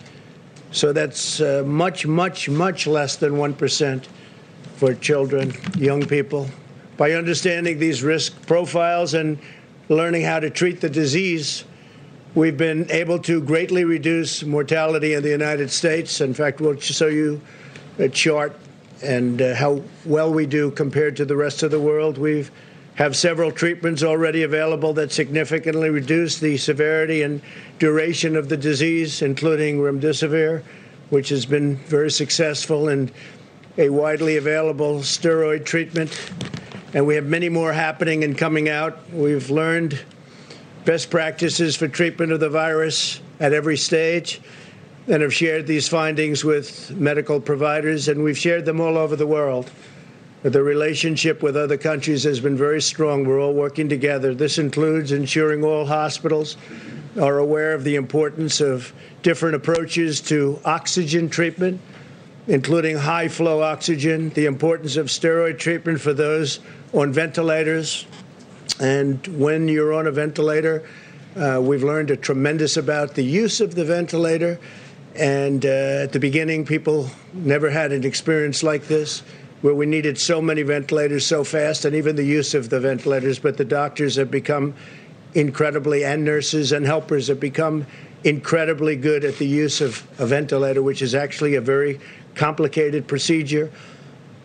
So 0.71 0.93
that's 0.93 1.41
uh, 1.41 1.63
much, 1.65 2.05
much, 2.05 2.49
much 2.49 2.87
less 2.87 3.15
than 3.15 3.33
1% 3.33 4.05
for 4.75 4.93
children, 4.93 5.53
young 5.77 6.05
people. 6.05 6.47
By 6.97 7.13
understanding 7.13 7.79
these 7.79 8.03
risk 8.03 8.45
profiles 8.45 9.13
and 9.13 9.39
learning 9.89 10.23
how 10.23 10.39
to 10.39 10.49
treat 10.49 10.81
the 10.81 10.89
disease, 10.89 11.63
we've 12.35 12.57
been 12.57 12.89
able 12.91 13.19
to 13.19 13.41
greatly 13.41 13.85
reduce 13.85 14.43
mortality 14.43 15.13
in 15.13 15.23
the 15.23 15.29
United 15.29 15.71
States. 15.71 16.21
In 16.21 16.33
fact, 16.33 16.59
we'll 16.59 16.77
show 16.77 17.07
you 17.07 17.41
a 17.97 18.09
chart 18.09 18.55
and 19.01 19.41
uh, 19.41 19.55
how 19.55 19.81
well 20.05 20.33
we 20.33 20.45
do 20.45 20.71
compared 20.71 21.15
to 21.17 21.25
the 21.25 21.35
rest 21.35 21.63
of 21.63 21.71
the 21.71 21.79
world. 21.79 22.17
We 22.17 22.47
have 22.97 23.15
several 23.15 23.51
treatments 23.51 24.01
already 24.01 24.41
available 24.41 24.91
that 24.91 25.11
significantly 25.11 25.91
reduce 25.91 26.39
the 26.39 26.57
severity 26.57 27.21
and 27.21 27.41
duration 27.77 28.35
of 28.35 28.49
the 28.49 28.57
disease, 28.57 29.21
including 29.21 29.77
remdesivir, 29.77 30.63
which 31.11 31.29
has 31.29 31.45
been 31.45 31.75
very 31.75 32.09
successful 32.09 32.89
and 32.89 33.11
a 33.77 33.89
widely 33.89 34.37
available 34.37 34.95
steroid 34.99 35.63
treatment. 35.63 36.31
And 36.95 37.05
we 37.05 37.13
have 37.13 37.25
many 37.25 37.49
more 37.49 37.71
happening 37.71 38.23
and 38.23 38.35
coming 38.35 38.67
out. 38.67 38.97
We've 39.13 39.51
learned 39.51 39.99
best 40.83 41.11
practices 41.11 41.75
for 41.75 41.87
treatment 41.87 42.31
of 42.31 42.39
the 42.39 42.49
virus 42.49 43.21
at 43.39 43.53
every 43.53 43.77
stage 43.77 44.41
and 45.07 45.21
have 45.21 45.33
shared 45.33 45.67
these 45.67 45.87
findings 45.87 46.43
with 46.43 46.89
medical 46.97 47.39
providers, 47.39 48.07
and 48.07 48.23
we've 48.23 48.37
shared 48.37 48.65
them 48.65 48.81
all 48.81 48.97
over 48.97 49.15
the 49.15 49.27
world. 49.27 49.69
The 50.43 50.61
relationship 50.61 51.41
with 51.41 51.57
other 51.57 51.77
countries 51.77 52.23
has 52.23 52.39
been 52.39 52.55
very 52.55 52.81
strong. 52.81 53.25
We're 53.25 53.41
all 53.41 53.53
working 53.53 53.89
together. 53.89 54.35
This 54.35 54.59
includes 54.59 55.11
ensuring 55.11 55.63
all 55.63 55.85
hospitals 55.85 56.57
are 57.19 57.39
aware 57.39 57.73
of 57.73 57.83
the 57.83 57.95
importance 57.95 58.61
of 58.61 58.93
different 59.23 59.55
approaches 59.55 60.21
to 60.21 60.59
oxygen 60.63 61.29
treatment, 61.29 61.81
including 62.47 62.97
high 62.97 63.27
flow 63.27 63.63
oxygen, 63.63 64.29
the 64.29 64.45
importance 64.45 64.95
of 64.95 65.07
steroid 65.07 65.57
treatment 65.57 65.99
for 65.99 66.13
those 66.13 66.59
on 66.93 67.11
ventilators. 67.11 68.05
And 68.79 69.25
when 69.39 69.67
you're 69.67 69.93
on 69.93 70.05
a 70.05 70.11
ventilator, 70.11 70.87
uh, 71.35 71.59
we've 71.61 71.83
learned 71.83 72.11
a 72.11 72.17
tremendous 72.17 72.77
about 72.77 73.15
the 73.15 73.23
use 73.23 73.59
of 73.59 73.73
the 73.73 73.83
ventilator 73.83 74.59
and 75.17 75.65
uh, 75.65 76.03
at 76.03 76.11
the 76.11 76.19
beginning, 76.19 76.63
people 76.63 77.09
never 77.33 77.71
had 77.71 77.91
an 77.91 78.05
experience 78.05 78.61
like 78.61 78.83
this. 78.83 79.23
Where 79.61 79.73
we 79.73 79.85
needed 79.85 80.17
so 80.17 80.41
many 80.41 80.61
ventilators 80.61 81.25
so 81.25 81.43
fast, 81.43 81.85
and 81.85 81.95
even 81.95 82.15
the 82.15 82.23
use 82.23 82.53
of 82.53 82.69
the 82.69 82.79
ventilators. 82.79 83.39
But 83.39 83.57
the 83.57 83.65
doctors 83.65 84.15
have 84.15 84.29
become 84.29 84.73
incredibly, 85.33 86.05
and 86.05 86.23
nurses 86.23 86.71
and 86.71 86.85
helpers 86.85 87.27
have 87.27 87.39
become 87.39 87.85
incredibly 88.23 88.95
good 88.95 89.23
at 89.23 89.37
the 89.37 89.47
use 89.47 89.81
of 89.81 90.07
a 90.19 90.25
ventilator, 90.25 90.81
which 90.81 91.01
is 91.01 91.15
actually 91.15 91.55
a 91.55 91.61
very 91.61 91.99
complicated 92.35 93.07
procedure. 93.07 93.71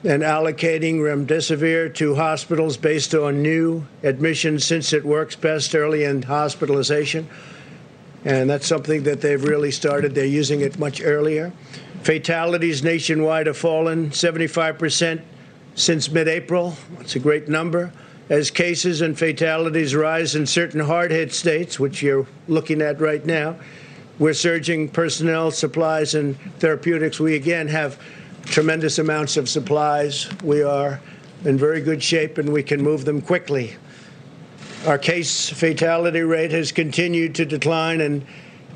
And 0.05 0.25
allocating 0.25 0.97
remdesivir 0.97 1.95
to 1.95 2.17
hospitals 2.17 2.77
based 2.77 3.15
on 3.15 3.41
new 3.41 3.87
admissions 4.03 4.65
since 4.65 4.93
it 4.93 5.05
works 5.05 5.37
best 5.37 5.77
early 5.77 6.03
in 6.03 6.23
hospitalization. 6.23 7.29
And 8.25 8.51
that's 8.51 8.67
something 8.67 9.05
that 9.05 9.21
they've 9.21 9.43
really 9.43 9.71
started. 9.71 10.15
They're 10.15 10.25
using 10.25 10.61
it 10.61 10.77
much 10.77 11.01
earlier. 11.01 11.53
Fatalities 12.03 12.83
nationwide 12.83 13.47
have 13.47 13.57
fallen 13.57 14.11
75% 14.11 15.23
since 15.77 16.11
mid 16.11 16.27
April. 16.27 16.77
That's 16.99 17.15
a 17.15 17.21
great 17.21 17.49
number. 17.49 17.93
As 18.29 18.51
cases 18.51 19.03
and 19.03 19.17
fatalities 19.17 19.95
rise 19.95 20.35
in 20.35 20.47
certain 20.47 20.81
hard 20.81 21.13
hit 21.13 21.33
states, 21.33 21.79
which 21.79 22.03
you're 22.03 22.27
looking 22.49 22.83
at 22.83 23.01
right 23.01 23.25
now, 23.25 23.57
we're 24.19 24.35
surging 24.35 24.89
personnel, 24.89 25.51
supplies, 25.51 26.15
and 26.15 26.39
therapeutics. 26.59 27.21
We 27.21 27.37
again 27.37 27.69
have 27.69 28.01
tremendous 28.45 28.99
amounts 28.99 29.37
of 29.37 29.49
supplies. 29.49 30.29
We 30.43 30.63
are 30.63 31.01
in 31.45 31.57
very 31.57 31.81
good 31.81 32.03
shape 32.03 32.39
and 32.39 32.53
we 32.53 32.65
can 32.65 32.83
move 32.83 33.05
them 33.05 33.21
quickly. 33.21 33.77
Our 34.87 34.99
case 34.99 35.49
fatality 35.49 36.23
rate 36.23 36.51
has 36.51 36.73
continued 36.73 37.37
to 37.37 37.45
decline 37.45 38.01
and 38.01 38.27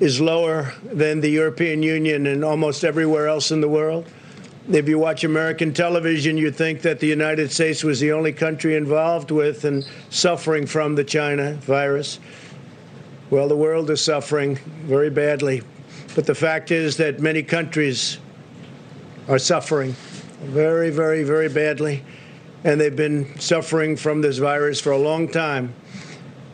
is 0.00 0.20
lower 0.20 0.74
than 0.84 1.20
the 1.20 1.30
European 1.30 1.82
Union 1.82 2.26
and 2.26 2.44
almost 2.44 2.84
everywhere 2.84 3.28
else 3.28 3.50
in 3.50 3.60
the 3.60 3.68
world. 3.68 4.06
If 4.68 4.88
you 4.88 4.98
watch 4.98 5.24
American 5.24 5.72
television, 5.72 6.36
you 6.36 6.50
think 6.50 6.82
that 6.82 6.98
the 6.98 7.06
United 7.06 7.52
States 7.52 7.84
was 7.84 8.00
the 8.00 8.12
only 8.12 8.32
country 8.32 8.74
involved 8.74 9.30
with 9.30 9.64
and 9.64 9.88
suffering 10.10 10.66
from 10.66 10.96
the 10.96 11.04
China 11.04 11.54
virus. 11.54 12.18
Well, 13.30 13.48
the 13.48 13.56
world 13.56 13.90
is 13.90 14.00
suffering 14.00 14.56
very 14.84 15.10
badly. 15.10 15.62
But 16.14 16.26
the 16.26 16.34
fact 16.34 16.70
is 16.70 16.96
that 16.96 17.20
many 17.20 17.42
countries 17.42 18.18
are 19.28 19.38
suffering 19.38 19.94
very, 20.42 20.90
very, 20.90 21.22
very 21.22 21.48
badly. 21.48 22.04
And 22.64 22.80
they've 22.80 22.94
been 22.94 23.38
suffering 23.38 23.96
from 23.96 24.20
this 24.20 24.38
virus 24.38 24.80
for 24.80 24.92
a 24.92 24.98
long 24.98 25.28
time. 25.28 25.74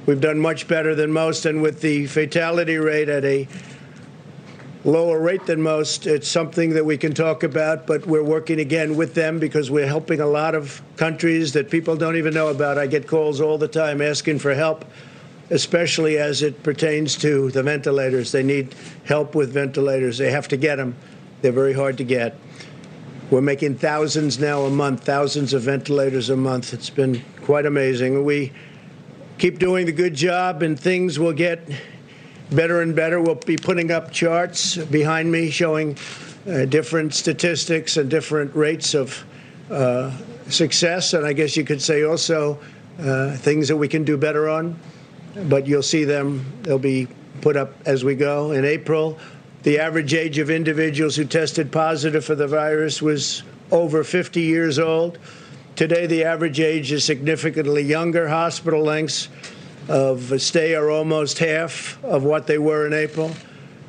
We've 0.05 0.21
done 0.21 0.41
much 0.41 0.67
better 0.67 0.97
than 0.97 1.13
most, 1.13 1.47
and 1.47 1.63
with 1.63 1.81
the 1.81 2.07
fatality 2.07 2.77
rate 2.77 3.09
at 3.09 3.25
a 3.25 3.47
lower 4.85 5.21
rate 5.21 5.47
than 5.47 5.63
most, 5.63 6.09
it's 6.09 6.27
something 6.27 6.71
that 6.71 6.85
we 6.85 6.99
can 6.99 7.15
talk 7.15 7.45
about, 7.45 7.87
but 7.87 8.05
we're 8.05 8.25
working 8.25 8.59
again 8.59 8.97
with 8.97 9.15
them 9.15 9.39
because 9.39 9.71
we're 9.71 9.87
helping 9.87 10.21
a 10.21 10.27
lot 10.27 10.57
of 10.57 10.83
countries 10.97 11.53
that 11.53 11.71
people 11.71 11.95
don't 11.95 12.17
even 12.17 12.35
know 12.35 12.49
about. 12.49 12.79
I 12.79 12.89
get 12.89 13.07
calls 13.07 13.41
all 13.41 13.59
the 13.59 13.69
time 13.69 14.03
asking 14.03 14.41
for 14.41 14.55
help, 14.55 14.85
especially 15.51 16.19
as 16.19 16.43
it 16.43 16.65
pertains 16.65 17.17
to 17.19 17.53
the 17.53 17.63
ventilators. 17.63 18.33
They 18.33 18.43
need 18.43 18.75
help 19.05 19.37
with 19.37 19.53
ventilators, 19.53 20.19
they 20.19 20.33
have 20.33 20.49
to 20.49 20.57
get 20.57 20.77
them, 20.77 20.97
they're 21.43 21.53
very 21.53 21.75
hard 21.75 21.97
to 21.99 22.05
get. 22.05 22.37
We're 23.31 23.41
making 23.41 23.77
thousands 23.77 24.41
now 24.41 24.63
a 24.63 24.71
month, 24.71 25.05
thousands 25.05 25.55
of 25.55 25.63
ventilators 25.63 26.29
a 26.29 26.37
month. 26.37 26.75
It's 26.75 26.91
been 26.91 27.23
quite 27.43 27.67
amazing. 27.67 28.25
We 28.25 28.53
keep 29.43 29.59
doing 29.59 29.85
the 29.85 29.91
good 29.91 30.15
job, 30.15 30.63
and 30.63 30.79
things 30.79 31.19
will 31.19 31.33
get 31.33 31.69
better 32.53 32.81
and 32.83 32.95
better. 32.95 33.21
We'll 33.21 33.35
be 33.35 33.57
putting 33.57 33.91
up 33.91 34.13
charts 34.13 34.77
behind 34.77 35.33
me 35.33 35.51
showing 35.51 35.99
uh, 36.47 36.67
different 36.67 37.13
statistics 37.13 37.97
and 37.97 38.09
different 38.09 38.55
rates 38.55 38.95
of 38.95 39.25
uh, 39.69 40.17
success, 40.49 41.15
and 41.15 41.27
I 41.27 41.33
guess 41.33 41.57
you 41.57 41.65
could 41.65 41.83
say 41.83 42.05
also 42.05 42.57
uh, 43.01 43.35
things 43.35 43.67
that 43.67 43.77
we 43.77 43.89
can 43.89 44.05
do 44.05 44.17
better 44.17 44.49
on. 44.49 44.79
But 45.49 45.67
you'll 45.67 45.83
see 45.83 46.05
them, 46.05 46.47
they'll 46.63 46.79
be 46.79 47.09
put 47.41 47.57
up 47.57 47.73
as 47.85 48.05
we 48.05 48.15
go. 48.15 48.53
In 48.53 48.65
April, 48.65 49.19
the 49.65 49.81
average 49.81 50.15
age 50.15 50.39
of 50.39 50.51
individuals 50.51 51.17
who 51.17 51.25
tested 51.25 51.73
positive 51.73 52.25
for 52.25 52.37
the 52.37 52.47
virus 52.47 53.03
was 53.03 53.43
over 53.73 54.05
50 54.05 54.41
years 54.41 54.79
old. 54.79 55.19
Today, 55.75 56.07
the 56.07 56.25
average 56.25 56.61
age 56.61 56.93
is 56.93 57.03
significantly 57.03 57.83
younger. 57.83 58.29
Hospital 58.29 58.83
lengths 58.83 59.31
of 59.89 60.41
stay 60.41 60.75
are 60.75 60.91
almost 60.91 61.39
half 61.39 62.03
of 62.05 62.25
what 62.25 62.47
they 62.47 62.59
were 62.59 62.87
in 62.87 62.93
April. 62.93 63.33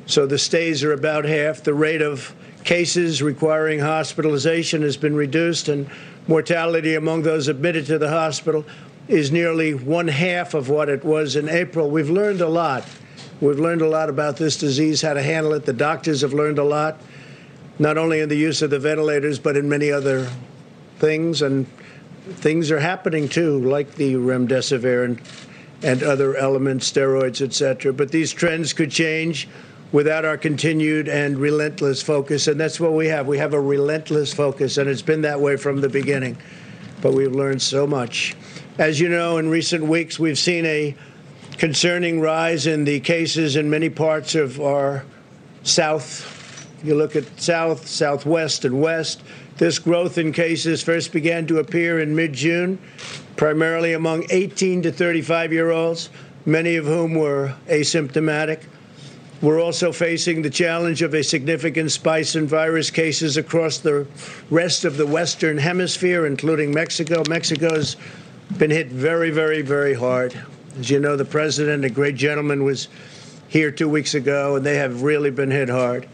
So 0.06 0.26
the 0.26 0.38
stays 0.38 0.82
are 0.82 0.94
about 0.94 1.26
half. 1.26 1.62
The 1.62 1.74
rate 1.74 2.00
of 2.00 2.34
cases 2.64 3.22
requiring 3.22 3.80
hospitalization 3.80 4.80
has 4.80 4.96
been 4.96 5.14
reduced, 5.14 5.68
and 5.68 5.88
mortality 6.26 6.94
among 6.94 7.22
those 7.22 7.48
admitted 7.48 7.84
to 7.86 7.98
the 7.98 8.08
hospital 8.08 8.64
is 9.06 9.30
nearly 9.30 9.74
one 9.74 10.08
half 10.08 10.54
of 10.54 10.70
what 10.70 10.88
it 10.88 11.04
was 11.04 11.36
in 11.36 11.50
April. 11.50 11.90
We've 11.90 12.08
learned 12.08 12.40
a 12.40 12.48
lot. 12.48 12.88
We've 13.42 13.60
learned 13.60 13.82
a 13.82 13.88
lot 13.88 14.08
about 14.08 14.38
this 14.38 14.56
disease, 14.56 15.02
how 15.02 15.12
to 15.12 15.22
handle 15.22 15.52
it. 15.52 15.66
The 15.66 15.74
doctors 15.74 16.22
have 16.22 16.32
learned 16.32 16.58
a 16.58 16.64
lot, 16.64 16.98
not 17.78 17.98
only 17.98 18.20
in 18.20 18.30
the 18.30 18.36
use 18.36 18.62
of 18.62 18.70
the 18.70 18.78
ventilators, 18.78 19.38
but 19.38 19.58
in 19.58 19.68
many 19.68 19.92
other 19.92 20.30
things, 21.04 21.42
and 21.42 21.66
things 22.36 22.70
are 22.70 22.80
happening 22.80 23.28
too, 23.28 23.60
like 23.60 23.94
the 23.96 24.14
remdesivir 24.14 25.04
and, 25.04 25.20
and 25.82 26.02
other 26.02 26.34
elements, 26.36 26.90
steroids, 26.90 27.42
etc. 27.42 27.92
But 27.92 28.10
these 28.10 28.32
trends 28.32 28.72
could 28.72 28.90
change 28.90 29.46
without 29.92 30.24
our 30.24 30.38
continued 30.38 31.06
and 31.06 31.38
relentless 31.38 32.02
focus, 32.02 32.48
and 32.48 32.58
that's 32.58 32.80
what 32.80 32.94
we 32.94 33.06
have. 33.08 33.26
We 33.26 33.36
have 33.38 33.52
a 33.52 33.60
relentless 33.60 34.32
focus, 34.32 34.78
and 34.78 34.88
it's 34.88 35.02
been 35.02 35.20
that 35.22 35.40
way 35.40 35.56
from 35.56 35.82
the 35.82 35.90
beginning. 35.90 36.38
But 37.02 37.12
we've 37.12 37.34
learned 37.34 37.60
so 37.60 37.86
much. 37.86 38.34
As 38.78 38.98
you 38.98 39.10
know, 39.10 39.36
in 39.36 39.50
recent 39.50 39.84
weeks, 39.84 40.18
we've 40.18 40.38
seen 40.38 40.64
a 40.64 40.96
concerning 41.58 42.20
rise 42.20 42.66
in 42.66 42.84
the 42.84 42.98
cases 43.00 43.56
in 43.56 43.68
many 43.68 43.90
parts 43.90 44.34
of 44.34 44.58
our 44.58 45.04
south. 45.64 46.30
You 46.82 46.94
look 46.94 47.14
at 47.14 47.24
south, 47.38 47.86
southwest, 47.86 48.64
and 48.64 48.80
west. 48.80 49.22
This 49.56 49.78
growth 49.78 50.18
in 50.18 50.32
cases 50.32 50.82
first 50.82 51.12
began 51.12 51.46
to 51.46 51.58
appear 51.58 52.00
in 52.00 52.16
mid 52.16 52.32
June, 52.32 52.78
primarily 53.36 53.92
among 53.92 54.24
18 54.30 54.82
to 54.82 54.90
35 54.90 55.52
year 55.52 55.70
olds, 55.70 56.10
many 56.44 56.74
of 56.74 56.86
whom 56.86 57.14
were 57.14 57.54
asymptomatic. 57.68 58.62
We're 59.40 59.60
also 59.60 59.92
facing 59.92 60.42
the 60.42 60.50
challenge 60.50 61.02
of 61.02 61.14
a 61.14 61.22
significant 61.22 61.92
spike 61.92 62.34
in 62.34 62.46
virus 62.46 62.90
cases 62.90 63.36
across 63.36 63.78
the 63.78 64.06
rest 64.50 64.84
of 64.84 64.96
the 64.96 65.06
Western 65.06 65.58
Hemisphere, 65.58 66.26
including 66.26 66.72
Mexico. 66.72 67.22
Mexico's 67.28 67.96
been 68.58 68.70
hit 68.70 68.88
very, 68.88 69.30
very, 69.30 69.62
very 69.62 69.94
hard. 69.94 70.34
As 70.78 70.90
you 70.90 70.98
know, 70.98 71.14
the 71.14 71.24
president, 71.24 71.84
a 71.84 71.90
great 71.90 72.16
gentleman, 72.16 72.64
was 72.64 72.88
here 73.48 73.70
two 73.70 73.88
weeks 73.88 74.14
ago, 74.14 74.56
and 74.56 74.66
they 74.66 74.76
have 74.76 75.02
really 75.02 75.30
been 75.30 75.50
hit 75.50 75.68
hard. 75.68 76.08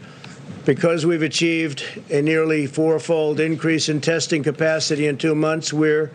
Because 0.65 1.05
we've 1.07 1.23
achieved 1.23 1.83
a 2.11 2.21
nearly 2.21 2.67
fourfold 2.67 3.39
increase 3.39 3.89
in 3.89 3.99
testing 3.99 4.43
capacity 4.43 5.07
in 5.07 5.17
two 5.17 5.33
months, 5.33 5.73
we're 5.73 6.11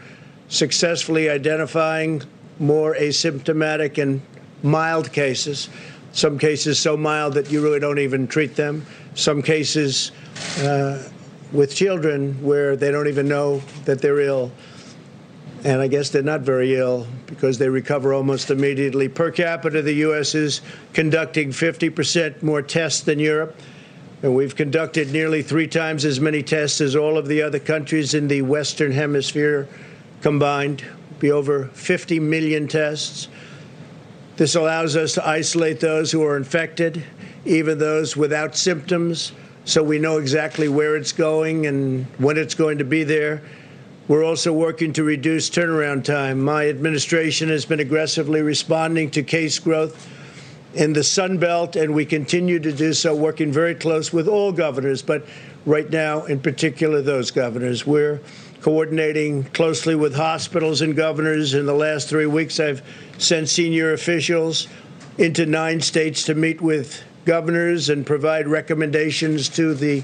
successfully 0.48 1.28
identifying 1.28 2.22
more 2.60 2.94
asymptomatic 2.94 4.00
and 4.00 4.22
mild 4.62 5.12
cases. 5.12 5.68
Some 6.12 6.38
cases 6.38 6.78
so 6.78 6.96
mild 6.96 7.34
that 7.34 7.50
you 7.50 7.62
really 7.62 7.80
don't 7.80 7.98
even 7.98 8.26
treat 8.28 8.54
them. 8.54 8.86
Some 9.14 9.42
cases 9.42 10.12
uh, 10.60 11.08
with 11.52 11.74
children 11.74 12.42
where 12.42 12.76
they 12.76 12.90
don't 12.90 13.08
even 13.08 13.28
know 13.28 13.62
that 13.84 14.00
they're 14.00 14.20
ill. 14.20 14.52
And 15.64 15.80
I 15.80 15.88
guess 15.88 16.10
they're 16.10 16.22
not 16.22 16.42
very 16.42 16.76
ill 16.76 17.08
because 17.26 17.58
they 17.58 17.68
recover 17.68 18.14
almost 18.14 18.50
immediately. 18.50 19.08
Per 19.08 19.32
capita, 19.32 19.82
the 19.82 19.94
U.S. 19.94 20.36
is 20.36 20.60
conducting 20.92 21.50
50% 21.50 22.42
more 22.42 22.62
tests 22.62 23.00
than 23.00 23.18
Europe. 23.18 23.56
And 24.22 24.34
we've 24.34 24.56
conducted 24.56 25.12
nearly 25.12 25.42
three 25.42 25.68
times 25.68 26.04
as 26.04 26.20
many 26.20 26.42
tests 26.42 26.80
as 26.80 26.96
all 26.96 27.18
of 27.18 27.28
the 27.28 27.42
other 27.42 27.58
countries 27.58 28.14
in 28.14 28.28
the 28.28 28.42
Western 28.42 28.92
Hemisphere 28.92 29.68
combined, 30.22 30.84
be 31.18 31.30
over 31.30 31.66
50 31.66 32.18
million 32.20 32.66
tests. 32.66 33.28
This 34.36 34.54
allows 34.54 34.96
us 34.96 35.14
to 35.14 35.26
isolate 35.26 35.80
those 35.80 36.10
who 36.10 36.22
are 36.24 36.36
infected, 36.36 37.04
even 37.44 37.78
those 37.78 38.16
without 38.16 38.56
symptoms, 38.56 39.32
so 39.66 39.82
we 39.82 39.98
know 39.98 40.18
exactly 40.18 40.68
where 40.68 40.96
it's 40.96 41.12
going 41.12 41.66
and 41.66 42.06
when 42.18 42.38
it's 42.38 42.54
going 42.54 42.78
to 42.78 42.84
be 42.84 43.04
there. 43.04 43.42
We're 44.08 44.24
also 44.24 44.52
working 44.52 44.92
to 44.94 45.04
reduce 45.04 45.50
turnaround 45.50 46.04
time. 46.04 46.42
My 46.42 46.68
administration 46.68 47.48
has 47.48 47.66
been 47.66 47.80
aggressively 47.80 48.40
responding 48.40 49.10
to 49.10 49.22
case 49.22 49.58
growth 49.58 50.08
in 50.76 50.92
the 50.92 51.02
Sun 51.02 51.38
Belt, 51.38 51.74
and 51.74 51.94
we 51.94 52.04
continue 52.04 52.58
to 52.58 52.70
do 52.70 52.92
so, 52.92 53.14
working 53.14 53.50
very 53.50 53.74
close 53.74 54.12
with 54.12 54.28
all 54.28 54.52
governors, 54.52 55.00
but 55.00 55.26
right 55.64 55.88
now, 55.88 56.24
in 56.26 56.38
particular, 56.38 57.00
those 57.00 57.30
governors. 57.30 57.86
We're 57.86 58.20
coordinating 58.60 59.44
closely 59.44 59.94
with 59.94 60.14
hospitals 60.14 60.82
and 60.82 60.94
governors. 60.94 61.54
In 61.54 61.64
the 61.64 61.74
last 61.74 62.10
three 62.10 62.26
weeks, 62.26 62.60
I've 62.60 62.82
sent 63.16 63.48
senior 63.48 63.94
officials 63.94 64.68
into 65.16 65.46
nine 65.46 65.80
states 65.80 66.24
to 66.24 66.34
meet 66.34 66.60
with 66.60 67.02
governors 67.24 67.88
and 67.88 68.04
provide 68.04 68.46
recommendations 68.46 69.48
to 69.50 69.72
the 69.72 70.02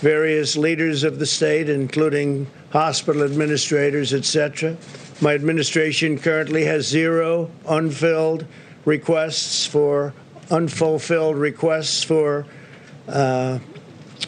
various 0.00 0.56
leaders 0.56 1.02
of 1.02 1.18
the 1.18 1.26
state, 1.26 1.68
including 1.68 2.46
hospital 2.70 3.24
administrators, 3.24 4.14
etc. 4.14 4.76
My 5.20 5.34
administration 5.34 6.18
currently 6.18 6.64
has 6.66 6.86
zero 6.86 7.50
unfilled 7.66 8.46
requests 8.84 9.66
for 9.66 10.14
unfulfilled 10.50 11.36
requests 11.36 12.04
for 12.04 12.46
uh, 13.08 13.58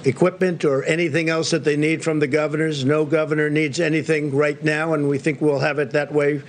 equipment 0.04 0.64
or 0.64 0.84
anything 0.84 1.28
else 1.28 1.50
that 1.50 1.64
they 1.64 1.76
need 1.76 2.02
from 2.02 2.20
the 2.20 2.26
governors. 2.26 2.84
No 2.84 3.04
governor 3.04 3.50
needs 3.50 3.80
anything 3.80 4.34
right 4.34 4.62
now, 4.62 4.94
and 4.94 5.08
we 5.08 5.18
think 5.18 5.40
we'll 5.40 5.60
have 5.60 5.78
it 5.78 5.90
that 5.92 6.12
way 6.12 6.42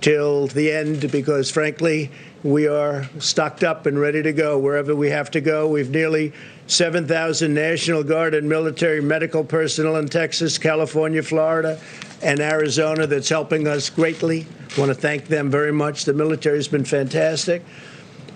till 0.00 0.46
the 0.48 0.72
end 0.72 1.10
because, 1.10 1.50
frankly, 1.50 2.10
we 2.42 2.66
are 2.66 3.08
stocked 3.18 3.62
up 3.62 3.86
and 3.86 4.00
ready 4.00 4.22
to 4.22 4.32
go 4.32 4.58
wherever 4.58 4.94
we 4.94 5.10
have 5.10 5.30
to 5.32 5.40
go. 5.40 5.68
We've 5.68 5.90
nearly 5.90 6.32
7,000 6.70 7.52
National 7.52 8.04
Guard 8.04 8.32
and 8.32 8.48
military 8.48 9.00
medical 9.00 9.42
personnel 9.42 9.96
in 9.96 10.08
Texas, 10.08 10.56
California, 10.56 11.20
Florida, 11.20 11.80
and 12.22 12.38
Arizona 12.38 13.08
that's 13.08 13.28
helping 13.28 13.66
us 13.66 13.90
greatly. 13.90 14.46
I 14.76 14.80
want 14.80 14.90
to 14.90 14.94
thank 14.94 15.26
them 15.26 15.50
very 15.50 15.72
much. 15.72 16.04
The 16.04 16.12
military 16.12 16.58
has 16.58 16.68
been 16.68 16.84
fantastic. 16.84 17.64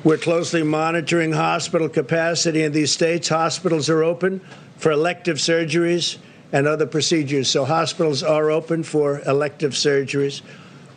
We're 0.03 0.19
closely 0.19 0.65
monitoring 0.65 1.31
hospital 1.31 1.89
capacity 1.89 2.65
in 2.65 2.73
these 2.73 2.91
states. 2.91 3.29
Hospitals 3.29 3.89
are 3.89 4.03
open 4.03 4.41
for 4.79 4.91
elective 4.91 5.37
surgeries 5.37 6.19
and 6.53 6.67
other 6.67 6.87
procedures. 6.87 7.49
So 7.49 7.65
hospitals 7.65 8.25
are 8.25 8.51
open 8.51 8.83
for 8.83 9.21
elective 9.29 9.73
surgeries. 9.75 10.43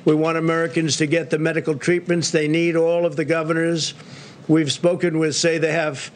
We 0.06 0.16
want 0.16 0.40
Americans 0.40 0.98
to 0.98 1.06
get 1.06 1.30
the 1.30 1.38
medical 1.38 1.78
treatments 1.78 2.32
they 2.32 2.48
need. 2.48 2.76
All 2.76 3.06
of 3.06 3.16
the 3.16 3.26
governors 3.26 3.94
we've 4.48 4.72
spoken 4.72 5.20
with 5.20 5.36
say 5.36 5.60
they 5.60 5.74
have 5.74 6.12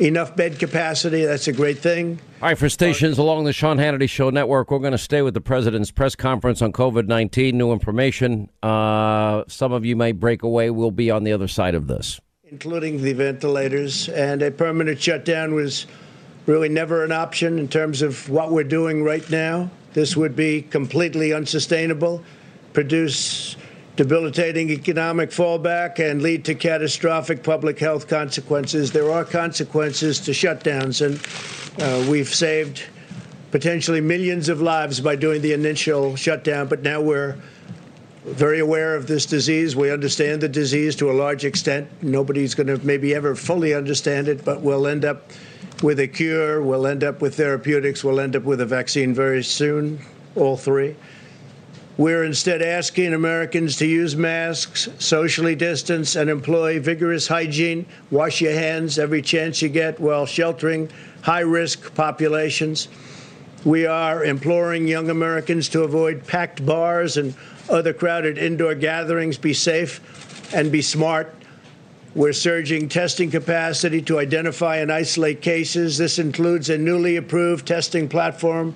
enough 0.00 0.34
bed 0.34 0.58
capacity. 0.58 1.24
That's 1.24 1.46
a 1.48 1.52
great 1.52 1.78
thing. 1.78 2.18
All 2.40 2.48
right, 2.48 2.58
for 2.58 2.68
stations 2.68 3.18
along 3.18 3.44
the 3.44 3.52
Sean 3.52 3.76
Hannity 3.76 4.08
Show 4.08 4.30
network, 4.30 4.70
we're 4.70 4.78
going 4.78 4.92
to 4.92 4.98
stay 4.98 5.22
with 5.22 5.34
the 5.34 5.40
president's 5.40 5.90
press 5.90 6.16
conference 6.16 6.62
on 6.62 6.72
COVID 6.72 7.06
19. 7.06 7.56
New 7.56 7.72
information. 7.72 8.50
Uh, 8.62 9.44
some 9.46 9.72
of 9.72 9.84
you 9.84 9.96
may 9.96 10.12
break 10.12 10.42
away. 10.42 10.70
We'll 10.70 10.90
be 10.90 11.10
on 11.10 11.24
the 11.24 11.32
other 11.32 11.48
side 11.48 11.74
of 11.74 11.86
this. 11.86 12.20
Including 12.50 13.02
the 13.02 13.12
ventilators. 13.12 14.08
And 14.08 14.42
a 14.42 14.50
permanent 14.50 15.00
shutdown 15.00 15.54
was 15.54 15.86
really 16.46 16.68
never 16.68 17.04
an 17.04 17.12
option 17.12 17.58
in 17.58 17.68
terms 17.68 18.02
of 18.02 18.28
what 18.28 18.50
we're 18.50 18.64
doing 18.64 19.04
right 19.04 19.28
now. 19.30 19.70
This 19.92 20.16
would 20.16 20.34
be 20.34 20.62
completely 20.62 21.32
unsustainable, 21.32 22.22
produce 22.72 23.56
debilitating 24.00 24.70
economic 24.70 25.28
fallback 25.28 25.98
and 25.98 26.22
lead 26.22 26.42
to 26.42 26.54
catastrophic 26.54 27.42
public 27.42 27.78
health 27.78 28.08
consequences. 28.08 28.90
There 28.90 29.12
are 29.12 29.26
consequences 29.26 30.18
to 30.20 30.30
shutdowns, 30.30 31.04
and 31.04 31.20
uh, 31.82 32.10
we've 32.10 32.34
saved 32.34 32.84
potentially 33.50 34.00
millions 34.00 34.48
of 34.48 34.62
lives 34.62 35.00
by 35.00 35.16
doing 35.16 35.42
the 35.42 35.52
initial 35.52 36.16
shutdown, 36.16 36.66
but 36.66 36.80
now 36.80 37.02
we're 37.02 37.36
very 38.24 38.60
aware 38.60 38.96
of 38.96 39.06
this 39.06 39.26
disease. 39.26 39.76
We 39.76 39.92
understand 39.92 40.40
the 40.40 40.48
disease 40.48 40.96
to 40.96 41.10
a 41.10 41.12
large 41.12 41.44
extent. 41.44 41.86
Nobody's 42.00 42.54
going 42.54 42.68
to 42.68 42.78
maybe 42.78 43.14
ever 43.14 43.34
fully 43.34 43.74
understand 43.74 44.28
it, 44.28 44.46
but 44.46 44.62
we'll 44.62 44.86
end 44.86 45.04
up 45.04 45.30
with 45.82 46.00
a 46.00 46.08
cure, 46.08 46.62
we'll 46.62 46.86
end 46.86 47.04
up 47.04 47.20
with 47.20 47.34
therapeutics, 47.34 48.02
we'll 48.02 48.20
end 48.20 48.34
up 48.34 48.44
with 48.44 48.62
a 48.62 48.66
vaccine 48.66 49.12
very 49.12 49.44
soon, 49.44 50.00
all 50.36 50.56
three. 50.56 50.96
We're 52.00 52.24
instead 52.24 52.62
asking 52.62 53.12
Americans 53.12 53.76
to 53.76 53.86
use 53.86 54.16
masks, 54.16 54.88
socially 54.98 55.54
distance, 55.54 56.16
and 56.16 56.30
employ 56.30 56.80
vigorous 56.80 57.28
hygiene. 57.28 57.84
Wash 58.10 58.40
your 58.40 58.54
hands 58.54 58.98
every 58.98 59.20
chance 59.20 59.60
you 59.60 59.68
get 59.68 60.00
while 60.00 60.24
sheltering 60.24 60.88
high 61.20 61.40
risk 61.40 61.94
populations. 61.94 62.88
We 63.66 63.84
are 63.84 64.24
imploring 64.24 64.88
young 64.88 65.10
Americans 65.10 65.68
to 65.68 65.82
avoid 65.82 66.26
packed 66.26 66.64
bars 66.64 67.18
and 67.18 67.34
other 67.68 67.92
crowded 67.92 68.38
indoor 68.38 68.74
gatherings. 68.74 69.36
Be 69.36 69.52
safe 69.52 70.00
and 70.54 70.72
be 70.72 70.80
smart. 70.80 71.34
We're 72.14 72.32
surging 72.32 72.88
testing 72.88 73.30
capacity 73.30 74.00
to 74.00 74.18
identify 74.18 74.76
and 74.76 74.90
isolate 74.90 75.42
cases. 75.42 75.98
This 75.98 76.18
includes 76.18 76.70
a 76.70 76.78
newly 76.78 77.16
approved 77.16 77.68
testing 77.68 78.08
platform 78.08 78.74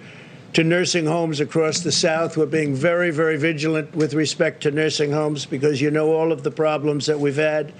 to 0.54 0.62
nursing 0.62 1.04
homes 1.04 1.40
across 1.40 1.80
the 1.80 1.90
South. 1.90 2.36
We're 2.36 2.46
being 2.46 2.74
very, 2.74 3.10
very 3.10 3.36
vigilant 3.36 3.94
with 3.94 4.14
respect 4.14 4.62
to 4.62 4.70
nursing 4.70 5.10
homes 5.10 5.46
because 5.46 5.80
you 5.80 5.90
know 5.90 6.12
all 6.12 6.30
of 6.30 6.44
the 6.44 6.50
problems 6.50 7.06
that 7.06 7.18
we've 7.18 7.36
had 7.36 7.72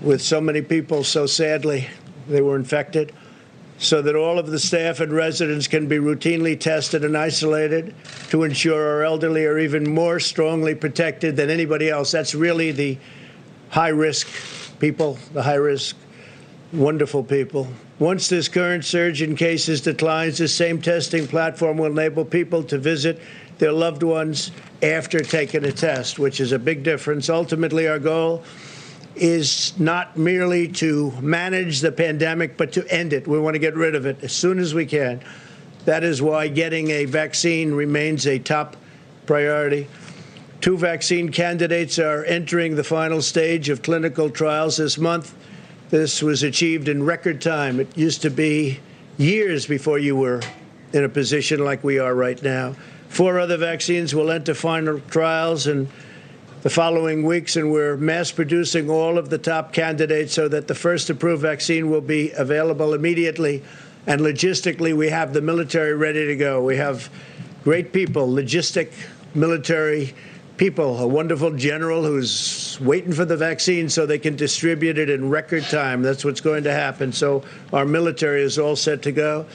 with 0.00 0.22
so 0.22 0.40
many 0.40 0.62
people, 0.62 1.02
so 1.02 1.26
sadly, 1.26 1.88
they 2.28 2.40
were 2.40 2.56
infected. 2.56 3.12
So 3.78 4.00
that 4.02 4.14
all 4.14 4.38
of 4.38 4.46
the 4.46 4.60
staff 4.60 5.00
and 5.00 5.12
residents 5.12 5.66
can 5.66 5.88
be 5.88 5.96
routinely 5.96 6.58
tested 6.58 7.04
and 7.04 7.18
isolated 7.18 7.96
to 8.30 8.44
ensure 8.44 8.80
our 8.80 9.02
elderly 9.02 9.44
are 9.44 9.58
even 9.58 9.92
more 9.92 10.20
strongly 10.20 10.76
protected 10.76 11.34
than 11.34 11.50
anybody 11.50 11.90
else. 11.90 12.12
That's 12.12 12.32
really 12.32 12.70
the 12.70 12.96
high 13.70 13.88
risk 13.88 14.28
people, 14.78 15.18
the 15.32 15.42
high 15.42 15.54
risk, 15.54 15.96
wonderful 16.72 17.22
people. 17.22 17.68
Once 17.98 18.28
this 18.28 18.48
current 18.48 18.84
surge 18.84 19.22
in 19.22 19.36
cases 19.36 19.80
declines, 19.80 20.38
the 20.38 20.48
same 20.48 20.80
testing 20.80 21.26
platform 21.26 21.76
will 21.76 21.90
enable 21.90 22.24
people 22.24 22.62
to 22.62 22.78
visit 22.78 23.20
their 23.58 23.72
loved 23.72 24.02
ones 24.02 24.50
after 24.82 25.20
taking 25.20 25.64
a 25.64 25.72
test, 25.72 26.18
which 26.18 26.40
is 26.40 26.52
a 26.52 26.58
big 26.58 26.82
difference. 26.82 27.28
Ultimately, 27.28 27.86
our 27.86 27.98
goal 27.98 28.42
is 29.14 29.78
not 29.78 30.16
merely 30.16 30.66
to 30.66 31.12
manage 31.20 31.80
the 31.80 31.92
pandemic, 31.92 32.56
but 32.56 32.72
to 32.72 32.86
end 32.92 33.12
it. 33.12 33.28
We 33.28 33.38
want 33.38 33.54
to 33.54 33.60
get 33.60 33.76
rid 33.76 33.94
of 33.94 34.06
it 34.06 34.24
as 34.24 34.32
soon 34.32 34.58
as 34.58 34.74
we 34.74 34.86
can. 34.86 35.20
That 35.84 36.02
is 36.02 36.22
why 36.22 36.48
getting 36.48 36.90
a 36.90 37.04
vaccine 37.04 37.74
remains 37.74 38.26
a 38.26 38.38
top 38.38 38.76
priority. 39.26 39.86
Two 40.60 40.78
vaccine 40.78 41.30
candidates 41.30 41.98
are 41.98 42.24
entering 42.24 42.76
the 42.76 42.84
final 42.84 43.20
stage 43.20 43.68
of 43.68 43.82
clinical 43.82 44.30
trials 44.30 44.78
this 44.78 44.96
month. 44.96 45.34
This 45.92 46.22
was 46.22 46.42
achieved 46.42 46.88
in 46.88 47.02
record 47.02 47.42
time. 47.42 47.78
It 47.78 47.98
used 47.98 48.22
to 48.22 48.30
be 48.30 48.80
years 49.18 49.66
before 49.66 49.98
you 49.98 50.16
were 50.16 50.40
in 50.94 51.04
a 51.04 51.08
position 51.10 51.62
like 51.62 51.84
we 51.84 51.98
are 51.98 52.14
right 52.14 52.42
now. 52.42 52.74
Four 53.10 53.38
other 53.38 53.58
vaccines 53.58 54.14
will 54.14 54.30
enter 54.30 54.54
final 54.54 55.00
trials 55.10 55.66
in 55.66 55.86
the 56.62 56.70
following 56.70 57.24
weeks, 57.24 57.56
and 57.56 57.70
we're 57.70 57.98
mass 57.98 58.32
producing 58.32 58.88
all 58.88 59.18
of 59.18 59.28
the 59.28 59.36
top 59.36 59.74
candidates 59.74 60.32
so 60.32 60.48
that 60.48 60.66
the 60.66 60.74
first 60.74 61.10
approved 61.10 61.42
vaccine 61.42 61.90
will 61.90 62.00
be 62.00 62.30
available 62.30 62.94
immediately. 62.94 63.62
And 64.06 64.22
logistically, 64.22 64.96
we 64.96 65.10
have 65.10 65.34
the 65.34 65.42
military 65.42 65.94
ready 65.94 66.26
to 66.26 66.36
go. 66.36 66.64
We 66.64 66.78
have 66.78 67.10
great 67.64 67.92
people, 67.92 68.26
logistic 68.26 68.92
military 69.34 70.14
people, 70.56 70.98
a 70.98 71.06
wonderful 71.06 71.50
general 71.52 72.04
who's 72.04 72.78
waiting 72.80 73.12
for 73.12 73.24
the 73.24 73.36
vaccine 73.36 73.88
so 73.88 74.06
they 74.06 74.18
can 74.18 74.36
distribute 74.36 74.98
it 74.98 75.10
in 75.10 75.30
record 75.30 75.64
time. 75.64 76.02
That's 76.02 76.24
what's 76.24 76.40
going 76.40 76.64
to 76.64 76.72
happen. 76.72 77.12
So 77.12 77.42
our 77.72 77.84
military 77.84 78.42
is 78.42 78.58
all 78.58 78.76
set 78.76 79.02
to 79.02 79.12
go. 79.12 79.46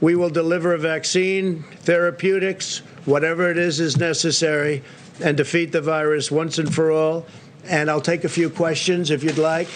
We 0.00 0.14
will 0.14 0.30
deliver 0.30 0.74
a 0.74 0.78
vaccine, 0.78 1.64
therapeutics, 1.80 2.78
whatever 3.04 3.50
it 3.50 3.58
is 3.58 3.80
is 3.80 3.96
necessary, 3.96 4.82
and 5.22 5.36
defeat 5.36 5.72
the 5.72 5.80
virus 5.80 6.30
once 6.30 6.58
and 6.58 6.72
for 6.72 6.92
all. 6.92 7.26
And 7.64 7.90
I'll 7.90 8.00
take 8.00 8.24
a 8.24 8.28
few 8.28 8.50
questions 8.50 9.10
if 9.10 9.24
you'd 9.24 9.38
like. 9.38 9.68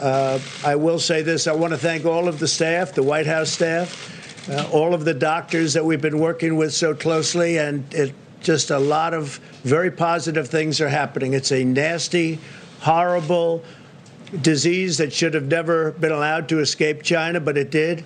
Uh, 0.00 0.38
I 0.64 0.76
will 0.76 0.98
say 0.98 1.22
this 1.22 1.46
I 1.46 1.52
want 1.52 1.72
to 1.72 1.78
thank 1.78 2.04
all 2.04 2.28
of 2.28 2.38
the 2.38 2.48
staff, 2.48 2.92
the 2.92 3.02
White 3.02 3.26
House 3.26 3.50
staff, 3.50 4.50
uh, 4.50 4.68
all 4.72 4.92
of 4.92 5.04
the 5.04 5.14
doctors 5.14 5.72
that 5.72 5.84
we've 5.84 6.02
been 6.02 6.18
working 6.18 6.56
with 6.56 6.74
so 6.74 6.94
closely, 6.94 7.58
and 7.58 7.92
it 7.94 8.12
just 8.44 8.70
a 8.70 8.78
lot 8.78 9.14
of 9.14 9.38
very 9.64 9.90
positive 9.90 10.48
things 10.48 10.80
are 10.80 10.88
happening. 10.88 11.32
It's 11.32 11.50
a 11.50 11.64
nasty, 11.64 12.38
horrible 12.80 13.64
disease 14.42 14.98
that 14.98 15.12
should 15.12 15.34
have 15.34 15.46
never 15.46 15.92
been 15.92 16.12
allowed 16.12 16.48
to 16.50 16.60
escape 16.60 17.02
China, 17.02 17.40
but 17.40 17.56
it 17.56 17.70
did. 17.70 18.04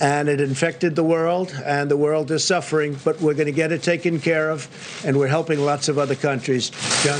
And 0.00 0.28
it 0.28 0.40
infected 0.40 0.94
the 0.94 1.02
world, 1.02 1.52
and 1.64 1.90
the 1.90 1.96
world 1.96 2.30
is 2.30 2.44
suffering, 2.44 2.96
but 3.04 3.20
we're 3.20 3.34
going 3.34 3.46
to 3.46 3.52
get 3.52 3.72
it 3.72 3.82
taken 3.82 4.20
care 4.20 4.48
of, 4.50 4.68
and 5.04 5.18
we're 5.18 5.26
helping 5.26 5.58
lots 5.58 5.88
of 5.88 5.98
other 5.98 6.14
countries. 6.14 6.70
John? 7.02 7.18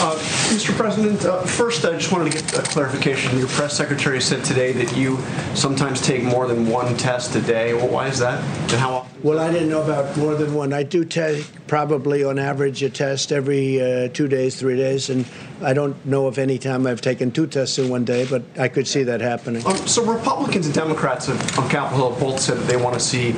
Uh, 0.00 0.14
Mr. 0.54 0.72
President, 0.76 1.24
uh, 1.24 1.42
first, 1.42 1.84
I 1.84 1.92
just 1.94 2.12
wanted 2.12 2.30
to 2.30 2.38
get 2.38 2.56
a 2.56 2.62
clarification. 2.62 3.36
Your 3.36 3.48
press 3.48 3.76
secretary 3.76 4.20
said 4.20 4.44
today 4.44 4.70
that 4.70 4.96
you 4.96 5.18
sometimes 5.54 6.00
take 6.00 6.22
more 6.22 6.46
than 6.46 6.68
one 6.68 6.96
test 6.96 7.34
a 7.34 7.40
day. 7.40 7.74
Well, 7.74 7.88
why 7.88 8.06
is 8.06 8.20
that? 8.20 8.40
And 8.70 8.80
how 8.80 8.92
often? 8.92 9.22
Well, 9.24 9.40
I 9.40 9.50
didn't 9.50 9.68
know 9.68 9.82
about 9.82 10.16
more 10.16 10.36
than 10.36 10.54
one. 10.54 10.72
I 10.72 10.84
do 10.84 11.04
take 11.04 11.44
probably 11.66 12.22
on 12.22 12.38
average 12.38 12.80
a 12.84 12.90
test 12.90 13.32
every 13.32 13.80
uh, 13.80 14.08
two 14.10 14.28
days, 14.28 14.54
three 14.54 14.76
days, 14.76 15.10
and 15.10 15.26
I 15.62 15.72
don't 15.74 16.06
know 16.06 16.28
of 16.28 16.38
any 16.38 16.58
time 16.58 16.86
I've 16.86 17.00
taken 17.00 17.32
two 17.32 17.48
tests 17.48 17.78
in 17.80 17.88
one 17.88 18.04
day, 18.04 18.24
but 18.24 18.44
I 18.56 18.68
could 18.68 18.86
see 18.86 19.02
that 19.02 19.20
happening. 19.20 19.66
Um, 19.66 19.76
so 19.78 20.04
Republicans 20.04 20.66
and 20.66 20.74
Democrats 20.76 21.28
on 21.28 21.38
Capitol 21.68 22.12
Hill 22.12 22.20
both 22.20 22.40
said 22.40 22.58
that 22.58 22.68
they 22.68 22.76
want 22.76 22.94
to 22.94 23.00
see 23.00 23.34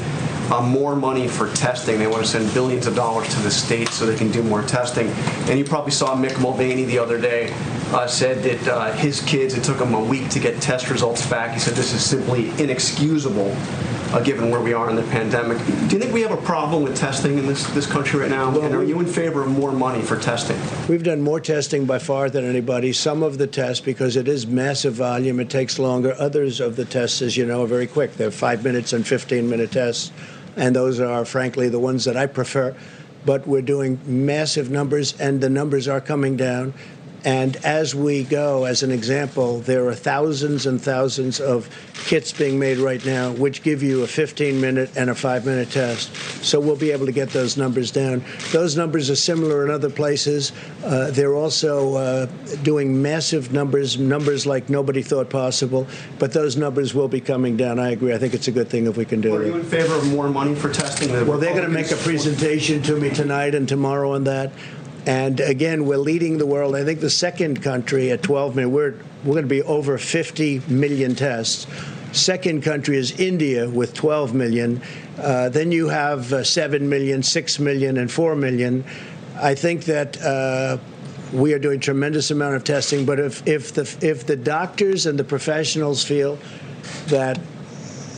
uh, 0.50 0.60
more 0.60 0.96
money 0.96 1.28
for 1.28 1.52
testing. 1.54 1.98
They 1.98 2.06
want 2.06 2.24
to 2.24 2.28
send 2.28 2.52
billions 2.52 2.86
of 2.86 2.94
dollars 2.94 3.32
to 3.34 3.40
the 3.40 3.50
states 3.50 3.94
so 3.94 4.06
they 4.06 4.16
can 4.16 4.30
do 4.30 4.42
more 4.42 4.62
testing. 4.62 5.08
And 5.48 5.58
you 5.58 5.64
probably 5.64 5.92
saw 5.92 6.14
Mick 6.16 6.40
Mulvaney 6.40 6.84
the 6.84 6.98
other 6.98 7.20
day 7.20 7.52
uh, 7.92 8.06
said 8.06 8.42
that 8.42 8.68
uh, 8.68 8.92
his 8.92 9.20
kids, 9.20 9.54
it 9.54 9.64
took 9.64 9.78
them 9.78 9.94
a 9.94 10.00
week 10.02 10.28
to 10.30 10.40
get 10.40 10.60
test 10.60 10.90
results 10.90 11.26
back. 11.28 11.52
He 11.52 11.60
said 11.60 11.74
this 11.74 11.92
is 11.92 12.04
simply 12.04 12.50
inexcusable 12.62 13.54
uh, 14.12 14.20
given 14.20 14.50
where 14.50 14.60
we 14.60 14.72
are 14.72 14.90
in 14.90 14.96
the 14.96 15.02
pandemic. 15.04 15.58
Do 15.66 15.94
you 15.94 16.00
think 16.00 16.12
we 16.12 16.22
have 16.22 16.32
a 16.32 16.42
problem 16.42 16.82
with 16.82 16.96
testing 16.96 17.38
in 17.38 17.46
this, 17.46 17.66
this 17.68 17.86
country 17.86 18.20
right 18.20 18.30
now? 18.30 18.48
and 18.60 18.74
are 18.74 18.82
you 18.82 18.98
in 19.00 19.06
favor 19.06 19.42
of 19.42 19.48
more 19.48 19.72
money 19.72 20.02
for 20.02 20.18
testing? 20.18 20.58
We've 20.88 21.02
done 21.02 21.22
more 21.22 21.40
testing 21.40 21.84
by 21.84 21.98
far 21.98 22.28
than 22.28 22.44
anybody. 22.44 22.92
Some 22.92 23.22
of 23.22 23.38
the 23.38 23.46
tests, 23.46 23.84
because 23.84 24.16
it 24.16 24.26
is 24.26 24.46
massive 24.46 24.94
volume, 24.94 25.38
it 25.40 25.50
takes 25.50 25.78
longer. 25.78 26.14
Others 26.18 26.60
of 26.60 26.76
the 26.76 26.84
tests, 26.84 27.22
as 27.22 27.36
you 27.36 27.46
know, 27.46 27.62
are 27.62 27.68
very 27.68 27.86
quick. 27.86 28.14
They're 28.14 28.30
five 28.30 28.64
minutes 28.64 28.92
and 28.92 29.06
15 29.06 29.48
minute 29.48 29.70
tests. 29.70 30.10
And 30.56 30.74
those 30.74 31.00
are, 31.00 31.24
frankly, 31.24 31.68
the 31.68 31.78
ones 31.78 32.04
that 32.04 32.16
I 32.16 32.26
prefer. 32.26 32.74
But 33.24 33.46
we're 33.46 33.62
doing 33.62 34.00
massive 34.06 34.70
numbers, 34.70 35.18
and 35.20 35.40
the 35.40 35.50
numbers 35.50 35.88
are 35.88 36.00
coming 36.00 36.36
down. 36.36 36.74
And 37.24 37.56
as 37.56 37.94
we 37.94 38.24
go, 38.24 38.64
as 38.64 38.82
an 38.82 38.90
example, 38.90 39.60
there 39.60 39.86
are 39.88 39.94
thousands 39.94 40.66
and 40.66 40.80
thousands 40.80 41.40
of 41.40 41.68
kits 41.94 42.32
being 42.32 42.58
made 42.58 42.78
right 42.78 43.04
now, 43.04 43.32
which 43.32 43.62
give 43.62 43.82
you 43.82 44.02
a 44.02 44.06
15 44.06 44.60
minute 44.60 44.90
and 44.96 45.10
a 45.10 45.14
five 45.14 45.44
minute 45.44 45.70
test. 45.70 46.14
So 46.42 46.58
we'll 46.58 46.76
be 46.76 46.90
able 46.92 47.06
to 47.06 47.12
get 47.12 47.30
those 47.30 47.56
numbers 47.56 47.90
down. 47.90 48.24
Those 48.52 48.76
numbers 48.76 49.10
are 49.10 49.16
similar 49.16 49.64
in 49.64 49.70
other 49.70 49.90
places. 49.90 50.52
Uh, 50.82 51.10
they're 51.10 51.34
also 51.34 51.94
uh, 51.96 52.26
doing 52.62 53.02
massive 53.02 53.52
numbers, 53.52 53.98
numbers 53.98 54.46
like 54.46 54.70
nobody 54.70 55.02
thought 55.02 55.28
possible. 55.28 55.86
But 56.18 56.32
those 56.32 56.56
numbers 56.56 56.94
will 56.94 57.08
be 57.08 57.20
coming 57.20 57.56
down. 57.56 57.78
I 57.78 57.90
agree. 57.90 58.14
I 58.14 58.18
think 58.18 58.34
it's 58.34 58.48
a 58.48 58.52
good 58.52 58.68
thing 58.68 58.86
if 58.86 58.96
we 58.96 59.04
can 59.04 59.20
do 59.20 59.34
it. 59.34 59.40
Are 59.40 59.46
you 59.46 59.56
in 59.56 59.64
favor 59.64 59.94
of 59.94 60.10
more 60.12 60.28
money 60.28 60.54
for 60.54 60.70
testing? 60.70 61.10
Well, 61.26 61.38
they're 61.38 61.54
going 61.54 61.64
to 61.64 61.68
make 61.68 61.90
a 61.90 61.96
presentation 61.96 62.82
to 62.82 62.96
me 62.96 63.10
tonight 63.10 63.54
and 63.54 63.68
tomorrow 63.68 64.14
on 64.14 64.24
that. 64.24 64.52
And 65.06 65.40
again, 65.40 65.86
we're 65.86 65.96
leading 65.96 66.38
the 66.38 66.46
world. 66.46 66.76
I 66.76 66.84
think 66.84 67.00
the 67.00 67.10
second 67.10 67.62
country 67.62 68.10
at 68.10 68.22
12 68.22 68.56
million, 68.56 68.72
we're, 68.72 68.94
we're 69.24 69.34
going 69.34 69.44
to 69.44 69.48
be 69.48 69.62
over 69.62 69.96
50 69.96 70.62
million 70.68 71.14
tests. 71.14 71.66
Second 72.12 72.62
country 72.62 72.96
is 72.96 73.18
India 73.18 73.68
with 73.68 73.94
12 73.94 74.34
million. 74.34 74.82
Uh, 75.18 75.48
then 75.48 75.72
you 75.72 75.88
have 75.88 76.32
uh, 76.32 76.44
7 76.44 76.88
million, 76.88 77.22
6 77.22 77.58
million, 77.60 77.98
and 77.98 78.10
4 78.10 78.34
million. 78.34 78.84
I 79.36 79.54
think 79.54 79.84
that 79.84 80.20
uh, 80.20 80.78
we 81.32 81.54
are 81.54 81.58
doing 81.58 81.80
tremendous 81.80 82.30
amount 82.30 82.56
of 82.56 82.64
testing. 82.64 83.06
But 83.06 83.20
if, 83.20 83.46
if, 83.46 83.72
the, 83.72 83.82
if 84.02 84.26
the 84.26 84.36
doctors 84.36 85.06
and 85.06 85.18
the 85.18 85.24
professionals 85.24 86.04
feel 86.04 86.38
that 87.06 87.38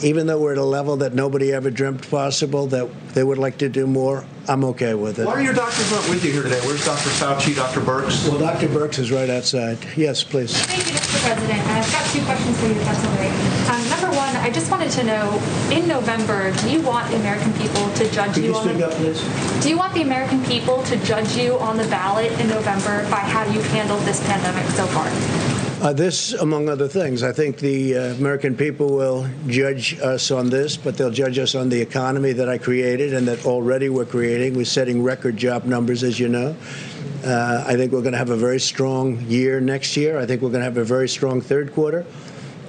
even 0.02 0.26
though 0.26 0.40
we're 0.40 0.52
at 0.52 0.58
a 0.58 0.64
level 0.64 0.96
that 0.98 1.14
nobody 1.14 1.52
ever 1.52 1.70
dreamt 1.70 2.08
possible, 2.10 2.66
that 2.68 2.88
they 3.14 3.22
would 3.22 3.38
like 3.38 3.58
to 3.58 3.68
do 3.68 3.86
more, 3.86 4.24
I'm 4.48 4.64
okay 4.64 4.94
with 4.94 5.18
it. 5.18 5.26
Why 5.26 5.34
are 5.34 5.42
your 5.42 5.54
doctors 5.54 5.90
not 5.92 6.08
with 6.08 6.24
you 6.24 6.32
here 6.32 6.42
today? 6.42 6.60
Where's 6.66 6.84
Dr. 6.84 7.10
Fauci, 7.10 7.54
Dr. 7.54 7.80
Birx? 7.80 8.28
Well, 8.28 8.38
Dr. 8.38 8.68
Birx 8.68 8.98
is 8.98 9.12
right 9.12 9.30
outside. 9.30 9.78
Yes, 9.96 10.24
please. 10.24 10.56
Thank 10.56 10.86
you, 10.86 10.94
Mr. 10.94 11.22
President. 11.22 11.60
I've 11.68 11.92
got 11.92 12.04
two 12.10 12.24
questions 12.24 12.58
for 12.58 12.66
you, 12.66 12.72
if 12.72 12.84
that's 12.84 13.04
all 13.04 13.14
right. 13.16 13.70
Um, 13.70 13.90
number 13.90 14.16
one, 14.16 14.34
I 14.36 14.50
just 14.50 14.70
wanted 14.70 14.90
to 14.92 15.04
know, 15.04 15.40
in 15.70 15.86
November, 15.86 16.52
do 16.58 16.70
you 16.70 16.80
want 16.82 17.08
the 17.10 17.16
American 17.16 17.52
people 17.54 17.88
to 17.94 18.10
judge 18.10 18.34
Could 18.34 18.44
you 18.44 18.50
you 18.50 18.56
on 18.56 18.64
speak 18.64 18.78
the 18.78 18.86
up, 18.88 18.92
please? 18.94 19.62
Do 19.62 19.68
you 19.68 19.76
want 19.78 19.94
the 19.94 20.02
American 20.02 20.42
people 20.44 20.82
to 20.84 20.96
judge 21.04 21.36
you 21.36 21.58
on 21.58 21.76
the 21.76 21.86
ballot 21.86 22.32
in 22.40 22.48
November 22.48 23.08
by 23.08 23.20
how 23.20 23.44
you've 23.52 23.66
handled 23.66 24.02
this 24.02 24.20
pandemic 24.26 24.68
so 24.70 24.86
far? 24.86 25.51
Uh, 25.82 25.92
this, 25.92 26.32
among 26.34 26.68
other 26.68 26.86
things, 26.86 27.24
I 27.24 27.32
think 27.32 27.58
the 27.58 27.96
uh, 27.96 28.00
American 28.14 28.56
people 28.56 28.94
will 28.94 29.28
judge 29.48 29.98
us 29.98 30.30
on 30.30 30.48
this, 30.48 30.76
but 30.76 30.96
they'll 30.96 31.10
judge 31.10 31.40
us 31.40 31.56
on 31.56 31.70
the 31.70 31.80
economy 31.80 32.32
that 32.34 32.48
I 32.48 32.56
created 32.56 33.12
and 33.12 33.26
that 33.26 33.44
already 33.44 33.88
we're 33.88 34.04
creating. 34.04 34.54
We're 34.54 34.64
setting 34.64 35.02
record 35.02 35.36
job 35.36 35.64
numbers, 35.64 36.04
as 36.04 36.20
you 36.20 36.28
know. 36.28 36.54
Uh, 37.24 37.64
I 37.66 37.74
think 37.74 37.90
we're 37.90 38.00
going 38.00 38.12
to 38.12 38.18
have 38.18 38.30
a 38.30 38.36
very 38.36 38.60
strong 38.60 39.22
year 39.22 39.60
next 39.60 39.96
year. 39.96 40.20
I 40.20 40.24
think 40.24 40.40
we're 40.40 40.50
going 40.50 40.60
to 40.60 40.66
have 40.66 40.76
a 40.76 40.84
very 40.84 41.08
strong 41.08 41.40
third 41.40 41.74
quarter, 41.74 42.06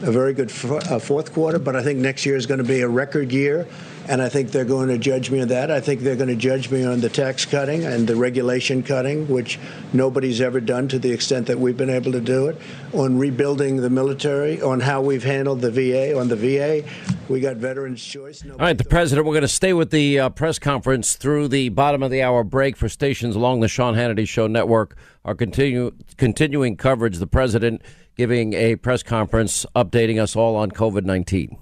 a 0.02 0.12
very 0.12 0.34
good 0.34 0.50
f- 0.50 0.66
uh, 0.72 0.98
fourth 0.98 1.34
quarter, 1.34 1.60
but 1.60 1.76
I 1.76 1.84
think 1.84 2.00
next 2.00 2.26
year 2.26 2.36
is 2.36 2.48
going 2.48 2.58
to 2.58 2.64
be 2.64 2.82
a 2.82 2.90
record 2.90 3.32
year 3.32 3.68
and 4.08 4.22
I 4.22 4.30
think 4.30 4.52
they're 4.52 4.66
going 4.66 4.90
to 4.90 4.98
judge 4.98 5.32
me 5.32 5.42
on 5.42 5.48
that. 5.50 5.72
I 5.72 5.80
think 5.80 6.02
they're 6.02 6.16
going 6.16 6.30
to 6.30 6.36
judge 6.36 6.70
me 6.70 6.84
on 6.84 7.00
the 7.00 7.10
tax 7.10 7.46
cutting 7.46 7.86
and 7.86 8.08
the 8.08 8.16
regulation 8.16 8.84
cutting, 8.84 9.28
which 9.28 9.60
nobody's 9.94 10.42
ever 10.42 10.60
done 10.60 10.88
to 10.90 11.00
the 11.00 11.12
extent 11.12 11.48
that 11.48 11.60
we've 11.60 11.78
been 11.78 11.90
able 11.90 12.12
to 12.12 12.22
do 12.22 12.48
it, 12.48 12.60
on 12.94 13.18
rebuilding 13.18 13.78
the 13.78 13.90
military, 13.90 14.62
on 14.62 14.82
how 14.82 15.02
we've 15.02 15.24
handled 15.24 15.62
the 15.62 15.72
VA. 15.72 16.18
On 16.20 16.28
the 16.28 16.36
VA, 16.36 16.88
we 17.30 17.40
got 17.40 17.58
Veterans 17.58 18.04
Choice. 18.04 18.44
Nobody 18.44 18.60
All 18.60 18.68
right, 18.68 18.78
the 18.78 18.84
president, 18.84 19.26
we're 19.26 19.34
going 19.34 19.42
to 19.44 19.48
stay 19.48 19.74
with 19.74 19.92
the 19.92 20.20
uh, 20.20 20.30
press 20.30 20.60
conference 20.60 21.16
through 21.16 21.48
the 21.48 21.70
bottom 21.70 22.04
of 22.04 22.12
the 22.12 22.22
hour 22.22 22.44
break 22.44 22.76
for 22.76 22.90
stations 22.90 23.36
along 23.36 23.62
the 23.62 23.68
Sean 23.68 23.96
Hannity 23.96 24.28
Show 24.28 24.48
network. 24.48 24.98
Our 25.24 25.36
continue, 25.36 25.92
continuing 26.18 26.76
coverage, 26.76 27.18
the 27.18 27.28
president 27.28 27.82
giving 28.16 28.54
a 28.54 28.76
press 28.76 29.02
conference 29.02 29.66
updating 29.76 30.22
us 30.22 30.36
all 30.36 30.56
on 30.56 30.72
COVID 30.72 31.06
19 31.06 31.58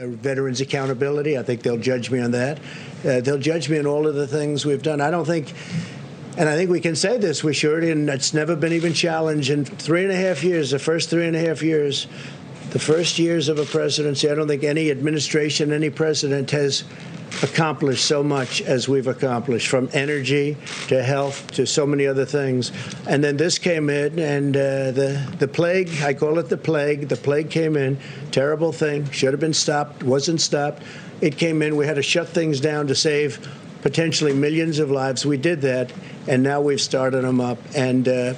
veterans 0.00 0.60
accountability. 0.60 1.36
I 1.36 1.42
think 1.42 1.62
they'll 1.62 1.76
judge 1.76 2.10
me 2.10 2.20
on 2.20 2.30
that. 2.30 2.58
Uh, 3.04 3.20
they'll 3.20 3.38
judge 3.38 3.68
me 3.68 3.78
on 3.78 3.86
all 3.86 4.06
of 4.06 4.14
the 4.14 4.26
things 4.26 4.64
we've 4.64 4.82
done. 4.82 5.00
I 5.00 5.10
don't 5.10 5.26
think, 5.26 5.52
and 6.38 6.48
I 6.48 6.56
think 6.56 6.70
we 6.70 6.80
can 6.80 6.96
say 6.96 7.18
this, 7.18 7.44
we 7.44 7.52
should, 7.52 7.84
and 7.84 8.08
it's 8.08 8.32
never 8.32 8.56
been 8.56 8.72
even 8.72 8.94
challenged 8.94 9.50
in 9.50 9.64
three 9.64 10.02
and 10.02 10.12
a 10.12 10.16
half 10.16 10.42
years, 10.42 10.70
the 10.70 10.78
first 10.78 11.10
three 11.10 11.26
and 11.26 11.36
a 11.36 11.40
half 11.40 11.62
years, 11.62 12.06
the 12.70 12.78
first 12.78 13.18
years 13.18 13.48
of 13.48 13.58
a 13.58 13.66
presidency, 13.66 14.30
I 14.30 14.34
don't 14.34 14.48
think 14.48 14.64
any 14.64 14.90
administration, 14.90 15.72
any 15.72 15.90
president 15.90 16.50
has 16.52 16.84
accomplished 17.42 18.04
so 18.04 18.22
much 18.22 18.62
as 18.62 18.88
we've 18.88 19.06
accomplished, 19.06 19.68
from 19.68 19.88
energy 19.92 20.56
to 20.88 21.02
health 21.02 21.50
to 21.52 21.66
so 21.66 21.86
many 21.86 22.06
other 22.06 22.24
things. 22.24 22.72
And 23.08 23.22
then 23.22 23.36
this 23.36 23.58
came 23.58 23.90
in, 23.90 24.18
and 24.18 24.56
uh, 24.56 24.90
the 24.92 25.34
the 25.38 25.48
plague, 25.48 25.90
I 26.02 26.14
call 26.14 26.38
it 26.38 26.48
the 26.48 26.56
plague. 26.56 27.08
The 27.08 27.16
plague 27.16 27.50
came 27.50 27.76
in, 27.76 27.98
terrible 28.30 28.72
thing, 28.72 29.10
should 29.10 29.32
have 29.32 29.40
been 29.40 29.54
stopped, 29.54 30.02
wasn't 30.02 30.40
stopped. 30.40 30.82
It 31.20 31.36
came 31.38 31.62
in. 31.62 31.76
We 31.76 31.86
had 31.86 31.96
to 31.96 32.02
shut 32.02 32.28
things 32.28 32.60
down 32.60 32.88
to 32.88 32.94
save 32.94 33.48
potentially 33.82 34.32
millions 34.32 34.78
of 34.78 34.90
lives. 34.90 35.26
We 35.26 35.36
did 35.36 35.60
that, 35.62 35.92
and 36.28 36.42
now 36.42 36.60
we've 36.60 36.80
started 36.80 37.24
them 37.24 37.40
up. 37.40 37.58
And 37.74 38.08
uh, 38.08 38.34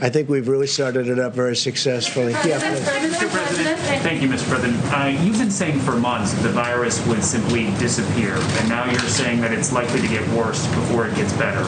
I 0.00 0.10
think 0.10 0.28
we've 0.28 0.46
really 0.46 0.68
started 0.68 1.08
it 1.08 1.18
up 1.18 1.34
very 1.34 1.56
successfully. 1.56 2.30
Yeah, 2.32 2.60
please. 2.60 2.80
Mr. 2.86 3.28
President. 3.30 3.80
Thank 4.02 4.22
you, 4.22 4.28
Mr. 4.28 4.48
President. 4.48 4.84
Uh, 4.92 5.06
you've 5.24 5.38
been 5.38 5.50
saying 5.50 5.80
for 5.80 5.96
months 5.96 6.34
the 6.34 6.50
virus 6.50 7.04
would 7.08 7.24
simply 7.24 7.64
disappear, 7.78 8.34
and 8.36 8.68
now 8.68 8.88
you're 8.88 9.00
saying 9.00 9.40
that 9.40 9.50
it's 9.52 9.72
likely 9.72 10.00
to 10.00 10.06
get 10.06 10.26
worse 10.28 10.66
before 10.68 11.08
it 11.08 11.16
gets 11.16 11.32
better. 11.32 11.62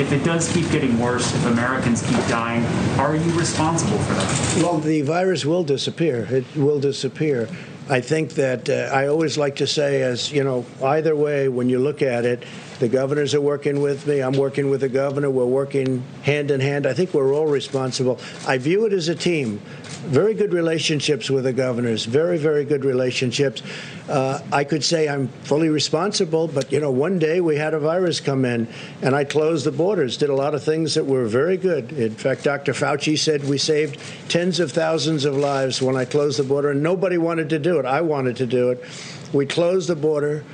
If 0.00 0.12
it 0.12 0.22
does 0.22 0.52
keep 0.52 0.70
getting 0.70 0.96
worse, 1.00 1.34
if 1.34 1.44
Americans 1.46 2.02
keep 2.02 2.24
dying, 2.28 2.64
are 3.00 3.16
you 3.16 3.32
responsible 3.36 3.98
for 3.98 4.14
that? 4.14 4.62
Well, 4.62 4.78
the 4.78 5.02
virus 5.02 5.44
will 5.44 5.64
disappear. 5.64 6.28
It 6.30 6.44
will 6.54 6.78
disappear. 6.78 7.48
I 7.88 8.00
think 8.00 8.34
that 8.34 8.70
uh, 8.70 8.90
I 8.94 9.08
always 9.08 9.36
like 9.36 9.56
to 9.56 9.66
say, 9.66 10.02
as 10.02 10.30
you 10.30 10.44
know, 10.44 10.64
either 10.84 11.16
way, 11.16 11.48
when 11.48 11.68
you 11.68 11.78
look 11.78 12.00
at 12.00 12.24
it, 12.24 12.44
the 12.78 12.88
governors 12.88 13.34
are 13.34 13.40
working 13.40 13.80
with 13.80 14.06
me. 14.06 14.20
I'm 14.20 14.32
working 14.32 14.70
with 14.70 14.80
the 14.80 14.88
governor. 14.88 15.30
We're 15.30 15.44
working 15.44 16.02
hand 16.22 16.50
in 16.50 16.60
hand. 16.60 16.86
I 16.86 16.94
think 16.94 17.12
we're 17.12 17.34
all 17.34 17.46
responsible. 17.46 18.18
I 18.46 18.58
view 18.58 18.86
it 18.86 18.92
as 18.92 19.08
a 19.08 19.14
team. 19.14 19.60
Very 20.02 20.34
good 20.34 20.52
relationships 20.52 21.30
with 21.30 21.44
the 21.44 21.52
governors. 21.52 22.04
Very, 22.04 22.36
very 22.36 22.64
good 22.64 22.84
relationships. 22.84 23.62
Uh, 24.08 24.40
I 24.52 24.64
could 24.64 24.82
say 24.82 25.08
I'm 25.08 25.28
fully 25.44 25.68
responsible, 25.68 26.48
but 26.48 26.72
you 26.72 26.80
know, 26.80 26.90
one 26.90 27.20
day 27.20 27.40
we 27.40 27.56
had 27.56 27.72
a 27.72 27.78
virus 27.78 28.20
come 28.20 28.44
in, 28.44 28.66
and 29.00 29.14
I 29.14 29.22
closed 29.22 29.64
the 29.64 29.70
borders. 29.70 30.16
Did 30.16 30.30
a 30.30 30.34
lot 30.34 30.56
of 30.56 30.64
things 30.64 30.94
that 30.94 31.06
were 31.06 31.26
very 31.26 31.56
good. 31.56 31.92
In 31.92 32.14
fact, 32.16 32.42
Dr. 32.42 32.72
Fauci 32.72 33.16
said 33.16 33.44
we 33.44 33.58
saved 33.58 33.96
tens 34.28 34.58
of 34.58 34.72
thousands 34.72 35.24
of 35.24 35.36
lives 35.36 35.80
when 35.80 35.96
I 35.96 36.04
closed 36.04 36.38
the 36.38 36.44
border, 36.44 36.72
and 36.72 36.82
nobody 36.82 37.16
wanted 37.16 37.48
to 37.50 37.60
do 37.60 37.78
it. 37.78 37.86
I 37.86 38.00
wanted 38.00 38.36
to 38.38 38.46
do 38.46 38.70
it. 38.70 38.84
We 39.32 39.46
closed 39.46 39.88
the 39.88 39.96
border 39.96 40.44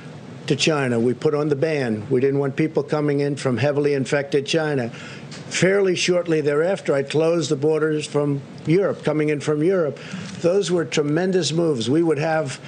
to 0.49 0.55
China. 0.55 0.99
We 0.99 1.13
put 1.13 1.35
on 1.35 1.49
the 1.49 1.55
ban. 1.55 2.07
We 2.09 2.21
didn't 2.21 2.39
want 2.39 2.55
people 2.55 2.81
coming 2.81 3.19
in 3.19 3.35
from 3.35 3.57
heavily 3.57 3.93
infected 3.93 4.47
China. 4.47 4.91
Fairly 5.49 5.95
shortly 5.95 6.41
thereafter, 6.41 6.93
I 6.93 7.03
closed 7.03 7.49
the 7.49 7.55
borders 7.55 8.05
from 8.05 8.41
Europe, 8.67 9.03
coming 9.03 9.29
in 9.29 9.39
from 9.39 9.63
Europe. 9.63 9.99
Those 10.41 10.69
were 10.69 10.85
tremendous 10.85 11.51
moves. 11.51 11.89
We 11.89 12.03
would 12.03 12.19
have, 12.19 12.59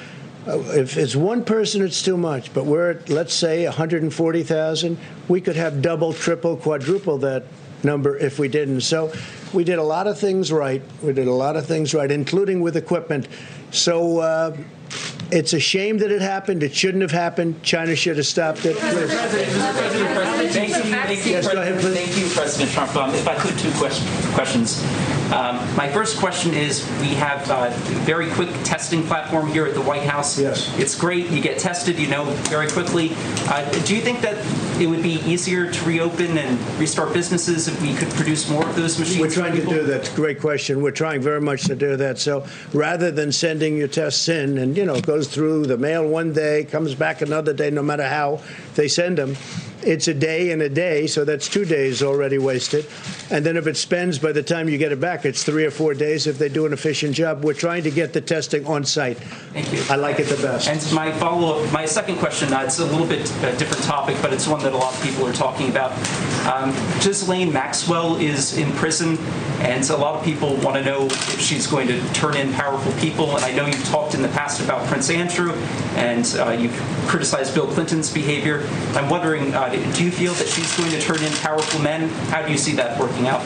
uh, 0.47 0.59
if 0.73 0.97
it's 0.97 1.15
one 1.15 1.45
person, 1.45 1.83
it's 1.83 2.01
too 2.01 2.17
much, 2.17 2.53
but 2.53 2.65
we're 2.65 2.91
at, 2.91 3.09
let's 3.09 3.35
say, 3.35 3.65
140,000. 3.65 4.97
We 5.27 5.41
could 5.41 5.55
have 5.55 5.83
double, 5.83 6.11
triple, 6.11 6.57
quadruple 6.57 7.19
that 7.19 7.45
number 7.83 8.17
if 8.17 8.39
we 8.39 8.47
didn't. 8.47 8.81
So 8.81 9.13
we 9.53 9.63
did 9.63 9.77
a 9.77 9.83
lot 9.83 10.07
of 10.07 10.19
things 10.19 10.51
right. 10.51 10.81
We 11.03 11.13
did 11.13 11.27
a 11.27 11.33
lot 11.33 11.55
of 11.55 11.67
things 11.67 11.93
right, 11.93 12.09
including 12.11 12.61
with 12.61 12.77
equipment. 12.77 13.27
So, 13.69 14.19
uh, 14.19 14.57
it's 15.31 15.53
a 15.53 15.59
shame 15.59 15.97
that 15.99 16.11
it 16.11 16.21
happened. 16.21 16.63
It 16.63 16.75
shouldn't 16.75 17.01
have 17.01 17.11
happened. 17.11 17.63
China 17.63 17.95
should 17.95 18.17
have 18.17 18.25
stopped 18.25 18.65
it. 18.65 18.75
Thank 18.75 20.69
you, 20.69 20.75
thank 20.75 21.25
Yes, 21.25 21.47
go 21.51 21.61
ahead, 21.61 21.79
please. 21.79 21.93
Thank 21.95 22.17
you, 22.17 22.27
President 22.33 22.71
Trump. 22.71 22.95
Um, 22.95 23.13
if 23.13 23.27
I 23.27 23.35
could, 23.35 23.57
two 23.57 23.71
questions. 23.71 25.20
Um, 25.31 25.55
my 25.77 25.89
first 25.89 26.17
question 26.17 26.53
is 26.53 26.85
we 26.99 27.09
have 27.15 27.49
a 27.49 27.71
very 28.03 28.29
quick 28.31 28.49
testing 28.63 29.01
platform 29.03 29.47
here 29.47 29.65
at 29.65 29.73
the 29.73 29.81
White 29.81 30.03
House. 30.03 30.37
Yes. 30.37 30.77
It's 30.77 30.93
great. 30.93 31.29
You 31.29 31.41
get 31.41 31.57
tested, 31.57 31.97
you 31.97 32.07
know, 32.07 32.25
very 32.49 32.69
quickly. 32.69 33.11
Uh, 33.47 33.69
do 33.85 33.95
you 33.95 34.01
think 34.01 34.19
that 34.21 34.37
it 34.81 34.87
would 34.87 35.01
be 35.01 35.21
easier 35.21 35.71
to 35.71 35.85
reopen 35.85 36.37
and 36.37 36.59
restart 36.77 37.13
businesses 37.13 37.69
if 37.69 37.81
we 37.81 37.93
could 37.93 38.09
produce 38.09 38.49
more 38.49 38.67
of 38.67 38.75
those 38.75 38.99
machines? 38.99 39.21
We're 39.21 39.29
trying 39.29 39.55
to 39.55 39.65
do 39.65 39.83
that. 39.83 40.11
Great 40.15 40.41
question. 40.41 40.81
We're 40.81 40.91
trying 40.91 41.21
very 41.21 41.41
much 41.41 41.63
to 41.63 41.75
do 41.75 41.95
that. 41.95 42.19
So 42.19 42.45
rather 42.73 43.09
than 43.09 43.31
sending 43.31 43.77
your 43.77 43.87
tests 43.87 44.27
in 44.27 44.57
and, 44.57 44.75
you 44.75 44.85
know, 44.85 44.95
it 44.95 45.05
goes 45.05 45.29
through 45.29 45.67
the 45.67 45.77
mail 45.77 46.05
one 46.05 46.33
day, 46.33 46.65
comes 46.65 46.93
back 46.93 47.21
another 47.21 47.53
day, 47.53 47.69
no 47.69 47.83
matter 47.83 48.07
how 48.07 48.41
they 48.75 48.89
send 48.89 49.17
them, 49.17 49.37
it's 49.83 50.07
a 50.07 50.13
day 50.13 50.51
and 50.51 50.61
a 50.61 50.69
day, 50.69 51.07
so 51.07 51.25
that's 51.25 51.47
two 51.47 51.65
days 51.65 52.03
already 52.03 52.37
wasted. 52.37 52.85
And 53.31 53.45
then 53.45 53.57
if 53.57 53.67
it 53.67 53.77
spends 53.77 54.19
by 54.19 54.31
the 54.31 54.43
time 54.43 54.69
you 54.69 54.77
get 54.77 54.91
it 54.91 54.99
back, 54.99 55.20
it's 55.25 55.43
three 55.43 55.65
or 55.65 55.71
four 55.71 55.93
days 55.93 56.27
if 56.27 56.37
they 56.37 56.49
do 56.49 56.65
an 56.65 56.73
efficient 56.73 57.15
job. 57.15 57.43
We're 57.43 57.53
trying 57.53 57.83
to 57.83 57.91
get 57.91 58.13
the 58.13 58.21
testing 58.21 58.65
on 58.65 58.83
site. 58.85 59.17
Thank 59.53 59.71
you. 59.73 59.81
I 59.89 59.95
like 59.95 60.19
it 60.19 60.27
the 60.27 60.41
best. 60.41 60.67
And 60.67 60.79
my 60.93 61.11
follow-up, 61.13 61.71
my 61.71 61.85
second 61.85 62.17
question, 62.17 62.53
uh, 62.53 62.61
it's 62.61 62.79
a 62.79 62.85
little 62.85 63.07
bit 63.07 63.21
a 63.43 63.55
different 63.57 63.83
topic, 63.83 64.17
but 64.21 64.33
it's 64.33 64.47
one 64.47 64.61
that 64.63 64.73
a 64.73 64.77
lot 64.77 64.93
of 64.93 65.03
people 65.03 65.25
are 65.27 65.33
talking 65.33 65.69
about. 65.69 65.91
Um, 66.51 66.71
Ghislaine 67.01 67.51
Maxwell 67.51 68.15
is 68.17 68.57
in 68.57 68.71
prison, 68.73 69.17
and 69.61 69.85
so 69.85 69.95
a 69.95 69.99
lot 69.99 70.15
of 70.15 70.25
people 70.25 70.55
want 70.57 70.75
to 70.75 70.83
know 70.83 71.05
if 71.05 71.39
she's 71.39 71.67
going 71.67 71.87
to 71.87 72.13
turn 72.13 72.35
in 72.35 72.51
powerful 72.53 72.91
people. 72.93 73.35
And 73.35 73.45
I 73.45 73.51
know 73.51 73.65
you've 73.65 73.85
talked 73.85 74.15
in 74.15 74.21
the 74.21 74.27
past 74.29 74.59
about 74.61 74.85
Prince 74.87 75.09
Andrew, 75.09 75.53
and 75.95 76.25
uh, 76.39 76.49
you've 76.49 76.75
criticized 77.07 77.53
Bill 77.53 77.67
Clinton's 77.67 78.11
behavior. 78.11 78.67
I'm 78.93 79.09
wondering, 79.09 79.53
uh, 79.53 79.69
do 79.95 80.03
you 80.03 80.11
feel 80.11 80.33
that 80.33 80.47
she's 80.47 80.75
going 80.77 80.91
to 80.91 80.99
turn 80.99 81.23
in 81.23 81.31
powerful 81.33 81.79
men? 81.81 82.09
How 82.29 82.41
do 82.45 82.51
you 82.51 82.57
see 82.57 82.73
that 82.73 82.99
working 82.99 83.27
out? 83.27 83.41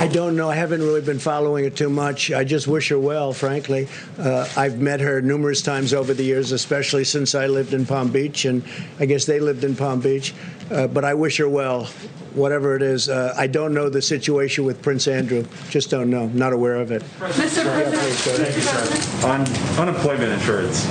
I 0.00 0.08
don't 0.08 0.34
know. 0.34 0.48
I 0.48 0.54
haven't 0.54 0.80
really 0.80 1.02
been 1.02 1.18
following 1.18 1.66
it 1.66 1.76
too 1.76 1.90
much. 1.90 2.32
I 2.32 2.42
just 2.42 2.66
wish 2.66 2.88
her 2.88 2.98
well, 2.98 3.34
frankly. 3.34 3.86
Uh, 4.18 4.48
I've 4.56 4.80
met 4.80 5.00
her 5.00 5.20
numerous 5.20 5.60
times 5.60 5.92
over 5.92 6.14
the 6.14 6.24
years, 6.24 6.52
especially 6.52 7.04
since 7.04 7.34
I 7.34 7.48
lived 7.48 7.74
in 7.74 7.84
Palm 7.84 8.10
Beach, 8.10 8.46
and 8.46 8.64
I 8.98 9.04
guess 9.04 9.26
they 9.26 9.40
lived 9.40 9.62
in 9.62 9.76
Palm 9.76 10.00
Beach. 10.00 10.32
Uh, 10.70 10.86
but 10.86 11.04
I 11.04 11.12
wish 11.12 11.36
her 11.36 11.48
well, 11.48 11.84
whatever 12.34 12.76
it 12.76 12.82
is. 12.82 13.10
Uh, 13.10 13.34
I 13.36 13.46
don't 13.46 13.74
know 13.74 13.90
the 13.90 14.00
situation 14.00 14.64
with 14.64 14.80
Prince 14.80 15.06
Andrew. 15.06 15.44
Just 15.68 15.90
don't 15.90 16.10
know. 16.10 16.26
Not 16.28 16.52
aware 16.52 16.76
of 16.76 16.90
it. 16.90 17.02
Mr. 17.18 17.64
President, 17.64 19.24
on 19.24 19.40
unemployment 19.78 20.32
insurance, 20.32 20.84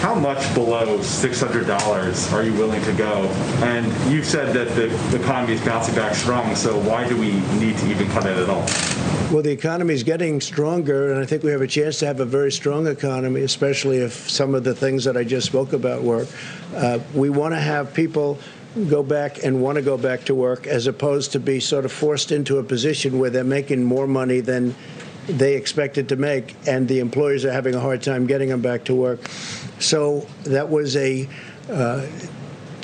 how 0.00 0.14
much 0.14 0.52
below 0.54 0.98
$600 0.98 2.32
are 2.32 2.42
you 2.42 2.52
willing 2.54 2.82
to 2.82 2.92
go? 2.92 3.22
And 3.62 3.86
you've 4.12 4.26
said 4.26 4.54
that 4.54 4.68
the, 4.74 4.88
the 5.16 5.22
economy 5.22 5.54
is 5.54 5.64
bouncing 5.64 5.94
back 5.94 6.14
strong, 6.14 6.54
so 6.54 6.78
why 6.80 7.08
do 7.08 7.16
we 7.16 7.32
need 7.58 7.78
to 7.78 7.90
even 7.90 8.08
cut 8.10 8.26
it 8.26 8.36
at 8.36 8.50
all? 8.50 8.66
Well, 9.32 9.42
the 9.42 9.50
economy 9.50 9.94
is 9.94 10.02
getting 10.02 10.40
stronger, 10.40 11.10
and 11.10 11.20
I 11.20 11.26
think 11.26 11.42
we 11.42 11.50
have 11.52 11.62
a 11.62 11.66
chance 11.66 11.98
to 12.00 12.06
have 12.06 12.20
a 12.20 12.26
very 12.26 12.52
strong 12.52 12.86
economy, 12.86 13.40
especially 13.40 13.96
if 13.96 14.28
some 14.28 14.54
of 14.54 14.62
the 14.62 14.74
things 14.74 15.04
that 15.04 15.16
I 15.16 15.24
just 15.24 15.46
spoke 15.46 15.72
about 15.72 16.02
work. 16.02 16.28
Uh, 16.74 16.98
we 17.14 17.30
want 17.30 17.54
to 17.54 17.60
have 17.60 17.94
people 17.94 18.38
go 18.88 19.02
back 19.02 19.44
and 19.44 19.62
want 19.62 19.76
to 19.76 19.82
go 19.82 19.96
back 19.96 20.24
to 20.24 20.34
work 20.34 20.66
as 20.66 20.86
opposed 20.86 21.32
to 21.32 21.40
be 21.40 21.60
sort 21.60 21.84
of 21.84 21.92
forced 21.92 22.32
into 22.32 22.58
a 22.58 22.62
position 22.62 23.18
where 23.18 23.30
they're 23.30 23.44
making 23.44 23.84
more 23.84 24.06
money 24.06 24.40
than 24.40 24.74
they 25.26 25.54
expected 25.54 26.08
to 26.10 26.16
make, 26.16 26.54
and 26.66 26.86
the 26.86 26.98
employers 26.98 27.44
are 27.44 27.52
having 27.52 27.74
a 27.74 27.80
hard 27.80 28.02
time 28.02 28.26
getting 28.26 28.50
them 28.50 28.60
back 28.60 28.84
to 28.84 28.94
work. 28.94 29.26
So 29.78 30.26
that 30.44 30.68
was 30.68 30.96
a 30.96 31.28
uh, 31.70 32.06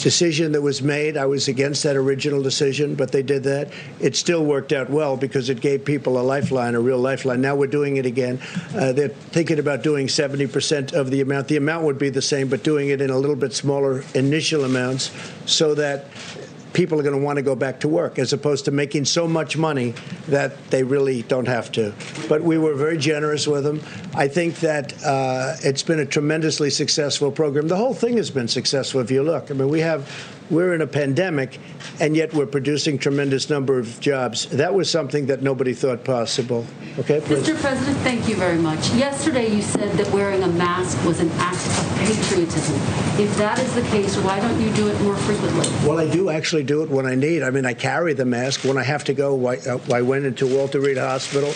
decision 0.02 0.52
that 0.52 0.62
was 0.62 0.82
made. 0.82 1.16
I 1.16 1.26
was 1.26 1.48
against 1.48 1.82
that 1.84 1.96
original 1.96 2.42
decision, 2.42 2.94
but 2.94 3.12
they 3.12 3.22
did 3.22 3.42
that. 3.44 3.72
It 4.00 4.16
still 4.16 4.44
worked 4.44 4.72
out 4.72 4.90
well 4.90 5.16
because 5.16 5.50
it 5.50 5.60
gave 5.60 5.84
people 5.84 6.20
a 6.20 6.22
lifeline, 6.22 6.74
a 6.74 6.80
real 6.80 6.98
lifeline. 6.98 7.40
Now 7.40 7.54
we're 7.54 7.66
doing 7.66 7.96
it 7.96 8.06
again. 8.06 8.40
Uh, 8.74 8.92
they're 8.92 9.08
thinking 9.08 9.58
about 9.58 9.82
doing 9.82 10.06
70% 10.06 10.92
of 10.92 11.10
the 11.10 11.20
amount. 11.20 11.48
The 11.48 11.56
amount 11.56 11.84
would 11.84 11.98
be 11.98 12.10
the 12.10 12.22
same, 12.22 12.48
but 12.48 12.62
doing 12.62 12.88
it 12.88 13.00
in 13.00 13.10
a 13.10 13.18
little 13.18 13.36
bit 13.36 13.52
smaller 13.52 14.04
initial 14.14 14.64
amounts 14.64 15.10
so 15.46 15.74
that 15.74 16.06
people 16.72 16.98
are 16.98 17.02
going 17.02 17.18
to 17.18 17.24
want 17.24 17.36
to 17.36 17.42
go 17.42 17.54
back 17.54 17.80
to 17.80 17.88
work 17.88 18.18
as 18.18 18.32
opposed 18.32 18.64
to 18.66 18.70
making 18.70 19.04
so 19.04 19.26
much 19.26 19.56
money 19.56 19.94
that 20.28 20.52
they 20.70 20.82
really 20.82 21.22
don't 21.22 21.48
have 21.48 21.72
to. 21.72 21.92
But 22.28 22.42
we 22.42 22.58
were 22.58 22.74
very 22.74 22.98
generous 22.98 23.46
with 23.46 23.64
them. 23.64 23.82
I 24.14 24.28
think 24.28 24.56
that 24.60 24.92
uh, 25.04 25.56
it's 25.62 25.82
been 25.82 26.00
a 26.00 26.06
tremendously 26.06 26.70
successful 26.70 27.30
program. 27.30 27.68
The 27.68 27.76
whole 27.76 27.94
thing 27.94 28.16
has 28.16 28.30
been 28.30 28.48
successful 28.48 29.00
if 29.00 29.10
you 29.10 29.22
look. 29.22 29.50
I 29.50 29.54
mean, 29.54 29.68
we 29.68 29.80
have 29.80 30.08
we're 30.50 30.74
in 30.74 30.80
a 30.80 30.86
pandemic, 30.86 31.58
and 32.00 32.16
yet 32.16 32.34
we're 32.34 32.46
producing 32.46 32.98
tremendous 32.98 33.48
number 33.48 33.78
of 33.78 34.00
jobs. 34.00 34.46
That 34.46 34.74
was 34.74 34.90
something 34.90 35.26
that 35.26 35.42
nobody 35.42 35.72
thought 35.72 36.02
possible. 36.02 36.66
Okay, 36.98 37.20
please. 37.20 37.46
Mr. 37.46 37.58
President, 37.60 37.96
thank 37.98 38.28
you 38.28 38.34
very 38.34 38.58
much. 38.58 38.90
Yesterday, 38.90 39.54
you 39.54 39.62
said 39.62 39.96
that 39.96 40.12
wearing 40.12 40.42
a 40.42 40.48
mask 40.48 41.02
was 41.06 41.20
an 41.20 41.30
act 41.34 41.64
of 41.64 41.98
patriotism. 42.00 42.74
If 43.20 43.36
that 43.38 43.60
is 43.60 43.72
the 43.74 43.82
case, 43.82 44.16
why 44.18 44.40
don't 44.40 44.60
you 44.60 44.72
do 44.74 44.88
it 44.88 45.00
more 45.02 45.16
frequently? 45.18 45.68
Well, 45.88 45.98
I 45.98 46.10
do 46.10 46.30
actually 46.30 46.59
do 46.62 46.82
it 46.82 46.90
when 46.90 47.06
I 47.06 47.14
need. 47.14 47.42
I 47.42 47.50
mean, 47.50 47.66
I 47.66 47.74
carry 47.74 48.14
the 48.14 48.24
mask 48.24 48.64
when 48.64 48.78
I 48.78 48.82
have 48.82 49.04
to 49.04 49.14
go. 49.14 49.46
I, 49.46 49.56
uh, 49.58 49.78
I 49.92 50.02
went 50.02 50.24
into 50.24 50.46
Walter 50.46 50.80
Reed 50.80 50.98
Hospital 50.98 51.52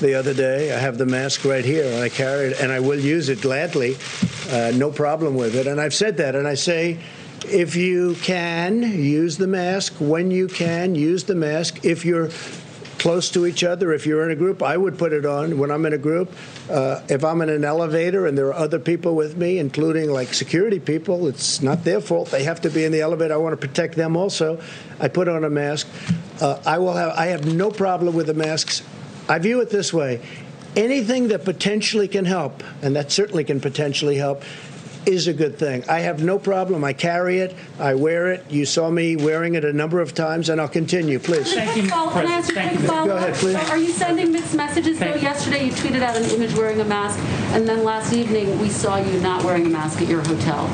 the 0.00 0.14
other 0.14 0.34
day. 0.34 0.74
I 0.74 0.78
have 0.78 0.98
the 0.98 1.06
mask 1.06 1.44
right 1.44 1.64
here, 1.64 1.84
and 1.84 2.02
I 2.02 2.08
carry 2.08 2.48
it, 2.48 2.60
and 2.60 2.72
I 2.72 2.80
will 2.80 2.98
use 2.98 3.28
it 3.28 3.40
gladly. 3.40 3.96
Uh, 4.50 4.72
no 4.74 4.90
problem 4.90 5.34
with 5.34 5.54
it. 5.54 5.66
And 5.66 5.80
I've 5.80 5.94
said 5.94 6.16
that, 6.18 6.34
and 6.34 6.46
I 6.46 6.54
say 6.54 6.98
if 7.46 7.76
you 7.76 8.14
can, 8.22 8.82
use 8.82 9.36
the 9.36 9.46
mask. 9.46 9.94
When 10.00 10.30
you 10.30 10.48
can, 10.48 10.94
use 10.94 11.24
the 11.24 11.34
mask. 11.34 11.84
If 11.84 12.04
you're 12.04 12.30
close 13.04 13.28
to 13.28 13.44
each 13.44 13.62
other, 13.62 13.92
if 13.92 14.06
you're 14.06 14.24
in 14.24 14.30
a 14.30 14.34
group, 14.34 14.62
I 14.62 14.78
would 14.78 14.96
put 14.96 15.12
it 15.12 15.26
on 15.26 15.58
when 15.58 15.70
I'm 15.70 15.84
in 15.84 15.92
a 15.92 15.98
group. 15.98 16.32
Uh, 16.70 17.02
if 17.10 17.22
I'm 17.22 17.42
in 17.42 17.50
an 17.50 17.62
elevator 17.62 18.26
and 18.26 18.36
there 18.36 18.46
are 18.46 18.54
other 18.54 18.78
people 18.78 19.14
with 19.14 19.36
me, 19.36 19.58
including 19.58 20.10
like 20.10 20.32
security 20.32 20.80
people, 20.80 21.26
it's 21.26 21.60
not 21.60 21.84
their 21.84 22.00
fault. 22.00 22.30
They 22.30 22.44
have 22.44 22.62
to 22.62 22.70
be 22.70 22.82
in 22.82 22.92
the 22.92 23.02
elevator. 23.02 23.34
I 23.34 23.36
want 23.36 23.52
to 23.60 23.68
protect 23.68 23.94
them 23.94 24.16
also. 24.16 24.58
I 25.00 25.08
put 25.08 25.28
on 25.28 25.44
a 25.44 25.50
mask. 25.50 25.86
Uh, 26.40 26.58
I 26.64 26.78
will 26.78 26.94
have. 26.94 27.10
I 27.10 27.26
have 27.26 27.44
no 27.44 27.70
problem 27.70 28.14
with 28.14 28.28
the 28.28 28.32
masks. 28.32 28.82
I 29.28 29.38
view 29.38 29.60
it 29.60 29.68
this 29.68 29.92
way: 29.92 30.22
anything 30.74 31.28
that 31.28 31.44
potentially 31.44 32.08
can 32.08 32.24
help, 32.24 32.62
and 32.80 32.96
that 32.96 33.12
certainly 33.12 33.44
can 33.44 33.60
potentially 33.60 34.16
help, 34.16 34.44
is 35.06 35.28
a 35.28 35.32
good 35.32 35.58
thing. 35.58 35.84
I 35.88 36.00
have 36.00 36.22
no 36.22 36.38
problem. 36.38 36.84
I 36.84 36.92
carry 36.92 37.38
it. 37.38 37.54
I 37.78 37.94
wear 37.94 38.32
it. 38.32 38.50
You 38.50 38.66
saw 38.66 38.90
me 38.90 39.16
wearing 39.16 39.54
it 39.54 39.64
a 39.64 39.72
number 39.72 40.00
of 40.00 40.14
times, 40.14 40.48
and 40.48 40.60
I'll 40.60 40.68
continue. 40.68 41.18
Please. 41.18 41.52
Thank 41.52 41.76
you, 41.76 41.88
Can 41.88 42.26
I 42.26 42.32
ask 42.32 42.52
you 42.52 42.60
a 42.60 42.68
quick 42.68 42.80
follow-up? 42.80 43.06
Go 43.06 43.16
ahead, 43.16 43.34
please. 43.34 43.60
So 43.60 43.72
are 43.72 43.78
you 43.78 43.90
sending 43.90 44.32
mixed 44.32 44.54
messages? 44.54 44.98
So 44.98 45.14
yesterday 45.14 45.66
you 45.66 45.72
tweeted 45.72 46.02
out 46.02 46.16
an 46.16 46.24
image 46.24 46.54
wearing 46.54 46.80
a 46.80 46.84
mask, 46.84 47.18
and 47.54 47.68
then 47.68 47.84
last 47.84 48.12
evening 48.12 48.58
we 48.60 48.68
saw 48.68 48.96
you 48.96 49.20
not 49.20 49.44
wearing 49.44 49.66
a 49.66 49.70
mask 49.70 50.00
at 50.00 50.08
your 50.08 50.22
hotel. 50.22 50.68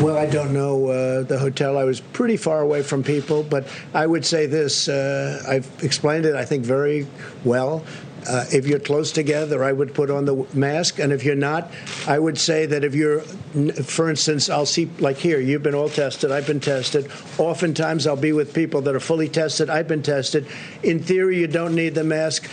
Well, 0.00 0.16
I 0.16 0.26
don't 0.26 0.52
know 0.52 0.88
uh, 0.88 1.22
the 1.22 1.38
hotel. 1.38 1.78
I 1.78 1.84
was 1.84 2.00
pretty 2.00 2.36
far 2.36 2.60
away 2.60 2.82
from 2.82 3.04
people, 3.04 3.44
but 3.44 3.68
I 3.94 4.06
would 4.06 4.26
say 4.26 4.46
this. 4.46 4.88
Uh, 4.88 5.40
I've 5.48 5.70
explained 5.84 6.26
it, 6.26 6.34
I 6.34 6.44
think, 6.44 6.64
very 6.64 7.06
well. 7.44 7.84
Uh, 8.28 8.44
if 8.52 8.66
you're 8.66 8.78
close 8.78 9.10
together, 9.10 9.64
I 9.64 9.72
would 9.72 9.94
put 9.94 10.10
on 10.10 10.24
the 10.24 10.46
mask. 10.54 10.98
And 10.98 11.12
if 11.12 11.24
you're 11.24 11.34
not, 11.34 11.70
I 12.06 12.18
would 12.18 12.38
say 12.38 12.66
that 12.66 12.84
if 12.84 12.94
you're, 12.94 13.20
for 13.20 14.08
instance, 14.08 14.48
I'll 14.48 14.66
see, 14.66 14.90
like 14.98 15.16
here, 15.16 15.40
you've 15.40 15.62
been 15.62 15.74
all 15.74 15.88
tested, 15.88 16.30
I've 16.30 16.46
been 16.46 16.60
tested. 16.60 17.10
Oftentimes 17.38 18.06
I'll 18.06 18.16
be 18.16 18.32
with 18.32 18.54
people 18.54 18.80
that 18.82 18.94
are 18.94 19.00
fully 19.00 19.28
tested, 19.28 19.70
I've 19.70 19.88
been 19.88 20.02
tested. 20.02 20.46
In 20.82 21.00
theory, 21.02 21.38
you 21.38 21.46
don't 21.46 21.74
need 21.74 21.94
the 21.94 22.04
mask. 22.04 22.48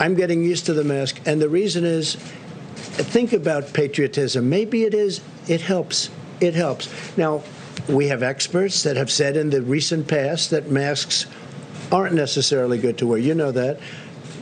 I'm 0.00 0.14
getting 0.14 0.42
used 0.42 0.66
to 0.66 0.72
the 0.72 0.84
mask. 0.84 1.20
And 1.26 1.40
the 1.40 1.48
reason 1.48 1.84
is 1.84 2.14
think 2.14 3.32
about 3.32 3.72
patriotism. 3.72 4.48
Maybe 4.48 4.84
it 4.84 4.94
is, 4.94 5.20
it 5.46 5.60
helps. 5.60 6.10
It 6.40 6.54
helps. 6.54 6.88
Now, 7.16 7.42
we 7.88 8.08
have 8.08 8.22
experts 8.22 8.82
that 8.82 8.96
have 8.96 9.10
said 9.10 9.36
in 9.36 9.50
the 9.50 9.62
recent 9.62 10.08
past 10.08 10.50
that 10.50 10.70
masks 10.70 11.26
aren't 11.92 12.14
necessarily 12.14 12.78
good 12.78 12.98
to 12.98 13.06
wear. 13.06 13.18
You 13.18 13.34
know 13.34 13.52
that. 13.52 13.80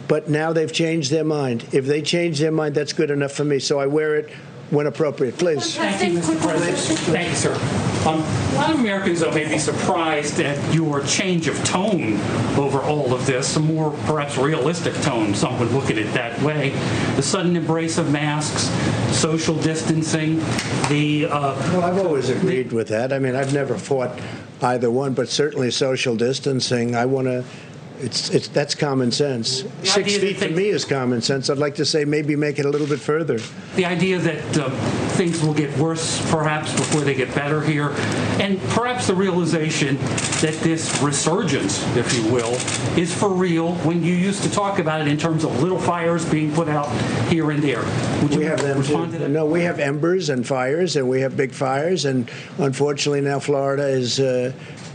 But 0.09 0.29
now 0.29 0.53
they've 0.53 0.73
changed 0.73 1.11
their 1.11 1.25
mind. 1.25 1.67
If 1.73 1.87
they 1.87 2.03
change 2.03 2.39
their 2.41 2.51
mind, 2.51 2.75
that's 2.75 2.93
good 2.93 3.11
enough 3.11 3.33
for 3.33 3.45
me. 3.45 3.59
So 3.59 3.79
I 3.79 3.87
wear 3.87 4.17
it 4.17 4.31
when 4.71 4.87
appropriate. 4.87 5.39
Please. 5.39 5.77
Thank 5.77 6.13
you, 6.13 6.21
Mr. 6.21 6.41
President. 6.41 6.79
Thank 6.79 7.29
you, 7.29 7.35
sir. 7.35 7.55
Um, 8.07 8.21
a 8.21 8.55
lot 8.55 8.71
of 8.71 8.81
Americans, 8.81 9.21
though, 9.21 9.33
may 9.33 9.49
be 9.49 9.59
surprised 9.59 10.41
at 10.41 10.75
your 10.75 11.03
change 11.03 11.49
of 11.49 11.63
tone 11.65 12.17
over 12.57 12.81
all 12.81 13.13
of 13.13 13.27
this, 13.27 13.57
a 13.57 13.61
more 13.61 13.91
perhaps 14.07 14.37
realistic 14.37 14.95
tone. 15.03 15.35
Some 15.35 15.59
would 15.59 15.71
look 15.73 15.91
at 15.91 15.99
it 15.99 16.13
that 16.15 16.41
way. 16.43 16.71
The 17.17 17.23
sudden 17.23 17.57
embrace 17.57 17.99
of 17.99 18.11
masks, 18.11 18.71
social 19.17 19.57
distancing, 19.57 20.39
the. 20.89 21.27
Uh, 21.27 21.55
well, 21.73 21.85
I've 21.85 21.99
always 21.99 22.31
agreed 22.31 22.73
with 22.73 22.89
that. 22.89 23.13
I 23.13 23.19
mean, 23.19 23.35
I've 23.35 23.53
never 23.53 23.77
fought 23.77 24.19
either 24.63 24.91
one, 24.91 25.15
but 25.15 25.29
certainly 25.29 25.71
social 25.71 26.17
distancing. 26.17 26.95
I 26.95 27.07
want 27.07 27.27
to 27.27 27.45
It's, 28.01 28.31
it's 28.31 28.49
that's 28.49 28.75
common 28.75 29.11
sense. 29.11 29.65
Six 29.83 29.97
idea 29.97 30.19
that 30.21 30.27
feet 30.27 30.39
to 30.39 30.51
me 30.51 30.69
is 30.69 30.85
common 30.85 31.21
sense. 31.21 31.51
I'd 31.51 31.59
like 31.59 31.75
to 31.77 31.85
say 31.85 32.05
maybe 32.05 32.37
make 32.37 32.59
it 32.59 32.65
a 32.65 32.69
little 32.69 32.87
bit 32.87 33.01
further. 33.01 33.41
The 33.75 33.85
idea 33.87 34.19
that 34.19 34.59
uh, 34.59 34.71
things 35.17 35.43
will 35.43 35.55
get 35.55 35.77
worse 35.79 36.21
perhaps 36.31 36.73
before 36.75 37.01
they 37.01 37.15
get 37.15 37.35
better 37.35 37.61
here, 37.61 37.91
and 38.41 38.61
perhaps 38.71 39.09
the 39.09 39.15
realization 39.15 39.97
that 40.41 40.57
this 40.63 41.03
resurgence, 41.03 41.85
if 41.97 42.15
you 42.15 42.33
will, 42.33 42.55
is 42.97 43.13
for 43.13 43.31
real 43.31 43.75
when 43.79 44.03
you 44.05 44.15
used 44.15 44.45
to 44.45 44.51
talk 44.51 44.79
about 44.79 45.01
it 45.01 45.09
in 45.09 45.17
terms 45.17 45.43
of 45.43 45.61
little 45.61 45.79
fires 45.79 46.25
being 46.31 46.53
put 46.53 46.69
out 46.69 46.89
here 47.29 47.51
and 47.51 47.63
there. 47.63 47.83
Would 48.23 48.33
you 48.33 48.41
we 48.41 48.45
have 48.47 48.63
them 48.63 48.79
respond 48.79 49.13
to 49.13 49.19
too. 49.19 49.25
that? 49.25 49.31
No, 49.31 49.45
we 49.45 49.63
have 49.63 49.81
embers 49.81 50.29
and 50.29 50.47
fires, 50.47 50.95
and 50.95 51.09
we 51.09 51.21
have 51.21 51.37
big 51.37 51.51
fires, 51.51 52.05
and 52.05 52.31
unfortunately 52.59 53.23
now 53.23 53.41
Florida 53.41 53.89
is 53.89 54.21
uh, 54.21 54.53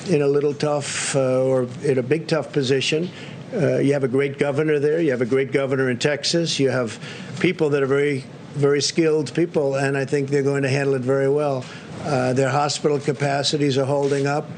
in 0.09 0.21
a 0.21 0.27
little 0.27 0.53
tough 0.53 1.15
uh, 1.15 1.43
or 1.43 1.67
in 1.83 1.97
a 1.97 2.03
big 2.03 2.27
tough 2.27 2.51
position. 2.51 3.09
Uh, 3.53 3.77
you 3.77 3.93
have 3.93 4.03
a 4.03 4.07
great 4.07 4.39
governor 4.39 4.79
there. 4.79 4.99
You 4.99 5.11
have 5.11 5.21
a 5.21 5.27
great 5.27 5.51
governor 5.51 5.89
in 5.89 5.99
Texas. 5.99 6.59
You 6.59 6.69
have 6.69 6.99
people 7.39 7.69
that 7.69 7.83
are 7.83 7.87
very, 7.87 8.23
very 8.53 8.81
skilled 8.81 9.33
people, 9.33 9.75
and 9.75 9.95
I 9.95 10.05
think 10.05 10.29
they're 10.29 10.43
going 10.43 10.63
to 10.63 10.69
handle 10.69 10.95
it 10.95 11.01
very 11.01 11.29
well. 11.29 11.63
Uh, 12.01 12.33
their 12.33 12.49
hospital 12.49 12.99
capacities 12.99 13.77
are 13.77 13.85
holding 13.85 14.25
up, 14.25 14.49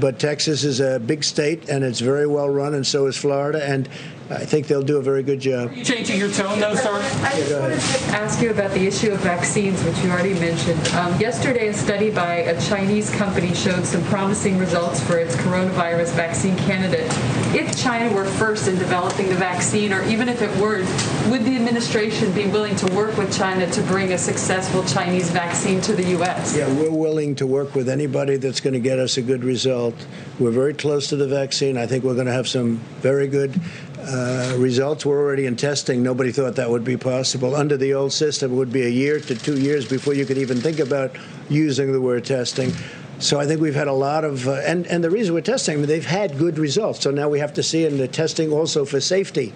but 0.00 0.18
Texas 0.18 0.64
is 0.64 0.80
a 0.80 0.98
big 0.98 1.22
state, 1.22 1.68
and 1.68 1.84
it's 1.84 2.00
very 2.00 2.26
well 2.26 2.48
run, 2.48 2.74
and 2.74 2.86
so 2.86 3.06
is 3.06 3.16
Florida, 3.16 3.64
and 3.64 3.88
I 4.30 4.44
think 4.44 4.68
they'll 4.68 4.82
do 4.82 4.98
a 4.98 5.02
very 5.02 5.24
good 5.24 5.40
job. 5.40 5.72
You 5.74 5.84
changing 5.84 6.16
your 6.16 6.30
tone, 6.30 6.60
though, 6.60 6.76
sir? 6.76 6.94
I 7.24 7.32
just 7.34 7.52
wanted 7.52 7.80
to 7.80 8.16
ask 8.16 8.40
you 8.40 8.50
about 8.50 8.70
the 8.70 8.86
issue 8.86 9.10
of 9.10 9.18
vaccines, 9.18 9.82
which 9.82 9.98
you 9.98 10.10
already 10.10 10.34
mentioned. 10.34 10.86
Um, 10.94 11.18
yesterday, 11.20 11.66
a 11.66 11.74
study 11.74 12.10
by 12.10 12.36
a 12.36 12.60
Chinese 12.62 13.10
company 13.10 13.52
showed 13.54 13.84
some 13.84 14.04
promising 14.04 14.56
results 14.56 15.02
for 15.02 15.18
its 15.18 15.34
coronavirus 15.34 16.12
vaccine 16.14 16.56
candidate. 16.58 17.10
If 17.52 17.76
China 17.76 18.14
were 18.14 18.24
first 18.24 18.68
in 18.68 18.78
developing 18.78 19.28
the 19.28 19.34
vaccine, 19.34 19.92
or 19.92 20.04
even 20.04 20.28
if 20.28 20.42
it 20.42 20.56
weren't, 20.60 20.88
would 21.28 21.44
the 21.44 21.56
administration 21.56 22.32
be 22.32 22.46
willing 22.46 22.76
to 22.76 22.86
work 22.94 23.16
with 23.16 23.36
China 23.36 23.68
to 23.68 23.82
bring 23.82 24.12
a 24.12 24.18
successful 24.18 24.84
Chinese 24.84 25.28
vaccine 25.30 25.80
to 25.80 25.92
the 25.92 26.04
U.S.? 26.10 26.56
Yeah, 26.56 26.72
we're 26.74 26.92
willing 26.92 27.34
to 27.34 27.48
work 27.48 27.74
with 27.74 27.88
anybody 27.88 28.36
that's 28.36 28.60
going 28.60 28.74
to 28.74 28.80
get 28.80 29.00
us 29.00 29.16
a 29.16 29.22
good 29.22 29.42
result. 29.42 29.94
We're 30.38 30.52
very 30.52 30.74
close 30.74 31.08
to 31.08 31.16
the 31.16 31.26
vaccine. 31.26 31.76
I 31.76 31.86
think 31.86 32.04
we're 32.04 32.14
going 32.14 32.26
to 32.26 32.32
have 32.32 32.46
some 32.46 32.76
very 33.00 33.26
good 33.26 33.60
uh, 34.02 34.56
results. 34.58 35.06
We're 35.06 35.18
already 35.18 35.46
in 35.46 35.56
testing. 35.56 36.02
Nobody 36.02 36.32
thought 36.32 36.56
that 36.56 36.68
would 36.68 36.84
be 36.84 36.96
possible. 36.96 37.54
Under 37.54 37.76
the 37.76 37.94
old 37.94 38.12
system, 38.12 38.52
it 38.52 38.56
would 38.56 38.72
be 38.72 38.86
a 38.86 38.88
year 38.88 39.20
to 39.20 39.34
two 39.34 39.58
years 39.60 39.88
before 39.88 40.14
you 40.14 40.26
could 40.26 40.38
even 40.38 40.60
think 40.60 40.78
about 40.78 41.16
using 41.48 41.92
the 41.92 42.00
word 42.00 42.24
testing. 42.24 42.72
So 43.18 43.38
I 43.38 43.46
think 43.46 43.60
we've 43.60 43.74
had 43.74 43.88
a 43.88 43.92
lot 43.92 44.24
of, 44.24 44.48
uh, 44.48 44.62
and, 44.64 44.86
and 44.86 45.04
the 45.04 45.10
reason 45.10 45.34
we're 45.34 45.42
testing, 45.42 45.74
I 45.74 45.76
mean, 45.78 45.86
they've 45.86 46.06
had 46.06 46.38
good 46.38 46.58
results. 46.58 47.00
So 47.00 47.10
now 47.10 47.28
we 47.28 47.38
have 47.38 47.52
to 47.54 47.62
see 47.62 47.84
in 47.84 47.98
the 47.98 48.08
testing 48.08 48.50
also 48.50 48.84
for 48.84 49.00
safety, 49.00 49.52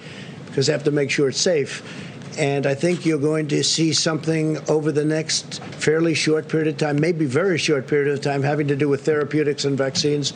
because 0.47 0.67
they 0.67 0.73
have 0.73 0.85
to 0.85 0.91
make 0.91 1.11
sure 1.11 1.31
it's 1.31 1.41
safe. 1.41 1.83
And 2.39 2.67
I 2.67 2.75
think 2.75 3.07
you're 3.07 3.19
going 3.19 3.49
to 3.49 3.63
see 3.63 3.93
something 3.93 4.59
over 4.69 4.91
the 4.91 5.05
next 5.05 5.63
fairly 5.63 6.15
short 6.15 6.49
period 6.49 6.69
of 6.69 6.77
time, 6.77 7.01
maybe 7.01 7.27
very 7.27 7.59
short 7.59 7.87
period 7.87 8.13
of 8.13 8.21
time, 8.21 8.43
having 8.43 8.69
to 8.69 8.77
do 8.77 8.89
with 8.89 9.05
therapeutics 9.05 9.65
and 9.65 9.79
vaccines 9.79 10.33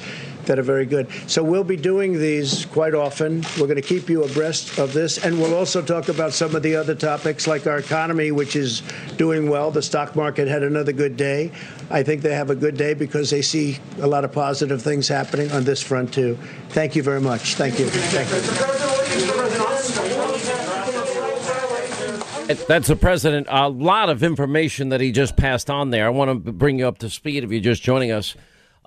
that 0.49 0.59
are 0.59 0.63
very 0.63 0.85
good. 0.85 1.09
So 1.29 1.45
we'll 1.45 1.63
be 1.63 1.77
doing 1.77 2.19
these 2.19 2.67
quite 2.67 2.95
often. 2.95 3.45
We're 3.61 3.69
going 3.69 3.77
to 3.77 3.83
keep 3.83 4.11
you 4.11 4.25
abreast 4.25 4.79
of 4.79 4.93
this, 4.93 5.25
and 5.25 5.39
we'll 5.39 5.55
also 5.55 5.81
talk 5.81 6.09
about 6.09 6.33
some 6.33 6.57
of 6.57 6.63
the 6.63 6.75
other 6.75 6.97
topics 6.97 7.47
like 7.47 7.67
our 7.67 7.79
economy, 7.79 8.33
which 8.33 8.57
is 8.57 8.83
doing 9.17 9.49
well. 9.49 9.71
The 9.71 9.83
stock 9.83 10.17
market 10.17 10.49
had 10.49 10.65
another 10.65 10.93
good 10.93 11.17
day. 11.17 11.53
I 11.91 12.03
think 12.03 12.23
they 12.23 12.35
have 12.35 12.51
a 12.51 12.57
good 12.57 12.77
day 12.77 12.95
because 12.95 13.31
they 13.31 13.43
see 13.43 13.79
a 14.01 14.07
lot 14.07 14.25
of 14.25 14.33
positive 14.33 14.83
things 14.83 15.07
happening 15.07 15.51
on 15.53 15.65
this 15.65 15.83
front 15.83 16.13
too. 16.13 16.37
Thank 16.71 16.97
you 16.97 17.03
very 17.03 17.21
much. 17.21 17.55
Thank 17.55 17.79
you. 17.79 17.87
Thank 17.87 18.29
you. 18.31 19.89
That's 22.67 22.89
the 22.89 22.97
president. 22.97 23.47
A 23.51 23.69
lot 23.69 24.09
of 24.09 24.23
information 24.23 24.89
that 24.89 25.03
he 25.03 25.13
just 25.13 25.37
passed 25.37 25.69
on 25.69 25.91
there. 25.91 26.07
I 26.07 26.09
want 26.09 26.45
to 26.45 26.53
bring 26.53 26.79
you 26.79 26.89
up 26.89 26.99
to 26.99 27.11
speed 27.11 27.45
if 27.45 27.51
you're 27.51 27.61
just 27.61 27.83
joining 27.83 28.11
us. 28.11 28.35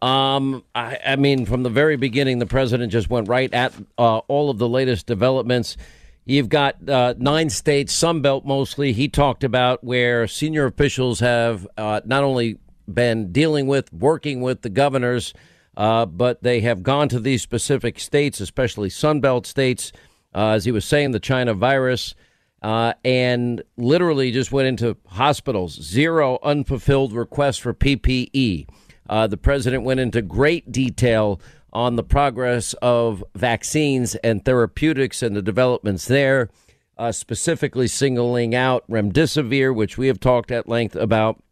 Um, 0.01 0.63
I, 0.73 0.97
I 1.05 1.15
mean, 1.15 1.45
from 1.45 1.63
the 1.63 1.69
very 1.69 1.95
beginning, 1.95 2.39
the 2.39 2.45
president 2.45 2.91
just 2.91 3.09
went 3.09 3.27
right 3.27 3.53
at 3.53 3.73
uh, 3.97 4.19
all 4.19 4.49
of 4.49 4.57
the 4.57 4.67
latest 4.67 5.05
developments. 5.05 5.77
You've 6.25 6.49
got 6.49 6.89
uh, 6.89 7.13
nine 7.17 7.49
states, 7.49 7.93
Sun 7.93 8.21
Belt 8.21 8.45
mostly. 8.45 8.93
He 8.93 9.07
talked 9.07 9.43
about 9.43 9.83
where 9.83 10.27
senior 10.27 10.65
officials 10.65 11.19
have 11.19 11.67
uh, 11.77 12.01
not 12.05 12.23
only 12.23 12.57
been 12.91 13.31
dealing 13.31 13.67
with, 13.67 13.91
working 13.93 14.41
with 14.41 14.61
the 14.61 14.69
governors, 14.69 15.33
uh, 15.77 16.05
but 16.05 16.43
they 16.43 16.61
have 16.61 16.83
gone 16.83 17.09
to 17.09 17.19
these 17.19 17.41
specific 17.41 17.99
states, 17.99 18.39
especially 18.39 18.89
Sun 18.89 19.21
Belt 19.21 19.45
states. 19.45 19.91
Uh, 20.33 20.49
as 20.49 20.65
he 20.65 20.71
was 20.71 20.85
saying, 20.85 21.11
the 21.11 21.19
China 21.19 21.53
virus 21.53 22.15
uh, 22.61 22.93
and 23.03 23.63
literally 23.77 24.31
just 24.31 24.51
went 24.51 24.67
into 24.67 24.95
hospitals. 25.07 25.73
Zero 25.81 26.39
unfulfilled 26.43 27.13
requests 27.13 27.57
for 27.57 27.73
PPE. 27.73 28.67
Uh, 29.11 29.27
the 29.27 29.37
president 29.37 29.83
went 29.83 29.99
into 29.99 30.21
great 30.21 30.71
detail 30.71 31.41
on 31.73 31.97
the 31.97 32.03
progress 32.03 32.73
of 32.81 33.23
vaccines 33.35 34.15
and 34.15 34.45
therapeutics 34.45 35.21
and 35.21 35.35
the 35.35 35.41
developments 35.41 36.05
there, 36.05 36.49
uh, 36.97 37.11
specifically 37.11 37.87
singling 37.87 38.55
out 38.55 38.89
remdesivir, 38.89 39.75
which 39.75 39.97
we 39.97 40.07
have 40.07 40.19
talked 40.19 40.49
at 40.49 40.69
length 40.69 40.95
about, 40.95 41.43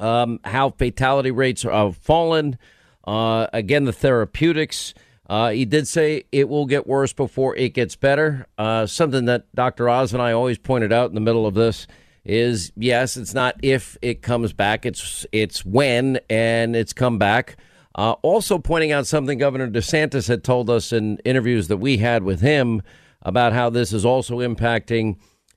um, 0.00 0.40
how 0.42 0.70
fatality 0.70 1.30
rates 1.30 1.62
have 1.62 1.96
fallen. 1.96 2.58
Uh, 3.06 3.46
again, 3.52 3.84
the 3.84 3.92
therapeutics. 3.92 4.92
Uh, 5.28 5.50
he 5.50 5.64
did 5.64 5.86
say 5.86 6.24
it 6.32 6.48
will 6.48 6.66
get 6.66 6.86
worse 6.86 7.12
before 7.12 7.54
it 7.54 7.74
gets 7.74 7.94
better. 7.94 8.46
Uh, 8.56 8.86
something 8.86 9.26
that 9.26 9.44
Dr. 9.54 9.88
Oz 9.88 10.12
and 10.12 10.22
I 10.22 10.32
always 10.32 10.58
pointed 10.58 10.92
out 10.92 11.10
in 11.10 11.14
the 11.14 11.20
middle 11.20 11.46
of 11.46 11.54
this 11.54 11.86
is 12.28 12.70
yes, 12.76 13.16
it's 13.16 13.34
not 13.34 13.56
if 13.62 13.96
it 14.02 14.22
comes 14.22 14.52
back, 14.52 14.84
it's 14.84 15.26
it's 15.32 15.64
when, 15.64 16.20
and 16.28 16.76
it's 16.76 16.92
come 16.92 17.18
back. 17.18 17.56
Uh, 17.94 18.12
also 18.22 18.58
pointing 18.58 18.92
out 18.92 19.06
something 19.06 19.38
Governor 19.38 19.68
DeSantis 19.68 20.28
had 20.28 20.44
told 20.44 20.70
us 20.70 20.92
in 20.92 21.18
interviews 21.24 21.66
that 21.68 21.78
we 21.78 21.96
had 21.96 22.22
with 22.22 22.40
him 22.40 22.82
about 23.22 23.52
how 23.52 23.70
this 23.70 23.92
is 23.92 24.04
also 24.04 24.38
impacting 24.38 25.16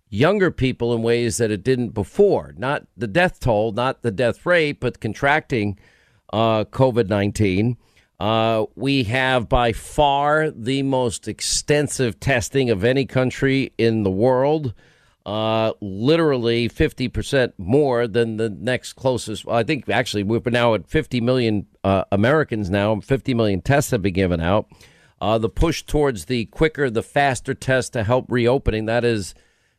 younger 0.10 0.49
people 0.49 0.93
in 0.93 1.03
ways 1.03 1.38
that 1.38 1.52
it 1.52 1.61
didn't 1.61 1.89
before. 1.89 2.56
Not 2.57 2.88
the 2.98 3.07
death 3.07 3.39
toll, 3.41 3.73
not 3.73 4.02
the 4.02 4.11
death 4.11 4.45
rate, 4.45 4.80
but 4.80 4.99
contracting 4.99 5.77
uh, 6.31 6.64
COVID 6.65 7.10
19. 7.10 7.77
Uh, 8.19 8.65
we 8.76 9.03
have 9.03 9.49
by 9.49 9.73
far 9.73 10.52
the 10.52 10.84
most 10.84 11.27
extensive 11.27 12.19
testing 12.19 12.69
of 12.69 12.84
any 12.84 13.06
country 13.06 13.73
in 13.77 14.03
the 14.03 14.11
world. 14.11 14.73
Uh, 15.26 15.73
literally 15.81 16.68
50% 16.68 17.53
more 17.57 18.07
than 18.07 18.38
the 18.38 18.49
next 18.49 18.93
closest. 18.93 19.48
I 19.48 19.64
think 19.64 19.88
actually 19.88 20.23
we're 20.23 20.41
now 20.48 20.73
at 20.73 20.88
50 20.88 21.22
million 21.22 21.68
uh, 21.84 22.06
Americans 22.11 22.69
now. 22.69 22.99
50 22.99 23.34
million 23.35 23.61
tests 23.61 23.91
have 23.91 24.02
been 24.02 24.14
given 24.14 24.41
out. 24.41 24.68
Uh, 25.19 25.38
the 25.38 25.49
push 25.49 25.84
towards 25.84 26.26
the 26.26 26.45
quicker, 26.45 26.89
the 26.89 27.03
faster 27.03 27.53
test 27.53 27.93
to 27.93 28.03
help 28.03 28.26
reopening. 28.30 28.85
That 28.85 29.06
is 29.06 29.35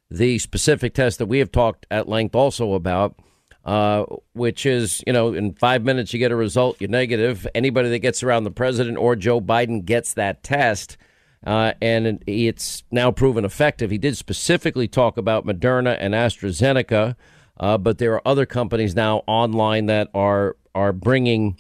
the 0.09 0.39
specific 0.39 0.95
test 0.95 1.19
that 1.19 1.27
we 1.27 1.41
have 1.41 1.51
talked 1.51 1.87
at 1.91 2.09
length 2.09 2.37
also 2.37 2.75
about 2.75 3.17
uh, 3.65 4.05
which 4.33 4.67
is, 4.67 5.03
you 5.07 5.13
know, 5.13 5.35
in 5.35 5.53
five 5.55 5.85
minutes 5.85 6.13
you 6.13 6.19
get 6.19 6.33
a 6.33 6.37
result, 6.37 6.81
you're 6.81 6.91
negative. 6.91 7.47
Anybody 7.55 7.91
that 7.91 8.01
gets 8.01 8.23
around 8.23 8.45
the 8.45 8.51
president 8.51 8.99
or 8.99 9.15
Joe 9.15 9.41
Biden 9.41 9.85
gets 9.85 10.15
that 10.15 10.43
test, 10.43 10.97
uh, 11.45 11.73
and 11.81 12.23
it's 12.27 12.85
now 12.91 13.11
proven 13.11 13.45
effective. 13.45 13.91
He 13.91 13.99
did 13.99 14.17
specifically 14.17 14.89
talk 14.89 15.17
about 15.17 15.47
Moderna 15.47 15.97
and 15.99 16.15
AstraZeneca, 16.15 17.17
uh, 17.59 17.79
but 17.79 17.99
there 17.99 18.15
are 18.15 18.23
other 18.27 18.47
companies 18.47 18.95
now 18.95 19.23
online 19.27 19.87
that 19.87 20.09
are 20.15 20.57
are 20.75 20.93
bringing. 20.93 21.59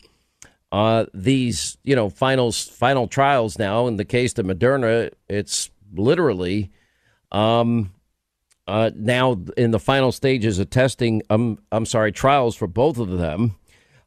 Uh, 0.70 1.04
these, 1.12 1.76
you 1.84 1.94
know, 1.94 2.08
finals, 2.08 2.66
final 2.66 3.06
trials 3.06 3.58
now. 3.58 3.86
In 3.86 3.96
the 3.96 4.06
case 4.06 4.38
of 4.38 4.46
Moderna, 4.46 5.10
it's 5.28 5.70
literally 5.92 6.70
um, 7.30 7.92
uh, 8.66 8.90
now 8.94 9.38
in 9.56 9.70
the 9.70 9.78
final 9.78 10.12
stages 10.12 10.58
of 10.58 10.70
testing. 10.70 11.22
Um, 11.30 11.58
I'm 11.70 11.86
sorry, 11.86 12.12
trials 12.12 12.56
for 12.56 12.66
both 12.66 12.98
of 12.98 13.18
them. 13.18 13.56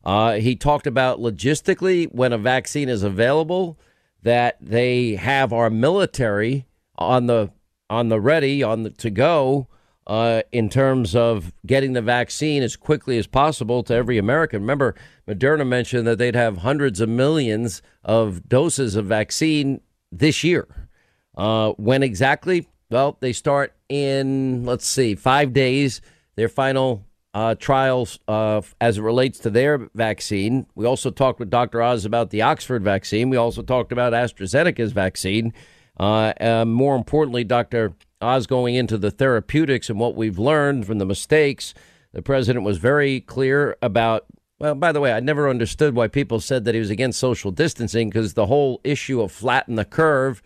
Uh, 0.04 0.34
he 0.34 0.56
talked 0.56 0.88
about 0.88 1.20
logistically 1.20 2.12
when 2.12 2.32
a 2.32 2.38
vaccine 2.38 2.90
is 2.90 3.04
available 3.04 3.78
that 4.26 4.58
they 4.60 5.16
have 5.16 5.54
our 5.54 5.70
military 5.70 6.66
on 6.98 7.28
the 7.28 7.52
on 7.92 8.10
the 8.10 8.20
ready 8.20 8.64
on 8.64 8.82
the 8.82 8.90
to 8.90 9.12
go 9.12 9.68
uh, 10.08 10.42
in 10.52 10.68
terms 10.68 11.16
of 11.16 11.54
getting 11.64 11.94
the 11.94 12.02
vaccine 12.02 12.64
as 12.64 12.76
quickly 12.76 13.20
as 13.20 13.28
possible 13.28 13.84
to 13.84 13.94
every 13.94 14.18
American. 14.18 14.62
Remember, 14.62 14.96
Moderna 15.28 15.66
mentioned 15.68 16.08
that 16.08 16.18
they'd 16.18 16.36
have 16.36 16.58
hundreds 16.58 17.00
of 17.00 17.08
millions 17.08 17.84
of 18.04 18.50
doses 18.50 18.96
of 18.96 19.06
vaccine 19.06 19.80
this 20.12 20.44
year. 20.44 20.90
Uh, 21.38 21.74
when 21.74 22.02
exactly? 22.02 22.68
Well, 22.90 23.18
they 23.20 23.32
start 23.32 23.76
in, 23.90 24.66
let's 24.66 24.88
see, 24.88 25.14
five 25.14 25.54
days, 25.54 26.02
their 26.36 26.50
final 26.50 27.06
uh, 27.36 27.54
trials 27.54 28.18
uh, 28.30 28.62
as 28.80 28.98
it 28.98 29.02
relates 29.02 29.40
to 29.40 29.50
their 29.50 29.90
vaccine. 29.94 30.66
We 30.74 30.86
also 30.86 31.12
talked 31.12 31.38
with 31.38 31.50
Dr. 31.50 31.82
Oz 31.82 32.06
about 32.06 32.30
the 32.30 32.42
Oxford 32.42 32.82
vaccine. 32.82 33.30
We 33.30 33.36
also 33.36 33.62
talked 33.62 33.92
about 33.92 34.14
AstraZeneca's 34.14 34.94
vaccine. 34.94 35.54
Uh, 36.00 36.64
more 36.66 36.96
importantly, 36.96 37.44
Dr. 37.44 37.94
Oz 38.22 38.48
going 38.48 38.76
into 38.76 38.98
the 38.98 39.12
therapeutics 39.12 39.90
and 39.90 40.00
what 40.00 40.16
we've 40.16 40.40
learned 40.40 40.88
from 40.88 40.98
the 40.98 41.06
mistakes. 41.06 41.74
The 42.14 42.22
president 42.22 42.64
was 42.64 42.78
very 42.78 43.20
clear 43.20 43.76
about. 43.82 44.26
Well, 44.58 44.74
by 44.74 44.94
the 44.94 45.02
way, 45.02 45.12
I 45.12 45.20
never 45.20 45.50
understood 45.50 45.94
why 45.94 46.08
people 46.08 46.40
said 46.40 46.64
that 46.64 46.74
he 46.74 46.80
was 46.80 46.90
against 46.90 47.20
social 47.20 47.52
distancing 47.52 48.10
because 48.10 48.36
the 48.36 48.46
whole 48.46 48.80
issue 48.86 49.22
of 49.22 49.34
flatten 49.34 49.76
the 49.76 49.84
curve 49.84 50.42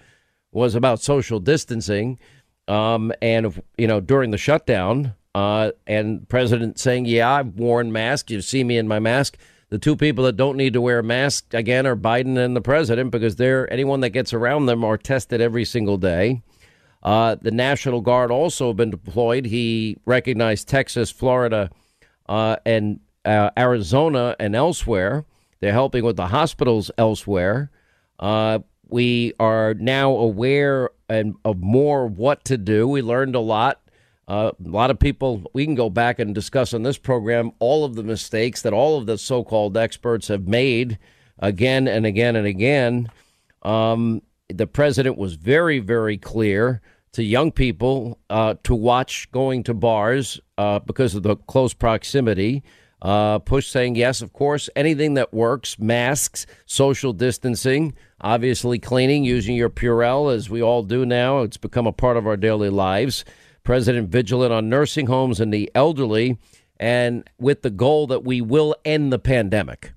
was 0.52 0.74
about 0.74 1.00
social 1.00 1.40
distancing. 1.40 2.18
Um, 2.68 3.12
and, 3.22 3.62
you 3.78 3.86
know, 3.86 4.00
during 4.00 4.32
the 4.32 4.40
shutdown, 4.40 5.14
uh, 5.36 5.72
and 5.88 6.28
president 6.30 6.80
saying, 6.80 7.06
yeah, 7.06 7.32
I've 7.32 7.56
worn 7.56 7.92
masks. 7.92 8.32
You 8.32 8.42
see 8.42 8.64
me 8.64 8.78
in 8.78 8.88
my 8.88 9.00
mask. 9.00 9.38
The 9.70 9.78
two 9.78 9.96
people 9.96 10.24
that 10.26 10.36
don't 10.36 10.58
need 10.58 10.74
to 10.74 10.82
wear 10.82 11.04
masks 11.04 11.54
again 11.54 11.86
are 11.86 11.96
Biden 11.96 12.38
and 12.38 12.56
the 12.56 12.62
president 12.62 13.12
because 13.12 13.36
they're 13.36 13.72
anyone 13.72 14.00
that 14.00 14.10
gets 14.10 14.34
around 14.34 14.66
them 14.66 14.84
are 14.84 14.98
tested 14.98 15.42
every 15.42 15.64
single 15.66 15.98
day. 15.98 16.42
Uh, 17.04 17.36
the 17.42 17.52
National 17.52 18.02
Guard 18.02 18.32
also 18.32 18.74
been 18.74 18.90
deployed. 18.90 19.46
He 19.46 19.98
recognized 20.06 20.68
Texas, 20.68 21.12
Florida, 21.12 21.70
uh, 22.28 22.58
and 22.66 23.00
uh, 23.26 23.52
Arizona 23.58 24.36
and 24.40 24.56
elsewhere. 24.56 25.26
They're 25.60 25.72
helping 25.72 26.04
with 26.04 26.18
the 26.18 26.28
hospitals 26.28 26.90
elsewhere. 26.98 27.70
Uh, 28.18 28.60
we 28.88 29.34
are 29.40 29.76
now 29.76 30.12
aware 30.12 30.90
and 31.08 31.36
of 31.46 31.60
more 31.60 32.08
what 32.08 32.44
to 32.46 32.58
do. 32.58 32.88
We 32.88 33.02
learned 33.02 33.36
a 33.36 33.40
lot. 33.40 33.82
Uh, 34.30 34.52
a 34.64 34.70
lot 34.70 34.92
of 34.92 35.00
people, 35.00 35.42
we 35.54 35.66
can 35.66 35.74
go 35.74 35.90
back 35.90 36.20
and 36.20 36.36
discuss 36.36 36.76
on 36.76 36.84
this 36.84 37.00
program 37.00 37.52
all 37.58 37.84
of 37.84 37.96
the 37.96 38.04
mistakes 38.04 38.62
that 38.62 38.74
all 38.74 38.96
of 38.96 39.08
the 39.08 39.18
so 39.18 39.44
called 39.44 39.76
experts 39.76 40.28
have 40.28 40.48
made 40.48 41.00
again 41.40 41.88
and 41.88 42.06
again 42.06 42.36
and 42.36 42.46
again. 42.46 43.10
Um, 43.64 44.22
the 44.48 44.68
president 44.68 45.18
was 45.18 45.34
very, 45.34 45.80
very 45.80 46.16
clear 46.16 46.80
to 47.14 47.24
young 47.24 47.52
people 47.52 48.20
uh, 48.30 48.54
to 48.64 48.76
watch 48.76 49.32
going 49.32 49.64
to 49.64 49.74
bars 49.74 50.40
uh, 50.60 50.78
because 50.78 51.16
of 51.16 51.24
the 51.24 51.36
close 51.36 51.74
proximity. 51.74 52.64
Uh, 53.02 53.40
push 53.40 53.68
saying, 53.68 53.96
yes, 53.96 54.22
of 54.22 54.34
course, 54.34 54.70
anything 54.76 55.16
that 55.16 55.34
works, 55.34 55.80
masks, 55.80 56.46
social 56.68 57.14
distancing, 57.14 57.96
obviously 58.22 58.78
cleaning, 58.78 59.24
using 59.24 59.56
your 59.56 59.70
Purell, 59.70 60.32
as 60.32 60.52
we 60.52 60.62
all 60.62 60.84
do 60.84 61.04
now. 61.04 61.40
It's 61.40 61.58
become 61.58 61.88
a 61.88 61.94
part 61.94 62.18
of 62.18 62.28
our 62.28 62.38
daily 62.38 62.70
lives. 62.70 63.26
President 63.70 64.10
vigilant 64.10 64.52
on 64.52 64.68
nursing 64.68 65.06
homes 65.06 65.40
and 65.40 65.54
the 65.54 65.70
elderly, 65.76 66.40
and 66.80 67.30
with 67.38 67.62
the 67.62 67.70
goal 67.70 68.08
that 68.08 68.24
we 68.24 68.42
will 68.42 68.76
end 68.84 69.14
the 69.14 69.20
pandemic. 69.20 69.92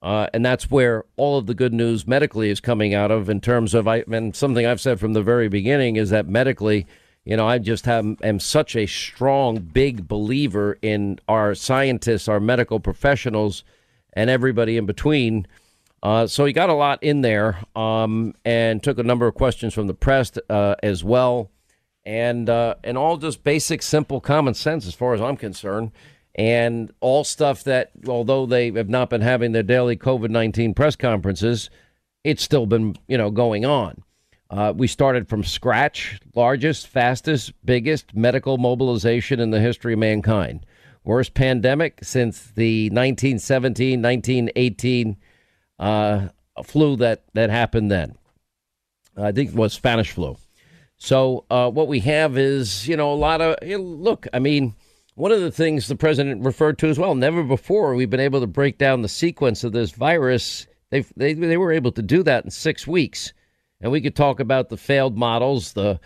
Uh, 0.00 0.28
and 0.32 0.42
that's 0.46 0.70
where 0.70 1.04
all 1.18 1.36
of 1.36 1.44
the 1.44 1.52
good 1.52 1.74
news 1.74 2.06
medically 2.06 2.48
is 2.48 2.58
coming 2.58 2.94
out 2.94 3.10
of 3.10 3.28
in 3.28 3.38
terms 3.42 3.74
of 3.74 3.86
I 3.86 4.02
and 4.10 4.34
something 4.34 4.64
I've 4.64 4.80
said 4.80 4.98
from 4.98 5.12
the 5.12 5.22
very 5.22 5.50
beginning 5.50 5.96
is 5.96 6.08
that 6.08 6.26
medically, 6.26 6.86
you 7.26 7.36
know, 7.36 7.46
I 7.46 7.58
just 7.58 7.84
have, 7.84 8.16
am 8.22 8.40
such 8.40 8.74
a 8.74 8.86
strong, 8.86 9.58
big 9.58 10.08
believer 10.08 10.78
in 10.80 11.18
our 11.28 11.54
scientists, 11.54 12.28
our 12.28 12.40
medical 12.40 12.80
professionals, 12.80 13.62
and 14.14 14.30
everybody 14.30 14.78
in 14.78 14.86
between. 14.86 15.46
Uh, 16.02 16.26
so 16.26 16.46
he 16.46 16.54
got 16.54 16.70
a 16.70 16.74
lot 16.74 17.02
in 17.02 17.20
there 17.20 17.58
um, 17.76 18.34
and 18.46 18.82
took 18.82 18.98
a 18.98 19.02
number 19.02 19.26
of 19.26 19.34
questions 19.34 19.74
from 19.74 19.86
the 19.86 19.92
press 19.92 20.32
uh, 20.48 20.76
as 20.82 21.04
well, 21.04 21.50
and 22.08 22.48
uh, 22.48 22.74
and 22.82 22.96
all 22.96 23.18
just 23.18 23.44
basic, 23.44 23.82
simple, 23.82 24.18
common 24.18 24.54
sense 24.54 24.86
as 24.86 24.94
far 24.94 25.12
as 25.12 25.20
I'm 25.20 25.36
concerned 25.36 25.92
and 26.34 26.90
all 27.00 27.22
stuff 27.22 27.64
that, 27.64 27.90
although 28.08 28.46
they 28.46 28.70
have 28.70 28.88
not 28.88 29.10
been 29.10 29.20
having 29.20 29.52
their 29.52 29.62
daily 29.62 29.94
COVID 29.94 30.30
19 30.30 30.72
press 30.72 30.96
conferences, 30.96 31.68
it's 32.24 32.42
still 32.42 32.64
been, 32.64 32.96
you 33.08 33.18
know, 33.18 33.30
going 33.30 33.66
on. 33.66 34.02
Uh, 34.48 34.72
we 34.74 34.86
started 34.86 35.28
from 35.28 35.44
scratch, 35.44 36.18
largest, 36.34 36.86
fastest, 36.86 37.52
biggest 37.62 38.14
medical 38.16 38.56
mobilization 38.56 39.38
in 39.38 39.50
the 39.50 39.60
history 39.60 39.92
of 39.92 39.98
mankind. 39.98 40.64
Worst 41.04 41.34
pandemic 41.34 41.98
since 42.02 42.52
the 42.52 42.86
1917 42.86 44.00
1918 44.00 45.16
uh, 45.78 46.28
flu 46.64 46.96
that, 46.96 47.24
that 47.34 47.50
happened 47.50 47.90
then. 47.90 48.16
I 49.14 49.30
think 49.32 49.50
it 49.50 49.56
was 49.56 49.74
Spanish 49.74 50.12
flu. 50.12 50.38
So, 50.98 51.44
uh, 51.48 51.70
what 51.70 51.86
we 51.88 52.00
have 52.00 52.36
is, 52.36 52.88
you 52.88 52.96
know, 52.96 53.12
a 53.12 53.14
lot 53.14 53.40
of 53.40 53.56
look, 53.62 54.26
I 54.32 54.40
mean, 54.40 54.74
one 55.14 55.32
of 55.32 55.40
the 55.40 55.50
things 55.50 55.86
the 55.86 55.96
president 55.96 56.44
referred 56.44 56.78
to 56.78 56.88
as 56.88 56.98
well, 56.98 57.14
never 57.14 57.42
before 57.42 57.94
we've 57.94 58.10
been 58.10 58.20
able 58.20 58.40
to 58.40 58.46
break 58.46 58.78
down 58.78 59.02
the 59.02 59.08
sequence 59.08 59.64
of 59.64 59.72
this 59.72 59.92
virus. 59.92 60.66
They 60.90 61.00
they 61.16 61.34
they 61.34 61.56
were 61.56 61.72
able 61.72 61.92
to 61.92 62.02
do 62.02 62.22
that 62.24 62.44
in 62.44 62.50
six 62.50 62.86
weeks, 62.86 63.32
and 63.80 63.92
we 63.92 64.00
could 64.00 64.16
talk 64.16 64.40
about 64.40 64.68
the 64.68 64.76
failed 64.76 65.16
models, 65.16 65.72
the 65.72 66.00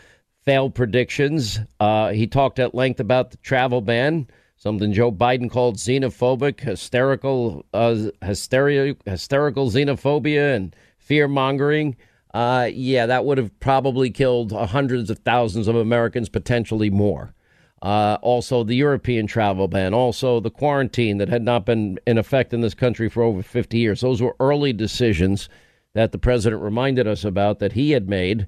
failed 0.45 0.75
predictions. 0.75 1.59
Uh, 1.81 2.11
he 2.11 2.27
talked 2.27 2.59
at 2.59 2.75
length 2.75 3.01
about 3.01 3.31
the 3.31 3.37
travel 3.39 3.81
ban, 3.81 4.27
something 4.57 4.93
Joe 4.93 5.13
Biden 5.13 5.51
called 5.51 5.77
xenophobic, 5.77 6.61
hysterical, 6.61 7.65
uh, 7.73 8.11
hysteria, 8.23 8.95
hysterical 9.07 9.71
xenophobia, 9.71 10.55
and 10.55 10.77
fear 10.99 11.29
mongering. 11.29 11.97
Uh, 12.35 12.69
yeah, 12.73 13.07
that 13.07 13.25
would 13.25 13.39
have 13.39 13.59
probably 13.61 14.11
killed 14.11 14.53
hundreds 14.53 15.11
of 15.11 15.19
thousands 15.19 15.69
of 15.69 15.77
Americans, 15.77 16.29
potentially 16.29 16.91
more. 16.91 17.35
Uh, 17.83 18.17
also, 18.23 18.63
the 18.63 18.77
European 18.77 19.27
travel 19.27 19.67
ban, 19.67 19.93
also 19.93 20.39
the 20.39 20.51
quarantine 20.51 21.19
that 21.19 21.29
had 21.29 21.43
not 21.43 21.67
been 21.67 21.99
in 22.07 22.17
effect 22.17 22.55
in 22.55 22.61
this 22.61 22.75
country 22.75 23.09
for 23.09 23.23
over 23.23 23.43
50 23.43 23.77
years. 23.77 24.01
Those 24.01 24.23
were 24.23 24.37
early 24.39 24.73
decisions 24.73 25.49
that 25.95 26.13
the 26.13 26.19
president 26.19 26.63
reminded 26.63 27.07
us 27.07 27.25
about 27.25 27.59
that 27.59 27.73
he 27.73 27.91
had 27.91 28.09
made, 28.09 28.47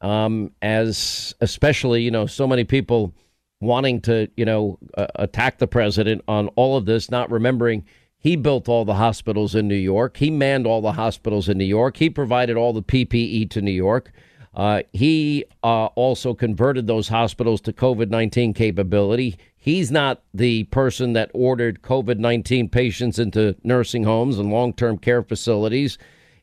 um, 0.00 0.52
as 0.62 1.34
especially, 1.40 2.02
you 2.02 2.12
know, 2.12 2.26
so 2.26 2.46
many 2.46 2.62
people 2.64 3.12
wanting 3.60 4.00
to, 4.02 4.30
you 4.36 4.44
know, 4.44 4.78
uh, 4.96 5.06
attack 5.16 5.58
the 5.58 5.66
president 5.66 6.22
on 6.28 6.46
all 6.48 6.76
of 6.76 6.86
this, 6.86 7.10
not 7.10 7.30
remembering 7.30 7.84
he 8.18 8.36
built 8.36 8.68
all 8.68 8.84
the 8.84 8.94
hospitals 8.94 9.54
in 9.54 9.68
New 9.68 9.74
York. 9.74 10.16
He 10.16 10.30
manned 10.30 10.66
all 10.66 10.80
the 10.80 10.92
hospitals 10.92 11.48
in 11.48 11.58
New 11.58 11.64
York. 11.64 11.96
He 11.96 12.10
provided 12.10 12.56
all 12.56 12.72
the 12.72 12.82
PPE 12.82 13.50
to 13.50 13.60
New 13.60 13.70
York. 13.70 14.12
Uh, 14.54 14.82
he 14.94 15.44
uh, 15.62 15.86
also 15.86 16.32
converted 16.32 16.86
those 16.86 17.08
hospitals 17.08 17.60
to 17.60 17.72
COVID 17.72 18.08
19 18.08 18.54
capability. 18.54 19.36
He's 19.56 19.90
not 19.90 20.22
the 20.32 20.64
person 20.64 21.12
that 21.12 21.30
ordered 21.34 21.82
COVID 21.82 22.18
19 22.18 22.70
patients 22.70 23.18
into 23.18 23.54
nursing 23.62 24.04
homes 24.04 24.38
and 24.38 24.50
long 24.50 24.72
term 24.72 24.96
care 24.96 25.22
facilities 25.22 25.98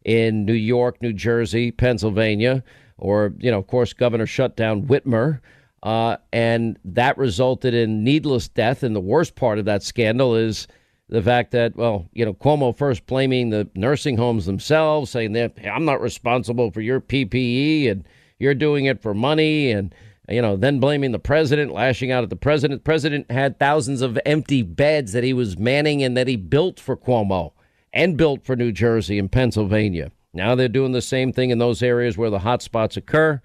in 0.06 0.46
New 0.46 0.54
York, 0.54 1.02
New 1.02 1.14
Jersey, 1.14 1.72
Pennsylvania, 1.72 2.64
or, 2.98 3.34
you 3.40 3.50
know, 3.50 3.58
of 3.58 3.68
course, 3.68 3.94
Governor 3.94 4.28
shut 4.28 4.56
down 4.56 4.84
Whitmer. 4.84 5.40
Uh, 5.82 6.18
and 6.32 6.78
that 6.86 7.18
resulted 7.18 7.74
in 7.74 8.04
needless 8.04 8.48
death. 8.48 8.84
And 8.84 8.96
the 8.96 9.02
worst 9.02 9.36
part 9.36 9.60
of 9.60 9.66
that 9.66 9.84
scandal 9.84 10.36
is 10.36 10.68
the 11.14 11.22
fact 11.22 11.52
that, 11.52 11.76
well, 11.76 12.10
you 12.12 12.26
know, 12.26 12.34
Cuomo 12.34 12.76
first 12.76 13.06
blaming 13.06 13.52
the 13.52 13.70
nursing 13.76 14.18
homes 14.18 14.48
themselves, 14.48 15.12
saying 15.12 15.34
that 15.34 15.60
hey, 15.60 15.70
I'm 15.70 15.86
not 15.86 16.02
responsible 16.02 16.72
for 16.72 16.82
your 16.82 17.00
PPE 17.00 17.92
and 17.92 18.08
you're 18.40 18.56
doing 18.56 18.86
it 18.86 19.00
for 19.00 19.14
money, 19.14 19.70
and 19.70 19.94
you 20.28 20.42
know, 20.42 20.56
then 20.58 20.80
blaming 20.80 21.12
the 21.12 21.20
president, 21.20 21.72
lashing 21.72 22.12
out 22.12 22.24
at 22.24 22.32
the 22.32 22.36
president. 22.36 22.80
The 22.82 22.86
president 22.86 23.30
had 23.30 23.60
thousands 23.60 24.02
of 24.02 24.18
empty 24.26 24.64
beds 24.64 25.14
that 25.14 25.24
he 25.24 25.34
was 25.34 25.56
manning 25.56 26.02
and 26.02 26.18
that 26.18 26.28
he 26.28 26.36
built 26.36 26.80
for 26.80 26.98
Cuomo 26.98 27.52
and 27.94 28.18
built 28.18 28.44
for 28.44 28.56
New 28.56 28.72
Jersey 28.72 29.20
and 29.20 29.32
Pennsylvania. 29.32 30.12
Now 30.34 30.56
they're 30.56 30.68
doing 30.68 30.94
the 30.94 31.02
same 31.02 31.32
thing 31.32 31.52
in 31.52 31.60
those 31.60 31.84
areas 31.84 32.18
where 32.18 32.32
the 32.32 32.40
hot 32.40 32.64
spots 32.64 32.98
occur. 32.98 33.40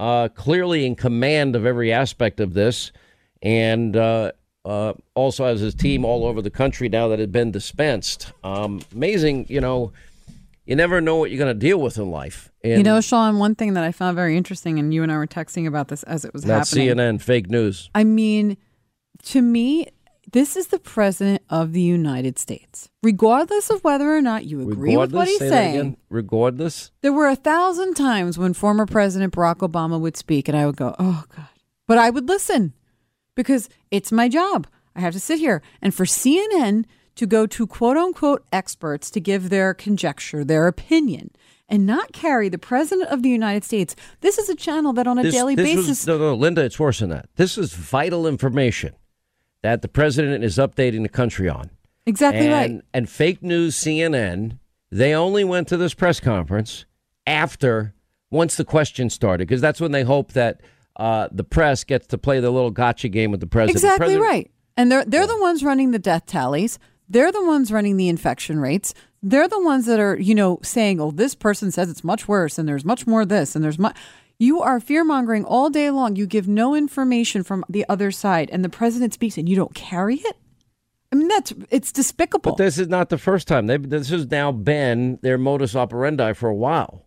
Uh, 0.00 0.26
clearly 0.34 0.84
in 0.84 0.96
command 0.96 1.54
of 1.54 1.64
every 1.64 1.92
aspect 1.92 2.40
of 2.40 2.54
this, 2.54 2.90
and 3.40 3.96
uh, 3.96 4.32
uh, 4.64 4.94
also 5.14 5.44
has 5.44 5.60
his 5.60 5.74
team 5.74 6.04
all 6.04 6.24
over 6.24 6.40
the 6.40 6.50
country 6.50 6.88
now 6.88 7.08
that 7.08 7.18
had 7.18 7.32
been 7.32 7.50
dispensed. 7.50 8.32
Um, 8.42 8.80
amazing, 8.94 9.46
you 9.48 9.60
know. 9.60 9.92
You 10.66 10.76
never 10.76 11.02
know 11.02 11.16
what 11.16 11.30
you're 11.30 11.38
going 11.38 11.54
to 11.54 11.60
deal 11.60 11.78
with 11.78 11.98
in 11.98 12.10
life. 12.10 12.50
And 12.62 12.78
you 12.78 12.84
know, 12.84 13.02
Sean, 13.02 13.38
one 13.38 13.54
thing 13.54 13.74
that 13.74 13.84
I 13.84 13.92
found 13.92 14.16
very 14.16 14.34
interesting, 14.34 14.78
and 14.78 14.94
you 14.94 15.02
and 15.02 15.12
I 15.12 15.18
were 15.18 15.26
texting 15.26 15.66
about 15.66 15.88
this 15.88 16.02
as 16.04 16.24
it 16.24 16.32
was 16.32 16.46
not 16.46 16.66
happening. 16.66 16.88
CNN, 16.88 17.20
fake 17.20 17.50
news. 17.50 17.90
I 17.94 18.04
mean, 18.04 18.56
to 19.24 19.42
me, 19.42 19.88
this 20.32 20.56
is 20.56 20.68
the 20.68 20.78
president 20.78 21.42
of 21.50 21.72
the 21.74 21.82
United 21.82 22.38
States. 22.38 22.88
Regardless 23.02 23.68
of 23.68 23.84
whether 23.84 24.16
or 24.16 24.22
not 24.22 24.46
you 24.46 24.62
agree 24.62 24.92
Regardless, 24.92 25.06
with 25.06 25.14
what 25.14 25.28
he's 25.28 25.38
say 25.38 25.48
saying. 25.50 25.96
Regardless, 26.08 26.90
there 27.02 27.12
were 27.12 27.28
a 27.28 27.36
thousand 27.36 27.92
times 27.92 28.38
when 28.38 28.54
former 28.54 28.86
President 28.86 29.34
Barack 29.34 29.56
Obama 29.56 30.00
would 30.00 30.16
speak, 30.16 30.48
and 30.48 30.56
I 30.56 30.64
would 30.64 30.76
go, 30.76 30.96
"Oh 30.98 31.24
God," 31.36 31.48
but 31.86 31.98
I 31.98 32.08
would 32.08 32.26
listen 32.26 32.72
because 33.34 33.68
it's 33.90 34.12
my 34.12 34.28
job. 34.28 34.66
I 34.96 35.00
have 35.00 35.12
to 35.14 35.20
sit 35.20 35.38
here, 35.38 35.62
and 35.82 35.94
for 35.94 36.04
CNN 36.04 36.84
to 37.16 37.26
go 37.26 37.46
to 37.46 37.66
quote 37.66 37.96
unquote 37.96 38.44
experts 38.52 39.10
to 39.10 39.20
give 39.20 39.50
their 39.50 39.74
conjecture, 39.74 40.44
their 40.44 40.66
opinion, 40.66 41.30
and 41.68 41.86
not 41.86 42.12
carry 42.12 42.48
the 42.48 42.58
president 42.58 43.08
of 43.10 43.22
the 43.22 43.28
United 43.28 43.64
States. 43.64 43.96
This 44.20 44.38
is 44.38 44.48
a 44.48 44.54
channel 44.54 44.92
that 44.94 45.06
on 45.06 45.18
a 45.18 45.22
This- 45.22 45.34
daily 45.34 45.54
this 45.54 45.66
basis. 45.66 45.88
was- 45.88 46.06
no, 46.06 46.18
no, 46.18 46.34
Linda, 46.34 46.62
it's 46.64 46.78
worse 46.78 47.00
than 47.00 47.10
that. 47.10 47.28
This 47.36 47.56
is 47.58 47.72
vital 47.72 48.26
information 48.26 48.94
that 49.62 49.82
the 49.82 49.88
president 49.88 50.44
is 50.44 50.56
updating 50.56 51.02
the 51.02 51.08
country 51.08 51.48
on. 51.48 51.70
Exactly 52.06 52.46
and, 52.46 52.52
right. 52.52 52.82
And 52.92 53.08
fake 53.08 53.42
news 53.42 53.76
CNN, 53.76 54.58
they 54.90 55.14
only 55.14 55.42
went 55.42 55.68
to 55.68 55.76
this 55.76 55.94
press 55.94 56.20
conference 56.20 56.84
after 57.26 57.94
once 58.30 58.56
the 58.56 58.64
question 58.64 59.08
started, 59.08 59.48
because 59.48 59.60
that's 59.60 59.80
when 59.80 59.92
they 59.92 60.02
hope 60.02 60.32
that 60.32 60.60
uh, 60.96 61.28
the 61.32 61.44
press 61.44 61.84
gets 61.84 62.06
to 62.08 62.18
play 62.18 62.40
the 62.40 62.50
little 62.50 62.70
gotcha 62.70 63.08
game 63.08 63.30
with 63.30 63.40
the 63.40 63.46
president. 63.46 63.76
Exactly 63.76 64.16
President- 64.16 64.22
right. 64.22 64.50
And 64.76 64.90
they're 64.90 65.04
they're 65.04 65.26
the 65.26 65.40
ones 65.40 65.62
running 65.62 65.92
the 65.92 65.98
death 65.98 66.26
tallies. 66.26 66.78
They're 67.08 67.32
the 67.32 67.44
ones 67.44 67.70
running 67.70 67.96
the 67.96 68.08
infection 68.08 68.58
rates. 68.58 68.94
They're 69.22 69.48
the 69.48 69.62
ones 69.62 69.86
that 69.86 70.00
are, 70.00 70.18
you 70.18 70.34
know, 70.34 70.58
saying, 70.62 71.00
"Oh, 71.00 71.10
this 71.10 71.34
person 71.34 71.70
says 71.70 71.88
it's 71.88 72.02
much 72.02 72.26
worse 72.26 72.58
and 72.58 72.68
there's 72.68 72.84
much 72.84 73.06
more 73.06 73.24
this 73.24 73.54
and 73.54 73.64
there's 73.64 73.78
much 73.78 73.96
you 74.38 74.60
are 74.62 74.80
fear-mongering 74.80 75.44
all 75.44 75.70
day 75.70 75.90
long. 75.90 76.16
You 76.16 76.26
give 76.26 76.48
no 76.48 76.74
information 76.74 77.44
from 77.44 77.64
the 77.68 77.84
other 77.88 78.10
side 78.10 78.50
and 78.50 78.64
the 78.64 78.68
president 78.68 79.14
speaks 79.14 79.38
and 79.38 79.48
you 79.48 79.54
don't 79.54 79.74
carry 79.74 80.16
it? 80.16 80.36
I 81.12 81.16
mean, 81.16 81.28
that's 81.28 81.52
it's 81.70 81.92
despicable. 81.92 82.52
But 82.52 82.58
this 82.58 82.76
is 82.76 82.88
not 82.88 83.08
the 83.08 83.18
first 83.18 83.46
time. 83.46 83.68
They, 83.68 83.76
this 83.76 84.08
has 84.08 84.28
now 84.30 84.50
been 84.50 85.20
their 85.22 85.38
modus 85.38 85.76
operandi 85.76 86.32
for 86.32 86.48
a 86.48 86.54
while. 86.54 87.03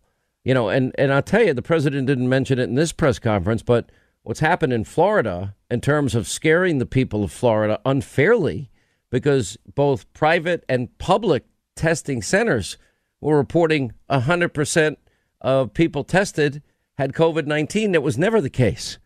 You 0.48 0.54
know, 0.54 0.70
and, 0.70 0.96
and 0.98 1.12
I'll 1.12 1.22
tell 1.22 1.44
you, 1.44 1.54
the 1.54 1.62
president 1.62 2.08
didn't 2.08 2.30
mention 2.30 2.58
it 2.58 2.70
in 2.70 2.76
this 2.76 2.94
press 2.94 3.20
conference, 3.20 3.62
but 3.62 3.92
what's 4.24 4.40
happened 4.40 4.72
in 4.72 4.86
Florida 4.86 5.54
in 5.70 5.82
terms 5.82 6.16
of 6.16 6.26
scaring 6.26 6.78
the 6.78 6.86
people 6.86 7.22
of 7.22 7.34
Florida 7.34 7.82
unfairly 7.86 8.72
because 9.10 9.58
both 9.76 10.12
private 10.14 10.64
and 10.70 10.98
public 11.00 11.44
testing 11.76 12.22
centers 12.22 12.78
were 13.20 13.36
reporting 13.36 13.92
100% 14.10 14.96
of 15.42 15.74
people 15.74 16.06
tested 16.06 16.64
had 16.98 17.12
COVID 17.12 17.46
19. 17.46 17.92
That 17.92 18.00
was 18.00 18.18
never 18.18 18.40
the 18.40 18.50
case. 18.50 19.00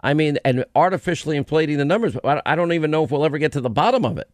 I 0.00 0.12
mean, 0.12 0.38
and 0.44 0.64
artificially 0.74 1.36
inflating 1.36 1.78
the 1.78 1.84
numbers. 1.84 2.16
I 2.24 2.56
don't 2.56 2.72
even 2.72 2.90
know 2.90 3.04
if 3.04 3.12
we'll 3.12 3.24
ever 3.24 3.38
get 3.38 3.52
to 3.52 3.60
the 3.60 3.70
bottom 3.70 4.04
of 4.04 4.18
it. 4.18 4.28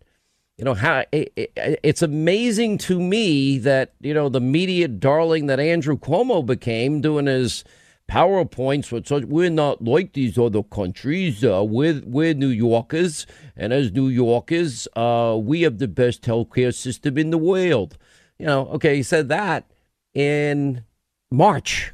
You 0.58 0.64
know 0.64 0.74
how 0.74 1.04
it, 1.12 1.32
it, 1.36 1.52
it's 1.82 2.00
amazing 2.00 2.78
to 2.78 2.98
me 2.98 3.58
that 3.58 3.92
you 4.00 4.14
know 4.14 4.30
the 4.30 4.40
media 4.40 4.88
darling 4.88 5.46
that 5.46 5.60
Andrew 5.60 5.98
Cuomo 5.98 6.44
became 6.44 7.02
doing 7.02 7.26
his 7.26 7.62
PowerPoints. 8.08 8.90
With 8.90 9.06
such, 9.06 9.24
we're 9.24 9.50
not 9.50 9.84
like 9.84 10.14
these 10.14 10.38
other 10.38 10.62
countries. 10.62 11.44
Uh, 11.44 11.62
we're 11.62 12.00
we're 12.06 12.32
New 12.32 12.48
Yorkers, 12.48 13.26
and 13.54 13.74
as 13.74 13.92
New 13.92 14.08
Yorkers, 14.08 14.88
uh, 14.96 15.38
we 15.38 15.60
have 15.60 15.76
the 15.76 15.88
best 15.88 16.22
healthcare 16.22 16.74
system 16.74 17.18
in 17.18 17.28
the 17.28 17.38
world. 17.38 17.98
You 18.38 18.46
know, 18.46 18.68
okay, 18.68 18.96
he 18.96 19.02
said 19.02 19.28
that 19.28 19.70
in 20.14 20.84
March, 21.30 21.92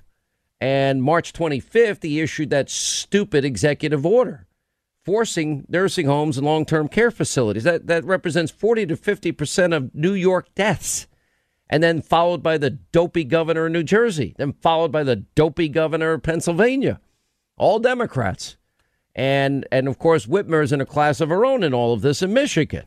and 0.60 1.02
March 1.02 1.32
25th, 1.32 2.04
he 2.04 2.20
issued 2.20 2.50
that 2.50 2.70
stupid 2.70 3.44
executive 3.44 4.06
order 4.06 4.46
forcing 5.04 5.64
nursing 5.68 6.06
homes 6.06 6.36
and 6.38 6.46
long-term 6.46 6.88
care 6.88 7.10
facilities. 7.10 7.64
That 7.64 7.86
that 7.86 8.04
represents 8.04 8.52
40 8.52 8.86
to 8.86 8.96
50 8.96 9.32
percent 9.32 9.72
of 9.72 9.94
New 9.94 10.14
York 10.14 10.54
deaths, 10.54 11.06
and 11.68 11.82
then 11.82 12.02
followed 12.02 12.42
by 12.42 12.58
the 12.58 12.70
dopey 12.70 13.24
governor 13.24 13.66
of 13.66 13.72
New 13.72 13.82
Jersey, 13.82 14.34
then 14.38 14.52
followed 14.52 14.92
by 14.92 15.02
the 15.02 15.16
dopey 15.16 15.68
governor 15.68 16.12
of 16.12 16.22
Pennsylvania, 16.22 17.00
all 17.56 17.78
Democrats, 17.78 18.56
and 19.14 19.66
and 19.72 19.88
of 19.88 19.98
course 19.98 20.26
Whitmer 20.26 20.62
is 20.62 20.72
in 20.72 20.80
a 20.80 20.86
class 20.86 21.20
of 21.20 21.28
her 21.28 21.44
own 21.44 21.62
in 21.62 21.74
all 21.74 21.92
of 21.92 22.02
this 22.02 22.22
in 22.22 22.32
Michigan. 22.32 22.84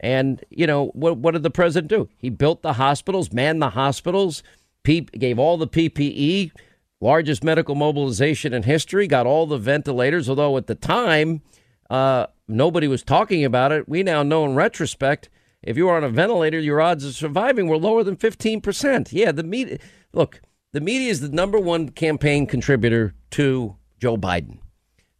And 0.00 0.44
you 0.50 0.66
know 0.66 0.86
what? 0.88 1.18
What 1.18 1.32
did 1.32 1.42
the 1.42 1.50
president 1.50 1.88
do? 1.88 2.08
He 2.18 2.28
built 2.28 2.62
the 2.62 2.74
hospitals, 2.74 3.32
manned 3.32 3.62
the 3.62 3.70
hospitals, 3.70 4.42
gave 4.84 5.38
all 5.38 5.56
the 5.56 5.66
PPE, 5.66 6.52
largest 7.00 7.44
medical 7.44 7.74
mobilization 7.74 8.52
in 8.52 8.62
history, 8.62 9.06
got 9.06 9.26
all 9.26 9.46
the 9.46 9.58
ventilators. 9.58 10.28
Although 10.28 10.56
at 10.56 10.66
the 10.66 10.74
time, 10.74 11.42
uh, 11.90 12.26
nobody 12.48 12.88
was 12.88 13.02
talking 13.02 13.44
about 13.44 13.72
it. 13.72 13.88
We 13.88 14.02
now 14.02 14.22
know 14.22 14.44
in 14.44 14.54
retrospect, 14.54 15.28
if 15.62 15.76
you 15.76 15.86
were 15.86 15.96
on 15.96 16.04
a 16.04 16.08
ventilator, 16.08 16.60
your 16.60 16.80
odds 16.80 17.04
of 17.04 17.14
surviving 17.14 17.68
were 17.68 17.78
lower 17.78 18.04
than 18.04 18.16
15%. 18.16 19.08
Yeah, 19.12 19.32
the 19.32 19.42
media, 19.42 19.78
look, 20.12 20.40
the 20.72 20.80
media 20.80 21.10
is 21.10 21.20
the 21.20 21.28
number 21.28 21.58
one 21.58 21.88
campaign 21.90 22.46
contributor 22.46 23.14
to 23.32 23.76
Joe 23.98 24.16
Biden. 24.16 24.58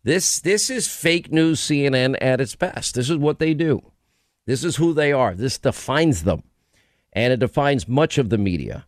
This, 0.04 0.38
this 0.38 0.70
is 0.70 0.86
fake 0.86 1.32
news 1.32 1.60
CNN 1.60 2.16
at 2.20 2.40
its 2.40 2.54
best. 2.54 2.94
This 2.94 3.10
is 3.10 3.16
what 3.16 3.40
they 3.40 3.54
do. 3.54 3.80
This 4.46 4.62
is 4.62 4.76
who 4.76 4.94
they 4.94 5.12
are. 5.12 5.34
This 5.34 5.58
defines 5.58 6.22
them. 6.22 6.44
And 7.12 7.32
it 7.32 7.40
defines 7.40 7.88
much 7.88 8.18
of 8.18 8.30
the 8.30 8.38
media. 8.38 8.86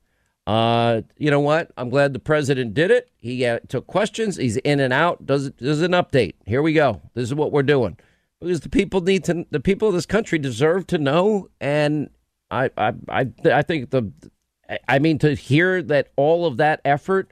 Uh, 0.48 1.02
you 1.18 1.30
know 1.30 1.40
what? 1.40 1.70
I'm 1.76 1.90
glad 1.90 2.14
the 2.14 2.18
president 2.18 2.72
did 2.72 2.90
it. 2.90 3.10
He 3.18 3.44
uh, 3.44 3.58
took 3.68 3.86
questions. 3.86 4.36
He's 4.36 4.56
in 4.56 4.80
and 4.80 4.94
out. 4.94 5.26
Does 5.26 5.50
does 5.50 5.82
an 5.82 5.92
update. 5.92 6.36
Here 6.46 6.62
we 6.62 6.72
go. 6.72 7.02
This 7.12 7.24
is 7.24 7.34
what 7.34 7.52
we're 7.52 7.62
doing 7.62 7.98
because 8.40 8.60
the 8.60 8.70
people 8.70 9.02
need 9.02 9.24
to. 9.24 9.44
The 9.50 9.60
people 9.60 9.88
of 9.88 9.94
this 9.94 10.06
country 10.06 10.38
deserve 10.38 10.86
to 10.86 10.96
know. 10.96 11.50
And 11.60 12.08
I 12.50 12.70
I 12.78 12.94
I, 13.10 13.26
I 13.44 13.60
think 13.60 13.90
the. 13.90 14.10
I 14.88 14.98
mean 14.98 15.18
to 15.18 15.34
hear 15.34 15.82
that 15.82 16.12
all 16.16 16.46
of 16.46 16.56
that 16.56 16.80
effort, 16.82 17.30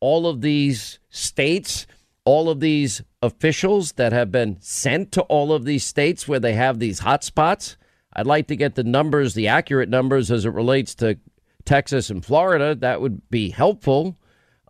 all 0.00 0.26
of 0.26 0.40
these 0.40 0.98
states, 1.10 1.86
all 2.24 2.48
of 2.48 2.60
these 2.60 3.02
officials 3.20 3.92
that 3.92 4.14
have 4.14 4.32
been 4.32 4.56
sent 4.60 5.12
to 5.12 5.22
all 5.24 5.52
of 5.52 5.66
these 5.66 5.84
states 5.84 6.26
where 6.26 6.40
they 6.40 6.54
have 6.54 6.78
these 6.78 7.00
hot 7.00 7.24
spots. 7.24 7.76
I'd 8.14 8.26
like 8.26 8.46
to 8.46 8.56
get 8.56 8.74
the 8.74 8.84
numbers, 8.84 9.34
the 9.34 9.48
accurate 9.48 9.90
numbers 9.90 10.30
as 10.30 10.46
it 10.46 10.50
relates 10.50 10.94
to 10.96 11.18
Texas 11.64 12.10
and 12.10 12.24
Florida. 12.24 12.74
That 12.74 13.00
would 13.00 13.28
be 13.30 13.50
helpful. 13.50 14.16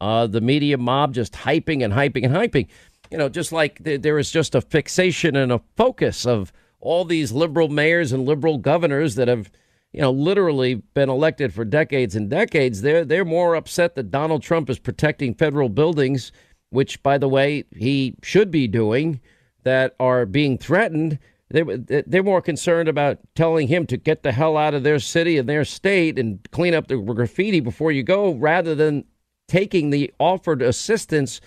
Uh, 0.00 0.26
the 0.26 0.40
media 0.40 0.76
mob 0.76 1.14
just 1.14 1.32
hyping 1.32 1.84
and 1.84 1.92
hyping 1.92 2.24
and 2.24 2.34
hyping. 2.34 2.68
You 3.10 3.18
know, 3.18 3.28
just 3.28 3.52
like 3.52 3.82
th- 3.84 4.02
there 4.02 4.18
is 4.18 4.30
just 4.30 4.54
a 4.54 4.60
fixation 4.60 5.36
and 5.36 5.52
a 5.52 5.60
focus 5.76 6.26
of 6.26 6.52
all 6.80 7.04
these 7.04 7.32
liberal 7.32 7.68
mayors 7.68 8.12
and 8.12 8.26
liberal 8.26 8.58
governors 8.58 9.14
that 9.14 9.28
have, 9.28 9.50
you 9.92 10.00
know, 10.00 10.10
literally 10.10 10.74
been 10.74 11.08
elected 11.08 11.54
for 11.54 11.64
decades 11.64 12.16
and 12.16 12.28
decades. 12.28 12.82
They're 12.82 13.04
they're 13.04 13.24
more 13.24 13.54
upset 13.54 13.94
that 13.94 14.10
Donald 14.10 14.42
Trump 14.42 14.68
is 14.68 14.78
protecting 14.78 15.34
federal 15.34 15.68
buildings, 15.68 16.32
which, 16.70 17.02
by 17.02 17.18
the 17.18 17.28
way, 17.28 17.64
he 17.70 18.16
should 18.22 18.50
be 18.50 18.66
doing, 18.66 19.20
that 19.62 19.94
are 19.98 20.26
being 20.26 20.58
threatened 20.58 21.18
they, 21.50 21.62
they're 22.06 22.22
more 22.22 22.40
concerned 22.40 22.88
about 22.88 23.18
telling 23.34 23.68
him 23.68 23.86
to 23.86 23.96
get 23.96 24.22
the 24.22 24.32
hell 24.32 24.56
out 24.56 24.74
of 24.74 24.82
their 24.82 24.98
city 24.98 25.38
and 25.38 25.48
their 25.48 25.64
state 25.64 26.18
and 26.18 26.40
clean 26.50 26.74
up 26.74 26.88
the 26.88 26.96
graffiti 26.96 27.60
before 27.60 27.92
you 27.92 28.02
go 28.02 28.32
rather 28.32 28.74
than 28.74 29.04
taking 29.46 29.90
the 29.90 30.12
offered 30.18 30.62
assistance 30.62 31.40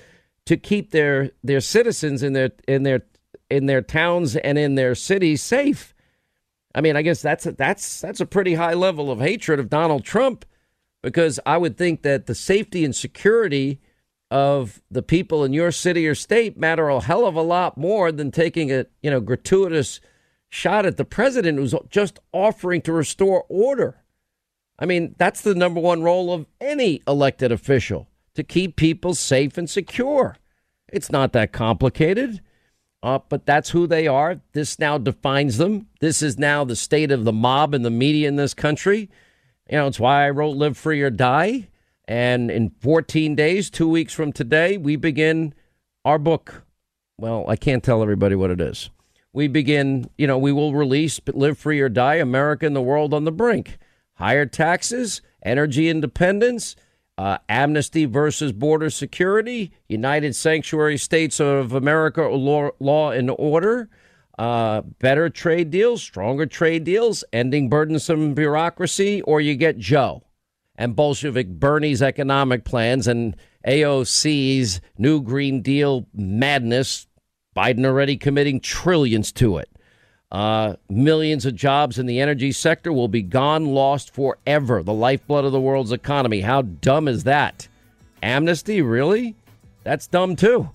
to 0.45 0.55
keep 0.55 0.91
their 0.91 1.31
their 1.43 1.59
citizens 1.59 2.23
in 2.23 2.33
their 2.33 2.51
in 2.67 2.83
their 2.83 3.03
in 3.49 3.65
their 3.65 3.81
towns 3.81 4.35
and 4.35 4.57
in 4.57 4.75
their 4.75 4.95
cities 4.95 5.41
safe. 5.41 5.93
I 6.75 6.81
mean, 6.81 6.95
I 6.95 7.01
guess 7.01 7.21
that's 7.21 7.45
a, 7.45 7.51
that's 7.53 8.01
that's 8.01 8.19
a 8.19 8.25
pretty 8.25 8.53
high 8.53 8.75
level 8.75 9.11
of 9.11 9.19
hatred 9.19 9.59
of 9.59 9.69
Donald 9.69 10.03
Trump 10.03 10.45
because 11.01 11.39
I 11.45 11.57
would 11.57 11.77
think 11.77 12.03
that 12.03 12.27
the 12.27 12.35
safety 12.35 12.85
and 12.85 12.95
security 12.95 13.81
of 14.29 14.81
the 14.91 15.01
people 15.01 15.43
in 15.43 15.53
your 15.53 15.71
city 15.71 16.07
or 16.07 16.15
state 16.15 16.57
matter 16.57 16.89
a 16.89 16.99
hell 16.99 17.25
of 17.25 17.35
a 17.35 17.41
lot 17.41 17.77
more 17.77 18.11
than 18.11 18.29
taking 18.29 18.71
a 18.71 18.85
you 19.01 19.09
know 19.09 19.21
gratuitous 19.21 20.01
shot 20.49 20.85
at 20.85 20.97
the 20.97 21.05
president 21.05 21.57
who's 21.57 21.75
just 21.89 22.19
offering 22.31 22.81
to 22.81 22.93
restore 22.93 23.45
order. 23.49 24.03
I 24.79 24.85
mean, 24.85 25.15
that's 25.17 25.41
the 25.41 25.55
number 25.55 25.79
one 25.79 26.03
role 26.03 26.31
of 26.31 26.45
any 26.61 27.01
elected 27.07 27.51
official 27.51 28.07
to 28.35 28.43
keep 28.43 28.75
people 28.75 29.15
safe 29.15 29.57
and 29.57 29.69
secure. 29.69 30.37
It's 30.87 31.11
not 31.11 31.33
that 31.33 31.51
complicated, 31.51 32.41
uh, 33.01 33.19
but 33.27 33.45
that's 33.45 33.71
who 33.71 33.87
they 33.87 34.07
are. 34.07 34.39
This 34.53 34.77
now 34.79 34.97
defines 34.97 35.57
them. 35.57 35.87
This 35.99 36.21
is 36.21 36.37
now 36.37 36.63
the 36.63 36.75
state 36.75 37.11
of 37.11 37.25
the 37.25 37.33
mob 37.33 37.73
and 37.73 37.83
the 37.83 37.89
media 37.89 38.27
in 38.27 38.35
this 38.35 38.53
country. 38.53 39.09
You 39.69 39.79
know, 39.79 39.87
it's 39.87 39.99
why 39.99 40.25
I 40.25 40.29
wrote 40.29 40.55
Live 40.55 40.77
Free 40.77 41.01
or 41.01 41.09
Die. 41.09 41.67
And 42.07 42.49
in 42.49 42.69
14 42.79 43.35
days, 43.35 43.69
two 43.69 43.89
weeks 43.89 44.13
from 44.13 44.31
today, 44.31 44.77
we 44.77 44.95
begin 44.95 45.53
our 46.05 46.17
book. 46.17 46.63
Well, 47.17 47.45
I 47.49 47.57
can't 47.57 47.83
tell 47.83 48.01
everybody 48.01 48.35
what 48.35 48.51
it 48.51 48.61
is. 48.61 48.89
We 49.33 49.47
begin, 49.47 50.09
you 50.17 50.25
know, 50.25 50.37
we 50.37 50.53
will 50.53 50.73
release 50.73 51.19
Live 51.33 51.57
Free 51.57 51.81
or 51.81 51.89
Die 51.89 52.15
America 52.15 52.65
and 52.65 52.75
the 52.75 52.81
World 52.81 53.13
on 53.13 53.25
the 53.25 53.31
Brink. 53.31 53.77
Higher 54.13 54.45
taxes, 54.45 55.21
energy 55.43 55.89
independence, 55.89 56.75
uh, 57.17 57.39
amnesty 57.49 58.05
versus 58.05 58.53
border 58.53 58.89
security, 58.89 59.71
United 59.89 60.35
Sanctuary 60.35 60.97
States 60.97 61.39
of 61.39 61.73
America, 61.73 62.23
law, 62.23 62.69
law 62.79 63.11
and 63.11 63.29
order, 63.37 63.89
uh, 64.39 64.81
better 64.99 65.29
trade 65.29 65.71
deals, 65.71 66.01
stronger 66.01 66.45
trade 66.45 66.83
deals, 66.83 67.23
ending 67.33 67.69
burdensome 67.69 68.33
bureaucracy, 68.33 69.21
or 69.23 69.41
you 69.41 69.55
get 69.55 69.77
Joe 69.77 70.23
and 70.77 70.95
Bolshevik 70.95 71.47
Bernie's 71.47 72.01
economic 72.01 72.63
plans 72.63 73.07
and 73.07 73.35
AOC's 73.67 74.79
new 74.97 75.21
Green 75.21 75.61
Deal 75.61 76.07
madness. 76.13 77.07
Biden 77.55 77.85
already 77.85 78.17
committing 78.17 78.59
trillions 78.59 79.31
to 79.33 79.57
it. 79.57 79.69
Uh, 80.31 80.75
millions 80.89 81.45
of 81.45 81.55
jobs 81.55 81.97
in 81.97 82.05
the 82.05 82.19
energy 82.19 82.51
sector 82.51 82.91
will 82.91 83.07
be 83.07 83.21
gone, 83.21 83.65
lost 83.65 84.13
forever. 84.13 84.83
The 84.83 84.93
lifeblood 84.93 85.45
of 85.45 85.53
the 85.53 85.59
world's 85.59 85.91
economy. 85.91 86.41
How 86.41 86.61
dumb 86.61 87.07
is 87.07 87.23
that? 87.23 87.67
Amnesty, 88.21 88.81
really? 88.81 89.35
That's 89.83 90.05
dumb 90.07 90.35
too. 90.35 90.69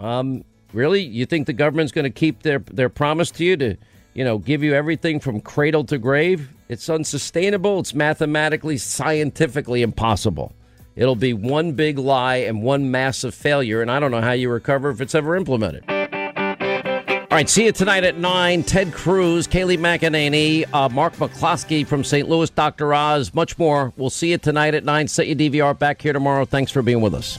Um, 0.00 0.44
really, 0.72 1.02
you 1.02 1.26
think 1.26 1.46
the 1.46 1.52
government's 1.52 1.92
going 1.92 2.04
to 2.04 2.10
keep 2.10 2.42
their 2.42 2.60
their 2.60 2.88
promise 2.88 3.30
to 3.32 3.44
you 3.44 3.56
to, 3.58 3.76
you 4.14 4.24
know, 4.24 4.38
give 4.38 4.62
you 4.62 4.74
everything 4.74 5.20
from 5.20 5.40
cradle 5.40 5.84
to 5.84 5.98
grave? 5.98 6.48
It's 6.68 6.90
unsustainable. 6.90 7.80
It's 7.80 7.94
mathematically, 7.94 8.76
scientifically 8.76 9.82
impossible. 9.82 10.52
It'll 10.96 11.16
be 11.16 11.32
one 11.32 11.72
big 11.72 11.98
lie 11.98 12.36
and 12.36 12.62
one 12.62 12.90
massive 12.90 13.34
failure, 13.34 13.80
and 13.80 13.90
I 13.90 14.00
don't 14.00 14.10
know 14.10 14.20
how 14.20 14.32
you 14.32 14.50
recover 14.50 14.90
if 14.90 15.00
it's 15.00 15.14
ever 15.14 15.36
implemented. 15.36 15.84
All 15.88 17.36
right, 17.36 17.48
see 17.48 17.66
you 17.66 17.72
tonight 17.72 18.04
at 18.04 18.18
9. 18.18 18.64
Ted 18.64 18.92
Cruz, 18.92 19.46
Kayleigh 19.46 19.78
McEnany, 19.78 20.64
uh, 20.74 20.88
Mark 20.88 21.14
McCloskey 21.16 21.86
from 21.86 22.02
St. 22.02 22.28
Louis, 22.28 22.50
Dr. 22.50 22.92
Oz, 22.92 23.32
much 23.32 23.58
more. 23.58 23.92
We'll 23.96 24.10
see 24.10 24.30
you 24.30 24.38
tonight 24.38 24.74
at 24.74 24.84
9. 24.84 25.08
Set 25.08 25.26
your 25.26 25.36
DVR 25.36 25.78
back 25.78 26.02
here 26.02 26.12
tomorrow. 26.12 26.44
Thanks 26.44 26.72
for 26.72 26.82
being 26.82 27.00
with 27.00 27.14
us. 27.14 27.38